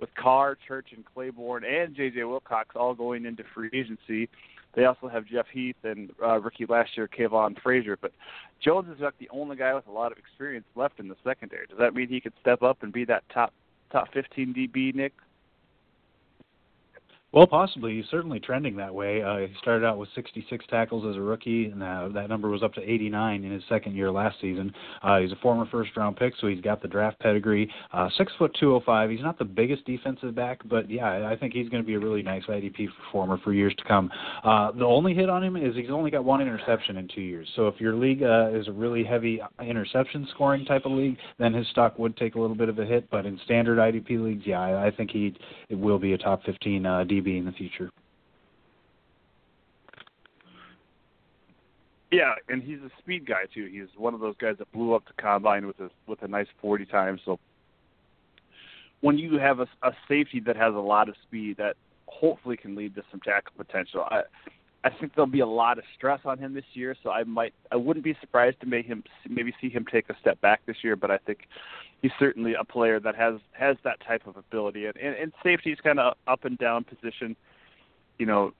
with 0.00 0.10
Carr, 0.16 0.58
Church, 0.66 0.88
and 0.94 1.04
Claiborne, 1.14 1.64
and 1.64 1.94
J.J. 1.94 2.24
Wilcox 2.24 2.74
all 2.74 2.92
going 2.92 3.24
into 3.24 3.44
free 3.54 3.70
agency. 3.72 4.28
They 4.74 4.84
also 4.86 5.08
have 5.08 5.26
Jeff 5.26 5.46
Heath 5.52 5.76
and 5.84 6.10
uh, 6.22 6.40
rookie 6.40 6.66
last 6.66 6.96
year, 6.96 7.08
Kavon 7.08 7.60
Frazier. 7.60 7.98
But 8.00 8.12
Jones 8.60 8.88
is 8.94 9.00
like 9.00 9.18
the 9.18 9.28
only 9.30 9.56
guy 9.56 9.74
with 9.74 9.86
a 9.86 9.92
lot 9.92 10.12
of 10.12 10.18
experience 10.18 10.64
left 10.74 10.98
in 10.98 11.08
the 11.08 11.16
secondary. 11.22 11.66
Does 11.66 11.78
that 11.78 11.94
mean 11.94 12.08
he 12.08 12.20
could 12.20 12.32
step 12.40 12.62
up 12.62 12.82
and 12.82 12.92
be 12.92 13.04
that 13.04 13.24
top 13.32 13.52
top 13.90 14.12
15 14.12 14.54
DB, 14.54 14.94
Nick? 14.94 15.12
Well, 17.32 17.46
possibly. 17.46 17.96
He's 17.96 18.04
certainly 18.10 18.40
trending 18.40 18.76
that 18.76 18.94
way. 18.94 19.22
Uh, 19.22 19.38
he 19.38 19.54
started 19.58 19.86
out 19.86 19.96
with 19.96 20.10
66 20.14 20.66
tackles 20.68 21.06
as 21.08 21.16
a 21.16 21.20
rookie, 21.20 21.64
and 21.64 21.82
uh, 21.82 22.10
that 22.12 22.28
number 22.28 22.50
was 22.50 22.62
up 22.62 22.74
to 22.74 22.82
89 22.82 23.44
in 23.44 23.50
his 23.50 23.62
second 23.70 23.96
year 23.96 24.10
last 24.10 24.36
season. 24.38 24.70
Uh, 25.02 25.18
he's 25.18 25.32
a 25.32 25.36
former 25.36 25.64
first-round 25.70 26.18
pick, 26.18 26.34
so 26.38 26.46
he's 26.46 26.60
got 26.60 26.82
the 26.82 26.88
draft 26.88 27.18
pedigree. 27.20 27.70
Uh, 27.90 28.10
six 28.18 28.30
foot 28.38 28.54
205. 28.60 29.08
He's 29.08 29.22
not 29.22 29.38
the 29.38 29.46
biggest 29.46 29.86
defensive 29.86 30.34
back, 30.34 30.60
but 30.68 30.90
yeah, 30.90 31.26
I 31.26 31.34
think 31.34 31.54
he's 31.54 31.70
going 31.70 31.82
to 31.82 31.86
be 31.86 31.94
a 31.94 31.98
really 31.98 32.22
nice 32.22 32.42
IDP 32.44 32.88
performer 33.02 33.38
for 33.42 33.54
years 33.54 33.74
to 33.78 33.84
come. 33.84 34.10
Uh, 34.44 34.72
the 34.72 34.84
only 34.84 35.14
hit 35.14 35.30
on 35.30 35.42
him 35.42 35.56
is 35.56 35.74
he's 35.74 35.88
only 35.88 36.10
got 36.10 36.24
one 36.24 36.42
interception 36.42 36.98
in 36.98 37.08
two 37.14 37.22
years. 37.22 37.48
So 37.56 37.66
if 37.66 37.80
your 37.80 37.94
league 37.94 38.22
uh, 38.22 38.50
is 38.52 38.68
a 38.68 38.72
really 38.72 39.04
heavy 39.04 39.40
interception 39.66 40.28
scoring 40.34 40.66
type 40.66 40.84
of 40.84 40.92
league, 40.92 41.16
then 41.38 41.54
his 41.54 41.66
stock 41.68 41.98
would 41.98 42.14
take 42.18 42.34
a 42.34 42.40
little 42.40 42.56
bit 42.56 42.68
of 42.68 42.78
a 42.78 42.84
hit. 42.84 43.08
But 43.10 43.24
in 43.24 43.40
standard 43.46 43.78
IDP 43.78 44.22
leagues, 44.22 44.42
yeah, 44.44 44.60
I, 44.60 44.88
I 44.88 44.90
think 44.90 45.10
he 45.10 45.34
it 45.70 45.78
will 45.78 45.98
be 45.98 46.12
a 46.12 46.18
top 46.18 46.42
15 46.44 46.84
uh, 46.84 47.04
be 47.22 47.38
in 47.38 47.44
the 47.44 47.52
future. 47.52 47.90
Yeah, 52.10 52.34
and 52.48 52.62
he's 52.62 52.78
a 52.80 52.90
speed 52.98 53.26
guy 53.26 53.44
too. 53.52 53.68
He's 53.72 53.88
one 53.96 54.12
of 54.12 54.20
those 54.20 54.36
guys 54.36 54.56
that 54.58 54.70
blew 54.72 54.92
up 54.94 55.04
the 55.06 55.20
combine 55.20 55.66
with 55.66 55.80
a 55.80 55.90
with 56.06 56.22
a 56.22 56.28
nice 56.28 56.46
forty 56.60 56.84
time. 56.84 57.18
So 57.24 57.38
when 59.00 59.16
you 59.16 59.38
have 59.38 59.60
a, 59.60 59.66
a 59.82 59.92
safety 60.08 60.40
that 60.40 60.56
has 60.56 60.74
a 60.74 60.78
lot 60.78 61.08
of 61.08 61.14
speed, 61.22 61.56
that 61.56 61.76
hopefully 62.06 62.58
can 62.58 62.74
lead 62.74 62.94
to 62.96 63.02
some 63.10 63.20
tackle 63.20 63.52
potential. 63.56 64.04
I 64.10 64.22
I 64.84 64.90
think 64.90 65.14
there'll 65.14 65.30
be 65.30 65.40
a 65.40 65.46
lot 65.46 65.78
of 65.78 65.84
stress 65.96 66.20
on 66.24 66.38
him 66.38 66.54
this 66.54 66.64
year, 66.74 66.96
so 67.02 67.10
I 67.10 67.24
might 67.24 67.54
I 67.70 67.76
wouldn't 67.76 68.04
be 68.04 68.16
surprised 68.20 68.60
to 68.60 68.66
make 68.66 68.86
him 68.86 69.04
maybe 69.28 69.54
see 69.60 69.68
him 69.68 69.86
take 69.90 70.08
a 70.10 70.16
step 70.20 70.40
back 70.40 70.60
this 70.66 70.76
year. 70.82 70.96
But 70.96 71.10
I 71.10 71.18
think 71.18 71.46
he's 72.02 72.10
certainly 72.18 72.54
a 72.54 72.64
player 72.64 72.98
that 73.00 73.14
has 73.14 73.34
has 73.52 73.76
that 73.84 73.98
type 74.06 74.26
of 74.26 74.36
ability. 74.36 74.86
And 74.86 74.96
and, 74.96 75.14
and 75.14 75.32
safety 75.42 75.70
is 75.70 75.78
kind 75.80 76.00
of 76.00 76.14
up 76.26 76.44
and 76.44 76.58
down 76.58 76.84
position. 76.84 77.36
You 78.18 78.26
know, 78.26 78.52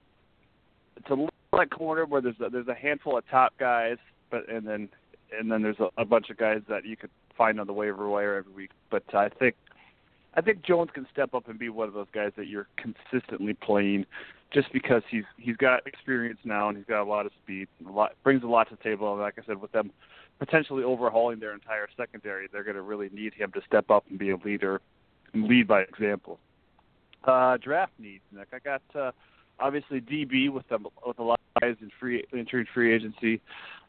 it's 0.95 1.09
a 1.09 1.13
little 1.13 1.29
like 1.51 1.69
corner 1.69 2.05
where 2.05 2.21
there's 2.21 2.39
a, 2.39 2.49
there's 2.49 2.67
a 2.67 2.73
handful 2.73 3.17
of 3.17 3.27
top 3.29 3.53
guys, 3.59 3.97
but 4.31 4.47
and 4.49 4.65
then 4.65 4.89
and 5.37 5.51
then 5.51 5.61
there's 5.61 5.79
a, 5.79 5.89
a 5.97 6.05
bunch 6.05 6.29
of 6.29 6.37
guys 6.37 6.61
that 6.69 6.85
you 6.85 6.95
could 6.95 7.09
find 7.37 7.59
on 7.59 7.67
the 7.67 7.73
waiver 7.73 8.07
wire 8.07 8.35
every 8.35 8.53
week. 8.53 8.71
But 8.89 9.03
I 9.13 9.27
think 9.29 9.55
I 10.35 10.41
think 10.41 10.63
Jones 10.63 10.89
can 10.93 11.05
step 11.11 11.33
up 11.33 11.47
and 11.47 11.59
be 11.59 11.69
one 11.69 11.87
of 11.87 11.93
those 11.93 12.07
guys 12.13 12.31
that 12.37 12.47
you're 12.47 12.67
consistently 12.77 13.53
playing, 13.53 14.05
just 14.53 14.71
because 14.71 15.01
he's 15.09 15.23
he's 15.37 15.57
got 15.57 15.85
experience 15.87 16.39
now 16.43 16.69
and 16.69 16.77
he's 16.77 16.85
got 16.85 17.01
a 17.01 17.09
lot 17.09 17.25
of 17.25 17.31
speed, 17.43 17.67
and 17.79 17.87
a 17.87 17.91
lot 17.91 18.13
brings 18.23 18.43
a 18.43 18.47
lot 18.47 18.69
to 18.69 18.75
the 18.75 18.83
table. 18.83 19.11
And 19.11 19.21
like 19.21 19.35
I 19.37 19.45
said, 19.45 19.61
with 19.61 19.71
them 19.71 19.91
potentially 20.39 20.83
overhauling 20.83 21.39
their 21.39 21.53
entire 21.53 21.87
secondary, 21.95 22.47
they're 22.51 22.63
going 22.63 22.75
to 22.75 22.81
really 22.81 23.09
need 23.13 23.33
him 23.33 23.51
to 23.53 23.61
step 23.67 23.89
up 23.89 24.05
and 24.09 24.19
be 24.19 24.31
a 24.31 24.37
leader 24.37 24.81
and 25.33 25.47
lead 25.47 25.67
by 25.67 25.81
example. 25.81 26.39
Uh, 27.23 27.57
draft 27.57 27.93
needs, 27.99 28.23
Nick. 28.31 28.47
I 28.53 28.59
got 28.59 28.81
uh, 28.95 29.11
obviously 29.59 30.01
DB 30.01 30.49
with 30.49 30.67
them 30.69 30.87
with 31.05 31.19
a 31.19 31.23
lot 31.23 31.39
of 31.55 31.61
guys 31.61 31.75
in 31.81 31.91
free 31.99 32.23
entering 32.33 32.67
free 32.73 32.93
agency. 32.93 33.41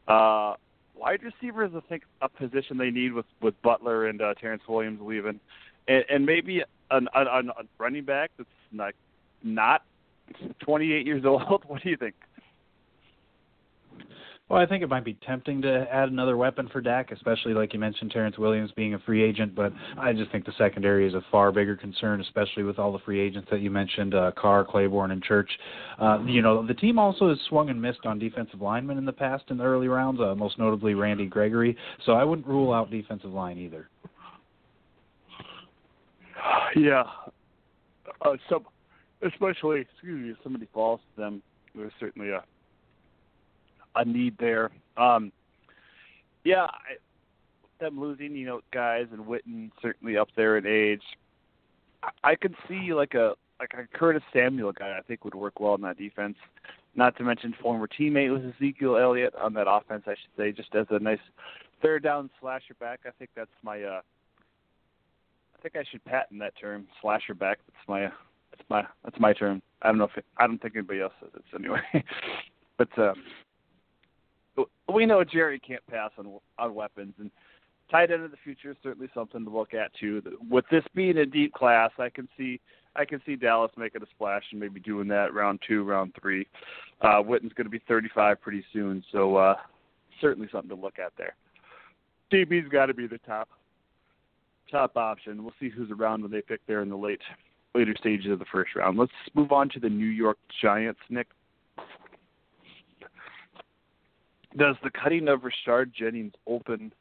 Uh, 0.07 0.53
wide 0.95 1.21
receiver 1.23 1.65
is 1.65 1.71
I 1.75 1.81
think 1.87 2.03
a 2.21 2.29
position 2.29 2.77
they 2.77 2.91
need 2.91 3.13
with 3.13 3.25
with 3.41 3.59
Butler 3.61 4.07
and 4.07 4.21
uh, 4.21 4.33
Terrence 4.35 4.63
Williams 4.67 4.99
leaving 5.01 5.39
and, 5.87 6.05
and 6.09 6.25
maybe 6.25 6.63
an, 6.91 7.07
a, 7.13 7.21
a 7.21 7.43
running 7.77 8.05
back 8.05 8.31
that's 8.37 8.49
not 8.71 8.93
not 9.43 9.83
28 10.59 11.05
years 11.05 11.23
old. 11.25 11.41
What 11.67 11.81
do 11.83 11.89
you 11.89 11.97
think? 11.97 12.15
Well, 14.47 14.61
I 14.61 14.67
think 14.67 14.83
it 14.83 14.89
might 14.89 15.03
be 15.03 15.17
tempting 15.25 15.63
to 15.63 15.87
add 15.91 16.09
another 16.09 16.37
weapon 16.37 16.69
for 16.71 16.79
Dak, 16.79 17.11
especially 17.11 17.55
like 17.55 17.73
you 17.73 17.79
mentioned, 17.79 18.11
Terrence 18.11 18.37
Williams 18.37 18.71
being 18.75 18.93
a 18.93 18.99
free 18.99 19.23
agent. 19.23 19.55
But 19.55 19.73
I 19.97 20.13
just 20.13 20.31
think 20.31 20.45
the 20.45 20.53
secondary 20.55 21.07
is 21.07 21.15
a 21.15 21.25
far 21.31 21.51
bigger 21.51 21.75
concern, 21.75 22.21
especially 22.21 22.61
with 22.61 22.77
all 22.77 22.91
the 22.91 22.99
free 22.99 23.19
agents 23.19 23.47
that 23.49 23.61
you 23.61 23.71
mentioned, 23.71 24.13
uh, 24.13 24.33
Carr, 24.37 24.63
Claiborne, 24.63 25.09
and 25.09 25.23
Church. 25.23 25.49
Uh, 25.99 26.19
you 26.27 26.43
know, 26.43 26.65
the 26.65 26.75
team 26.75 26.99
also 26.99 27.29
has 27.29 27.39
swung 27.49 27.71
and 27.71 27.81
missed 27.81 28.05
on 28.05 28.19
defensive 28.19 28.61
linemen 28.61 28.99
in 28.99 29.05
the 29.05 29.11
past 29.11 29.45
in 29.49 29.57
the 29.57 29.63
early 29.63 29.87
rounds, 29.87 30.21
uh, 30.21 30.35
most 30.35 30.59
notably 30.59 30.93
Randy 30.93 31.25
Gregory. 31.25 31.75
So 32.05 32.11
I 32.11 32.23
wouldn't 32.23 32.47
rule 32.47 32.71
out 32.71 32.91
defensive 32.91 33.31
line 33.31 33.57
either. 33.57 33.89
Yeah, 36.75 37.03
uh, 38.21 38.33
so 38.49 38.63
especially 39.25 39.81
excuse 39.81 40.23
me, 40.23 40.31
if 40.31 40.37
somebody 40.43 40.67
falls 40.73 40.99
to 41.15 41.21
them, 41.21 41.41
there's 41.73 41.93
certainly 41.99 42.29
a 42.29 42.43
a 43.95 44.05
need 44.05 44.35
there. 44.39 44.71
Um, 44.97 45.31
yeah, 46.43 46.63
I, 46.63 46.97
them 47.79 47.99
losing, 47.99 48.35
you 48.35 48.45
know, 48.45 48.61
guys 48.71 49.07
and 49.11 49.25
Witten 49.25 49.71
certainly 49.81 50.17
up 50.17 50.29
there 50.35 50.57
in 50.57 50.65
age. 50.65 51.01
I, 52.03 52.31
I 52.31 52.35
could 52.35 52.55
see 52.67 52.93
like 52.93 53.13
a 53.13 53.33
like 53.59 53.73
a 53.73 53.97
Curtis 53.97 54.23
Samuel 54.33 54.71
guy. 54.71 54.97
I 54.97 55.01
think 55.01 55.23
would 55.23 55.35
work 55.35 55.59
well 55.59 55.75
in 55.75 55.81
that 55.81 55.97
defense. 55.97 56.35
Not 56.95 57.17
to 57.17 57.23
mention 57.23 57.53
former 57.61 57.87
teammate 57.87 58.31
was 58.31 58.53
Ezekiel 58.55 58.97
Elliott 58.97 59.35
on 59.35 59.53
that 59.53 59.69
offense. 59.69 60.03
I 60.07 60.11
should 60.11 60.31
say, 60.37 60.51
just 60.51 60.73
as 60.75 60.87
a 60.89 60.99
nice 60.99 61.19
third 61.81 62.03
down 62.03 62.29
slasher 62.39 62.75
back. 62.79 63.01
I 63.05 63.11
think 63.17 63.31
that's 63.35 63.49
my. 63.63 63.81
uh 63.83 64.01
I 65.57 65.61
think 65.61 65.75
I 65.75 65.89
should 65.89 66.05
patent 66.05 66.39
that 66.41 66.53
term, 66.59 66.85
slasher 67.01 67.33
back. 67.33 67.59
That's 67.67 67.87
my. 67.87 68.11
My. 68.69 68.83
That's 69.03 69.19
my 69.19 69.33
term. 69.33 69.61
I 69.81 69.89
don't 69.89 69.97
know 69.97 70.05
if 70.05 70.17
it, 70.17 70.25
I 70.37 70.47
don't 70.47 70.61
think 70.61 70.75
anybody 70.75 71.01
else 71.01 71.13
says 71.19 71.29
it 71.35 71.43
anyway. 71.55 71.81
but 72.77 72.97
uh, 72.97 73.13
we 74.91 75.05
know 75.05 75.23
Jerry 75.23 75.59
can't 75.59 75.85
pass 75.87 76.11
on 76.17 76.39
on 76.57 76.73
weapons, 76.73 77.13
and 77.19 77.29
tight 77.91 78.11
end 78.11 78.23
of 78.23 78.31
the 78.31 78.37
future 78.43 78.71
is 78.71 78.77
certainly 78.81 79.09
something 79.13 79.43
to 79.43 79.49
look 79.49 79.73
at 79.73 79.93
too. 79.99 80.21
With 80.49 80.65
this 80.71 80.83
being 80.93 81.17
a 81.17 81.25
deep 81.25 81.53
class, 81.53 81.91
I 81.99 82.09
can 82.09 82.27
see 82.37 82.59
I 82.95 83.05
can 83.05 83.21
see 83.25 83.35
Dallas 83.35 83.71
making 83.77 84.01
a 84.01 84.05
splash 84.15 84.43
and 84.51 84.59
maybe 84.59 84.79
doing 84.79 85.07
that 85.09 85.33
round 85.33 85.59
two, 85.67 85.83
round 85.83 86.13
three. 86.19 86.47
Uh, 87.01 87.21
Witten's 87.25 87.53
going 87.53 87.65
to 87.65 87.71
be 87.71 87.81
35 87.87 88.41
pretty 88.41 88.63
soon, 88.71 89.03
so 89.11 89.35
uh, 89.35 89.55
certainly 90.21 90.47
something 90.51 90.69
to 90.69 90.81
look 90.81 90.97
at 90.97 91.11
there. 91.17 91.35
DB's 92.31 92.69
got 92.69 92.87
to 92.87 92.93
be 92.93 93.07
the 93.07 93.19
top 93.19 93.49
top 94.71 94.97
option. 94.97 95.43
We'll 95.43 95.53
see 95.59 95.69
who's 95.69 95.91
around 95.91 96.23
when 96.23 96.31
they 96.31 96.41
pick 96.41 96.61
there 96.67 96.81
in 96.81 96.89
the 96.89 96.95
late 96.95 97.21
later 97.75 97.93
stages 97.97 98.31
of 98.31 98.39
the 98.39 98.45
first 98.51 98.75
round. 98.75 98.97
Let's 98.97 99.11
move 99.33 99.51
on 99.51 99.69
to 99.69 99.79
the 99.79 99.89
New 99.89 100.05
York 100.05 100.37
Giants, 100.61 100.99
Nick. 101.09 101.27
does 104.57 104.75
the 104.83 104.89
cutting 104.89 105.27
of 105.27 105.41
Rashard 105.41 105.91
Jennings 105.93 106.33
open 106.47 106.93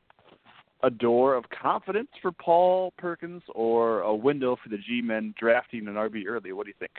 a 0.82 0.90
door 0.90 1.34
of 1.34 1.44
confidence 1.50 2.08
for 2.20 2.32
Paul 2.32 2.92
Perkins 2.98 3.42
or 3.54 4.00
a 4.00 4.14
window 4.14 4.56
for 4.62 4.68
the 4.68 4.76
G 4.76 5.00
men 5.02 5.34
drafting 5.38 5.86
an 5.88 5.94
RB 5.94 6.24
early? 6.26 6.52
What 6.52 6.66
do 6.66 6.70
you 6.70 6.74
think? 6.78 6.92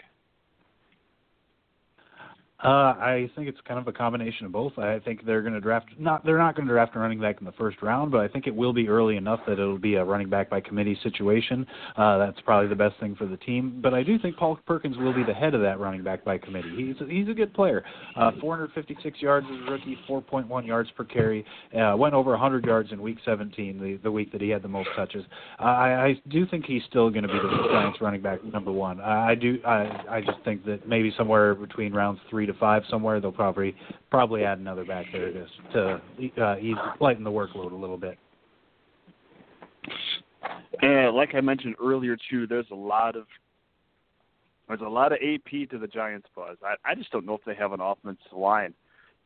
Uh, 2.63 2.67
I 2.67 3.29
think 3.35 3.49
it's 3.49 3.59
kind 3.67 3.79
of 3.79 3.87
a 3.87 3.91
combination 3.91 4.45
of 4.45 4.53
both. 4.53 4.77
I 4.77 4.99
think 4.99 5.25
they're 5.25 5.41
going 5.41 5.53
to 5.53 5.59
draft 5.59 5.87
not 5.99 6.25
they're 6.25 6.37
not 6.37 6.55
going 6.55 6.67
to 6.67 6.73
draft 6.73 6.95
a 6.95 6.99
running 6.99 7.19
back 7.19 7.37
in 7.39 7.45
the 7.45 7.51
first 7.53 7.81
round, 7.81 8.11
but 8.11 8.21
I 8.21 8.29
think 8.29 8.47
it 8.47 8.55
will 8.55 8.71
be 8.71 8.87
early 8.87 9.17
enough 9.17 9.41
that 9.45 9.53
it'll 9.53 9.77
be 9.77 9.95
a 9.95 10.05
running 10.05 10.29
back 10.29 10.49
by 10.49 10.61
committee 10.61 10.97
situation. 11.03 11.67
Uh, 11.97 12.17
that's 12.17 12.39
probably 12.41 12.69
the 12.69 12.75
best 12.75 12.97
thing 12.99 13.13
for 13.15 13.25
the 13.25 13.35
team. 13.37 13.81
But 13.83 13.93
I 13.93 14.03
do 14.03 14.17
think 14.17 14.37
Paul 14.37 14.57
Perkins 14.65 14.97
will 14.97 15.13
be 15.13 15.23
the 15.23 15.33
head 15.33 15.53
of 15.53 15.61
that 15.61 15.79
running 15.79 16.01
back 16.01 16.23
by 16.23 16.37
committee. 16.37 16.73
He's 16.75 17.01
a, 17.01 17.11
he's 17.11 17.27
a 17.27 17.33
good 17.33 17.53
player. 17.53 17.83
Uh, 18.15 18.31
456 18.39 19.21
yards 19.21 19.45
as 19.51 19.67
a 19.67 19.71
rookie, 19.71 19.97
4.1 20.09 20.65
yards 20.65 20.89
per 20.95 21.03
carry. 21.03 21.45
Uh, 21.77 21.95
went 21.97 22.13
over 22.13 22.31
100 22.31 22.65
yards 22.65 22.93
in 22.93 23.01
Week 23.01 23.17
17, 23.25 23.79
the 23.79 23.99
the 24.01 24.11
week 24.11 24.31
that 24.31 24.39
he 24.39 24.49
had 24.49 24.61
the 24.61 24.67
most 24.67 24.89
touches. 24.95 25.25
Uh, 25.59 25.63
I, 25.63 26.05
I 26.05 26.21
do 26.29 26.45
think 26.45 26.65
he's 26.65 26.83
still 26.89 27.09
going 27.09 27.23
to 27.23 27.27
be 27.27 27.33
the 27.33 27.67
Giants 27.69 27.99
running 27.99 28.21
back 28.21 28.43
number 28.45 28.71
one. 28.71 29.01
I 29.01 29.35
do. 29.35 29.59
I 29.65 30.03
I 30.09 30.21
just 30.21 30.39
think 30.45 30.65
that 30.65 30.87
maybe 30.87 31.13
somewhere 31.17 31.53
between 31.53 31.93
rounds 31.93 32.19
three 32.29 32.44
to 32.45 32.53
five 32.53 32.83
somewhere, 32.89 33.19
they'll 33.19 33.31
probably 33.31 33.75
probably 34.09 34.43
add 34.43 34.59
another 34.59 34.85
back 34.85 35.05
there 35.11 35.31
to 35.31 35.45
to 35.73 36.43
uh, 36.43 36.57
ease, 36.57 36.75
lighten 36.99 37.23
the 37.23 37.31
workload 37.31 37.71
a 37.71 37.75
little 37.75 37.97
bit. 37.97 38.17
And 40.81 41.15
like 41.15 41.35
I 41.35 41.41
mentioned 41.41 41.75
earlier 41.81 42.17
too, 42.29 42.47
there's 42.47 42.69
a 42.71 42.75
lot 42.75 43.15
of 43.15 43.25
there's 44.67 44.81
a 44.81 44.83
lot 44.83 45.11
of 45.11 45.19
AP 45.21 45.69
to 45.69 45.77
the 45.77 45.87
Giants 45.87 46.27
buzz. 46.35 46.57
I 46.63 46.75
I 46.83 46.95
just 46.95 47.11
don't 47.11 47.25
know 47.25 47.35
if 47.35 47.45
they 47.45 47.55
have 47.55 47.71
an 47.71 47.81
offensive 47.81 48.33
line 48.33 48.73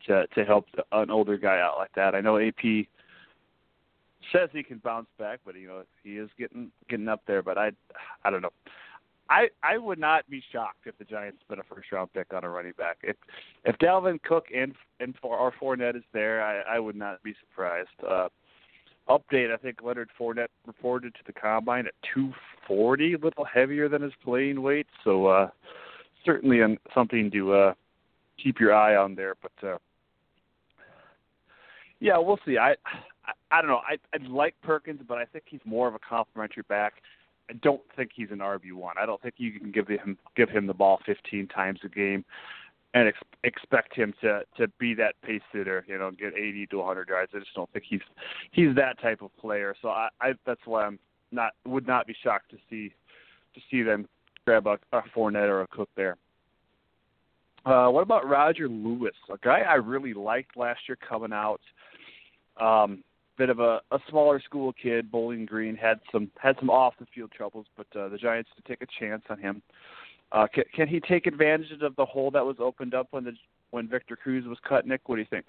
to 0.08 0.28
to 0.28 0.46
help 0.46 0.66
an 0.92 1.10
older 1.10 1.38
guy 1.38 1.60
out 1.60 1.78
like 1.78 1.94
that. 1.96 2.16
I 2.16 2.22
know 2.22 2.38
AP 2.38 2.88
says 4.32 4.50
he 4.52 4.64
can 4.64 4.80
bounce 4.80 5.08
back, 5.18 5.40
but 5.46 5.56
you 5.56 5.68
know 5.68 5.84
he 6.04 6.18
is 6.18 6.30
getting 6.38 6.72
getting 6.90 7.08
up 7.08 7.22
there. 7.28 7.42
But 7.42 7.58
I 7.58 7.72
I 8.24 8.30
don't 8.30 8.42
know. 8.42 8.54
I 9.30 9.48
I 9.64 9.78
would 9.78 10.00
not 10.00 10.30
be 10.30 10.42
shocked 10.52 10.86
if 10.86 10.98
the 10.98 11.06
Giants 11.06 11.40
spent 11.42 11.60
a 11.60 11.64
first 11.64 11.92
round 11.92 12.12
pick 12.14 12.34
on 12.34 12.44
a 12.44 12.50
running 12.50 12.74
back. 12.78 12.98
If 13.04 13.16
if 13.64 13.78
Dalvin 13.78 14.22
Cook 14.24 14.46
and 14.56 14.74
and 15.00 15.16
for 15.22 15.38
our 15.38 15.54
Fournette 15.62 15.96
is 15.96 16.04
there, 16.14 16.44
I 16.44 16.76
I 16.76 16.80
would 16.80 16.96
not 16.96 17.22
be 17.24 17.36
surprised. 17.40 17.90
Uh, 18.08 18.30
update: 19.08 19.54
I 19.54 19.58
think 19.58 19.78
Leonard 19.84 20.10
Fournette 20.20 20.50
reported 20.66 21.14
to 21.16 21.22
the 21.26 21.34
combine 21.34 21.86
at 21.86 21.94
240, 22.14 23.14
a 23.14 23.18
little 23.20 23.46
heavier 23.46 23.88
than 23.88 24.02
his 24.02 24.14
playing 24.24 24.62
weight. 24.62 24.88
So 25.04 25.28
uh, 25.28 25.50
certainly 26.26 26.62
something 26.94 27.30
to 27.32 27.54
uh, 27.54 27.74
keep 28.42 28.60
your 28.60 28.74
eye 28.74 28.96
on 28.96 29.14
there. 29.16 29.36
But 29.42 29.68
uh, 29.68 29.78
yeah, 32.00 32.18
we'll 32.18 32.40
see. 32.46 32.58
I 32.58 32.72
I, 33.26 33.34
I 33.52 33.62
don't 33.62 33.70
know. 33.70 33.82
I 33.88 33.98
I 34.14 34.28
like 34.28 34.56
Perkins, 34.64 35.02
but 35.08 35.20
I 35.20 35.26
think 35.26 35.44
he's 35.48 35.62
more 35.66 35.88
of 35.88 35.94
a 35.94 36.00
complimentary 36.00 36.64
back. 36.68 36.94
I 37.50 37.54
don't 37.62 37.82
think 37.95 38.12
he's 38.14 38.32
an 38.32 38.39
RB 38.39 38.74
one. 38.74 38.95
I 39.00 39.06
don't 39.06 39.22
think 39.22 39.36
you 39.38 39.60
can 39.60 39.72
give 39.72 39.88
him 39.88 40.18
give 40.36 40.50
him 40.50 40.68
the 40.68 40.74
ball 40.74 41.00
15 41.06 41.47
times 41.47 41.80
a 41.84 41.89
game 41.89 42.24
and 42.93 43.08
ex- 43.08 43.18
expect 43.43 43.95
him 43.95 44.14
to 44.22 44.41
to 44.58 44.68
be 44.80 44.93
that 44.95 45.16
pace 45.24 45.41
sitter, 45.54 45.86
you 45.88 45.97
know, 45.97 46.12
get 46.12 46.34
80 46.36 46.68
to 46.68 46.78
100 46.78 47.10
yards. 47.10 47.32
I 47.36 47.39
just 47.39 47.54
don't 47.56 47.72
think 47.72 47.86
he's 47.88 48.02
he's 48.52 48.76
that 48.76 49.02
type 49.02 49.22
of 49.22 49.36
player. 49.38 49.76
So 49.82 49.89
I, 49.89 50.10
I 50.22 50.34
that's 50.45 50.62
why 50.66 50.86
I'm 50.86 51.00
not 51.32 51.54
would 51.66 51.88
not 51.88 52.08
be 52.08 52.16
shocked 52.24 52.52
to 52.52 52.58
see 52.70 52.93
to 53.54 53.62
see 53.72 53.82
them 53.82 54.08
grab 54.45 54.68
a, 54.68 54.78
a 54.95 55.02
Fournette 55.16 55.50
or 55.50 55.62
a 55.62 55.68
Cook 55.68 55.89
there. 55.95 56.18
Uh, 57.66 57.89
what 57.89 58.02
about 58.02 58.28
Roger 58.28 58.70
Lewis, 58.70 59.14
a 59.32 59.38
guy 59.43 59.60
I 59.60 59.76
really 59.76 60.14
liked 60.14 60.56
last 60.56 60.80
year 60.88 60.97
coming 61.08 61.34
out. 61.34 61.62
Um, 62.60 63.04
bit 63.40 63.50
of 63.50 63.60
a, 63.60 63.80
a 63.92 64.00
smaller 64.10 64.42
school 64.42 64.74
kid, 64.74 65.10
Bowling 65.10 65.46
Green, 65.46 65.76
had 65.76 66.02
some 66.12 66.30
had 66.38 66.58
some 66.60 66.70
off 66.70 66.94
the 67.00 67.08
field 67.16 67.32
troubles, 67.32 67.66
but 67.78 67.88
uh, 67.98 68.10
the 68.10 68.18
Giants 68.18 68.50
to 68.58 68.62
take 68.68 68.82
a 68.82 68.88
chance 69.00 69.24
on 69.30 69.40
him. 69.40 69.62
Uh, 70.34 70.46
can, 70.54 70.66
can 70.76 70.88
he 70.88 71.00
take 71.00 71.26
advantage 71.26 71.82
of 71.82 71.96
the 71.96 72.06
hole 72.06 72.30
that 72.32 72.46
was 72.46 72.58
opened 72.60 72.94
up 72.94 73.08
when 73.12 73.24
the 73.24 73.32
when 73.72 73.88
Victor 73.88 74.18
Cruz 74.18 74.46
was 74.46 74.58
cut? 74.68 74.86
Nick, 74.86 75.08
what 75.08 75.16
do 75.16 75.22
you 75.22 75.28
think? 75.30 75.46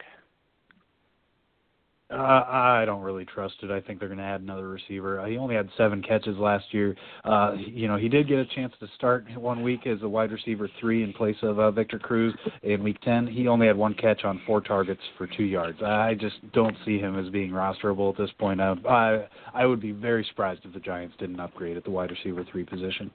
Uh, 2.12 2.44
I 2.48 2.84
don't 2.86 3.02
really 3.02 3.24
trust 3.24 3.54
it. 3.62 3.70
I 3.70 3.80
think 3.80 4.00
they're 4.00 4.08
going 4.08 4.18
to 4.18 4.24
add 4.24 4.40
another 4.40 4.68
receiver. 4.68 5.20
Uh, 5.20 5.26
he 5.26 5.36
only 5.36 5.54
had 5.54 5.68
seven 5.76 6.02
catches 6.02 6.36
last 6.38 6.64
year. 6.72 6.96
Uh, 7.24 7.54
you 7.56 7.86
know, 7.86 7.96
he 7.96 8.08
did 8.08 8.26
get 8.26 8.38
a 8.38 8.46
chance 8.46 8.72
to 8.80 8.88
start 8.96 9.24
one 9.36 9.62
week 9.62 9.86
as 9.86 10.02
a 10.02 10.08
wide 10.08 10.32
receiver 10.32 10.68
three 10.80 11.04
in 11.04 11.12
place 11.12 11.36
of 11.42 11.60
uh, 11.60 11.70
Victor 11.70 12.00
Cruz 12.00 12.34
in 12.64 12.82
week 12.82 13.00
10. 13.02 13.28
He 13.28 13.46
only 13.46 13.68
had 13.68 13.76
one 13.76 13.94
catch 13.94 14.24
on 14.24 14.40
four 14.44 14.60
targets 14.60 15.00
for 15.16 15.28
two 15.28 15.44
yards. 15.44 15.80
I 15.82 16.14
just 16.14 16.36
don't 16.52 16.76
see 16.84 16.98
him 16.98 17.16
as 17.16 17.30
being 17.30 17.52
rosterable 17.52 18.10
at 18.10 18.18
this 18.18 18.30
point. 18.40 18.60
I, 18.60 18.74
I, 18.88 19.28
I 19.54 19.66
would 19.66 19.80
be 19.80 19.92
very 19.92 20.26
surprised 20.28 20.62
if 20.64 20.74
the 20.74 20.80
Giants 20.80 21.14
didn't 21.20 21.38
upgrade 21.38 21.76
at 21.76 21.84
the 21.84 21.90
wide 21.90 22.10
receiver 22.10 22.44
three 22.50 22.64
position. 22.64 23.12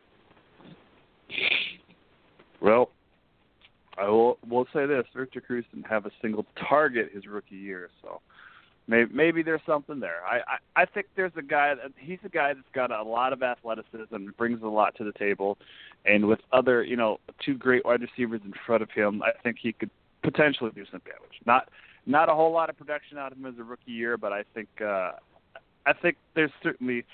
Well, 2.61 2.91
I 3.97 4.07
will 4.07 4.37
will 4.49 4.67
say 4.73 4.85
this: 4.85 5.05
Victor 5.15 5.41
Cruz 5.41 5.65
didn't 5.73 5.87
have 5.87 6.05
a 6.05 6.11
single 6.21 6.45
target 6.69 7.11
his 7.13 7.27
rookie 7.27 7.55
year, 7.55 7.89
so 8.01 8.21
maybe 8.87 9.13
maybe 9.13 9.43
there's 9.43 9.61
something 9.65 9.99
there. 9.99 10.21
I, 10.25 10.37
I 10.37 10.83
I 10.83 10.85
think 10.85 11.07
there's 11.15 11.31
a 11.35 11.41
guy 11.41 11.75
that 11.75 11.91
he's 11.97 12.19
a 12.23 12.29
guy 12.29 12.53
that's 12.53 12.67
got 12.73 12.91
a 12.91 13.03
lot 13.03 13.33
of 13.33 13.43
athleticism 13.43 14.27
brings 14.37 14.61
a 14.61 14.67
lot 14.67 14.95
to 14.95 15.03
the 15.03 15.13
table, 15.13 15.57
and 16.05 16.27
with 16.27 16.39
other 16.51 16.83
you 16.83 16.95
know 16.95 17.19
two 17.43 17.55
great 17.55 17.85
wide 17.85 18.01
receivers 18.01 18.41
in 18.45 18.53
front 18.65 18.83
of 18.83 18.91
him, 18.91 19.21
I 19.23 19.31
think 19.43 19.57
he 19.61 19.73
could 19.73 19.91
potentially 20.23 20.71
do 20.73 20.85
some 20.91 21.01
damage. 21.05 21.39
Not 21.45 21.69
not 22.05 22.29
a 22.29 22.33
whole 22.33 22.51
lot 22.51 22.69
of 22.69 22.77
production 22.77 23.17
out 23.17 23.31
of 23.31 23.37
him 23.37 23.45
as 23.45 23.55
a 23.59 23.63
rookie 23.63 23.91
year, 23.91 24.17
but 24.17 24.31
I 24.31 24.43
think 24.53 24.69
uh, 24.81 25.13
I 25.85 25.93
think 25.93 26.17
there's 26.35 26.51
certainly 26.61 27.05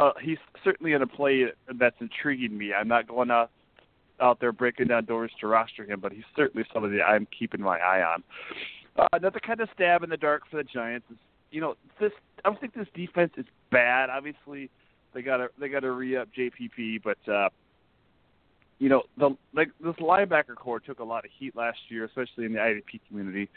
uh, 0.00 0.12
he's 0.20 0.38
certainly 0.64 0.92
in 0.92 1.02
a 1.02 1.06
play 1.06 1.46
that's 1.78 1.96
intriguing 2.00 2.56
me. 2.56 2.72
I'm 2.74 2.88
not 2.88 3.06
going 3.06 3.30
out 3.30 3.50
out 4.20 4.40
there 4.40 4.52
breaking 4.52 4.86
down 4.86 5.04
doors 5.04 5.32
to 5.40 5.46
roster 5.46 5.84
him, 5.84 6.00
but 6.00 6.12
he's 6.12 6.24
certainly 6.36 6.66
somebody 6.72 7.02
I'm 7.02 7.26
keeping 7.36 7.60
my 7.60 7.78
eye 7.78 8.02
on. 8.02 8.22
Uh, 8.96 9.08
another 9.12 9.40
kind 9.40 9.60
of 9.60 9.68
stab 9.74 10.02
in 10.02 10.10
the 10.10 10.16
dark 10.16 10.42
for 10.50 10.58
the 10.58 10.64
Giants 10.64 11.06
is, 11.10 11.16
you 11.50 11.60
know, 11.60 11.74
this. 12.00 12.12
I 12.44 12.48
don't 12.48 12.60
think 12.60 12.74
this 12.74 12.88
defense 12.94 13.32
is 13.36 13.46
bad. 13.70 14.10
Obviously, 14.10 14.70
they 15.14 15.22
got 15.22 15.38
to 15.38 15.48
they 15.58 15.68
got 15.68 15.80
to 15.80 15.92
re 15.92 16.16
up 16.16 16.28
JPP, 16.36 17.02
but 17.02 17.18
uh, 17.30 17.48
you 18.78 18.88
know, 18.88 19.04
the 19.16 19.36
like 19.54 19.70
this 19.80 19.94
linebacker 19.96 20.56
core 20.56 20.80
took 20.80 20.98
a 20.98 21.04
lot 21.04 21.24
of 21.24 21.30
heat 21.38 21.54
last 21.54 21.78
year, 21.88 22.04
especially 22.04 22.46
in 22.46 22.52
the 22.52 22.58
IDP 22.58 23.00
community. 23.06 23.48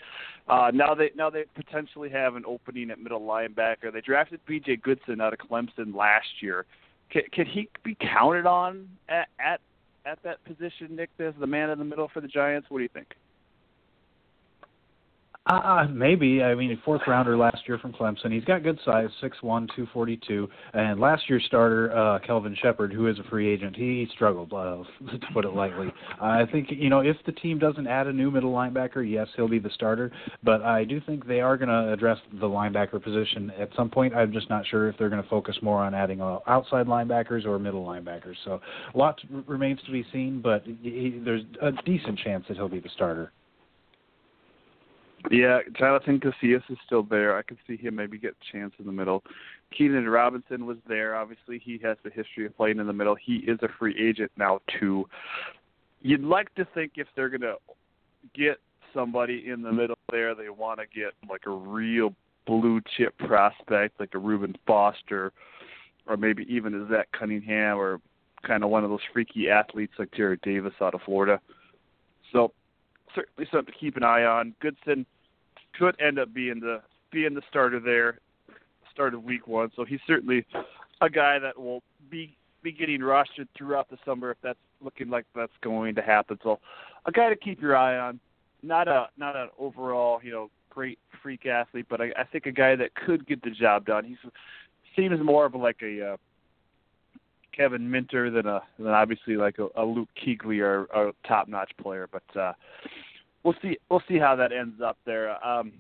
Uh, 0.48 0.70
now 0.74 0.94
they 0.94 1.10
now 1.16 1.32
they 1.32 1.46
potentially 1.56 2.10
have 2.10 2.36
an 2.36 2.44
opening 2.46 2.92
at 2.92 3.00
middle 3.00 3.22
linebacker. 3.22 3.92
They 3.92 4.02
drafted 4.02 4.40
B.J. 4.46 4.78
Goodson 4.78 5.22
out 5.22 5.34
of 5.34 5.40
Clemson 5.40 5.96
last 5.96 6.28
year. 6.42 6.66
Can, 7.10 7.46
he 7.46 7.70
be 7.84 7.96
counted 8.00 8.46
on 8.46 8.88
at, 9.10 9.28
at 9.40 9.62
at 10.06 10.22
that 10.24 10.44
position, 10.46 10.96
Nick, 10.96 11.10
as 11.20 11.34
the 11.40 11.48
man 11.48 11.72
in 11.72 11.80
the 11.80 11.86
middle 11.86 12.10
for 12.14 12.22
the 12.22 12.28
Giants? 12.28 12.68
What 12.70 12.78
do 12.78 12.84
you 12.84 12.90
think? 12.94 13.16
Uh, 15.48 15.86
maybe. 15.92 16.42
I 16.42 16.56
mean, 16.56 16.80
fourth 16.84 17.04
rounder 17.06 17.38
last 17.38 17.68
year 17.68 17.78
from 17.78 17.94
Clemson. 17.94 18.32
He's 18.32 18.44
got 18.46 18.64
good 18.64 18.80
size, 18.84 19.10
six 19.22 19.38
one, 19.44 19.68
two 19.76 19.88
forty 19.94 20.20
two. 20.28 20.50
And 20.74 21.00
last 21.00 21.30
year's 21.30 21.44
starter, 21.46 21.96
uh, 21.96 22.18
Kelvin 22.26 22.58
Sheppard, 22.60 22.92
who 22.92 23.06
is 23.06 23.20
a 23.20 23.24
free 23.30 23.48
agent, 23.48 23.76
he 23.76 24.08
struggled, 24.12 24.52
uh, 24.54 24.78
to 25.12 25.28
put 25.34 25.46
it 25.46 25.54
lightly. 25.54 25.94
I 26.20 26.46
think 26.52 26.70
you 26.72 26.90
know 26.90 27.02
if 27.02 27.18
the 27.28 27.32
team 27.32 27.60
doesn't 27.60 27.86
add 27.86 28.08
a 28.08 28.14
new 28.14 28.32
middle 28.32 28.52
linebacker, 28.52 29.08
yes, 29.08 29.28
he'll 29.36 29.48
be 29.48 29.60
the 29.60 29.70
starter. 29.70 30.12
But 30.42 30.64
I 30.64 30.84
do 30.84 31.00
think 31.00 31.28
they 31.28 31.42
are 31.42 31.58
going 31.58 31.70
to 31.70 31.94
address 31.94 32.18
the 32.40 32.48
linebacker 32.48 33.04
position 33.04 33.52
at 33.60 33.70
some 33.76 33.92
point. 33.92 34.16
I'm 34.16 34.34
just 34.34 34.50
not 34.50 34.66
sure 34.66 34.90
if 34.90 34.98
they're 34.98 35.10
going 35.10 35.22
to 35.22 35.30
focus 35.30 35.56
more 35.62 35.84
on 35.84 35.94
adding 35.94 36.22
uh, 36.22 36.40
outside 36.48 36.88
linebackers 36.88 37.46
or 37.46 37.60
middle 37.60 37.86
linebackers. 37.86 38.36
So 38.46 38.62
a 38.94 38.98
lot 38.98 39.22
remains 39.46 39.80
to 39.86 39.92
be 39.92 40.04
seen, 40.12 40.42
but 40.42 40.64
he, 40.66 41.22
there's 41.24 41.44
a 41.62 41.72
decent 41.84 42.18
chance 42.18 42.46
that 42.48 42.58
he'll 42.58 42.68
be 42.68 42.80
the 42.80 42.90
starter. 42.96 43.32
Yeah, 45.32 45.60
Jonathan 45.78 46.20
Casillas 46.20 46.64
is 46.70 46.78
still 46.86 47.04
there. 47.04 47.38
I 47.38 47.42
can 47.42 47.58
see 47.68 47.78
him 47.78 47.96
maybe 47.96 48.18
get 48.18 48.36
a 48.40 48.52
chance 48.52 48.74
in 48.80 48.86
the 48.86 48.92
middle. 48.92 49.24
Keenan 49.76 50.08
Robinson 50.08 50.66
was 50.66 50.78
there. 50.88 51.16
Obviously, 51.16 51.60
he 51.60 51.80
has 51.84 51.98
the 52.04 52.10
history 52.10 52.46
of 52.46 52.56
playing 52.56 52.80
in 52.80 52.88
the 52.88 52.94
middle. 52.94 53.16
He 53.16 53.38
is 53.38 53.60
a 53.62 53.68
free 53.80 53.96
agent 54.00 54.32
now 54.38 54.60
too. 54.80 55.08
You'd 56.02 56.24
like 56.24 56.54
to 56.56 56.68
think 56.74 56.94
if 56.96 57.08
they're 57.16 57.30
going 57.30 57.42
to 57.42 57.56
get 58.36 58.58
somebody 58.94 59.50
in 59.50 59.62
the 59.62 59.72
middle 59.72 59.98
there, 60.12 60.36
they 60.36 60.50
want 60.50 60.80
to 60.80 60.86
get 60.86 61.14
like 61.30 61.42
a 61.48 61.52
real 61.52 62.14
blue 62.46 62.82
chip 62.96 63.18
prospect, 63.18 64.00
like 64.00 64.14
a 64.14 64.20
Reuben 64.20 64.56
Foster, 64.68 65.34
or 66.08 66.18
maybe 66.18 66.46
even 66.48 66.76
a 66.76 66.88
Zach 66.88 67.08
Cunningham, 67.12 67.78
or 67.78 68.00
kind 68.46 68.64
of 68.64 68.70
one 68.70 68.84
of 68.84 68.92
those 68.92 69.00
freaky 69.12 69.50
athletes 69.50 69.94
like 69.98 70.12
Jarrad 70.12 70.42
Davis 70.44 70.74
out 70.82 70.94
of 70.94 71.02
Florida. 71.02 71.42
So 72.32 72.52
certainly 73.16 73.48
something 73.52 73.74
to 73.74 73.80
keep 73.80 73.98
an 73.98 74.04
eye 74.04 74.24
on. 74.24 74.54
Goodson 74.62 75.06
could 75.78 76.00
end 76.00 76.20
up 76.20 76.34
being 76.34 76.60
the 76.60 76.82
being 77.12 77.34
the 77.34 77.42
starter 77.50 77.80
there, 77.80 78.20
start 78.92 79.14
of 79.14 79.24
week 79.24 79.48
one. 79.48 79.72
So 79.76 79.86
he's 79.86 80.00
certainly 80.08 80.46
a 81.02 81.10
guy 81.10 81.40
that 81.40 81.60
will 81.60 81.84
be 82.10 82.36
be 82.64 82.72
getting 82.72 83.00
rostered 83.00 83.48
throughout 83.56 83.90
the 83.90 83.98
summer 84.06 84.32
if 84.32 84.38
that's 84.42 84.60
looking 84.82 85.10
like 85.10 85.26
that's 85.36 85.52
going 85.62 85.96
to 85.96 86.02
happen. 86.02 86.40
So 86.44 86.60
a 87.06 87.12
guy 87.12 87.30
to 87.30 87.36
keep 87.36 87.62
your 87.62 87.76
eye 87.76 87.98
on. 87.98 88.20
Not 88.64 88.88
a 88.88 89.08
not 89.18 89.36
an 89.36 89.50
overall 89.60 90.20
you 90.24 90.32
know 90.32 90.50
great 90.70 91.00
freak 91.22 91.46
athlete, 91.46 91.86
but 91.90 92.02
I, 92.02 92.12
I 92.18 92.24
think 92.24 92.46
a 92.48 92.52
guy 92.52 92.76
that 92.76 92.96
could 92.96 93.28
get 93.28 93.42
the 93.44 93.52
job 93.52 93.86
done. 93.86 94.04
He's 94.04 94.18
seems 94.96 95.20
more 95.24 95.46
of 95.46 95.56
like 95.56 95.82
a 95.82 96.14
uh, 96.14 96.18
Kevin 97.56 97.90
Minter 97.90 98.30
than 98.30 98.46
a 98.46 98.62
than 98.78 98.88
obviously 98.88 99.38
like 99.38 99.58
a, 99.60 99.68
a 99.76 99.86
Luke 99.86 100.10
Kuechly 100.22 100.62
or 100.62 100.84
a 100.86 101.14
top 101.28 101.48
notch 101.48 101.72
player. 101.82 102.10
But 102.12 102.40
uh, 102.40 102.54
we'll 103.46 103.56
see 103.62 103.78
we'll 103.90 104.04
see 104.10 104.18
how 104.18 104.36
that 104.36 104.52
ends 104.52 104.82
up 104.82 104.98
there. 105.06 105.44
Um, 105.46 105.72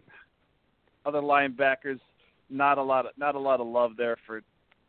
other 1.05 1.21
linebackers, 1.21 1.99
not 2.49 2.77
a 2.77 2.83
lot 2.83 3.07
of 3.07 3.11
not 3.17 3.35
a 3.35 3.39
lot 3.39 3.59
of 3.59 3.67
love 3.67 3.91
there 3.97 4.17
for 4.25 4.41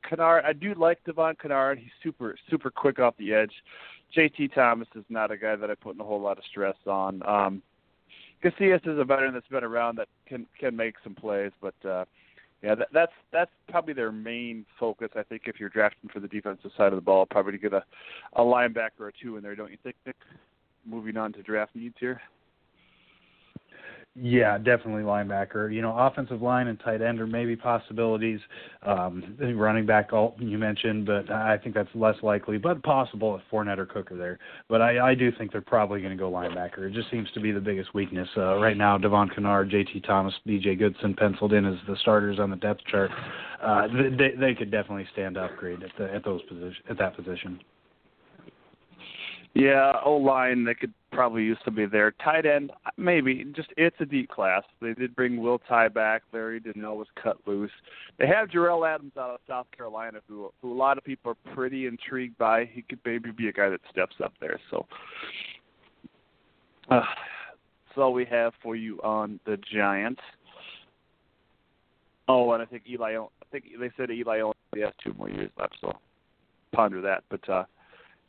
Kennard. 0.08 0.44
I 0.44 0.52
do 0.52 0.74
like 0.74 1.02
Devon 1.04 1.34
Kennard. 1.40 1.78
He's 1.78 1.90
super 2.02 2.36
super 2.48 2.70
quick 2.70 3.00
off 3.00 3.16
the 3.18 3.32
edge. 3.32 3.52
JT 4.16 4.54
Thomas 4.54 4.86
is 4.94 5.04
not 5.08 5.32
a 5.32 5.36
guy 5.36 5.56
that 5.56 5.70
I 5.70 5.74
put 5.74 5.96
in 5.96 6.00
a 6.00 6.04
whole 6.04 6.20
lot 6.20 6.38
of 6.38 6.44
stress 6.44 6.76
on. 6.86 7.26
Um, 7.26 7.62
Casillas 8.44 8.86
is 8.86 8.98
a 8.98 9.04
veteran 9.04 9.34
that's 9.34 9.48
been 9.48 9.64
around 9.64 9.96
that 9.96 10.08
can 10.26 10.46
can 10.60 10.76
make 10.76 10.94
some 11.02 11.14
plays, 11.14 11.52
but 11.60 11.74
uh, 11.84 12.04
yeah, 12.62 12.74
that, 12.76 12.88
that's 12.92 13.12
that's 13.32 13.50
probably 13.68 13.94
their 13.94 14.12
main 14.12 14.64
focus. 14.78 15.08
I 15.16 15.22
think 15.22 15.42
if 15.46 15.58
you're 15.58 15.70
drafting 15.70 16.10
for 16.10 16.20
the 16.20 16.28
defensive 16.28 16.70
side 16.76 16.92
of 16.92 16.96
the 16.96 17.00
ball, 17.00 17.26
probably 17.26 17.52
to 17.52 17.58
get 17.58 17.72
a 17.72 17.82
a 18.34 18.42
linebacker 18.42 19.00
or 19.00 19.12
two 19.20 19.36
in 19.38 19.42
there, 19.42 19.56
don't 19.56 19.70
you 19.70 19.78
think? 19.82 19.96
Nick? 20.04 20.16
Moving 20.88 21.16
on 21.16 21.32
to 21.32 21.42
draft 21.42 21.74
needs 21.74 21.96
here. 21.98 22.20
Yeah, 24.18 24.56
definitely 24.56 25.02
linebacker. 25.02 25.72
You 25.74 25.82
know, 25.82 25.94
offensive 25.94 26.40
line 26.40 26.68
and 26.68 26.80
tight 26.80 27.02
end 27.02 27.20
are 27.20 27.26
maybe 27.26 27.54
possibilities. 27.54 28.40
Um, 28.82 29.36
running 29.54 29.84
back, 29.84 30.08
you 30.38 30.56
mentioned, 30.56 31.04
but 31.04 31.30
I 31.30 31.58
think 31.58 31.74
that's 31.74 31.90
less 31.94 32.16
likely, 32.22 32.56
but 32.56 32.82
possible 32.82 33.36
if 33.36 33.42
Fournette 33.52 33.76
or 33.76 33.84
Cook 33.84 34.10
are 34.10 34.16
there. 34.16 34.38
But 34.70 34.80
I, 34.80 35.10
I 35.10 35.14
do 35.14 35.30
think 35.36 35.52
they're 35.52 35.60
probably 35.60 36.00
going 36.00 36.16
to 36.16 36.18
go 36.18 36.30
linebacker. 36.30 36.88
It 36.88 36.94
just 36.94 37.10
seems 37.10 37.30
to 37.32 37.40
be 37.40 37.52
the 37.52 37.60
biggest 37.60 37.92
weakness 37.92 38.28
uh, 38.38 38.56
right 38.56 38.76
now. 38.76 38.96
Devon 38.96 39.28
Kennard, 39.28 39.68
J.T. 39.70 40.00
Thomas, 40.00 40.32
B.J. 40.46 40.76
Goodson 40.76 41.14
penciled 41.14 41.52
in 41.52 41.66
as 41.66 41.76
the 41.86 41.96
starters 42.00 42.38
on 42.38 42.48
the 42.48 42.56
depth 42.56 42.80
chart. 42.90 43.10
Uh, 43.62 43.86
they, 44.18 44.30
they 44.38 44.54
could 44.54 44.70
definitely 44.70 45.06
stand 45.12 45.36
upgrade 45.36 45.82
at 45.82 45.90
the, 45.98 46.12
at 46.14 46.24
those 46.24 46.40
position 46.44 46.82
at 46.88 46.96
that 46.96 47.14
position. 47.16 47.60
Yeah, 49.56 49.94
O 50.04 50.16
line 50.16 50.64
they 50.64 50.74
could 50.74 50.92
probably 51.16 51.42
used 51.42 51.64
to 51.64 51.70
be 51.70 51.86
there. 51.86 52.12
Tight 52.22 52.46
end, 52.46 52.70
maybe. 52.96 53.44
Just 53.56 53.68
it's 53.76 53.96
a 54.00 54.04
deep 54.04 54.28
class. 54.28 54.62
They 54.80 54.94
did 54.94 55.16
bring 55.16 55.40
Will 55.40 55.58
Tye 55.58 55.88
back. 55.88 56.22
Larry 56.32 56.60
Donnell 56.60 56.98
was 56.98 57.08
cut 57.20 57.38
loose. 57.46 57.70
They 58.18 58.26
have 58.26 58.48
Jerell 58.48 58.88
Adams 58.88 59.12
out 59.18 59.30
of 59.30 59.40
South 59.48 59.66
Carolina, 59.76 60.18
who 60.28 60.52
who 60.62 60.72
a 60.72 60.74
lot 60.74 60.98
of 60.98 61.04
people 61.04 61.32
are 61.32 61.54
pretty 61.54 61.86
intrigued 61.86 62.38
by. 62.38 62.68
He 62.72 62.82
could 62.82 63.00
maybe 63.04 63.30
be 63.30 63.48
a 63.48 63.52
guy 63.52 63.68
that 63.68 63.80
steps 63.90 64.16
up 64.22 64.34
there. 64.40 64.60
So, 64.70 64.86
uh, 66.90 67.00
that's 67.00 67.98
all 67.98 68.12
we 68.12 68.26
have 68.26 68.52
for 68.62 68.76
you 68.76 69.00
on 69.02 69.40
the 69.46 69.58
Giants. 69.72 70.20
Oh, 72.28 72.52
and 72.52 72.62
I 72.62 72.66
think 72.66 72.84
Eli. 72.88 73.16
I 73.16 73.26
think 73.50 73.64
they 73.80 73.90
said 73.96 74.10
Eli 74.10 74.40
only 74.40 74.54
has 74.84 74.92
two 75.02 75.14
more 75.16 75.30
years 75.30 75.50
left, 75.58 75.76
so 75.80 75.92
ponder 76.72 77.00
that. 77.00 77.24
But 77.30 77.48
uh 77.48 77.64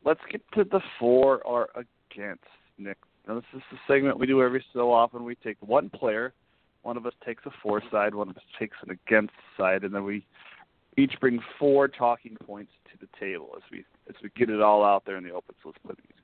let's 0.06 0.22
get 0.32 0.42
to 0.54 0.64
the 0.64 0.80
for 1.00 1.42
or 1.44 1.68
against, 1.76 2.44
Nick. 2.78 2.98
Now, 3.28 3.36
this 3.36 3.44
is 3.54 3.62
the 3.72 3.78
segment 3.88 4.20
we 4.20 4.28
do 4.28 4.42
every 4.42 4.64
so 4.74 4.92
often. 4.92 5.24
We 5.24 5.36
take 5.36 5.58
one 5.60 5.90
player, 5.90 6.34
one 6.84 6.98
of 6.98 7.06
us 7.06 7.14
takes 7.26 7.46
a 7.46 7.52
for 7.62 7.82
side, 7.92 8.16
one 8.16 8.30
of 8.30 8.38
us 8.38 8.44
takes 8.58 8.78
an 8.86 8.92
against 8.92 9.34
side, 9.58 9.84
and 9.84 9.94
then 9.94 10.04
we 10.04 10.26
each 10.98 11.14
bring 11.20 11.40
four 11.60 11.88
talking 11.88 12.38
points 12.46 12.72
to 12.92 12.98
the 13.00 13.08
table 13.20 13.50
as 13.56 13.64
we 13.72 13.84
as 14.10 14.16
we 14.24 14.30
get 14.36 14.50
it 14.50 14.62
all 14.62 14.84
out 14.84 15.04
there 15.06 15.18
in 15.18 15.24
the 15.24 15.32
open. 15.32 15.56
So 15.62 15.70
let's 15.70 15.80
play 15.86 15.96
the 15.96 16.04
music. 16.08 16.24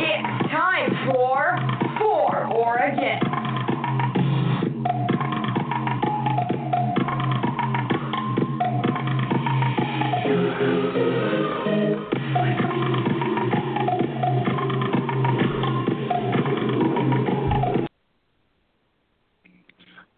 It's 0.00 0.52
time 0.52 0.90
for 1.06 1.58
for 1.98 2.46
or 2.46 2.76
against. 2.76 3.37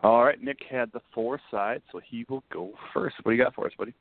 All 0.03 0.25
right, 0.25 0.43
Nick 0.43 0.59
had 0.71 0.91
the 0.93 1.01
foresight, 1.15 1.83
so 1.93 2.01
he 2.05 2.25
will 2.29 2.43
go 2.53 2.73
first. 2.95 3.17
What 3.23 3.33
do 3.33 3.37
you 3.37 3.43
got 3.43 3.55
for 3.55 3.67
us, 3.67 3.73
buddy? 3.79 3.95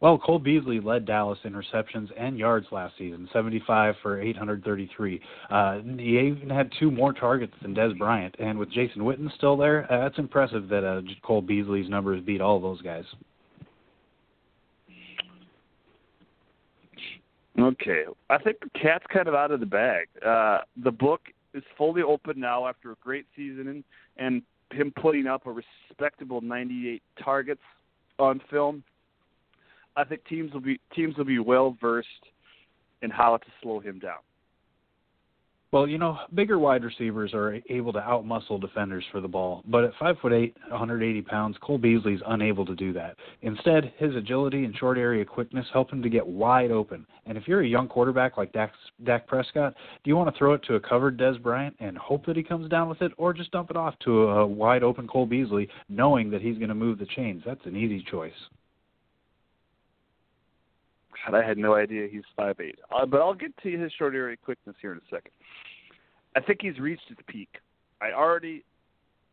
Well, 0.00 0.18
Cole 0.18 0.40
Beasley 0.40 0.80
led 0.80 1.06
Dallas 1.06 1.38
in 1.44 1.54
receptions 1.54 2.10
and 2.18 2.36
yards 2.36 2.66
last 2.72 2.94
season, 2.98 3.28
75 3.32 3.94
for 4.02 4.20
833. 4.20 5.20
Uh, 5.48 5.78
he 5.96 6.18
even 6.18 6.50
had 6.50 6.72
two 6.80 6.90
more 6.90 7.12
targets 7.12 7.52
than 7.62 7.72
Dez 7.72 7.96
Bryant, 7.96 8.34
and 8.40 8.58
with 8.58 8.72
Jason 8.72 9.02
Witten 9.02 9.32
still 9.36 9.56
there, 9.56 9.86
uh, 9.92 10.00
that's 10.00 10.18
impressive 10.18 10.68
that 10.70 10.84
uh, 10.84 11.02
Cole 11.22 11.40
Beasley's 11.40 11.88
numbers 11.88 12.20
beat 12.24 12.40
all 12.40 12.60
those 12.60 12.82
guys. 12.82 13.04
Okay, 17.56 18.02
I 18.28 18.38
think 18.38 18.56
the 18.58 18.70
cat's 18.80 19.04
kind 19.12 19.28
of 19.28 19.34
out 19.34 19.52
of 19.52 19.60
the 19.60 19.66
bag. 19.66 20.08
Uh, 20.26 20.62
the 20.82 20.90
book 20.90 21.20
is 21.54 21.62
fully 21.76 22.02
open 22.02 22.40
now 22.40 22.66
after 22.66 22.92
a 22.92 22.96
great 23.02 23.26
season 23.36 23.68
and, 23.68 23.84
and 24.16 24.42
him 24.72 24.92
putting 25.00 25.26
up 25.26 25.46
a 25.46 25.52
respectable 25.52 26.40
98 26.40 27.02
targets 27.22 27.60
on 28.18 28.40
film. 28.50 28.82
I 29.96 30.04
think 30.04 30.24
teams 30.24 30.52
will 30.52 30.60
be 30.60 30.80
teams 30.94 31.16
will 31.18 31.26
be 31.26 31.38
well 31.38 31.76
versed 31.80 32.08
in 33.02 33.10
how 33.10 33.36
to 33.36 33.46
slow 33.62 33.80
him 33.80 33.98
down. 33.98 34.20
Well, 35.72 35.86
you 35.86 35.96
know, 35.96 36.18
bigger 36.34 36.58
wide 36.58 36.84
receivers 36.84 37.32
are 37.32 37.58
able 37.70 37.94
to 37.94 37.98
outmuscle 37.98 38.60
defenders 38.60 39.04
for 39.10 39.22
the 39.22 39.28
ball, 39.28 39.62
but 39.66 39.84
at 39.84 39.94
five 39.98 40.18
foot 40.20 40.34
eight, 40.34 40.54
180 40.68 41.22
pounds, 41.22 41.56
Cole 41.62 41.78
Beasley's 41.78 42.20
unable 42.26 42.66
to 42.66 42.74
do 42.74 42.92
that. 42.92 43.16
Instead, 43.40 43.94
his 43.96 44.14
agility 44.14 44.66
and 44.66 44.76
short 44.76 44.98
area 44.98 45.24
quickness 45.24 45.64
help 45.72 45.90
him 45.90 46.02
to 46.02 46.10
get 46.10 46.26
wide 46.26 46.70
open. 46.70 47.06
And 47.24 47.38
if 47.38 47.48
you're 47.48 47.62
a 47.62 47.66
young 47.66 47.88
quarterback 47.88 48.36
like 48.36 48.52
Dak, 48.52 48.72
Dak 49.04 49.26
Prescott, 49.26 49.74
do 50.04 50.10
you 50.10 50.16
want 50.16 50.30
to 50.30 50.38
throw 50.38 50.52
it 50.52 50.62
to 50.64 50.74
a 50.74 50.80
covered 50.80 51.18
Dez 51.18 51.42
Bryant 51.42 51.74
and 51.80 51.96
hope 51.96 52.26
that 52.26 52.36
he 52.36 52.42
comes 52.42 52.68
down 52.68 52.90
with 52.90 53.00
it, 53.00 53.12
or 53.16 53.32
just 53.32 53.50
dump 53.50 53.70
it 53.70 53.76
off 53.76 53.94
to 54.00 54.28
a 54.28 54.46
wide 54.46 54.82
open 54.82 55.08
Cole 55.08 55.24
Beasley, 55.24 55.70
knowing 55.88 56.28
that 56.32 56.42
he's 56.42 56.58
going 56.58 56.68
to 56.68 56.74
move 56.74 56.98
the 56.98 57.06
chains? 57.06 57.42
That's 57.46 57.64
an 57.64 57.76
easy 57.76 58.04
choice. 58.10 58.32
God, 61.24 61.36
I 61.36 61.46
had 61.46 61.58
no 61.58 61.74
idea 61.74 62.08
he's 62.10 62.22
five 62.36 62.56
eight. 62.60 62.78
Uh, 62.90 63.06
but 63.06 63.20
I'll 63.20 63.34
get 63.34 63.56
to 63.62 63.78
his 63.78 63.92
short 63.92 64.14
area 64.14 64.36
quickness 64.36 64.76
here 64.80 64.92
in 64.92 64.98
a 64.98 65.10
second. 65.10 65.32
I 66.34 66.40
think 66.40 66.60
he's 66.62 66.78
reached 66.78 67.08
his 67.08 67.18
peak. 67.26 67.58
I 68.00 68.12
already, 68.12 68.64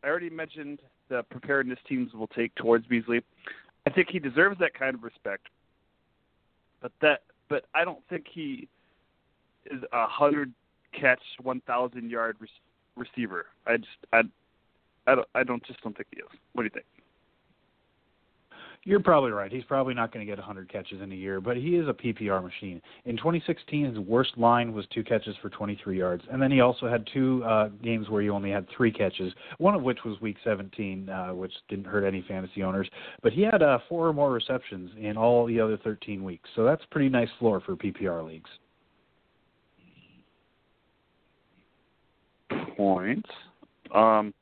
I 0.04 0.08
already 0.08 0.30
mentioned 0.30 0.80
the 1.10 1.24
preparedness 1.24 1.80
teams 1.88 2.14
will 2.14 2.28
take 2.28 2.54
towards 2.56 2.86
Beasley. 2.86 3.22
I 3.88 3.90
think 3.90 4.10
he 4.10 4.20
deserves 4.20 4.60
that 4.60 4.74
kind 4.74 4.94
of 4.96 5.04
respect. 5.04 5.48
But 6.82 6.92
that, 7.02 7.22
but 7.50 7.66
I 7.74 7.84
don't 7.84 8.00
think 8.10 8.26
he 8.32 8.68
is 9.66 9.82
a 9.92 10.08
hundred 10.08 10.54
catch, 10.94 11.22
one 11.42 11.62
thousand 11.66 12.10
yard 12.10 12.38
re- 12.40 12.48
receiver. 12.96 13.48
I 13.66 13.78
just, 13.78 13.90
I, 14.14 14.22
I 15.08 15.16
don't, 15.16 15.28
I 15.36 15.44
don't 15.44 15.64
just 15.66 15.82
don't 15.82 15.96
think 15.96 16.08
he 16.12 16.20
is. 16.20 16.28
What 16.54 16.64
do 16.64 16.66
you 16.66 16.70
think? 16.70 16.86
You're 18.86 19.02
probably 19.02 19.32
right. 19.32 19.52
He's 19.52 19.66
probably 19.66 19.94
not 19.94 20.14
going 20.14 20.26
to 20.26 20.30
get 20.30 20.38
100 20.38 20.72
catches 20.72 21.02
in 21.02 21.12
a 21.12 21.16
year, 21.16 21.42
but 21.42 21.58
he 21.58 21.76
is 21.76 21.88
a 21.90 21.94
PPR 21.94 22.42
machine. 22.42 22.82
In 23.04 23.18
2016, 23.18 23.86
his 23.86 24.00
worst 24.00 24.38
line 24.38 24.74
was 24.74 24.86
two 24.94 25.04
catches 25.04 25.36
for 25.42 25.50
23 25.50 25.98
yards, 25.98 26.24
and 26.32 26.42
then 26.42 26.50
he 26.50 26.62
also 26.62 26.88
had 26.88 27.06
two 27.14 27.44
uh, 27.44 27.68
games 27.84 28.10
where 28.10 28.22
he 28.22 28.30
only 28.30 28.50
had 28.50 28.66
three 28.76 28.92
catches, 28.92 29.34
one 29.58 29.76
of 29.76 29.84
which 29.84 30.00
was 30.06 30.20
Week 30.22 30.38
17, 30.46 31.10
uh, 31.10 31.34
which 31.34 31.52
didn't 31.68 31.86
hurt 31.86 32.06
any 32.06 32.24
fantasy 32.26 32.64
owners. 32.64 32.90
But 33.22 33.34
he 33.34 33.42
had 33.42 33.62
uh, 33.62 33.80
four 33.90 34.08
or 34.08 34.14
more 34.14 34.32
receptions 34.32 34.92
in 34.98 35.18
all 35.18 35.46
the 35.46 35.60
other 35.60 35.78
13 35.78 36.24
weeks, 36.24 36.50
so 36.56 36.64
that's 36.64 36.84
pretty 36.90 37.10
nice 37.10 37.30
floor 37.38 37.62
for 37.66 37.76
PPR 37.76 38.26
leagues. 38.26 38.50
Points. 42.78 43.30
Um, 43.94 44.34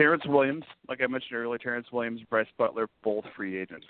Terrence 0.00 0.22
Williams, 0.26 0.64
like 0.88 1.02
I 1.02 1.06
mentioned 1.06 1.38
earlier, 1.38 1.58
Terrence 1.58 1.88
Williams, 1.92 2.22
Brice 2.30 2.46
Butler, 2.56 2.88
both 3.04 3.22
free 3.36 3.60
agents. 3.60 3.86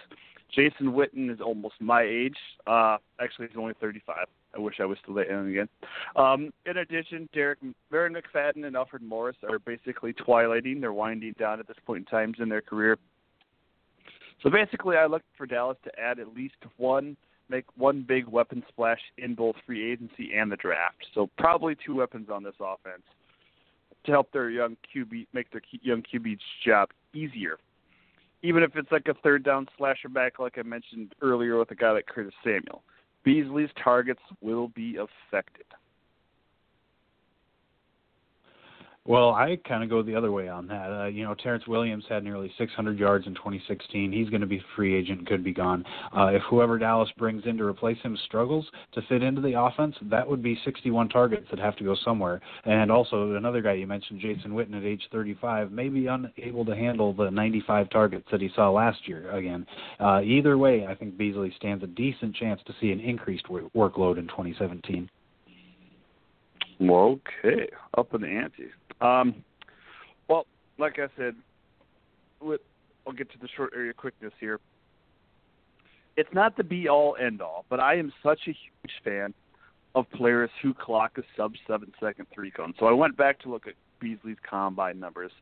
Jason 0.53 0.89
Witten 0.89 1.33
is 1.33 1.41
almost 1.41 1.75
my 1.79 2.03
age. 2.03 2.35
Uh, 2.67 2.97
actually, 3.21 3.47
he's 3.47 3.57
only 3.57 3.75
35. 3.81 4.27
I 4.53 4.59
wish 4.59 4.81
I 4.81 4.87
was 4.87 4.99
still 5.01 5.15
that 5.15 5.29
young 5.29 5.49
again. 5.49 5.69
Um, 6.17 6.53
in 6.67 6.79
addition, 6.79 7.29
Derek, 7.33 7.61
Darren 7.93 8.17
McFadden 8.17 8.67
and 8.67 8.75
Alfred 8.75 9.03
Morris 9.03 9.37
are 9.49 9.61
basically 9.61 10.13
twilighting. 10.13 10.81
They're 10.81 10.93
winding 10.93 11.37
down 11.39 11.61
at 11.61 11.69
this 11.69 11.77
point 11.87 12.01
in 12.01 12.05
time 12.07 12.35
in 12.41 12.49
their 12.49 12.61
career. 12.61 12.99
So 14.43 14.51
basically, 14.51 14.97
I 14.97 15.07
look 15.07 15.23
for 15.39 15.47
Dallas 15.47 15.79
to 15.85 15.97
add 15.97 16.19
at 16.19 16.35
least 16.35 16.57
one, 16.77 17.17
make 17.49 17.67
one 17.77 18.03
big 18.03 18.27
weapon 18.27 18.65
splash 18.69 19.01
in 19.17 19.37
both 19.37 19.55
free 19.65 19.93
agency 19.93 20.33
and 20.37 20.51
the 20.51 20.57
draft. 20.57 21.07
So 21.15 21.31
probably 21.39 21.77
two 21.87 21.95
weapons 21.95 22.31
on 22.33 22.43
this 22.43 22.57
offense 22.59 23.05
to 24.05 24.13
help 24.13 24.33
their 24.33 24.51
young 24.51 24.77
QB 24.95 25.27
make 25.33 25.51
their 25.51 25.63
young 25.83 26.03
QB's 26.03 26.41
job 26.65 26.91
easier. 27.15 27.59
Even 28.43 28.63
if 28.63 28.75
it's 28.75 28.91
like 28.91 29.07
a 29.09 29.15
third 29.15 29.45
down 29.45 29.67
slasher 29.77 30.09
back, 30.09 30.39
like 30.39 30.57
I 30.57 30.63
mentioned 30.63 31.15
earlier 31.21 31.59
with 31.59 31.71
a 31.71 31.75
guy 31.75 31.91
like 31.91 32.07
Curtis 32.07 32.33
Samuel, 32.43 32.83
Beasley's 33.25 33.69
targets 33.83 34.23
will 34.41 34.69
be 34.69 34.97
affected. 34.97 35.67
Well, 39.07 39.31
I 39.31 39.59
kind 39.67 39.83
of 39.83 39.89
go 39.89 40.03
the 40.03 40.15
other 40.15 40.31
way 40.31 40.49
on 40.49 40.67
that. 40.67 40.93
Uh, 40.93 41.07
you 41.07 41.25
know, 41.25 41.35
Terrence 41.35 41.67
Williams 41.67 42.05
had 42.07 42.23
nearly 42.23 42.53
600 42.59 42.99
yards 42.99 43.27
in 43.27 43.35
2016. 43.35 44.13
He's 44.13 44.29
going 44.29 44.43
to 44.43 44.47
be 44.47 44.63
free 44.77 44.95
agent, 44.95 45.27
could 45.27 45.43
be 45.43 45.55
gone. 45.55 45.85
Uh, 46.15 46.27
if 46.27 46.43
whoever 46.51 46.79
Dallas 46.79 47.09
brings 47.17 47.47
in 47.47 47.57
to 47.57 47.65
replace 47.65 47.99
him 48.03 48.17
struggles 48.27 48.67
to 48.93 49.01
fit 49.09 49.23
into 49.23 49.41
the 49.41 49.59
offense, 49.59 49.97
that 50.03 50.29
would 50.29 50.43
be 50.43 50.61
61 50.67 51.09
targets 51.09 51.47
that 51.51 51.59
have 51.59 51.77
to 51.77 51.85
go 51.85 51.97
somewhere. 52.05 52.43
And 52.67 52.93
also, 52.93 53.37
another 53.37 53.63
guy 53.63 53.73
you 53.73 53.87
mentioned, 53.87 54.21
Jason 54.21 54.51
Witten, 54.51 54.77
at 54.77 54.85
age 54.85 55.03
35, 55.11 55.73
may 55.73 55.89
be 55.89 56.07
unable 56.07 56.67
to 56.67 56.77
handle 56.77 57.15
the 57.15 57.31
95 57.31 57.89
targets 57.89 58.27
that 58.31 58.43
he 58.43 58.51
saw 58.55 58.71
last 58.71 59.09
year 59.09 59.31
again. 59.31 59.67
Uh, 59.99 60.21
either 60.21 60.59
way, 60.59 60.87
I 60.87 60.95
think 60.95 61.17
Beasley 61.17 61.55
stands 61.57 61.83
a 61.83 61.87
decent 61.87 62.37
chance 62.37 62.61
to 62.67 62.75
see 62.79 62.93
an 62.93 63.01
increased 63.01 63.47
workload 63.47 64.19
in 64.19 64.29
2017. 64.29 65.09
Okay, 66.83 67.69
up 67.97 68.13
in 68.15 68.21
the 68.21 68.29
ante. 68.29 68.65
Um, 69.01 69.45
well, 70.29 70.47
like 70.79 70.99
I 70.99 71.09
said, 71.17 71.35
with, 72.41 72.61
I'll 73.07 73.13
get 73.13 73.31
to 73.33 73.39
the 73.39 73.49
short 73.57 73.73
area 73.75 73.93
quickness 73.93 74.33
here. 74.41 74.61
It's 76.17 76.31
not 76.33 76.57
the 76.57 76.65
be 76.65 76.89
all 76.89 77.17
end 77.17 77.41
all, 77.41 77.65
but 77.71 77.81
I 77.81 77.97
am 77.97 78.13
such 78.23 78.41
a 78.47 78.51
huge 78.51 78.93
fan 79.05 79.33
of 79.95 80.11
players 80.11 80.51
who 80.63 80.75
clock 80.75 81.19
a 81.19 81.23
sub 81.37 81.55
seven 81.67 81.93
second 82.01 82.27
three 82.35 82.51
cone. 82.51 82.75
So 82.79 82.87
I 82.87 82.93
went 82.93 83.17
back 83.17 83.41
to 83.41 83.51
look 83.51 83.67
at 83.67 83.75
Beasley's 84.01 84.37
combine 84.49 84.99
numbers. 85.01 85.33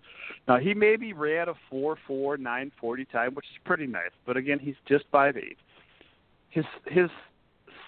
Now 0.47 0.59
he 0.59 0.75
maybe 0.75 1.13
ran 1.13 1.49
a 1.49 1.55
four 1.71 1.97
four 2.07 2.37
nine 2.37 2.71
forty 2.81 3.05
time, 3.05 3.35
which 3.35 3.47
is 3.47 3.59
pretty 3.65 3.87
nice, 3.87 4.11
but 4.27 4.37
again 4.37 4.59
he's 4.59 4.77
just 4.87 5.05
five 5.11 5.37
eight. 5.37 5.59
His 6.51 6.65
his 6.87 7.11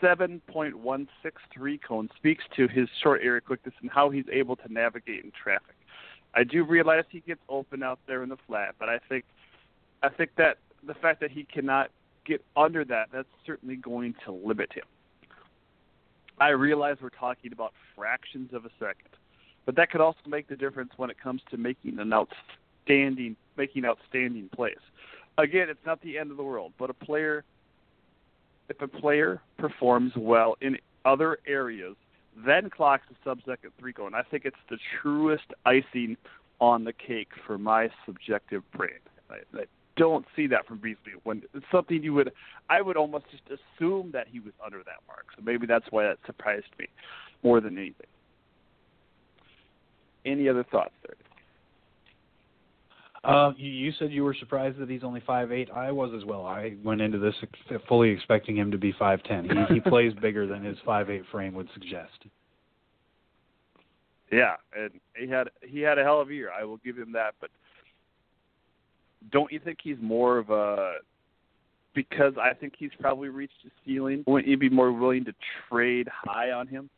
7.163 0.02 1.82
cone 1.86 2.08
speaks 2.16 2.44
to 2.56 2.68
his 2.68 2.88
short 3.02 3.20
area 3.22 3.40
quickness 3.40 3.74
and 3.80 3.90
how 3.90 4.10
he's 4.10 4.24
able 4.32 4.56
to 4.56 4.72
navigate 4.72 5.24
in 5.24 5.32
traffic. 5.32 5.76
I 6.34 6.44
do 6.44 6.64
realize 6.64 7.04
he 7.10 7.20
gets 7.20 7.40
open 7.48 7.82
out 7.82 7.98
there 8.06 8.22
in 8.22 8.28
the 8.28 8.36
flat, 8.46 8.76
but 8.78 8.88
I 8.88 8.98
think 9.08 9.24
I 10.02 10.08
think 10.08 10.30
that 10.36 10.58
the 10.86 10.94
fact 10.94 11.20
that 11.20 11.30
he 11.30 11.44
cannot 11.44 11.90
get 12.24 12.42
under 12.56 12.84
that, 12.86 13.08
that's 13.12 13.28
certainly 13.44 13.76
going 13.76 14.14
to 14.24 14.32
limit 14.32 14.72
him. 14.72 14.84
I 16.38 16.50
realize 16.50 16.96
we're 17.02 17.10
talking 17.10 17.52
about 17.52 17.74
fractions 17.96 18.54
of 18.54 18.64
a 18.64 18.70
second, 18.78 19.10
but 19.66 19.76
that 19.76 19.90
could 19.90 20.00
also 20.00 20.20
make 20.26 20.48
the 20.48 20.56
difference 20.56 20.92
when 20.96 21.10
it 21.10 21.20
comes 21.20 21.42
to 21.50 21.58
making 21.58 21.98
an 21.98 22.12
outstanding 22.12 23.36
making 23.56 23.84
outstanding 23.84 24.48
plays. 24.54 24.78
Again, 25.36 25.68
it's 25.68 25.84
not 25.84 26.00
the 26.02 26.16
end 26.16 26.30
of 26.30 26.36
the 26.36 26.42
world, 26.42 26.72
but 26.78 26.90
a 26.90 26.94
player 26.94 27.44
if 28.70 28.80
a 28.80 28.88
player 28.88 29.42
performs 29.58 30.12
well 30.16 30.56
in 30.62 30.78
other 31.04 31.38
areas, 31.46 31.96
then 32.46 32.70
clocks 32.70 33.02
a 33.10 33.14
sub-second 33.28 33.72
three 33.78 33.92
cone. 33.92 34.14
I 34.14 34.22
think 34.22 34.44
it's 34.44 34.56
the 34.70 34.78
truest 35.02 35.44
icing 35.66 36.16
on 36.60 36.84
the 36.84 36.92
cake 36.92 37.28
for 37.46 37.58
my 37.58 37.90
subjective 38.06 38.62
brain. 38.72 39.00
I, 39.28 39.38
I 39.58 39.64
don't 39.96 40.24
see 40.36 40.46
that 40.46 40.66
from 40.66 40.78
Beasley. 40.78 41.12
When 41.24 41.42
it's 41.52 41.66
something 41.72 42.02
you 42.02 42.14
would, 42.14 42.32
I 42.70 42.80
would 42.80 42.96
almost 42.96 43.24
just 43.30 43.42
assume 43.46 44.10
that 44.12 44.28
he 44.30 44.38
was 44.40 44.52
under 44.64 44.78
that 44.78 45.00
mark. 45.08 45.26
So 45.36 45.42
maybe 45.44 45.66
that's 45.66 45.86
why 45.90 46.04
that 46.04 46.18
surprised 46.24 46.66
me 46.78 46.86
more 47.42 47.60
than 47.60 47.76
anything. 47.76 48.06
Any 50.24 50.48
other 50.48 50.64
thoughts 50.64 50.94
there? 51.04 51.16
Uh, 53.22 53.52
you, 53.56 53.70
you 53.70 53.92
said 53.98 54.10
you 54.10 54.24
were 54.24 54.34
surprised 54.38 54.78
that 54.78 54.88
he's 54.88 55.04
only 55.04 55.22
five 55.26 55.52
eight. 55.52 55.68
I 55.74 55.92
was 55.92 56.10
as 56.16 56.24
well. 56.24 56.46
I 56.46 56.76
went 56.82 57.02
into 57.02 57.18
this 57.18 57.34
fully 57.86 58.10
expecting 58.10 58.56
him 58.56 58.70
to 58.70 58.78
be 58.78 58.94
five 58.98 59.22
ten. 59.24 59.44
He, 59.44 59.74
he 59.74 59.80
plays 59.90 60.12
bigger 60.22 60.46
than 60.46 60.64
his 60.64 60.78
five 60.86 61.10
eight 61.10 61.24
frame 61.30 61.52
would 61.54 61.68
suggest. 61.74 62.24
Yeah, 64.32 64.54
and 64.76 64.90
he 65.16 65.28
had 65.28 65.48
he 65.62 65.80
had 65.80 65.98
a 65.98 66.02
hell 66.02 66.20
of 66.20 66.30
a 66.30 66.34
year. 66.34 66.50
I 66.50 66.64
will 66.64 66.78
give 66.78 66.96
him 66.96 67.12
that. 67.12 67.34
But 67.40 67.50
don't 69.30 69.52
you 69.52 69.60
think 69.60 69.78
he's 69.82 69.98
more 70.00 70.38
of 70.38 70.48
a 70.50 70.94
because 71.94 72.34
I 72.40 72.54
think 72.54 72.74
he's 72.78 72.92
probably 73.00 73.28
reached 73.28 73.62
his 73.62 73.72
ceiling? 73.84 74.24
Wouldn't 74.26 74.48
you 74.48 74.56
be 74.56 74.70
more 74.70 74.92
willing 74.92 75.24
to 75.26 75.34
trade 75.68 76.08
high 76.10 76.52
on 76.52 76.68
him? 76.68 76.88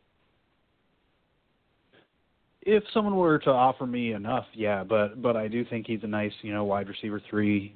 If 2.65 2.85
someone 2.95 3.17
were 3.17 3.39
to 3.41 3.51
offer 3.51 3.87
me 3.87 4.13
enough, 4.13 4.47
yeah, 4.55 4.85
but 4.85 5.21
but 5.21 5.37
I 5.37 5.49
do 5.49 5.65
think 5.65 5.87
he's 5.87 6.03
a 6.03 6.07
nice, 6.07 6.33
you 6.43 6.53
know, 6.53 6.65
wide 6.65 6.89
receiver 6.89 7.21
three, 7.29 7.75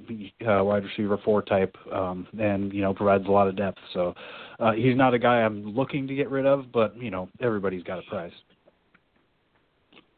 uh, 0.49 0.63
wide 0.63 0.85
receiver 0.85 1.19
four 1.25 1.43
type, 1.43 1.75
um, 1.93 2.27
and 2.39 2.73
you 2.73 2.83
know 2.83 2.95
provides 2.95 3.27
a 3.27 3.31
lot 3.31 3.49
of 3.49 3.57
depth. 3.57 3.79
So 3.93 4.15
uh, 4.61 4.73
he's 4.73 4.97
not 4.97 5.13
a 5.13 5.19
guy 5.19 5.43
I'm 5.43 5.75
looking 5.75 6.07
to 6.07 6.15
get 6.15 6.31
rid 6.31 6.47
of, 6.47 6.71
but 6.73 6.97
you 6.97 7.11
know 7.11 7.29
everybody's 7.41 7.83
got 7.83 7.99
a 7.99 8.03
price. 8.03 8.33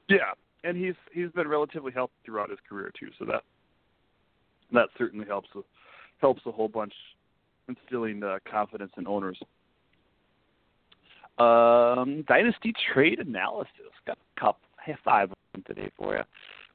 Yeah, 0.08 0.32
and 0.64 0.76
he's 0.76 0.94
he's 1.12 1.30
been 1.30 1.48
relatively 1.48 1.92
healthy 1.92 2.12
throughout 2.24 2.50
his 2.50 2.58
career 2.68 2.92
too, 2.98 3.08
so 3.18 3.24
that 3.24 3.42
that 4.72 4.88
certainly 4.98 5.26
helps 5.26 5.48
helps 6.20 6.42
a 6.44 6.52
whole 6.52 6.68
bunch 6.68 6.92
instilling 7.68 8.22
uh, 8.22 8.38
confidence 8.50 8.92
in 8.98 9.06
owners. 9.06 9.38
Um, 11.38 12.24
dynasty 12.26 12.72
trade 12.92 13.20
analysis. 13.20 13.72
Got 14.06 14.18
a 14.36 14.40
couple, 14.40 14.60
five 15.04 15.30
of 15.30 15.36
them 15.52 15.62
today 15.66 15.90
for 15.96 16.16
you. 16.16 16.22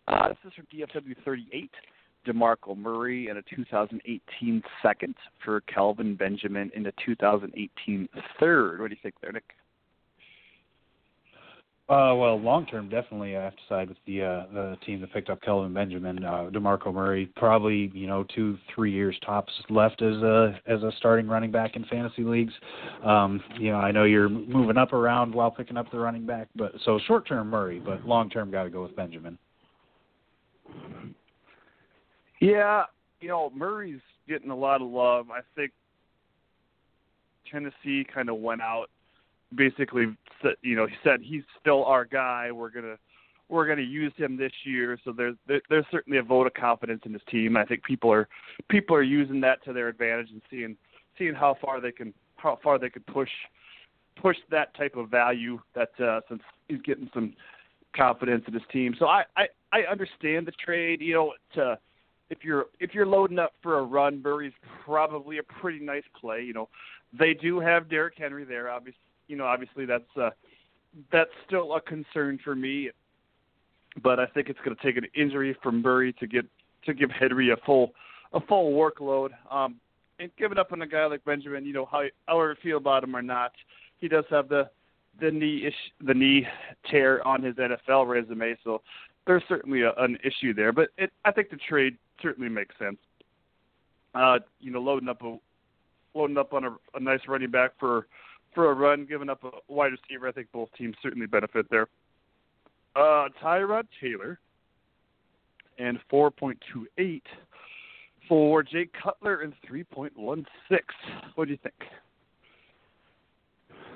Uh, 0.08 0.30
this 0.30 0.38
is 0.46 0.54
from 0.54 0.66
DFW 0.74 1.16
38. 1.26 1.70
DeMarco 2.26 2.78
Murray 2.78 3.28
in 3.28 3.38
a 3.38 3.42
2018 3.54 4.64
second 4.82 5.16
for 5.44 5.62
Kelvin 5.62 6.16
Benjamin 6.16 6.72
in 6.74 6.86
a 6.86 6.92
2018 7.06 8.08
third. 8.40 8.80
What 8.80 8.90
do 8.90 8.96
you 8.96 9.00
think 9.02 9.16
there, 9.22 9.32
Nick? 9.34 9.44
Uh, 11.90 12.16
well, 12.16 12.40
long 12.40 12.66
term, 12.66 12.88
definitely, 12.88 13.36
I 13.36 13.44
have 13.44 13.56
to 13.58 13.62
side 13.68 13.90
with 13.90 13.98
the 14.08 14.24
uh, 14.24 14.46
the 14.54 14.78
team 14.86 15.02
that 15.02 15.12
picked 15.12 15.30
up 15.30 15.42
Kelvin 15.42 15.74
Benjamin, 15.74 16.24
uh, 16.24 16.50
Demarco 16.50 16.94
Murray. 16.94 17.26
Probably, 17.36 17.92
you 17.94 18.08
know, 18.08 18.26
two, 18.34 18.58
three 18.74 18.92
years 18.92 19.18
tops 19.26 19.52
left 19.70 20.02
as 20.02 20.16
a 20.24 20.58
as 20.66 20.82
a 20.82 20.92
starting 20.98 21.28
running 21.28 21.52
back 21.52 21.76
in 21.76 21.84
fantasy 21.86 22.24
leagues. 22.24 22.54
Um, 23.04 23.44
you 23.60 23.70
know, 23.70 23.80
I 23.80 23.92
know 23.92 24.06
you're 24.06 24.30
moving 24.30 24.78
up 24.78 24.94
around 24.94 25.36
while 25.36 25.52
picking 25.52 25.76
up 25.76 25.92
the 25.92 26.00
running 26.00 26.26
back, 26.26 26.48
but 26.56 26.72
so 26.86 27.02
short 27.06 27.28
term 27.28 27.50
Murray, 27.50 27.80
but 27.80 28.08
long 28.08 28.30
term, 28.30 28.50
got 28.50 28.64
to 28.64 28.70
go 28.70 28.84
with 28.84 28.96
Benjamin. 28.96 29.38
Yeah, 32.40 32.84
you 33.20 33.28
know, 33.28 33.52
Murray's 33.54 34.00
getting 34.30 34.52
a 34.52 34.56
lot 34.56 34.82
of 34.82 34.88
love. 34.88 35.32
I 35.32 35.42
think 35.54 35.74
Tennessee 37.52 38.06
kind 38.14 38.30
of 38.30 38.38
went 38.38 38.62
out, 38.62 38.88
basically, 39.56 40.06
said, 40.42 40.56
you 40.62 40.76
know, 40.76 40.88
he 40.88 40.96
said 41.04 41.22
he's 41.22 41.44
still 41.60 41.84
our 41.86 42.06
guy. 42.06 42.52
We're 42.52 42.70
gonna 42.70 42.98
we're 43.50 43.74
to 43.76 43.84
use 43.84 44.14
him 44.18 44.38
this 44.38 44.52
year. 44.64 44.98
So 45.04 45.12
there's 45.12 45.36
there's 45.48 45.86
certainly 45.92 46.20
a 46.20 46.24
vote 46.24 46.48
of 46.48 46.54
confidence 46.54 47.02
in 47.06 47.14
his 47.14 47.22
team. 47.30 47.56
I 47.58 47.66
think 47.66 47.84
people 47.84 48.12
are 48.12 48.28
people 48.70 48.96
are 48.96 49.04
using 49.04 49.42
that 49.42 49.64
to 49.66 49.74
their 49.74 49.88
advantage 49.88 50.30
and 50.32 50.42
seeing 50.50 50.76
seeing 51.18 51.34
how 51.34 51.56
far 51.62 51.80
they 51.80 51.92
can 51.92 52.14
how 52.38 52.60
far 52.64 52.80
they 52.80 52.90
could 52.90 53.06
push 53.06 53.30
push 54.22 54.38
that 54.52 54.76
type 54.76 54.96
of 54.96 55.10
value 55.10 55.60
that 55.76 55.90
uh, 56.04 56.22
since 56.30 56.42
he's 56.68 56.82
getting 56.82 57.10
some 57.14 57.34
confidence 57.96 58.44
in 58.48 58.54
his 58.54 58.64
team. 58.72 58.96
So 58.98 59.06
I 59.06 59.24
I, 59.36 59.46
I 59.72 59.82
understand 59.92 60.48
the 60.48 60.54
trade. 60.64 61.02
You 61.02 61.14
know, 61.14 61.34
to 61.56 61.78
if 62.30 62.40
you're 62.44 62.66
if 62.80 62.94
you're 62.94 63.06
loading 63.06 63.40
up 63.40 63.54
for 63.62 63.80
a 63.80 63.84
run, 63.84 64.22
Murray's 64.22 64.54
probably 64.86 65.38
a 65.38 65.44
pretty 65.44 65.84
nice 65.84 66.04
play. 66.20 66.42
You 66.42 66.54
know, 66.54 66.70
they 67.18 67.34
do 67.34 67.60
have 67.60 67.90
Derrick 67.90 68.16
Henry 68.18 68.46
there. 68.46 68.70
Obviously, 68.70 69.00
you 69.28 69.36
know, 69.36 69.46
obviously 69.46 69.86
that's 69.86 70.04
uh, 70.20 70.30
that's 71.12 71.32
still 71.48 71.76
a 71.76 71.82
concern 71.82 72.40
for 72.44 72.56
me 72.56 72.90
but 74.02 74.20
I 74.20 74.26
think 74.26 74.50
it's 74.50 74.60
going 74.64 74.76
to 74.76 74.84
take 74.84 74.98
an 74.98 75.08
injury 75.16 75.56
from 75.62 75.82
Murray 75.82 76.14
to 76.14 76.28
get 76.28 76.46
to 76.86 76.94
give 76.94 77.12
Henry 77.12 77.52
a 77.52 77.58
full 77.66 77.94
a 78.34 78.40
full 78.42 78.74
workload. 78.74 79.30
Um, 79.52 79.76
and 80.20 80.32
giving 80.38 80.58
up 80.58 80.72
on 80.72 80.82
a 80.82 80.88
guy 80.88 81.06
like 81.06 81.24
Benjamin, 81.26 81.66
you 81.66 81.74
know 81.74 81.88
how 81.92 82.04
however 82.28 82.52
you 82.64 82.72
feel 82.72 82.78
about 82.78 83.04
him 83.04 83.16
or 83.16 83.22
not, 83.22 83.52
he 83.98 84.08
does 84.08 84.26
have 84.30 84.50
the 84.50 84.70
the 85.20 85.32
knee 85.32 85.66
ish, 85.68 85.76
the 86.06 86.14
knee 86.14 86.48
tear 86.90 87.26
on 87.28 87.44
his 87.44 87.56
NFL 87.56 88.08
resume, 88.08 88.58
so 88.64 88.82
there's 89.28 89.44
certainly 89.48 89.82
a, 89.82 89.94
an 90.00 90.18
issue 90.24 90.54
there. 90.54 90.72
But 90.72 90.90
it, 90.98 91.12
I 91.24 91.32
think 91.32 91.50
the 91.50 91.58
trade 91.70 91.98
certainly 92.22 92.50
makes 92.50 92.76
sense. 92.80 92.98
Uh, 94.16 94.40
you 94.60 94.72
know, 94.72 94.82
loading 94.82 95.10
up 95.10 95.22
a 95.22 95.38
loading 96.16 96.38
up 96.38 96.54
on 96.54 96.64
a, 96.64 96.76
a 96.96 97.00
nice 97.00 97.22
running 97.28 97.52
back 97.52 97.72
for 97.80 98.08
for 98.54 98.72
a 98.72 98.74
run, 98.74 99.06
giving 99.06 99.30
up 99.30 99.44
a 99.44 99.52
wide 99.68 99.92
receiver. 99.92 100.28
I 100.28 100.32
think 100.32 100.48
both 100.52 100.70
teams 100.78 100.96
certainly 101.02 101.28
benefit 101.28 101.66
there 101.70 101.88
uh, 102.96 103.30
Tyrod 103.42 103.88
Taylor 104.02 104.40
and 105.80 106.00
4.28 106.12 107.22
for 108.28 108.64
Jay 108.64 108.88
Cutler 109.02 109.42
and 109.42 109.54
3.16. 109.70 110.46
What 111.36 111.46
do 111.46 111.52
you 111.52 111.58
think? 111.62 111.76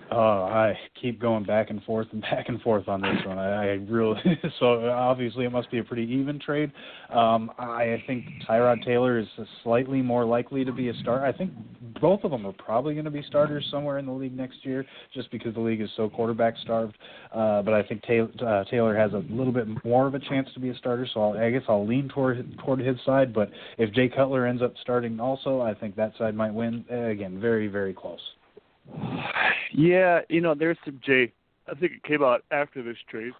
Oh, 0.09 0.43
I 0.43 0.77
keep 1.01 1.19
going 1.19 1.43
back 1.43 1.69
and 1.69 1.83
forth 1.83 2.07
and 2.11 2.21
back 2.29 2.47
and 2.47 2.61
forth 2.61 2.87
on 2.87 3.01
this 3.01 3.17
one. 3.25 3.37
I, 3.37 3.63
I 3.63 3.65
really 3.89 4.19
so 4.59 4.89
obviously 4.89 5.45
it 5.45 5.51
must 5.51 5.69
be 5.69 5.79
a 5.79 5.83
pretty 5.83 6.03
even 6.03 6.39
trade. 6.39 6.71
Um, 7.09 7.51
I 7.57 8.01
think 8.07 8.25
Tyrod 8.47 8.83
Taylor 8.85 9.19
is 9.19 9.27
slightly 9.63 10.01
more 10.01 10.25
likely 10.25 10.63
to 10.63 10.71
be 10.71 10.89
a 10.89 10.93
star. 10.95 11.25
I 11.25 11.31
think 11.31 11.51
both 11.99 12.23
of 12.23 12.31
them 12.31 12.45
are 12.45 12.53
probably 12.53 12.93
going 12.93 13.05
to 13.05 13.11
be 13.11 13.23
starters 13.27 13.67
somewhere 13.71 13.97
in 13.97 14.05
the 14.05 14.11
league 14.11 14.35
next 14.35 14.57
year, 14.63 14.85
just 15.13 15.31
because 15.31 15.53
the 15.53 15.59
league 15.59 15.81
is 15.81 15.89
so 15.97 16.09
quarterback 16.09 16.55
starved. 16.61 16.97
Uh, 17.33 17.61
but 17.61 17.73
I 17.73 17.83
think 17.83 18.03
Taylor, 18.03 18.29
uh, 18.45 18.63
Taylor 18.65 18.95
has 18.95 19.13
a 19.13 19.23
little 19.29 19.53
bit 19.53 19.67
more 19.83 20.07
of 20.07 20.15
a 20.15 20.19
chance 20.19 20.47
to 20.53 20.59
be 20.59 20.69
a 20.69 20.75
starter, 20.75 21.07
so 21.13 21.21
I'll, 21.21 21.37
I 21.37 21.49
guess 21.49 21.63
I'll 21.67 21.85
lean 21.85 22.09
toward 22.09 22.57
toward 22.59 22.79
his 22.79 22.97
side. 23.05 23.33
But 23.33 23.49
if 23.77 23.93
Jay 23.93 24.09
Cutler 24.09 24.45
ends 24.45 24.61
up 24.61 24.73
starting 24.81 25.19
also, 25.19 25.61
I 25.61 25.73
think 25.73 25.95
that 25.95 26.13
side 26.17 26.35
might 26.35 26.53
win. 26.53 26.85
Again, 26.89 27.39
very 27.39 27.67
very 27.67 27.93
close. 27.93 28.19
Yeah, 29.73 30.21
you 30.29 30.41
know, 30.41 30.55
there's 30.55 30.77
some 30.85 30.99
Jay. 31.05 31.31
I 31.69 31.75
think 31.75 31.93
it 31.93 32.03
came 32.03 32.23
out 32.23 32.43
after 32.51 32.81
this 32.81 32.97
trade. 33.09 33.33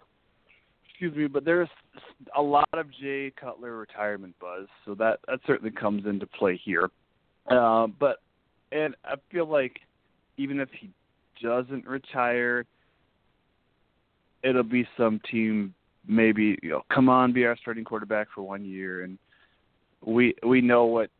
Excuse 0.88 1.16
me, 1.16 1.26
but 1.26 1.44
there's 1.44 1.68
a 2.36 2.42
lot 2.42 2.68
of 2.72 2.86
Jay 3.00 3.32
Cutler 3.40 3.76
retirement 3.76 4.34
buzz, 4.40 4.66
so 4.84 4.94
that 4.96 5.20
that 5.28 5.40
certainly 5.46 5.70
comes 5.70 6.06
into 6.06 6.26
play 6.26 6.60
here. 6.62 6.90
Uh, 7.50 7.86
but 7.86 8.18
and 8.72 8.94
I 9.04 9.14
feel 9.30 9.46
like 9.46 9.80
even 10.36 10.60
if 10.60 10.68
he 10.78 10.90
doesn't 11.42 11.86
retire, 11.86 12.64
it'll 14.42 14.62
be 14.62 14.86
some 14.96 15.20
team 15.30 15.74
maybe 16.06 16.58
you 16.62 16.70
know 16.70 16.82
come 16.92 17.08
on 17.08 17.32
be 17.32 17.44
our 17.44 17.56
starting 17.56 17.84
quarterback 17.84 18.28
for 18.34 18.42
one 18.42 18.64
year 18.64 19.02
and 19.02 19.18
we 20.04 20.34
we 20.46 20.60
know 20.60 20.86
what 20.86 21.10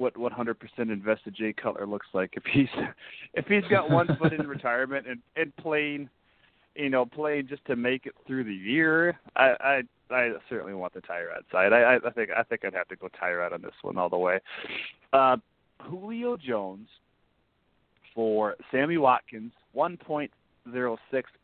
what 0.00 0.14
100% 0.14 0.56
invested 0.78 1.34
Jay 1.36 1.52
Cutler 1.52 1.86
looks 1.86 2.06
like 2.14 2.32
if 2.34 2.42
he's 2.50 2.68
if 3.34 3.46
he's 3.46 3.64
got 3.70 3.90
one 3.90 4.08
foot 4.18 4.32
in 4.32 4.46
retirement 4.48 5.06
and 5.06 5.20
and 5.36 5.54
playing, 5.56 6.08
you 6.74 6.88
know, 6.88 7.04
playing 7.04 7.48
just 7.48 7.64
to 7.66 7.76
make 7.76 8.06
it 8.06 8.14
through 8.26 8.44
the 8.44 8.54
year. 8.54 9.18
I 9.36 9.82
I 10.10 10.14
I 10.14 10.30
certainly 10.48 10.74
want 10.74 10.94
the 10.94 11.00
Tyrod 11.00 11.42
side. 11.52 11.72
I 11.72 11.96
I 11.96 12.10
think 12.10 12.30
I 12.36 12.42
think 12.42 12.64
I'd 12.64 12.74
have 12.74 12.88
to 12.88 12.96
go 12.96 13.08
Tyrod 13.22 13.52
on 13.52 13.60
this 13.60 13.74
one 13.82 13.98
all 13.98 14.08
the 14.08 14.18
way. 14.18 14.40
Uh, 15.12 15.36
Julio 15.82 16.36
Jones 16.36 16.88
for 18.14 18.56
Sammy 18.70 18.98
Watkins, 18.98 19.52
1.06 19.76 20.28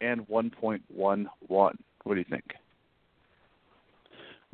and 0.00 0.20
1.11. 0.28 1.26
What 1.46 1.76
do 2.04 2.14
you 2.14 2.24
think? 2.28 2.44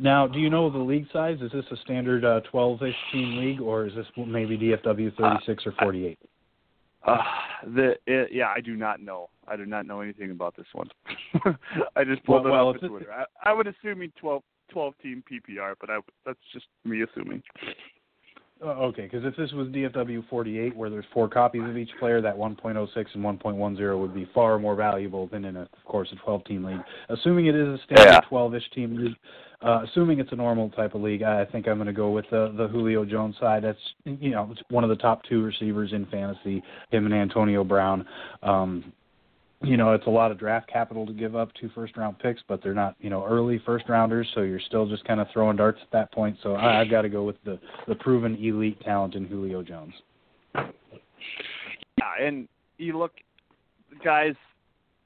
Now, 0.03 0.27
do 0.27 0.41
you 0.41 0.51
know 0.51 0.69
the 0.69 0.79
league 0.79 1.07
size? 1.13 1.39
Is 1.41 1.53
this 1.53 1.65
a 1.71 1.77
standard 1.77 2.25
uh, 2.25 2.41
12-ish 2.53 2.97
team 3.13 3.37
league, 3.37 3.61
or 3.61 3.87
is 3.87 3.95
this 3.95 4.07
maybe 4.17 4.59
DFW 4.59 5.17
36 5.17 5.65
uh, 5.65 5.71
or 5.71 5.75
48? 5.81 6.19
Uh, 7.07 7.19
the 7.75 7.95
it, 8.07 8.31
yeah, 8.33 8.53
I 8.55 8.61
do 8.61 8.75
not 8.75 9.01
know. 9.01 9.31
I 9.47 9.55
do 9.57 9.65
not 9.65 9.87
know 9.87 10.01
anything 10.01 10.33
about 10.33 10.57
this 10.57 10.67
one. 10.73 10.89
I 11.97 12.03
just 12.03 12.25
pulled 12.25 12.45
well, 12.45 12.71
it 12.71 12.77
up 12.77 12.83
on 12.83 12.89
Twitter. 12.89 13.13
I, 13.13 13.51
I 13.51 13.53
would 13.53 13.69
assume 13.69 14.03
12, 14.19 14.43
12 14.73 14.95
team 15.01 15.23
PPR, 15.31 15.75
but 15.81 15.89
I, 15.89 16.01
that's 16.27 16.39
just 16.53 16.67
me 16.85 17.03
assuming. 17.03 17.41
Uh, 18.63 18.69
okay, 18.69 19.03
because 19.03 19.25
if 19.25 19.35
this 19.37 19.51
was 19.53 19.67
DFW 19.69 20.29
48, 20.29 20.77
where 20.77 20.89
there's 20.89 21.05
four 21.13 21.29
copies 21.29 21.63
of 21.65 21.77
each 21.77 21.91
player, 21.99 22.21
that 22.21 22.37
1.06 22.37 23.07
and 23.15 23.25
1.10 23.25 23.99
would 24.01 24.15
be 24.15 24.29
far 24.33 24.59
more 24.59 24.77
valuable 24.77 25.27
than 25.27 25.45
in, 25.45 25.57
a, 25.57 25.63
of 25.63 25.85
course, 25.85 26.09
a 26.13 26.17
12 26.17 26.45
team 26.45 26.65
league. 26.65 26.81
Assuming 27.09 27.47
it 27.47 27.57
is 27.57 27.67
a 27.67 27.79
standard 27.85 28.23
12-ish 28.31 28.71
team 28.71 28.97
league, 28.97 29.17
uh, 29.63 29.83
assuming 29.85 30.21
it's 30.21 30.33
a 30.33 30.37
normal 30.37 30.71
type 30.71 30.95
of 30.95 31.03
league, 31.03 31.23
I 31.23 31.45
think 31.47 31.67
I'm 31.67 31.77
going 31.77 31.87
to 31.87 31.93
go 31.93 32.11
with 32.11 32.25
the 32.31 32.53
the 32.57 32.67
Julio 32.69 33.05
Jones 33.05 33.37
side. 33.39 33.63
That's 33.63 33.79
you 34.05 34.31
know 34.31 34.49
it's 34.51 34.63
one 34.71 34.83
of 34.83 34.91
the 34.91 34.97
top 34.97 35.23
two 35.29 35.45
receivers 35.45 35.93
in 35.93 36.05
fantasy. 36.07 36.63
Him 36.91 37.07
and 37.07 37.15
Antonio 37.15 37.63
Brown. 37.63 38.05
Um, 38.43 38.93
you 39.63 39.77
know, 39.77 39.93
it's 39.93 40.07
a 40.07 40.11
lot 40.11 40.31
of 40.31 40.39
draft 40.39 40.69
capital 40.71 41.07
to 41.07 41.13
give 41.13 41.37
up 41.37 41.51
two 41.61 41.71
first 41.75 41.97
round 41.97 42.19
picks, 42.19 42.43
but 42.49 42.63
they're 42.63 42.75
not, 42.75 42.97
you 43.01 43.11
know, 43.11 43.25
early 43.25 43.61
first 43.65 43.89
rounders, 43.89 44.29
so 44.35 44.43
you're 44.43 44.61
still 44.61 44.87
just 44.87 45.05
kind 45.05 45.21
of 45.21 45.27
throwing 45.33 45.57
darts 45.57 45.79
at 45.83 45.91
that 45.93 46.13
point. 46.13 46.37
So 46.43 46.55
I, 46.55 46.81
I've 46.81 46.91
got 46.91 47.03
to 47.03 47.09
go 47.09 47.25
with 47.25 47.37
the 47.45 47.59
the 47.89 47.95
proven 47.95 48.37
elite 48.37 48.81
talent 48.81 49.15
in 49.15 49.27
Julio 49.27 49.63
Jones. 49.63 49.95
Yeah, 50.55 52.13
and 52.21 52.49
you 52.79 52.99
look, 52.99 53.13
guys. 54.05 54.35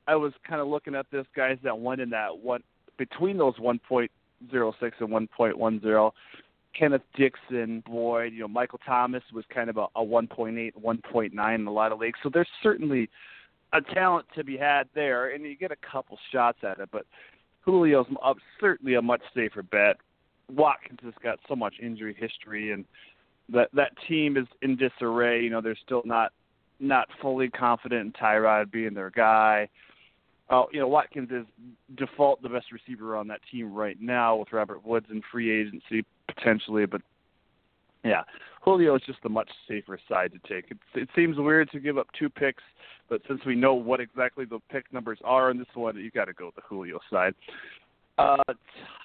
I 0.08 0.14
was 0.14 0.32
kind 0.48 0.60
of 0.60 0.68
looking 0.68 0.94
at 0.94 1.06
this 1.10 1.26
guys 1.34 1.58
that 1.64 1.76
went 1.76 2.00
in 2.00 2.10
that 2.10 2.38
one 2.38 2.62
between 2.96 3.36
those 3.36 3.56
1.06 3.56 4.08
and 4.40 5.10
1.10. 5.10 6.12
Kenneth 6.78 7.02
Dixon, 7.16 7.82
Boyd, 7.86 8.32
you 8.32 8.40
know, 8.40 8.48
Michael 8.48 8.78
Thomas 8.86 9.22
was 9.32 9.44
kind 9.52 9.70
of 9.70 9.78
a, 9.78 9.86
a 9.96 10.04
1.8, 10.04 10.72
1.9 10.80 11.54
in 11.54 11.66
a 11.66 11.72
lot 11.72 11.90
of 11.90 11.98
leagues. 11.98 12.18
So 12.22 12.30
there's 12.32 12.48
certainly 12.62 13.08
a 13.72 13.80
talent 13.80 14.26
to 14.34 14.44
be 14.44 14.56
had 14.56 14.88
there, 14.94 15.30
and 15.30 15.44
you 15.44 15.56
get 15.56 15.72
a 15.72 15.76
couple 15.76 16.18
shots 16.32 16.58
at 16.62 16.78
it. 16.78 16.88
But 16.92 17.06
Julio's 17.64 18.06
up, 18.24 18.36
certainly 18.60 18.94
a 18.94 19.02
much 19.02 19.22
safer 19.34 19.62
bet. 19.62 19.96
Watkins 20.52 21.00
has 21.02 21.14
got 21.22 21.38
so 21.48 21.56
much 21.56 21.74
injury 21.82 22.16
history, 22.18 22.72
and 22.72 22.84
that 23.48 23.68
that 23.74 23.92
team 24.08 24.36
is 24.36 24.46
in 24.62 24.76
disarray. 24.76 25.42
You 25.42 25.50
know, 25.50 25.60
they're 25.60 25.76
still 25.84 26.02
not 26.04 26.32
not 26.78 27.08
fully 27.20 27.48
confident 27.48 28.02
in 28.02 28.12
Tyrod 28.12 28.70
being 28.70 28.94
their 28.94 29.10
guy. 29.10 29.68
Oh, 30.48 30.66
you 30.72 30.78
know, 30.78 30.86
Watkins 30.86 31.30
is 31.32 31.44
default 31.96 32.40
the 32.40 32.48
best 32.48 32.66
receiver 32.70 33.16
on 33.16 33.26
that 33.28 33.40
team 33.50 33.74
right 33.74 34.00
now 34.00 34.36
with 34.36 34.52
Robert 34.52 34.84
Woods 34.86 35.06
in 35.10 35.22
free 35.32 35.60
agency 35.60 36.04
potentially, 36.28 36.86
but 36.86 37.02
yeah, 38.04 38.22
Julio 38.62 38.94
is 38.96 39.02
just 39.06 39.18
a 39.24 39.28
much 39.28 39.50
safer 39.68 39.98
side 40.08 40.32
to 40.32 40.38
take. 40.48 40.70
It, 40.70 40.78
it 40.94 41.08
seems 41.14 41.36
weird 41.38 41.70
to 41.70 41.80
give 41.80 41.98
up 41.98 42.06
two 42.18 42.28
picks, 42.28 42.62
but 43.08 43.20
since 43.28 43.40
we 43.46 43.54
know 43.54 43.74
what 43.74 44.00
exactly 44.00 44.44
the 44.44 44.60
pick 44.70 44.92
numbers 44.92 45.18
are 45.24 45.50
on 45.50 45.58
this 45.58 45.66
one, 45.74 45.96
you 45.96 46.10
got 46.10 46.26
to 46.26 46.32
go 46.32 46.46
with 46.46 46.56
the 46.56 46.62
Julio 46.68 46.98
side. 47.10 47.34
Uh, 48.18 48.36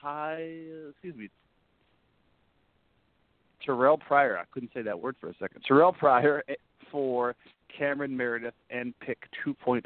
Ty, 0.01 0.35
excuse 0.89 1.15
me, 1.15 1.29
Terrell 3.65 3.97
Pryor. 3.97 4.37
I 4.37 4.43
couldn't 4.51 4.71
say 4.73 4.81
that 4.81 4.99
word 4.99 5.15
for 5.19 5.29
a 5.29 5.33
second. 5.39 5.61
Terrell 5.67 5.93
Pryor 5.93 6.43
eh, 6.47 6.55
for 6.91 7.35
Cameron 7.77 8.15
Meredith 8.15 8.53
and 8.69 8.93
pick 8.99 9.19
2.10. 9.45 9.83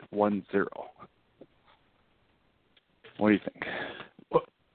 What 3.18 3.30
do 3.30 3.34
you 3.34 3.40
think? 3.40 3.64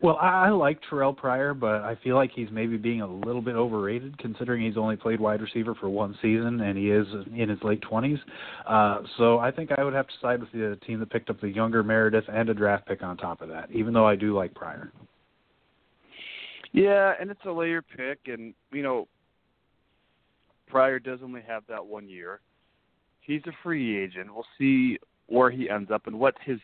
Well, 0.03 0.17
I, 0.17 0.49
like 0.49 0.81
Terrell 0.89 1.13
Pryor, 1.13 1.53
but 1.53 1.83
I 1.83 1.95
feel 2.03 2.17
like 2.17 2.31
he's 2.35 2.49
maybe 2.51 2.79
being 2.79 3.03
a 3.03 3.07
little 3.07 3.43
bit 3.43 3.55
overrated 3.55 4.17
considering 4.17 4.63
he's 4.65 4.79
only 4.79 4.97
played 4.97 5.21
wide 5.21 5.43
receiver 5.43 5.75
for 5.75 5.91
one 5.91 6.17
season 6.23 6.63
and 6.63 6.79
he 6.79 6.91
is 6.91 7.07
in 7.37 7.51
his 7.51 7.59
late 7.63 7.83
twenties. 7.83 8.19
Uh, 8.67 9.03
so 9.19 9.39
I 9.39 9.51
think 9.51 9.71
I 9.77 9.85
would 9.85 9.93
have 9.93 10.07
to 10.07 10.13
side 10.23 10.41
with 10.41 10.51
the 10.53 10.79
team 10.87 11.01
that 11.01 11.11
picked 11.11 11.29
up 11.29 11.39
the 11.43 11.51
younger 11.51 11.83
Meredith 11.83 12.25
and 12.33 12.49
a 12.49 12.55
draft 12.55 12.87
pick 12.87 13.03
on 13.03 13.19
top 13.19 13.43
of 13.43 13.51
that, 13.51 13.71
even 13.73 13.93
though 13.93 14.07
I 14.07 14.17
do 14.17 14.35
like 14.35 14.55
Pryor. 14.55 14.91
Yeah, 16.73 17.13
and 17.21 17.31
it's 17.31 17.45
a 17.45 17.51
layer 17.51 17.83
pick, 17.83 18.21
and 18.27 18.55
you 18.73 18.83
know, 18.83 19.07
Pryor 20.69 20.99
does 20.99 21.19
only 21.23 21.43
have 21.47 21.65
that 21.69 21.85
one 21.85 22.09
year. 22.09 22.41
he's 23.21 23.43
a 23.47 23.53
free 23.63 24.03
agent. 24.03 24.33
We'll 24.33 24.47
see 24.57 24.99
where 25.27 25.51
he 25.51 25.69
ends 25.69 25.91
up 25.91 26.07
and 26.07 26.19
what 26.19 26.35
his 26.45 26.59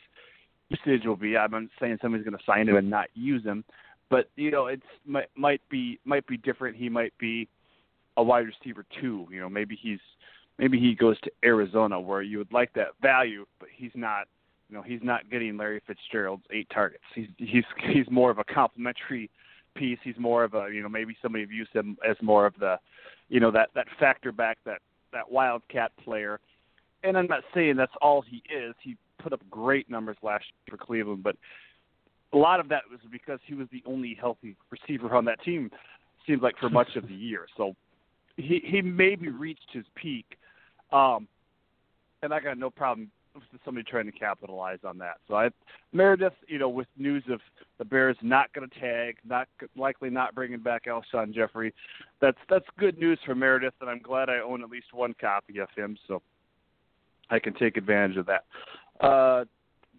usage 0.69 1.07
will 1.07 1.17
be. 1.17 1.37
I'm 1.37 1.51
not 1.51 1.63
saying 1.81 1.99
somebody's 2.01 2.25
going 2.27 2.37
to 2.37 2.45
sign 2.45 2.69
him 2.69 2.77
and 2.77 2.91
not 2.91 3.09
use 3.15 3.45
him, 3.45 3.65
but 4.11 4.31
you 4.37 4.51
know, 4.51 4.67
it's 4.67 4.83
might 5.05 5.29
might 5.37 5.61
be 5.69 5.99
might 6.05 6.27
be 6.27 6.37
different. 6.37 6.77
He 6.77 6.89
might 6.89 7.13
be 7.19 7.49
a 8.17 8.23
wide 8.23 8.47
receiver 8.47 8.85
too. 9.01 9.27
You 9.31 9.41
know, 9.41 9.49
maybe 9.49 9.79
he's 9.81 10.01
maybe 10.59 10.79
he 10.79 10.95
goes 10.95 11.21
to 11.23 11.31
Arizona 11.45 12.01
where 12.01 12.23
you 12.23 12.39
would 12.39 12.53
like 12.53 12.73
that 12.75 12.89
value, 13.01 13.47
but 13.59 13.69
he's 13.75 13.93
not. 13.95 14.27
You 14.69 14.77
know, 14.77 14.83
he's 14.83 15.01
not 15.01 15.31
getting 15.31 15.57
Larry 15.57 15.81
Fitzgerald's 15.87 16.43
eight 16.51 16.69
targets. 16.75 17.05
He's 17.15 17.29
he's 17.37 17.65
he's 17.93 18.11
more 18.11 18.31
of 18.31 18.39
a 18.39 18.45
complementary 18.45 19.31
piece. 19.77 19.99
He's 20.03 20.19
more 20.19 20.43
of 20.43 20.55
a 20.55 20.69
you 20.73 20.83
know 20.83 20.89
maybe 20.89 21.17
somebody 21.23 21.45
views 21.45 21.69
him 21.73 21.97
as 22.09 22.17
more 22.21 22.47
of 22.47 22.55
the, 22.59 22.77
you 23.29 23.39
know 23.39 23.53
that 23.53 23.69
that 23.77 23.87
factor 24.01 24.33
back 24.33 24.59
that 24.67 24.81
that 25.13 25.31
wildcat 25.31 25.93
player. 26.03 26.41
And 27.05 27.17
I'm 27.17 27.29
not 27.29 27.45
saying 27.55 27.77
that's 27.77 27.93
all 28.03 28.23
he 28.23 28.43
is. 28.53 28.75
He 28.83 28.97
put 29.27 29.33
up 29.33 29.41
great 29.51 29.91
numbers 29.91 30.17
last 30.23 30.45
year 30.45 30.79
for 30.79 30.85
Cleveland, 30.85 31.25
but 31.25 31.35
a 32.33 32.37
lot 32.37 32.61
of 32.61 32.69
that 32.69 32.83
was 32.89 33.01
because 33.11 33.41
he 33.45 33.55
was 33.55 33.67
the 33.73 33.83
only 33.85 34.17
healthy 34.19 34.55
receiver 34.71 35.13
on 35.17 35.25
that 35.25 35.43
team. 35.43 35.69
Seems 36.29 36.43
like 36.43 36.57
for 36.61 36.71
much 36.71 36.95
of 36.95 37.09
the 37.09 37.15
year. 37.15 37.47
So 37.57 37.75
he 38.37 38.63
he 38.65 38.83
maybe 38.83 39.29
reached 39.29 39.69
his 39.73 39.85
peak, 39.97 40.27
um, 40.93 41.27
and 42.23 42.33
I 42.33 42.39
got 42.39 42.57
no 42.57 42.71
problem 42.71 43.11
with 43.35 43.61
somebody 43.65 43.85
trying 43.89 44.07
to 44.07 44.13
capitalize 44.13 44.79
on 44.85 44.97
that. 44.99 45.17
So 45.27 45.35
I 45.35 45.51
Meredith, 45.93 46.35
you 46.47 46.59
know, 46.61 46.69
with 46.69 46.87
news 46.97 47.25
of 47.29 47.41
the 47.79 47.85
Bears 47.85 48.17
not 48.23 48.53
going 48.53 48.69
to 48.69 48.81
tag, 48.81 49.17
not 49.27 49.49
likely 49.77 50.09
not 50.09 50.37
bringing 50.37 50.61
back 50.61 50.85
Alshon 50.87 51.35
Jeffery, 51.35 51.75
that's 52.21 52.39
that's 52.49 52.67
good 52.79 52.97
news 52.97 53.19
for 53.27 53.35
Meredith, 53.35 53.75
and 53.81 53.91
I'm 53.91 54.03
glad 54.03 54.29
I 54.31 54.39
own 54.39 54.63
at 54.63 54.71
least 54.71 54.93
one 54.93 55.15
copy 55.21 55.59
of 55.59 55.69
him, 55.77 55.97
so 56.07 56.23
I 57.31 57.39
can 57.39 57.55
take 57.55 57.77
advantage 57.77 58.17
of 58.17 58.27
that. 58.27 58.45
Uh, 59.01 59.45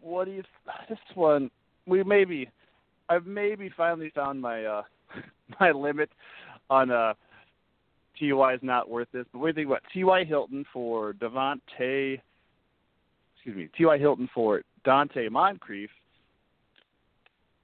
what 0.02 0.26
do 0.26 0.32
you? 0.32 0.44
This 0.90 0.98
one 1.16 1.50
we 1.86 2.04
maybe 2.04 2.50
I've 3.10 3.26
maybe 3.26 3.70
finally 3.76 4.12
found 4.14 4.42
my 4.42 4.66
uh 4.66 4.84
my 5.60 5.72
limit 5.72 6.10
on 6.70 6.92
uh 6.92 7.14
Ty 8.20 8.54
is 8.54 8.60
not 8.64 8.90
worth 8.90 9.08
this. 9.12 9.26
But 9.32 9.40
what 9.40 9.56
do 9.56 9.62
you 9.62 9.68
think 9.68 9.68
about 9.68 9.84
T.Y. 9.94 10.24
Hilton 10.26 10.66
for 10.74 11.14
Devontae? 11.14 12.20
Excuse 13.36 13.56
me, 13.56 13.70
T.Y. 13.78 13.98
Hilton 13.98 14.30
for 14.34 14.62
Donte 14.86 15.30
Moncrief, 15.30 15.90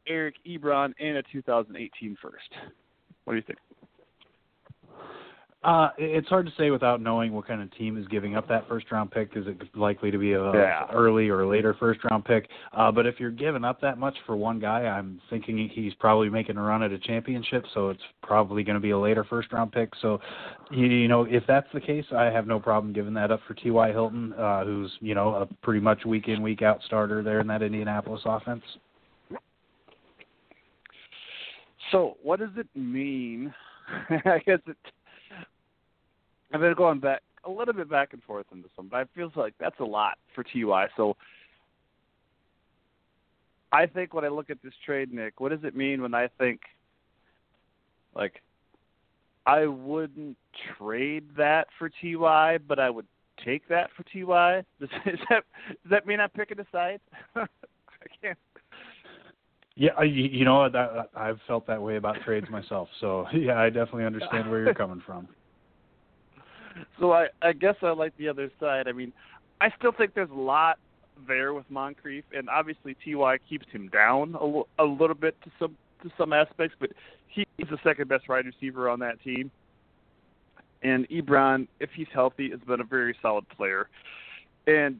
Eric 0.07 0.35
Ebron, 0.47 0.93
and 0.99 1.17
a 1.17 1.23
2018 1.31 2.17
first. 2.21 2.35
What 3.23 3.33
do 3.33 3.37
you 3.37 3.43
think? 3.45 3.59
Uh, 5.63 5.89
it's 5.97 6.27
hard 6.27 6.45
to 6.45 6.51
say 6.57 6.71
without 6.71 7.01
knowing 7.01 7.31
what 7.31 7.47
kind 7.47 7.61
of 7.61 7.73
team 7.77 7.97
is 7.97 8.05
giving 8.07 8.35
up 8.35 8.47
that 8.49 8.67
first 8.67 8.91
round 8.91 9.09
pick. 9.11 9.29
Is 9.35 9.47
it 9.47 9.57
likely 9.77 10.11
to 10.11 10.17
be 10.17 10.33
a 10.33 10.51
yeah. 10.53 10.87
early 10.91 11.29
or 11.29 11.45
later 11.45 11.73
first 11.79 12.01
round 12.09 12.25
pick? 12.25 12.49
Uh, 12.73 12.91
but 12.91 13.05
if 13.05 13.17
you're 13.17 13.31
giving 13.31 13.63
up 13.63 13.79
that 13.79 13.97
much 13.97 14.15
for 14.25 14.35
one 14.35 14.59
guy, 14.59 14.81
I'm 14.81 15.21
thinking 15.29 15.69
he's 15.73 15.93
probably 15.93 16.29
making 16.29 16.57
a 16.57 16.61
run 16.61 16.83
at 16.83 16.91
a 16.91 16.99
championship, 16.99 17.63
so 17.73 17.89
it's 17.89 18.01
probably 18.21 18.63
going 18.63 18.75
to 18.75 18.81
be 18.81 18.89
a 18.89 18.99
later 18.99 19.23
first 19.23 19.53
round 19.53 19.71
pick. 19.71 19.89
So, 20.01 20.19
you, 20.69 20.87
you 20.87 21.07
know, 21.07 21.23
if 21.23 21.43
that's 21.47 21.67
the 21.73 21.79
case, 21.79 22.05
I 22.13 22.25
have 22.25 22.45
no 22.45 22.59
problem 22.59 22.91
giving 22.91 23.13
that 23.13 23.31
up 23.31 23.39
for 23.47 23.53
T.Y. 23.53 23.91
Hilton, 23.91 24.33
uh, 24.33 24.65
who's 24.65 24.91
you 24.99 25.15
know 25.15 25.35
a 25.35 25.45
pretty 25.63 25.79
much 25.79 26.03
week 26.05 26.27
in 26.27 26.41
week 26.41 26.61
out 26.61 26.81
starter 26.85 27.23
there 27.23 27.39
in 27.39 27.47
that 27.47 27.61
Indianapolis 27.61 28.21
offense. 28.25 28.63
So, 31.93 32.17
what 32.21 32.39
does 32.39 32.49
it 32.57 32.67
mean? 32.75 33.53
I 34.09 34.39
guess 34.45 34.59
it 34.67 34.77
I've 36.53 36.61
been 36.61 36.73
going 36.75 36.99
back 36.99 37.21
a 37.45 37.49
little 37.49 37.73
bit 37.73 37.89
back 37.89 38.13
and 38.13 38.21
forth 38.23 38.45
on 38.51 38.61
this 38.61 38.71
one, 38.75 38.87
but 38.89 38.97
I 38.97 39.05
feel 39.15 39.31
like 39.35 39.55
that's 39.59 39.79
a 39.79 39.85
lot 39.85 40.17
for 40.35 40.43
Ty. 40.43 40.87
So 40.95 41.17
I 43.71 43.87
think 43.87 44.13
when 44.13 44.23
I 44.23 44.27
look 44.27 44.51
at 44.51 44.61
this 44.63 44.73
trade, 44.85 45.11
Nick, 45.11 45.39
what 45.39 45.49
does 45.49 45.63
it 45.63 45.75
mean 45.75 46.01
when 46.01 46.13
I 46.13 46.29
think 46.37 46.61
like 48.15 48.41
I 49.47 49.65
wouldn't 49.65 50.37
trade 50.77 51.25
that 51.35 51.67
for 51.79 51.89
Ty, 51.89 52.59
but 52.59 52.79
I 52.79 52.89
would 52.91 53.07
take 53.43 53.67
that 53.69 53.89
for 53.97 54.03
Ty? 54.03 54.63
Does, 54.79 54.89
does 55.05 55.19
that 55.29 55.43
does 55.67 55.89
that 55.89 56.05
mean 56.05 56.19
I'm 56.19 56.29
picking 56.29 56.59
a 56.59 56.65
side? 56.71 57.01
I 57.35 57.47
can't. 58.21 58.37
Yeah, 59.75 59.99
you, 60.03 60.25
you 60.25 60.45
know 60.45 60.69
that 60.69 61.09
I've 61.15 61.39
felt 61.47 61.65
that 61.65 61.81
way 61.81 61.95
about 61.95 62.17
trades 62.23 62.47
myself. 62.51 62.89
So 63.01 63.25
yeah, 63.33 63.59
I 63.59 63.69
definitely 63.69 64.05
understand 64.05 64.51
where 64.51 64.63
you're 64.63 64.75
coming 64.75 65.01
from 65.03 65.27
so 66.99 67.11
I 67.13 67.27
I 67.41 67.53
guess 67.53 67.75
I 67.81 67.91
like 67.91 68.15
the 68.17 68.29
other 68.29 68.51
side. 68.59 68.87
I 68.87 68.91
mean, 68.91 69.13
I 69.61 69.71
still 69.77 69.91
think 69.91 70.13
there's 70.13 70.29
a 70.29 70.33
lot 70.33 70.79
there 71.27 71.53
with 71.53 71.69
Moncrief, 71.69 72.23
and 72.35 72.49
obviously 72.49 72.95
Ty 73.05 73.37
keeps 73.49 73.67
him 73.71 73.87
down 73.89 74.35
a, 74.35 74.43
l- 74.43 74.67
a 74.79 74.83
little 74.83 75.15
bit 75.15 75.35
to 75.43 75.51
some 75.59 75.75
to 76.01 76.11
some 76.17 76.33
aspects, 76.33 76.75
but 76.79 76.91
he's 77.27 77.45
the 77.57 77.77
second 77.83 78.07
best 78.07 78.27
wide 78.27 78.45
receiver 78.45 78.89
on 78.89 78.99
that 78.99 79.21
team. 79.23 79.51
And 80.81 81.07
Ebron, 81.09 81.67
if 81.79 81.91
he's 81.95 82.07
healthy, 82.13 82.49
has 82.51 82.59
been 82.59 82.81
a 82.81 82.85
very 82.85 83.15
solid 83.21 83.47
player. 83.49 83.87
And 84.67 84.99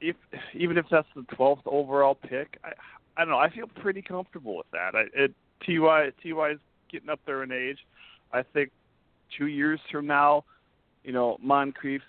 if 0.00 0.16
even 0.54 0.78
if 0.78 0.86
that's 0.90 1.08
the 1.14 1.22
12th 1.22 1.62
overall 1.66 2.14
pick, 2.14 2.58
I 2.64 2.72
I 3.16 3.22
don't 3.22 3.30
know. 3.30 3.38
I 3.38 3.50
feel 3.50 3.66
pretty 3.66 4.00
comfortable 4.00 4.56
with 4.56 4.70
that. 4.72 4.94
I, 4.94 5.06
it, 5.12 5.34
Ty 5.66 6.50
is 6.50 6.58
getting 6.90 7.10
up 7.10 7.20
there 7.26 7.42
in 7.42 7.50
age. 7.50 7.78
I 8.32 8.42
think 8.42 8.70
two 9.36 9.46
years 9.46 9.80
from 9.90 10.06
now, 10.06 10.44
you 11.04 11.12
know, 11.12 11.38
Moncrief 11.42 12.02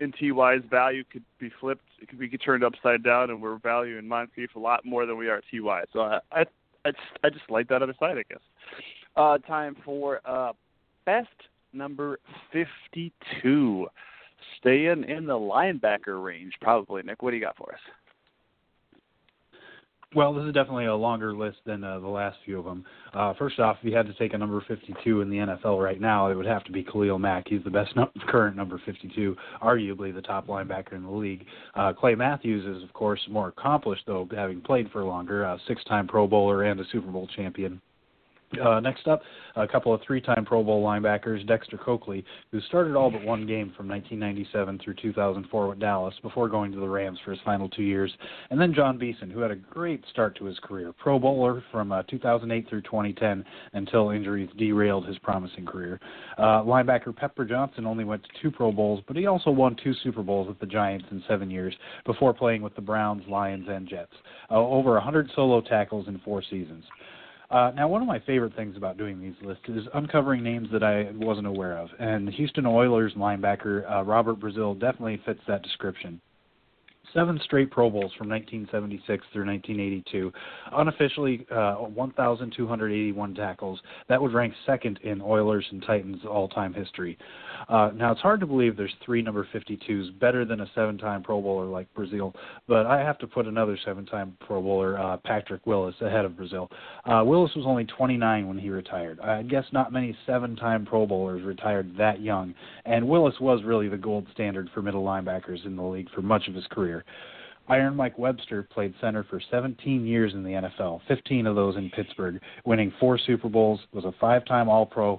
and 0.00 0.14
TY's 0.14 0.62
value 0.68 1.04
could 1.10 1.24
be 1.38 1.50
flipped. 1.60 1.84
It 2.00 2.08
could 2.08 2.18
be 2.18 2.28
turned 2.28 2.64
upside 2.64 3.02
down, 3.02 3.30
and 3.30 3.40
we're 3.40 3.58
valuing 3.58 4.06
Moncrief 4.06 4.54
a 4.56 4.58
lot 4.58 4.84
more 4.84 5.06
than 5.06 5.16
we 5.16 5.28
are 5.28 5.40
TY. 5.50 5.84
So 5.92 6.00
I, 6.00 6.20
I, 6.32 6.44
I 6.84 6.90
just, 6.90 7.02
I 7.24 7.30
just 7.30 7.48
like 7.48 7.68
that 7.68 7.82
other 7.82 7.94
side, 7.98 8.18
I 8.18 8.24
guess. 8.28 8.42
Uh, 9.16 9.38
time 9.38 9.76
for 9.84 10.20
uh, 10.24 10.52
best 11.06 11.28
number 11.72 12.18
fifty-two. 12.52 13.86
Staying 14.58 15.04
in 15.04 15.26
the 15.26 15.34
linebacker 15.34 16.22
range, 16.22 16.52
probably. 16.60 17.02
Nick, 17.02 17.22
what 17.22 17.30
do 17.30 17.36
you 17.36 17.42
got 17.42 17.56
for 17.56 17.72
us? 17.72 17.80
Well, 20.14 20.32
this 20.32 20.44
is 20.44 20.54
definitely 20.54 20.86
a 20.86 20.94
longer 20.94 21.34
list 21.34 21.58
than 21.66 21.82
uh, 21.82 21.98
the 21.98 22.06
last 22.06 22.36
few 22.44 22.60
of 22.60 22.64
them. 22.64 22.84
Uh, 23.12 23.34
first 23.36 23.58
off, 23.58 23.78
if 23.80 23.90
you 23.90 23.96
had 23.96 24.06
to 24.06 24.14
take 24.14 24.32
a 24.32 24.38
number 24.38 24.62
52 24.68 25.22
in 25.22 25.28
the 25.28 25.38
NFL 25.38 25.82
right 25.82 26.00
now, 26.00 26.30
it 26.30 26.36
would 26.36 26.46
have 26.46 26.62
to 26.64 26.72
be 26.72 26.84
Khalil 26.84 27.18
Mack. 27.18 27.48
He's 27.48 27.64
the 27.64 27.70
best 27.70 27.90
no- 27.96 28.10
current 28.28 28.56
number 28.56 28.80
52, 28.86 29.36
arguably 29.60 30.14
the 30.14 30.22
top 30.22 30.46
linebacker 30.46 30.92
in 30.92 31.02
the 31.02 31.10
league. 31.10 31.44
Uh, 31.74 31.92
Clay 31.92 32.14
Matthews 32.14 32.64
is, 32.64 32.84
of 32.84 32.92
course, 32.92 33.20
more 33.28 33.48
accomplished, 33.48 34.04
though, 34.06 34.28
having 34.34 34.60
played 34.60 34.88
for 34.92 35.02
longer, 35.02 35.42
a 35.42 35.58
six-time 35.66 36.06
Pro 36.06 36.28
Bowler 36.28 36.62
and 36.62 36.78
a 36.78 36.84
Super 36.92 37.10
Bowl 37.10 37.28
champion. 37.34 37.80
Uh, 38.58 38.80
next 38.80 39.06
up, 39.06 39.22
a 39.56 39.66
couple 39.66 39.94
of 39.94 40.00
three-time 40.06 40.44
Pro 40.44 40.62
Bowl 40.62 40.84
linebackers, 40.84 41.46
Dexter 41.46 41.78
Coakley, 41.78 42.24
who 42.50 42.60
started 42.62 42.96
all 42.96 43.10
but 43.10 43.24
one 43.24 43.46
game 43.46 43.72
from 43.76 43.88
1997 43.88 44.80
through 44.82 44.94
2004 44.94 45.68
with 45.68 45.78
Dallas 45.78 46.14
before 46.22 46.48
going 46.48 46.72
to 46.72 46.80
the 46.80 46.88
Rams 46.88 47.18
for 47.24 47.30
his 47.30 47.40
final 47.44 47.68
two 47.68 47.82
years, 47.82 48.12
and 48.50 48.60
then 48.60 48.74
Jon 48.74 48.98
Beason, 48.98 49.30
who 49.30 49.40
had 49.40 49.50
a 49.50 49.56
great 49.56 50.04
start 50.10 50.36
to 50.38 50.44
his 50.44 50.58
career, 50.60 50.92
Pro 50.92 51.18
Bowler 51.18 51.62
from 51.70 51.92
uh, 51.92 52.02
2008 52.04 52.68
through 52.68 52.82
2010 52.82 53.44
until 53.74 54.10
injuries 54.10 54.50
derailed 54.56 55.06
his 55.06 55.18
promising 55.18 55.66
career. 55.66 56.00
Uh, 56.38 56.62
linebacker 56.62 57.14
Pepper 57.14 57.44
Johnson 57.44 57.86
only 57.86 58.04
went 58.04 58.22
to 58.24 58.28
two 58.42 58.50
Pro 58.50 58.72
Bowls, 58.72 59.02
but 59.06 59.16
he 59.16 59.26
also 59.26 59.50
won 59.50 59.76
two 59.82 59.94
Super 60.02 60.22
Bowls 60.22 60.48
with 60.48 60.58
the 60.58 60.66
Giants 60.66 61.06
in 61.10 61.22
seven 61.28 61.50
years 61.50 61.74
before 62.04 62.34
playing 62.34 62.62
with 62.62 62.74
the 62.74 62.82
Browns, 62.82 63.22
Lions, 63.28 63.66
and 63.68 63.88
Jets. 63.88 64.12
Uh, 64.50 64.54
over 64.54 64.92
100 64.92 65.30
solo 65.34 65.60
tackles 65.60 66.08
in 66.08 66.18
four 66.24 66.42
seasons. 66.42 66.84
Uh, 67.54 67.70
now, 67.76 67.86
one 67.86 68.02
of 68.02 68.08
my 68.08 68.18
favorite 68.18 68.52
things 68.56 68.76
about 68.76 68.98
doing 68.98 69.20
these 69.20 69.36
lists 69.40 69.62
is 69.68 69.84
uncovering 69.94 70.42
names 70.42 70.66
that 70.72 70.82
I 70.82 71.12
wasn't 71.12 71.46
aware 71.46 71.78
of, 71.78 71.88
and 72.00 72.28
Houston 72.30 72.66
Oilers 72.66 73.12
linebacker 73.14 73.88
uh, 73.88 74.02
Robert 74.02 74.40
Brazile 74.40 74.74
definitely 74.74 75.20
fits 75.24 75.38
that 75.46 75.62
description 75.62 76.20
seven 77.14 77.40
straight 77.44 77.70
Pro 77.70 77.88
Bowls 77.88 78.12
from 78.18 78.28
1976 78.28 79.24
through 79.32 79.46
1982, 79.46 80.32
unofficially 80.72 81.46
uh, 81.50 81.76
1,281 81.76 83.34
tackles. 83.34 83.80
That 84.08 84.20
would 84.20 84.34
rank 84.34 84.52
second 84.66 84.98
in 85.02 85.22
Oilers 85.22 85.64
and 85.70 85.82
Titans 85.86 86.22
all-time 86.28 86.74
history. 86.74 87.16
Uh, 87.68 87.90
now 87.94 88.12
it's 88.12 88.20
hard 88.20 88.40
to 88.40 88.46
believe 88.46 88.76
there's 88.76 88.94
three 89.04 89.22
number 89.22 89.46
52s 89.54 90.18
better 90.18 90.44
than 90.44 90.60
a 90.60 90.70
seven-time 90.74 91.22
Pro 91.22 91.40
Bowler 91.40 91.66
like 91.66 91.86
Brazile, 91.94 92.34
but 92.68 92.86
I 92.86 92.98
have 92.98 93.18
to 93.18 93.26
put 93.26 93.46
another 93.46 93.78
seven-time 93.84 94.36
Pro 94.44 94.60
Bowler, 94.60 94.98
uh, 94.98 95.16
Patrick 95.18 95.66
Willis, 95.66 95.94
ahead 96.00 96.24
of 96.24 96.32
Brazile. 96.32 96.68
Uh, 97.04 97.22
Willis 97.24 97.52
was 97.54 97.64
only 97.66 97.84
29 97.84 98.48
when 98.48 98.58
he 98.58 98.68
retired. 98.68 99.20
I 99.20 99.42
guess 99.42 99.64
not 99.72 99.92
many 99.92 100.16
seven-time 100.26 100.84
Pro 100.84 101.06
Bowlers 101.06 101.44
retired 101.44 101.96
that 101.96 102.20
young, 102.20 102.54
and 102.84 103.06
Willis 103.06 103.38
was 103.40 103.62
really 103.64 103.88
the 103.88 103.96
gold 103.96 104.26
standard 104.32 104.68
for 104.74 104.82
middle 104.82 105.04
linebackers 105.04 105.64
in 105.64 105.76
the 105.76 105.82
league 105.82 106.10
for 106.10 106.22
much 106.22 106.48
of 106.48 106.54
his 106.54 106.66
career. 106.70 107.03
Iron 107.68 107.96
Mike 107.96 108.18
Webster 108.18 108.62
played 108.62 108.92
center 109.00 109.24
for 109.24 109.40
17 109.50 110.06
years 110.06 110.34
in 110.34 110.42
the 110.42 110.50
NFL, 110.50 111.00
15 111.08 111.46
of 111.46 111.56
those 111.56 111.76
in 111.76 111.90
Pittsburgh, 111.90 112.38
winning 112.66 112.92
four 113.00 113.16
Super 113.16 113.48
Bowls, 113.48 113.80
was 113.92 114.04
a 114.04 114.12
five 114.20 114.44
time 114.44 114.68
All 114.68 114.84
Pro, 114.84 115.18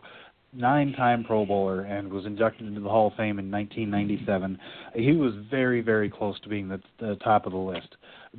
nine-time 0.56 1.24
Pro 1.24 1.46
Bowler 1.46 1.82
and 1.82 2.12
was 2.12 2.26
inducted 2.26 2.68
into 2.68 2.80
the 2.80 2.90
Hall 2.90 3.08
of 3.08 3.14
Fame 3.14 3.40
in 3.40 3.52
1997. 3.52 4.58
He 4.96 5.12
was 5.12 5.34
very, 5.50 5.82
very 5.82 6.10
close 6.10 6.40
to 6.42 6.50
being 6.50 6.68
the, 6.68 6.82
the 7.00 7.16
top 7.24 7.46
of 7.46 7.52
the 7.52 7.58
list. 7.58 7.96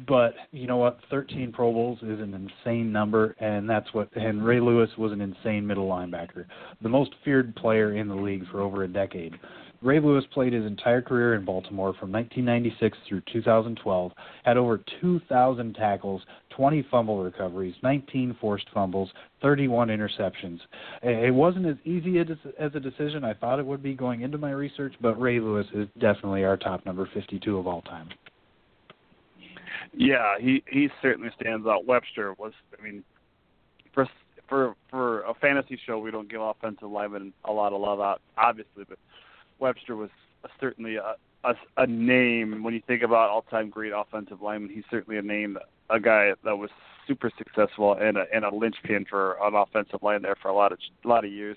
But 0.08 0.34
you 0.52 0.66
know 0.66 0.76
what? 0.76 0.98
13 1.10 1.52
Pro 1.52 1.72
Bowls 1.72 1.98
is 2.02 2.20
an 2.20 2.34
insane 2.34 2.92
number, 2.92 3.34
and 3.40 3.68
that's 3.68 3.92
what. 3.94 4.14
And 4.14 4.44
Ray 4.44 4.60
Lewis 4.60 4.90
was 4.98 5.12
an 5.12 5.20
insane 5.20 5.66
middle 5.66 5.88
linebacker, 5.88 6.44
the 6.82 6.88
most 6.88 7.14
feared 7.24 7.54
player 7.56 7.96
in 7.96 8.08
the 8.08 8.14
league 8.14 8.46
for 8.50 8.60
over 8.60 8.84
a 8.84 8.88
decade. 8.88 9.38
Ray 9.86 10.00
Lewis 10.00 10.24
played 10.34 10.52
his 10.52 10.66
entire 10.66 11.00
career 11.00 11.36
in 11.36 11.44
Baltimore 11.44 11.94
from 12.00 12.10
1996 12.10 12.98
through 13.08 13.22
2012, 13.32 14.12
had 14.44 14.56
over 14.56 14.80
2,000 15.00 15.74
tackles, 15.74 16.22
20 16.50 16.84
fumble 16.90 17.22
recoveries, 17.22 17.76
19 17.84 18.36
forced 18.40 18.66
fumbles, 18.74 19.08
31 19.42 19.86
interceptions. 19.86 20.58
It 21.04 21.32
wasn't 21.32 21.66
as 21.66 21.76
easy 21.84 22.18
as 22.18 22.74
a 22.74 22.80
decision 22.80 23.22
I 23.22 23.34
thought 23.34 23.60
it 23.60 23.66
would 23.66 23.80
be 23.80 23.94
going 23.94 24.22
into 24.22 24.38
my 24.38 24.50
research, 24.50 24.92
but 25.00 25.20
Ray 25.20 25.38
Lewis 25.38 25.68
is 25.72 25.86
definitely 26.00 26.42
our 26.42 26.56
top 26.56 26.84
number 26.84 27.08
52 27.14 27.56
of 27.56 27.68
all 27.68 27.82
time. 27.82 28.08
Yeah, 29.96 30.34
he 30.40 30.64
he 30.68 30.88
certainly 31.00 31.30
stands 31.40 31.64
out. 31.66 31.86
Webster 31.86 32.34
was, 32.38 32.52
I 32.76 32.82
mean, 32.82 33.04
for 33.94 34.08
for 34.48 34.74
for 34.90 35.22
a 35.22 35.34
fantasy 35.34 35.78
show, 35.86 35.98
we 35.98 36.10
don't 36.10 36.28
give 36.28 36.40
offensive 36.40 36.90
linemen 36.90 37.32
a 37.44 37.52
lot 37.52 37.72
of 37.72 37.80
love 37.80 38.00
out, 38.00 38.20
obviously, 38.36 38.84
but 38.88 38.98
Webster 39.58 39.96
was 39.96 40.10
certainly 40.60 40.96
a, 40.96 41.14
a 41.44 41.54
a 41.76 41.86
name 41.86 42.62
when 42.62 42.74
you 42.74 42.82
think 42.86 43.02
about 43.02 43.30
all-time 43.30 43.70
great 43.70 43.92
offensive 43.94 44.42
lineman. 44.42 44.70
He's 44.70 44.84
certainly 44.90 45.18
a 45.18 45.22
name, 45.22 45.58
a 45.90 46.00
guy 46.00 46.32
that 46.44 46.56
was 46.56 46.70
super 47.06 47.30
successful 47.36 47.94
and 47.94 48.16
a 48.16 48.24
and 48.34 48.44
a 48.44 48.54
linchpin 48.54 49.06
for 49.08 49.36
an 49.42 49.54
offensive 49.54 50.02
line 50.02 50.22
there 50.22 50.36
for 50.40 50.48
a 50.48 50.54
lot 50.54 50.72
of 50.72 50.78
a 51.04 51.08
lot 51.08 51.24
of 51.24 51.32
years. 51.32 51.56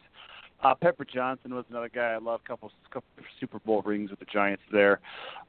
Uh, 0.62 0.76
Pepper 0.76 1.06
Johnson 1.06 1.56
was 1.56 1.66
another 1.70 1.90
guy 1.90 2.12
I 2.12 2.18
love. 2.18 2.44
Couple 2.44 2.72
couple 2.92 3.08
Super 3.40 3.60
Bowl 3.60 3.82
rings 3.82 4.10
with 4.10 4.20
the 4.20 4.26
Giants 4.26 4.64
there. 4.72 5.00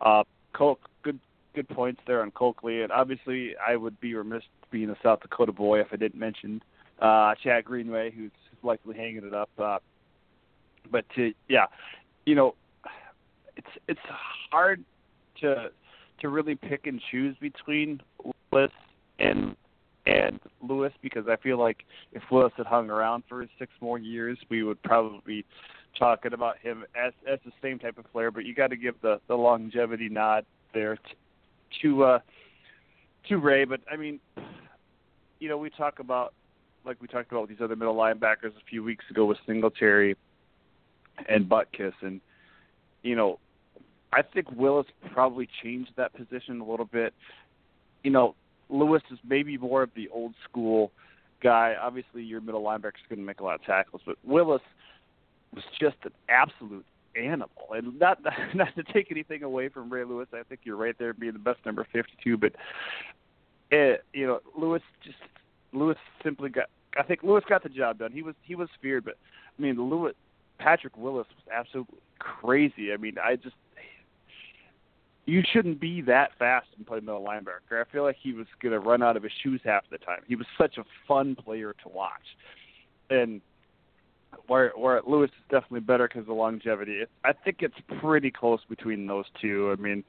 Uh, 0.01 0.25
good 0.53 1.19
good 1.55 1.69
points 1.69 2.01
there 2.07 2.23
on 2.23 2.31
Coakley, 2.31 2.83
and 2.83 2.93
obviously 2.93 3.55
I 3.57 3.77
would 3.77 4.01
be 4.01 4.15
remiss 4.15 4.43
being 4.71 4.91
a 4.91 4.97
South 5.03 5.21
Dakota 5.21 5.53
boy 5.53 5.81
if 5.81 5.89
I 5.93 5.97
didn't 5.97 6.21
mention 6.21 6.63
uh, 7.01 7.35
Chad 7.43 7.65
Greenway, 7.65 8.13
who's 8.13 8.31
likely 8.63 8.97
hanging 8.97 9.25
it 9.25 9.35
up. 9.35 9.51
Uh, 9.59 9.79
but 10.91 11.05
to 11.17 11.33
yeah, 11.49 11.67
you 12.27 12.35
know, 12.35 12.55
it's 13.57 13.67
it's 13.89 14.01
hard 14.51 14.85
to 15.41 15.71
to 16.21 16.29
really 16.29 16.55
pick 16.55 16.87
and 16.87 17.01
choose 17.11 17.37
between 17.41 18.01
Willis 18.51 18.71
and 19.19 19.57
and 20.07 20.41
Lewis 20.63 20.93
because 21.03 21.25
I 21.29 21.37
feel 21.37 21.59
like 21.59 21.85
if 22.13 22.23
Willis 22.31 22.53
had 22.57 22.67
hung 22.67 22.91
around 22.91 23.25
for 23.29 23.47
six 23.59 23.73
more 23.81 23.99
years, 23.99 24.39
we 24.49 24.63
would 24.63 24.83
probably 24.83 25.21
be 25.27 25.45
talking 25.99 26.33
about 26.33 26.59
him 26.59 26.85
as 26.95 27.13
as 27.31 27.39
the 27.45 27.53
same 27.63 27.79
type 27.79 27.99
of 27.99 28.11
player. 28.13 28.31
But 28.31 28.45
you 28.45 28.55
got 28.55 28.69
to 28.71 28.77
give 28.77 28.95
the 29.03 29.21
the 29.29 29.35
longevity 29.35 30.09
nod 30.09 30.45
there 30.73 30.97
to 30.97 31.03
to, 31.83 32.05
uh, 32.05 32.19
to 33.29 33.37
Ray. 33.37 33.65
But 33.65 33.81
I 33.91 33.97
mean, 33.97 34.21
you 35.39 35.49
know, 35.49 35.59
we 35.59 35.71
talk 35.71 35.99
about 35.99 36.35
like 36.85 37.01
we 37.01 37.09
talked 37.09 37.31
about 37.31 37.43
with 37.43 37.51
these 37.51 37.61
other 37.63 37.77
middle 37.77 37.95
linebackers 37.95 38.57
a 38.57 38.65
few 38.69 38.83
weeks 38.83 39.05
ago 39.11 39.27
with 39.27 39.39
Singletary 39.47 40.17
and 41.29 41.49
Butkus, 41.49 41.93
and 42.03 42.21
you 43.03 43.17
know, 43.17 43.39
I 44.13 44.23
think 44.23 44.51
Willis 44.53 44.87
probably 45.13 45.49
changed 45.63 45.93
that 45.97 46.15
position 46.15 46.61
a 46.61 46.65
little 46.65 46.87
bit. 46.87 47.15
You 48.03 48.11
know, 48.11 48.35
Lewis 48.69 49.03
is 49.11 49.19
maybe 49.27 49.57
more 49.57 49.83
of 49.83 49.91
the 49.95 50.09
old 50.09 50.35
school 50.49 50.91
guy. 51.43 51.75
Obviously, 51.81 52.23
your 52.23 52.41
middle 52.41 52.63
linebacker 52.63 52.89
is 52.89 53.09
going 53.09 53.19
to 53.19 53.25
make 53.25 53.41
a 53.41 53.45
lot 53.45 53.55
of 53.55 53.65
tackles, 53.65 54.03
but 54.05 54.17
Willis 54.25 54.63
was 55.55 55.65
just 55.81 55.97
an 56.05 56.13
absolute 56.29 56.85
animal. 57.17 57.51
And 57.75 57.99
not 57.99 58.19
not 58.55 58.75
to 58.77 58.83
take 58.93 59.11
anything 59.11 59.43
away 59.43 59.69
from 59.69 59.91
Ray 59.91 60.05
Lewis, 60.05 60.29
I 60.33 60.43
think 60.49 60.61
you're 60.65 60.77
right 60.77 60.97
there 60.99 61.13
being 61.13 61.33
the 61.33 61.39
best 61.39 61.59
number 61.65 61.87
52. 61.93 62.37
But 62.37 62.53
it, 63.71 64.05
you 64.13 64.27
know, 64.27 64.41
Lewis 64.57 64.83
just 65.05 65.19
Lewis 65.73 65.99
simply 66.23 66.51
got. 66.51 66.67
I 66.99 67.05
think 67.05 67.23
Lewis 67.23 67.45
got 67.49 67.63
the 67.63 67.69
job 67.69 67.99
done. 67.99 68.13
He 68.13 68.23
was 68.23 68.35
he 68.43 68.55
was 68.55 68.69
feared, 68.83 69.05
but 69.05 69.17
I 69.59 69.63
mean, 69.63 69.77
Lewis 69.77 70.15
Patrick 70.61 70.97
Willis 70.97 71.27
was 71.35 71.53
absolutely 71.53 71.99
crazy. 72.19 72.93
I 72.93 72.97
mean, 72.97 73.17
I 73.23 73.37
just 73.37 73.57
you 75.27 75.43
shouldn't 75.53 75.81
be 75.81 76.03
that 76.03 76.31
fast 76.39 76.67
and 76.77 76.87
play 76.87 77.01
middle 77.01 77.25
linebacker. 77.25 77.81
I 77.81 77.91
feel 77.91 78.03
like 78.03 78.17
he 78.21 78.33
was 78.33 78.47
going 78.61 78.73
to 78.73 78.81
run 78.81 79.03
out 79.03 79.17
of 79.17 79.23
his 79.23 79.33
shoes 79.43 79.61
half 79.65 79.85
the 79.91 79.99
time. 79.99 80.21
He 80.27 80.35
was 80.35 80.47
such 80.59 80.77
a 80.79 80.85
fun 81.07 81.37
player 81.37 81.75
to 81.83 81.89
watch, 81.89 82.37
and 83.11 83.41
where 84.47 84.73
where 84.77 85.01
Lewis 85.07 85.31
is 85.31 85.45
definitely 85.51 85.81
better 85.81 86.09
because 86.09 86.29
of 86.29 86.37
longevity. 86.37 87.01
It, 87.01 87.11
I 87.25 87.33
think 87.33 87.59
it's 87.61 87.75
pretty 88.01 88.31
close 88.31 88.61
between 88.69 89.07
those 89.07 89.27
two. 89.41 89.75
I 89.77 89.81
mean, 89.81 90.05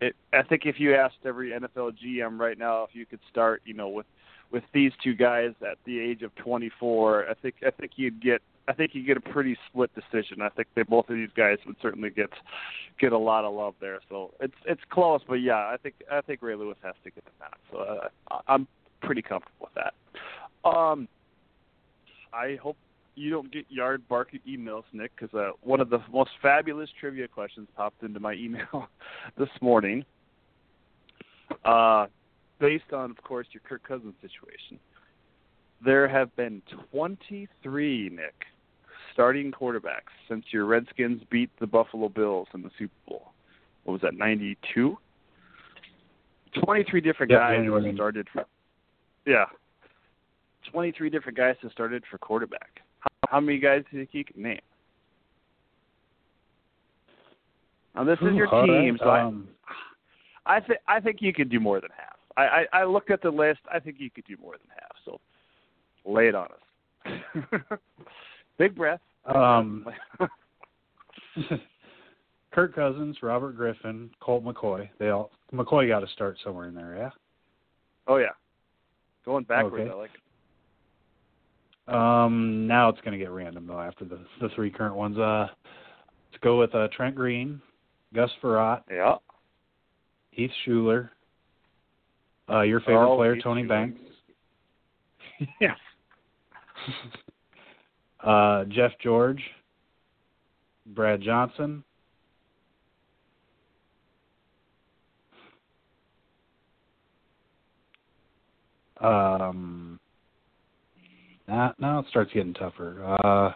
it, 0.00 0.14
I 0.32 0.42
think 0.42 0.62
if 0.64 0.78
you 0.78 0.94
asked 0.94 1.16
every 1.24 1.50
NFL 1.50 1.94
GM 2.04 2.38
right 2.38 2.58
now 2.58 2.84
if 2.84 2.90
you 2.94 3.04
could 3.04 3.20
start, 3.30 3.62
you 3.64 3.74
know, 3.74 3.88
with 3.88 4.06
with 4.50 4.64
these 4.72 4.92
two 5.02 5.14
guys 5.14 5.52
at 5.62 5.78
the 5.86 5.98
age 5.98 6.22
of 6.22 6.34
24, 6.36 7.28
I 7.28 7.34
think 7.34 7.56
I 7.66 7.70
think 7.70 7.92
you'd 7.96 8.22
get 8.22 8.42
I 8.68 8.72
think 8.72 8.94
you 8.94 9.04
get 9.04 9.16
a 9.16 9.20
pretty 9.20 9.56
split 9.68 9.90
decision. 9.94 10.40
I 10.40 10.48
think 10.50 10.68
they 10.74 10.82
both 10.82 11.08
of 11.08 11.16
these 11.16 11.30
guys 11.36 11.58
would 11.66 11.76
certainly 11.82 12.10
get 12.10 12.30
get 13.00 13.12
a 13.12 13.18
lot 13.18 13.44
of 13.44 13.54
love 13.54 13.74
there. 13.80 14.00
So 14.08 14.32
it's 14.40 14.54
it's 14.66 14.80
close, 14.90 15.20
but 15.26 15.34
yeah, 15.34 15.56
I 15.56 15.76
think 15.82 15.96
I 16.10 16.20
think 16.20 16.42
Ray 16.42 16.54
Lewis 16.54 16.76
has 16.82 16.94
to 17.04 17.10
get 17.10 17.24
the 17.24 17.30
nod. 17.40 17.56
So 17.70 18.08
uh, 18.30 18.40
I'm 18.46 18.68
pretty 19.00 19.22
comfortable 19.22 19.68
with 19.68 19.74
that. 19.74 20.68
Um, 20.68 21.08
I 22.32 22.56
hope 22.62 22.76
you 23.14 23.30
don't 23.30 23.52
get 23.52 23.66
yard 23.68 24.02
barking 24.08 24.40
emails, 24.48 24.84
Nick, 24.92 25.12
because 25.18 25.34
uh, 25.34 25.50
one 25.62 25.80
of 25.80 25.90
the 25.90 25.98
most 26.12 26.30
fabulous 26.40 26.88
trivia 26.98 27.28
questions 27.28 27.68
popped 27.76 28.02
into 28.02 28.20
my 28.20 28.32
email 28.34 28.88
this 29.38 29.50
morning. 29.60 30.04
Uh, 31.64 32.06
based 32.58 32.92
on, 32.92 33.10
of 33.10 33.22
course, 33.22 33.46
your 33.52 33.60
Kirk 33.68 33.82
Cousins 33.86 34.14
situation, 34.22 34.78
there 35.84 36.08
have 36.08 36.34
been 36.36 36.62
23, 36.92 38.10
Nick, 38.12 38.34
starting 39.12 39.52
quarterbacks 39.52 40.12
since 40.28 40.44
your 40.50 40.66
Redskins 40.66 41.22
beat 41.30 41.50
the 41.60 41.66
Buffalo 41.66 42.08
Bills 42.08 42.48
in 42.54 42.62
the 42.62 42.70
Super 42.78 42.94
Bowl. 43.08 43.32
What 43.84 43.94
was 43.94 44.02
that, 44.02 44.14
92? 44.14 44.96
23 46.64 47.00
different 47.00 47.32
yep, 47.32 47.40
guys 47.40 47.56
January. 47.56 47.94
started 47.94 48.28
for, 48.32 48.44
yeah, 49.26 49.46
23 50.70 51.10
different 51.10 51.36
guys 51.36 51.56
have 51.62 51.72
started 51.72 52.04
for 52.10 52.18
quarterback. 52.18 52.80
How 53.28 53.40
many 53.40 53.58
guys 53.58 53.82
do 53.90 53.96
you 53.96 54.02
think 54.02 54.10
you 54.12 54.24
can 54.24 54.42
name? 54.42 54.60
Now 57.94 58.04
this 58.04 58.18
is 58.22 58.34
your 58.34 58.46
team, 58.46 58.92
right, 58.92 59.00
so 59.00 59.10
um, 59.10 59.48
I, 60.46 60.56
I 60.56 60.60
think 60.60 60.78
I 60.88 61.00
think 61.00 61.18
you 61.20 61.32
could 61.32 61.50
do 61.50 61.60
more 61.60 61.80
than 61.80 61.90
half. 61.96 62.16
I, 62.36 62.42
I 62.42 62.80
I 62.80 62.84
looked 62.84 63.10
at 63.10 63.20
the 63.20 63.30
list. 63.30 63.60
I 63.72 63.80
think 63.80 63.96
you 63.98 64.10
could 64.10 64.24
do 64.24 64.36
more 64.40 64.52
than 64.52 64.68
half. 64.70 64.91
Lay 66.04 66.28
it 66.28 66.34
on 66.34 66.46
us. 66.46 67.10
Big 68.58 68.74
breath. 68.74 69.00
Um, 69.32 69.86
Kirk 72.52 72.74
Cousins, 72.74 73.16
Robert 73.22 73.56
Griffin, 73.56 74.10
Colt 74.20 74.44
McCoy. 74.44 74.88
They 74.98 75.08
all 75.10 75.30
McCoy 75.54 75.88
got 75.88 76.00
to 76.00 76.06
start 76.08 76.36
somewhere 76.44 76.68
in 76.68 76.74
there, 76.74 76.96
yeah. 76.96 77.10
oh 78.08 78.16
yeah, 78.16 78.26
going 79.24 79.44
backwards. 79.44 79.82
Okay. 79.84 79.90
I 79.90 79.94
like 79.94 80.10
it. 81.88 81.94
Um, 81.94 82.66
now 82.66 82.88
it's 82.88 83.00
going 83.00 83.12
to 83.12 83.18
get 83.18 83.30
random 83.30 83.66
though 83.66 83.80
after 83.80 84.04
the 84.04 84.18
the 84.40 84.48
three 84.54 84.70
current 84.70 84.94
ones. 84.96 85.18
Uh, 85.18 85.46
let's 86.30 86.42
go 86.42 86.58
with 86.58 86.74
uh, 86.74 86.88
Trent 86.94 87.14
Green, 87.14 87.60
Gus 88.14 88.30
Frerotte, 88.42 88.82
Yeah. 88.90 89.16
Heath 90.30 90.50
Shuler. 90.66 91.10
Uh, 92.50 92.62
your 92.62 92.80
favorite 92.80 93.12
Oh, 93.12 93.16
player, 93.16 93.34
Heath 93.34 93.44
Tony 93.44 93.62
Shuler. 93.62 93.68
Banks. 93.68 94.00
yes. 95.60 95.76
uh, 98.24 98.64
Jeff 98.64 98.92
George, 99.02 99.42
Brad 100.86 101.20
Johnson. 101.20 101.84
Um, 109.00 109.98
now, 111.48 111.74
now 111.78 111.98
it 111.98 112.06
starts 112.08 112.32
getting 112.32 112.54
tougher. 112.54 113.02
Uh, 113.04 113.52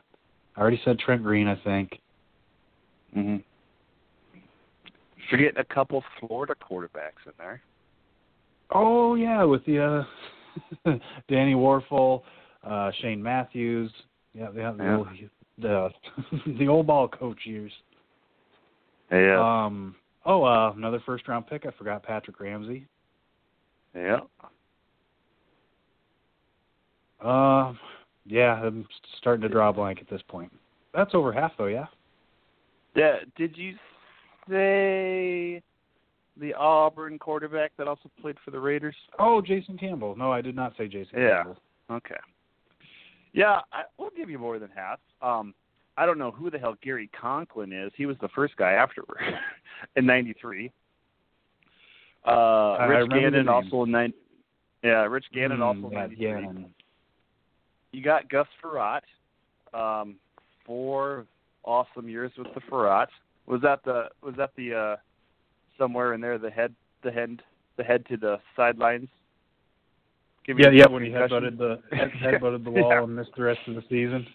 I 0.57 0.61
already 0.61 0.81
said 0.85 0.99
Trent 0.99 1.23
Green, 1.23 1.47
I 1.47 1.57
think. 1.63 2.01
Mm-hmm. 3.17 3.37
You're 5.31 5.41
getting 5.41 5.61
a 5.61 5.75
couple 5.75 6.03
Florida 6.21 6.55
quarterbacks 6.55 7.25
in 7.27 7.33
there. 7.39 7.63
Oh 8.71 9.15
yeah, 9.15 9.45
with 9.45 9.65
the 9.65 10.05
uh, 10.85 10.99
Danny 11.29 11.55
Wuerffel, 11.55 12.23
uh, 12.69 12.91
Shane 13.01 13.23
Matthews. 13.23 13.91
Yeah, 14.35 14.49
yeah, 14.55 14.73
the, 14.73 14.85
Yeah. 14.85 14.97
Old, 14.97 15.09
the 15.59 15.91
the 16.59 16.69
old 16.69 16.87
ball 16.87 17.09
coach 17.09 17.39
years. 17.45 17.73
Yeah. 19.11 19.39
Um. 19.67 19.95
Oh, 20.25 20.43
uh, 20.43 20.73
another 20.77 21.01
first 21.07 21.27
round 21.29 21.47
pick. 21.47 21.65
I 21.67 21.71
forgot 21.79 22.03
Patrick 22.03 22.41
Ramsey. 22.41 22.87
yeah. 23.95 24.19
Uh, 27.25 27.73
yeah, 28.27 28.55
I'm 28.63 28.87
starting 29.19 29.43
to 29.43 29.49
draw 29.49 29.71
a 29.71 29.73
blank 29.73 30.01
at 30.01 30.09
this 30.11 30.21
point. 30.29 30.53
that's 30.93 31.15
over 31.15 31.33
half 31.33 31.53
though. 31.57 31.67
Yeah. 31.67 31.87
Yeah. 32.95 33.17
Did 33.37 33.57
you 33.57 33.75
say 34.51 35.63
the 36.39 36.53
Auburn 36.55 37.19
quarterback 37.19 37.73
that 37.79 37.89
also 37.89 38.11
played 38.21 38.37
for 38.45 38.51
the 38.51 38.61
Raiders? 38.61 38.95
Oh, 39.19 39.41
Jason 39.41 39.79
Campbell. 39.79 40.15
No, 40.17 40.31
I 40.31 40.41
did 40.43 40.55
not 40.57 40.73
say 40.77 40.89
Jason 40.89 41.19
Yeah. 41.21 41.37
Campbell. 41.45 41.59
Okay. 41.91 42.17
Yeah, 43.37 43.61
I, 43.71 43.83
we'll 43.99 44.11
give 44.17 44.31
you 44.31 44.39
more 44.39 44.59
than 44.59 44.71
half. 44.75 44.99
Um, 45.21 45.55
I 45.99 46.07
don't 46.07 46.19
know 46.19 46.31
who 46.31 46.51
the 46.51 46.59
hell 46.59 46.75
Cary 46.83 47.11
Conklin 47.19 47.71
is. 47.71 47.93
He 47.95 48.07
was 48.07 48.17
the 48.23 48.29
first 48.29 48.57
guy 48.57 48.73
afterward 48.73 49.21
in 49.97 50.07
'93. 50.07 50.73
Uh, 52.27 52.87
Rich 52.89 53.11
Gannon 53.11 53.47
also 53.47 53.85
in 53.85 53.93
nine. 53.93 54.15
Yeah, 54.83 55.05
Rich 55.05 55.27
Gannon 55.35 55.59
Mm, 55.59 55.63
also 55.63 55.91
yeah, 55.93 56.01
'93. 56.01 56.27
Gannon. 56.27 56.75
You 57.93 58.03
got 58.03 58.29
Gus 58.31 58.47
Frerotte. 58.63 59.01
Um, 59.75 60.17
four 60.65 61.27
awesome 61.63 62.09
years 62.09 62.33
with 62.39 62.49
the 62.55 62.61
Frerotte. 62.61 63.09
Was 63.47 63.61
that 63.61 63.85
the 63.85 64.09
was 64.23 64.35
that 64.39 64.53
the 64.57 64.75
uh 64.75 64.97
somewhere 65.77 66.15
in 66.15 66.23
there 66.23 66.39
the 66.39 66.51
head 66.51 66.75
the 67.03 67.13
head 67.13 67.43
the 67.77 67.85
head 67.85 68.07
to 68.07 68.17
the 68.17 68.39
sidelines? 68.57 69.09
Giving 70.47 70.65
Yeah, 70.65 70.71
yeah. 70.71 70.89
When 70.89 71.03
he 71.03 71.11
headbutted 71.11 71.59
the 71.59 71.81
head, 71.97 72.11
headbutted 72.23 72.65
the 72.65 72.71
wall 72.71 72.91
Yeah. 72.91 73.03
and 73.03 73.17
missed 73.17 73.31
the 73.37 73.43
rest 73.43 73.61
of 73.67 73.75
the 73.75 73.83
season. 73.89 74.27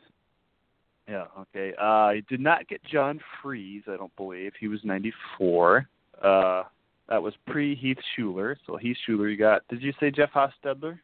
Yeah, 1.07 1.25
okay. 1.39 1.73
Uh 1.81 2.11
he 2.11 2.21
did 2.29 2.39
not 2.41 2.67
get 2.67 2.83
John 2.83 3.19
Friesz, 3.43 3.87
I 3.87 3.97
don't 3.97 4.15
believe. 4.15 4.53
He 4.59 4.67
was 4.67 4.79
ninety 4.83 5.13
four. 5.37 5.87
Uh 6.21 6.63
that 7.09 7.21
was 7.21 7.33
pre 7.47 7.75
Heath 7.75 7.97
Shuler. 8.17 8.55
So 8.65 8.77
Heath 8.77 8.97
Shuler 9.07 9.29
you 9.31 9.37
got 9.37 9.67
did 9.69 9.81
you 9.81 9.93
say 9.99 10.11
Jeff 10.11 10.29
Hostetler? 10.33 10.99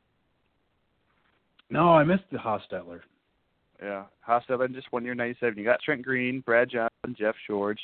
No, 1.70 1.90
I 1.94 2.04
missed 2.04 2.24
the 2.32 2.38
Hostetler. 2.38 3.02
Yeah. 3.82 4.04
Hostetler 4.28 4.74
just 4.74 4.92
one 4.92 5.04
year 5.06 5.16
ninety 5.16 5.38
seven. 5.40 5.58
You 5.58 5.64
got 5.66 5.82
Trent 5.82 6.02
Green, 6.04 6.42
Brad 6.42 6.70
Johnson, 6.70 7.16
Jeff 7.18 7.36
George, 7.46 7.80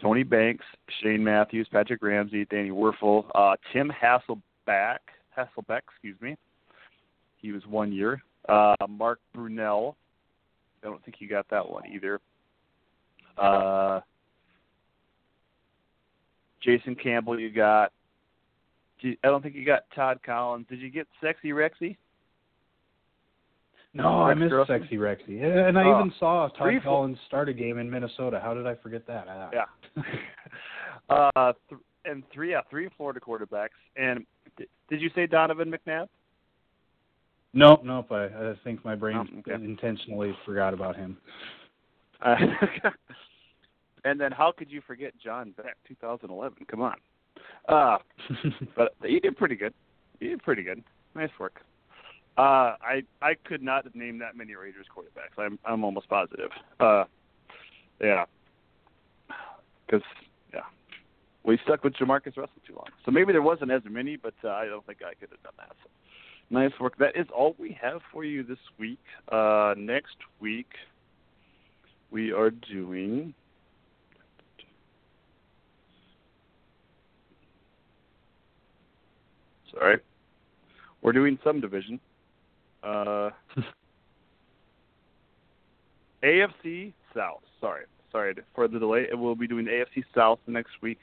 Tony 0.00 0.22
Banks, 0.22 0.64
Shane 1.02 1.22
Matthews, 1.24 1.68
Patrick 1.70 2.02
Ramsey, 2.02 2.44
Danny 2.46 2.70
Wuerffel, 2.70 3.24
uh 3.34 3.56
Tim 3.72 3.90
Hasselback 3.90 4.98
Hasselbeck, 5.36 5.80
excuse 5.92 6.16
me. 6.20 6.36
He 7.38 7.52
was 7.52 7.62
one 7.66 7.92
year. 7.92 8.22
Uh 8.48 8.74
Mark 8.88 9.20
Brunell. 9.36 9.94
I 10.82 10.86
don't 10.86 11.02
think 11.04 11.16
you 11.20 11.28
got 11.28 11.48
that 11.50 11.68
one 11.68 11.84
either. 11.86 12.20
Uh 13.36 14.00
Jason 16.62 16.94
Campbell 16.94 17.38
you 17.38 17.50
got. 17.50 17.92
I 19.04 19.14
don't 19.22 19.42
think 19.42 19.54
you 19.54 19.64
got 19.64 19.84
Todd 19.94 20.18
Collins. 20.26 20.66
Did 20.68 20.80
you 20.80 20.90
get 20.90 21.06
Sexy 21.20 21.50
Rexy? 21.50 21.96
No, 23.94 24.22
I 24.22 24.34
missed? 24.34 24.52
Sexy 24.66 24.96
Rexy. 24.96 25.40
And 25.42 25.78
I 25.78 25.84
Oh. 25.84 25.98
even 26.00 26.12
saw 26.18 26.48
Todd 26.48 26.58
Three- 26.58 26.80
Collins 26.80 27.18
start 27.26 27.48
a 27.48 27.52
game 27.52 27.78
in 27.78 27.88
Minnesota. 27.88 28.40
How 28.40 28.54
did 28.54 28.66
I 28.66 28.74
forget 28.74 29.06
that? 29.06 29.26
Ah. 29.28 29.50
Yeah. 29.52 30.02
uh, 31.36 31.52
th- 31.68 31.80
and 32.04 32.28
three, 32.30 32.50
yeah, 32.50 32.60
three 32.70 32.88
Florida 32.96 33.20
quarterbacks. 33.20 33.68
And 33.96 34.26
d- 34.56 34.66
did 34.88 35.00
you 35.00 35.10
say 35.14 35.26
Donovan 35.26 35.70
McNabb? 35.72 36.08
Nope, 37.54 37.82
nope. 37.84 38.12
I, 38.12 38.24
I 38.26 38.54
think 38.64 38.84
my 38.84 38.94
brain 38.94 39.16
Oh, 39.16 39.38
okay. 39.40 39.54
intentionally 39.64 40.36
forgot 40.44 40.74
about 40.74 40.96
him. 40.96 41.16
Uh, 42.20 42.36
and 44.04 44.20
then 44.20 44.32
how 44.32 44.52
could 44.52 44.70
you 44.70 44.80
forget 44.86 45.12
John 45.22 45.52
Beck, 45.56 45.76
2011? 45.86 46.66
Come 46.70 46.82
on. 46.82 46.96
Uh, 47.68 47.98
but 48.76 48.94
you 49.04 49.20
did 49.20 49.36
pretty 49.36 49.56
good. 49.56 49.72
You 50.20 50.30
did 50.30 50.42
pretty 50.42 50.62
good. 50.62 50.82
Nice 51.14 51.30
work. 51.38 51.60
Uh, 52.36 52.76
I 52.80 53.02
I 53.20 53.34
could 53.44 53.62
not 53.62 53.84
have 53.84 53.96
named 53.96 54.20
that 54.20 54.36
many 54.36 54.54
Raiders 54.54 54.86
quarterbacks. 54.94 55.42
I'm 55.42 55.58
I'm 55.64 55.82
almost 55.82 56.08
positive. 56.08 56.50
Uh, 56.78 57.04
yeah. 58.00 58.26
Because 59.86 60.06
yeah, 60.54 60.60
we 61.44 61.58
stuck 61.64 61.82
with 61.82 61.94
Jamarcus 61.94 62.36
Russell 62.36 62.62
too 62.66 62.74
long. 62.74 62.86
So 63.04 63.10
maybe 63.10 63.32
there 63.32 63.42
wasn't 63.42 63.72
as 63.72 63.82
many, 63.88 64.16
but 64.16 64.34
uh, 64.44 64.50
I 64.50 64.66
don't 64.66 64.86
think 64.86 64.98
I 65.02 65.14
could 65.14 65.30
have 65.30 65.42
done 65.42 65.54
that. 65.58 65.74
So, 65.82 65.88
nice 66.50 66.72
work. 66.80 66.96
That 66.98 67.16
is 67.16 67.26
all 67.34 67.54
we 67.58 67.76
have 67.80 68.00
for 68.12 68.24
you 68.24 68.42
this 68.42 68.58
week. 68.78 68.98
Uh, 69.30 69.74
next 69.76 70.16
week 70.40 70.68
we 72.10 72.32
are 72.32 72.50
doing. 72.50 73.34
Sorry. 79.72 79.98
We're 81.02 81.12
doing 81.12 81.38
some 81.44 81.60
division. 81.60 82.00
Uh, 82.82 83.30
AFC 86.22 86.92
South. 87.14 87.42
Sorry, 87.60 87.84
sorry 88.10 88.34
for 88.54 88.68
the 88.68 88.78
delay. 88.78 89.06
We'll 89.12 89.34
be 89.34 89.46
doing 89.46 89.66
AFC 89.66 90.04
South 90.14 90.38
next 90.46 90.72
week, 90.80 91.00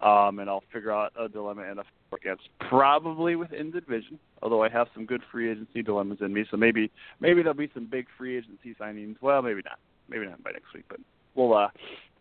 um, 0.00 0.38
and 0.38 0.48
I'll 0.48 0.64
figure 0.72 0.92
out 0.92 1.12
a 1.18 1.28
dilemma 1.28 1.62
and 1.62 1.80
a 1.80 1.84
against 2.14 2.48
probably 2.68 3.36
within 3.36 3.70
the 3.70 3.80
division. 3.80 4.18
Although 4.42 4.62
I 4.62 4.68
have 4.68 4.88
some 4.94 5.06
good 5.06 5.22
free 5.30 5.50
agency 5.50 5.82
dilemmas 5.82 6.18
in 6.20 6.32
me, 6.32 6.44
so 6.50 6.56
maybe 6.56 6.90
maybe 7.20 7.42
there'll 7.42 7.56
be 7.56 7.70
some 7.74 7.86
big 7.90 8.06
free 8.16 8.36
agency 8.36 8.74
signings. 8.80 9.16
Well, 9.20 9.42
maybe 9.42 9.62
not. 9.64 9.78
Maybe 10.08 10.26
not 10.26 10.42
by 10.42 10.50
next 10.50 10.74
week, 10.74 10.84
but 10.88 11.00
we'll 11.34 11.54
uh, 11.54 11.68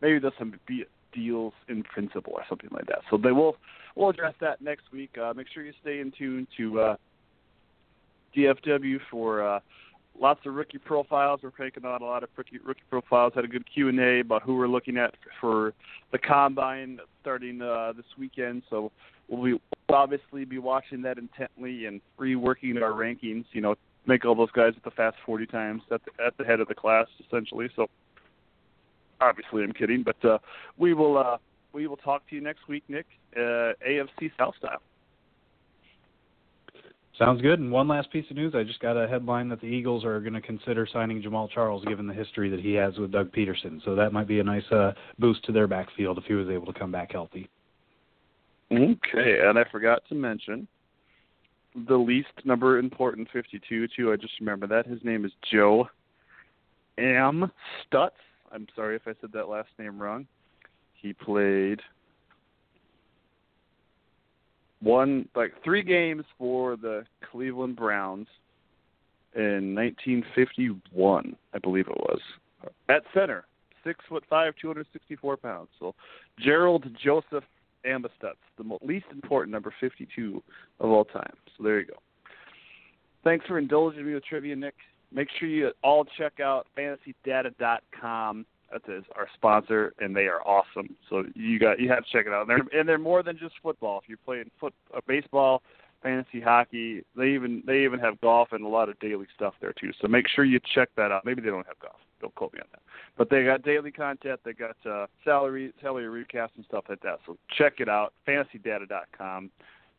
maybe 0.01 0.19
there's 0.19 0.33
some 0.37 0.53
be- 0.67 0.85
deals 1.13 1.53
in 1.67 1.83
principle 1.83 2.33
or 2.33 2.43
something 2.47 2.69
like 2.71 2.87
that. 2.87 2.99
So 3.09 3.17
they 3.17 3.31
will 3.31 3.57
we'll 3.95 4.09
address 4.09 4.33
that 4.41 4.61
next 4.61 4.91
week. 4.91 5.17
Uh, 5.17 5.33
make 5.35 5.47
sure 5.53 5.63
you 5.63 5.73
stay 5.81 5.99
in 5.99 6.11
tune 6.17 6.47
to 6.57 6.79
uh, 6.79 6.95
DFW 8.35 8.99
for 9.09 9.47
uh, 9.47 9.59
lots 10.19 10.39
of 10.45 10.53
rookie 10.53 10.77
profiles. 10.77 11.41
We're 11.43 11.51
taking 11.51 11.85
on 11.85 12.01
a 12.01 12.05
lot 12.05 12.23
of 12.23 12.29
rookie, 12.35 12.59
rookie 12.63 12.81
profiles. 12.89 13.33
Had 13.35 13.45
a 13.45 13.47
good 13.47 13.65
Q 13.71 13.89
and 13.89 13.99
A 13.99 14.19
about 14.19 14.43
who 14.43 14.55
we're 14.55 14.67
looking 14.67 14.97
at 14.97 15.13
for 15.39 15.73
the 16.11 16.17
combine 16.17 16.99
starting 17.21 17.61
uh, 17.61 17.93
this 17.95 18.05
weekend. 18.17 18.63
So 18.69 18.91
we'll, 19.27 19.43
be, 19.43 19.53
we'll 19.53 19.97
obviously 19.97 20.45
be 20.45 20.57
watching 20.57 21.01
that 21.03 21.17
intently 21.17 21.85
and 21.85 22.01
reworking 22.19 22.81
our 22.81 22.91
rankings. 22.91 23.45
You 23.51 23.61
know, 23.61 23.75
make 24.05 24.25
all 24.25 24.35
those 24.35 24.51
guys 24.51 24.73
at 24.75 24.83
the 24.83 24.91
fast 24.91 25.17
40 25.25 25.45
times 25.47 25.81
at 25.91 26.01
the, 26.05 26.25
at 26.25 26.37
the 26.37 26.43
head 26.43 26.59
of 26.59 26.67
the 26.67 26.75
class 26.75 27.07
essentially. 27.25 27.69
So 27.75 27.87
obviously 29.19 29.63
I'm 29.63 29.73
kidding, 29.73 30.03
but 30.03 30.23
uh, 30.25 30.39
we 30.77 30.93
will 30.93 31.17
uh, 31.17 31.37
we 31.73 31.87
will 31.87 31.97
talk 31.97 32.27
to 32.29 32.35
you 32.35 32.41
next 32.41 32.67
week, 32.67 32.83
Nick. 32.89 33.05
Uh, 33.35 33.73
AFC 33.87 34.31
South 34.37 34.55
style. 34.57 34.81
Sounds 37.21 37.39
good. 37.39 37.59
And 37.59 37.71
one 37.71 37.87
last 37.87 38.11
piece 38.11 38.25
of 38.31 38.35
news: 38.35 38.55
I 38.55 38.63
just 38.63 38.79
got 38.79 38.97
a 38.97 39.07
headline 39.07 39.47
that 39.49 39.61
the 39.61 39.67
Eagles 39.67 40.03
are 40.03 40.19
going 40.19 40.33
to 40.33 40.41
consider 40.41 40.87
signing 40.91 41.21
Jamaal 41.21 41.51
Charles, 41.51 41.85
given 41.85 42.07
the 42.07 42.15
history 42.15 42.49
that 42.49 42.59
he 42.59 42.73
has 42.73 42.97
with 42.97 43.11
Doug 43.11 43.31
Pederson. 43.31 43.79
So 43.85 43.93
that 43.93 44.11
might 44.11 44.27
be 44.27 44.39
a 44.39 44.43
nice 44.43 44.63
uh, 44.71 44.93
boost 45.19 45.45
to 45.45 45.51
their 45.51 45.67
backfield 45.67 46.17
if 46.17 46.23
he 46.23 46.33
was 46.33 46.49
able 46.49 46.65
to 46.65 46.77
come 46.77 46.91
back 46.91 47.11
healthy. 47.11 47.47
Okay, 48.71 49.39
and 49.43 49.59
I 49.59 49.65
forgot 49.71 50.01
to 50.09 50.15
mention 50.15 50.67
the 51.87 51.95
least 51.95 52.29
number 52.43 52.79
important 52.79 53.27
52 53.31 53.87
too. 53.95 54.11
I 54.11 54.15
just 54.15 54.33
remember 54.39 54.65
that 54.65 54.87
his 54.87 54.99
name 55.03 55.23
is 55.23 55.31
Joe 55.51 55.87
M. 56.97 57.51
Stutz. 57.85 58.09
I'm 58.51 58.65
sorry 58.75 58.95
if 58.95 59.03
I 59.05 59.13
said 59.21 59.31
that 59.33 59.47
last 59.47 59.69
name 59.77 60.01
wrong. 60.01 60.25
He 60.95 61.13
played 61.13 61.81
one 64.81 65.27
like 65.35 65.53
three 65.63 65.83
games 65.83 66.23
for 66.37 66.75
the 66.75 67.03
Cleveland 67.31 67.75
Browns 67.75 68.27
in 69.35 69.75
1951, 69.75 71.35
I 71.53 71.57
believe 71.59 71.87
it 71.87 71.97
was, 71.97 72.19
at 72.89 73.03
center, 73.13 73.45
six 73.83 73.99
foot 74.09 74.23
five, 74.29 74.53
264 74.61 75.37
pounds. 75.37 75.69
So 75.79 75.95
Gerald 76.39 76.85
Joseph 77.03 77.43
Ambistutz, 77.85 78.35
the 78.57 78.77
least 78.81 79.05
important 79.11 79.51
number 79.51 79.73
52 79.79 80.43
of 80.79 80.89
all 80.89 81.05
time. 81.05 81.33
So 81.57 81.63
there 81.63 81.79
you 81.79 81.85
go. 81.85 81.97
Thanks 83.23 83.45
for 83.45 83.57
indulging 83.57 84.05
me 84.05 84.13
with 84.13 84.25
trivia, 84.25 84.55
Nick. 84.55 84.75
Make 85.13 85.27
sure 85.39 85.47
you 85.47 85.71
all 85.83 86.05
check 86.17 86.39
out 86.39 86.67
fantasydata.com. 86.77 88.45
That 88.71 88.91
is 88.91 89.03
our 89.15 89.27
sponsor, 89.33 89.93
and 89.99 90.15
they 90.15 90.27
are 90.27 90.41
awesome. 90.47 90.95
So 91.09 91.23
you 91.35 91.59
got 91.59 91.79
you 91.79 91.89
have 91.89 92.05
to 92.05 92.11
check 92.11 92.25
it 92.25 92.33
out. 92.33 92.47
And 92.47 92.49
they're, 92.49 92.79
and 92.79 92.87
they're 92.87 92.97
more 92.97 93.21
than 93.23 93.37
just 93.37 93.55
football. 93.61 93.99
If 94.01 94.07
you're 94.07 94.17
playing 94.25 94.49
foot, 94.59 94.73
uh, 94.95 95.01
baseball, 95.07 95.61
fantasy 96.01 96.41
hockey, 96.41 97.03
they 97.15 97.29
even 97.29 97.63
they 97.65 97.83
even 97.83 97.99
have 97.99 98.19
golf 98.21 98.49
and 98.51 98.63
a 98.63 98.67
lot 98.67 98.89
of 98.89 98.99
daily 98.99 99.27
stuff 99.35 99.53
there 99.61 99.73
too. 99.73 99.91
So 100.01 100.07
make 100.07 100.27
sure 100.27 100.45
you 100.45 100.59
check 100.73 100.89
that 100.97 101.11
out. 101.11 101.25
Maybe 101.25 101.41
they 101.41 101.49
don't 101.49 101.67
have 101.67 101.79
golf. 101.79 101.97
Don't 102.21 102.33
quote 102.35 102.53
me 102.53 102.59
on 102.59 102.67
that. 102.71 102.81
But 103.17 103.29
they 103.29 103.43
got 103.43 103.63
daily 103.63 103.91
content. 103.91 104.39
They 104.45 104.53
got 104.53 104.75
uh, 104.89 105.07
salary 105.23 105.73
salary 105.81 106.25
recasts 106.25 106.55
and 106.55 106.65
stuff 106.65 106.85
like 106.87 107.01
that. 107.01 107.19
So 107.25 107.37
check 107.57 107.73
it 107.79 107.89
out. 107.89 108.13
FantasyData.com. 108.27 109.49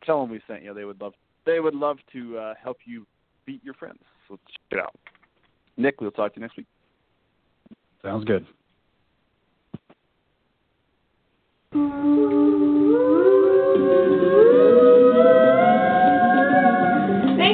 Tell 0.05 0.21
them 0.21 0.29
we 0.29 0.41
sent 0.47 0.63
you. 0.63 0.73
They 0.73 0.85
would 0.85 0.99
love 0.99 1.13
they 1.45 1.59
would 1.59 1.75
love 1.75 1.97
to 2.13 2.37
uh, 2.37 2.53
help 2.61 2.77
you 2.85 3.05
beat 3.45 3.63
your 3.63 3.73
friends. 3.73 3.99
So 4.27 4.35
check 4.47 4.61
it 4.71 4.79
out. 4.79 4.95
Nick, 5.77 6.01
we'll 6.01 6.11
talk 6.11 6.33
to 6.33 6.39
you 6.39 6.41
next 6.41 6.57
week. 6.57 6.67
Sounds 8.01 8.25
good. 8.25 8.45
Thanks 11.73 11.81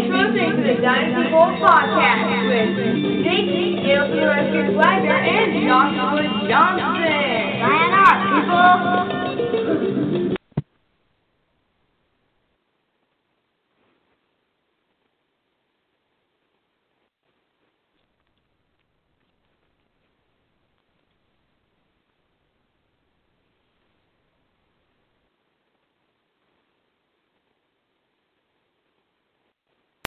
for 0.07 0.19
listening 0.19 0.59
to 0.59 0.63
the 0.67 0.75
Dynasty 0.81 1.31
Bowl 1.31 1.55
Podcast 1.63 2.27
with 2.51 2.75
Nick, 3.23 3.47
ALC 3.87 4.11
Western 4.19 4.75
Wagner, 4.75 5.23
and 5.23 5.63
Joshua 5.65 6.19
Johnson. 6.49 7.63
Sayonara, 7.63 9.07
people. 9.07 9.18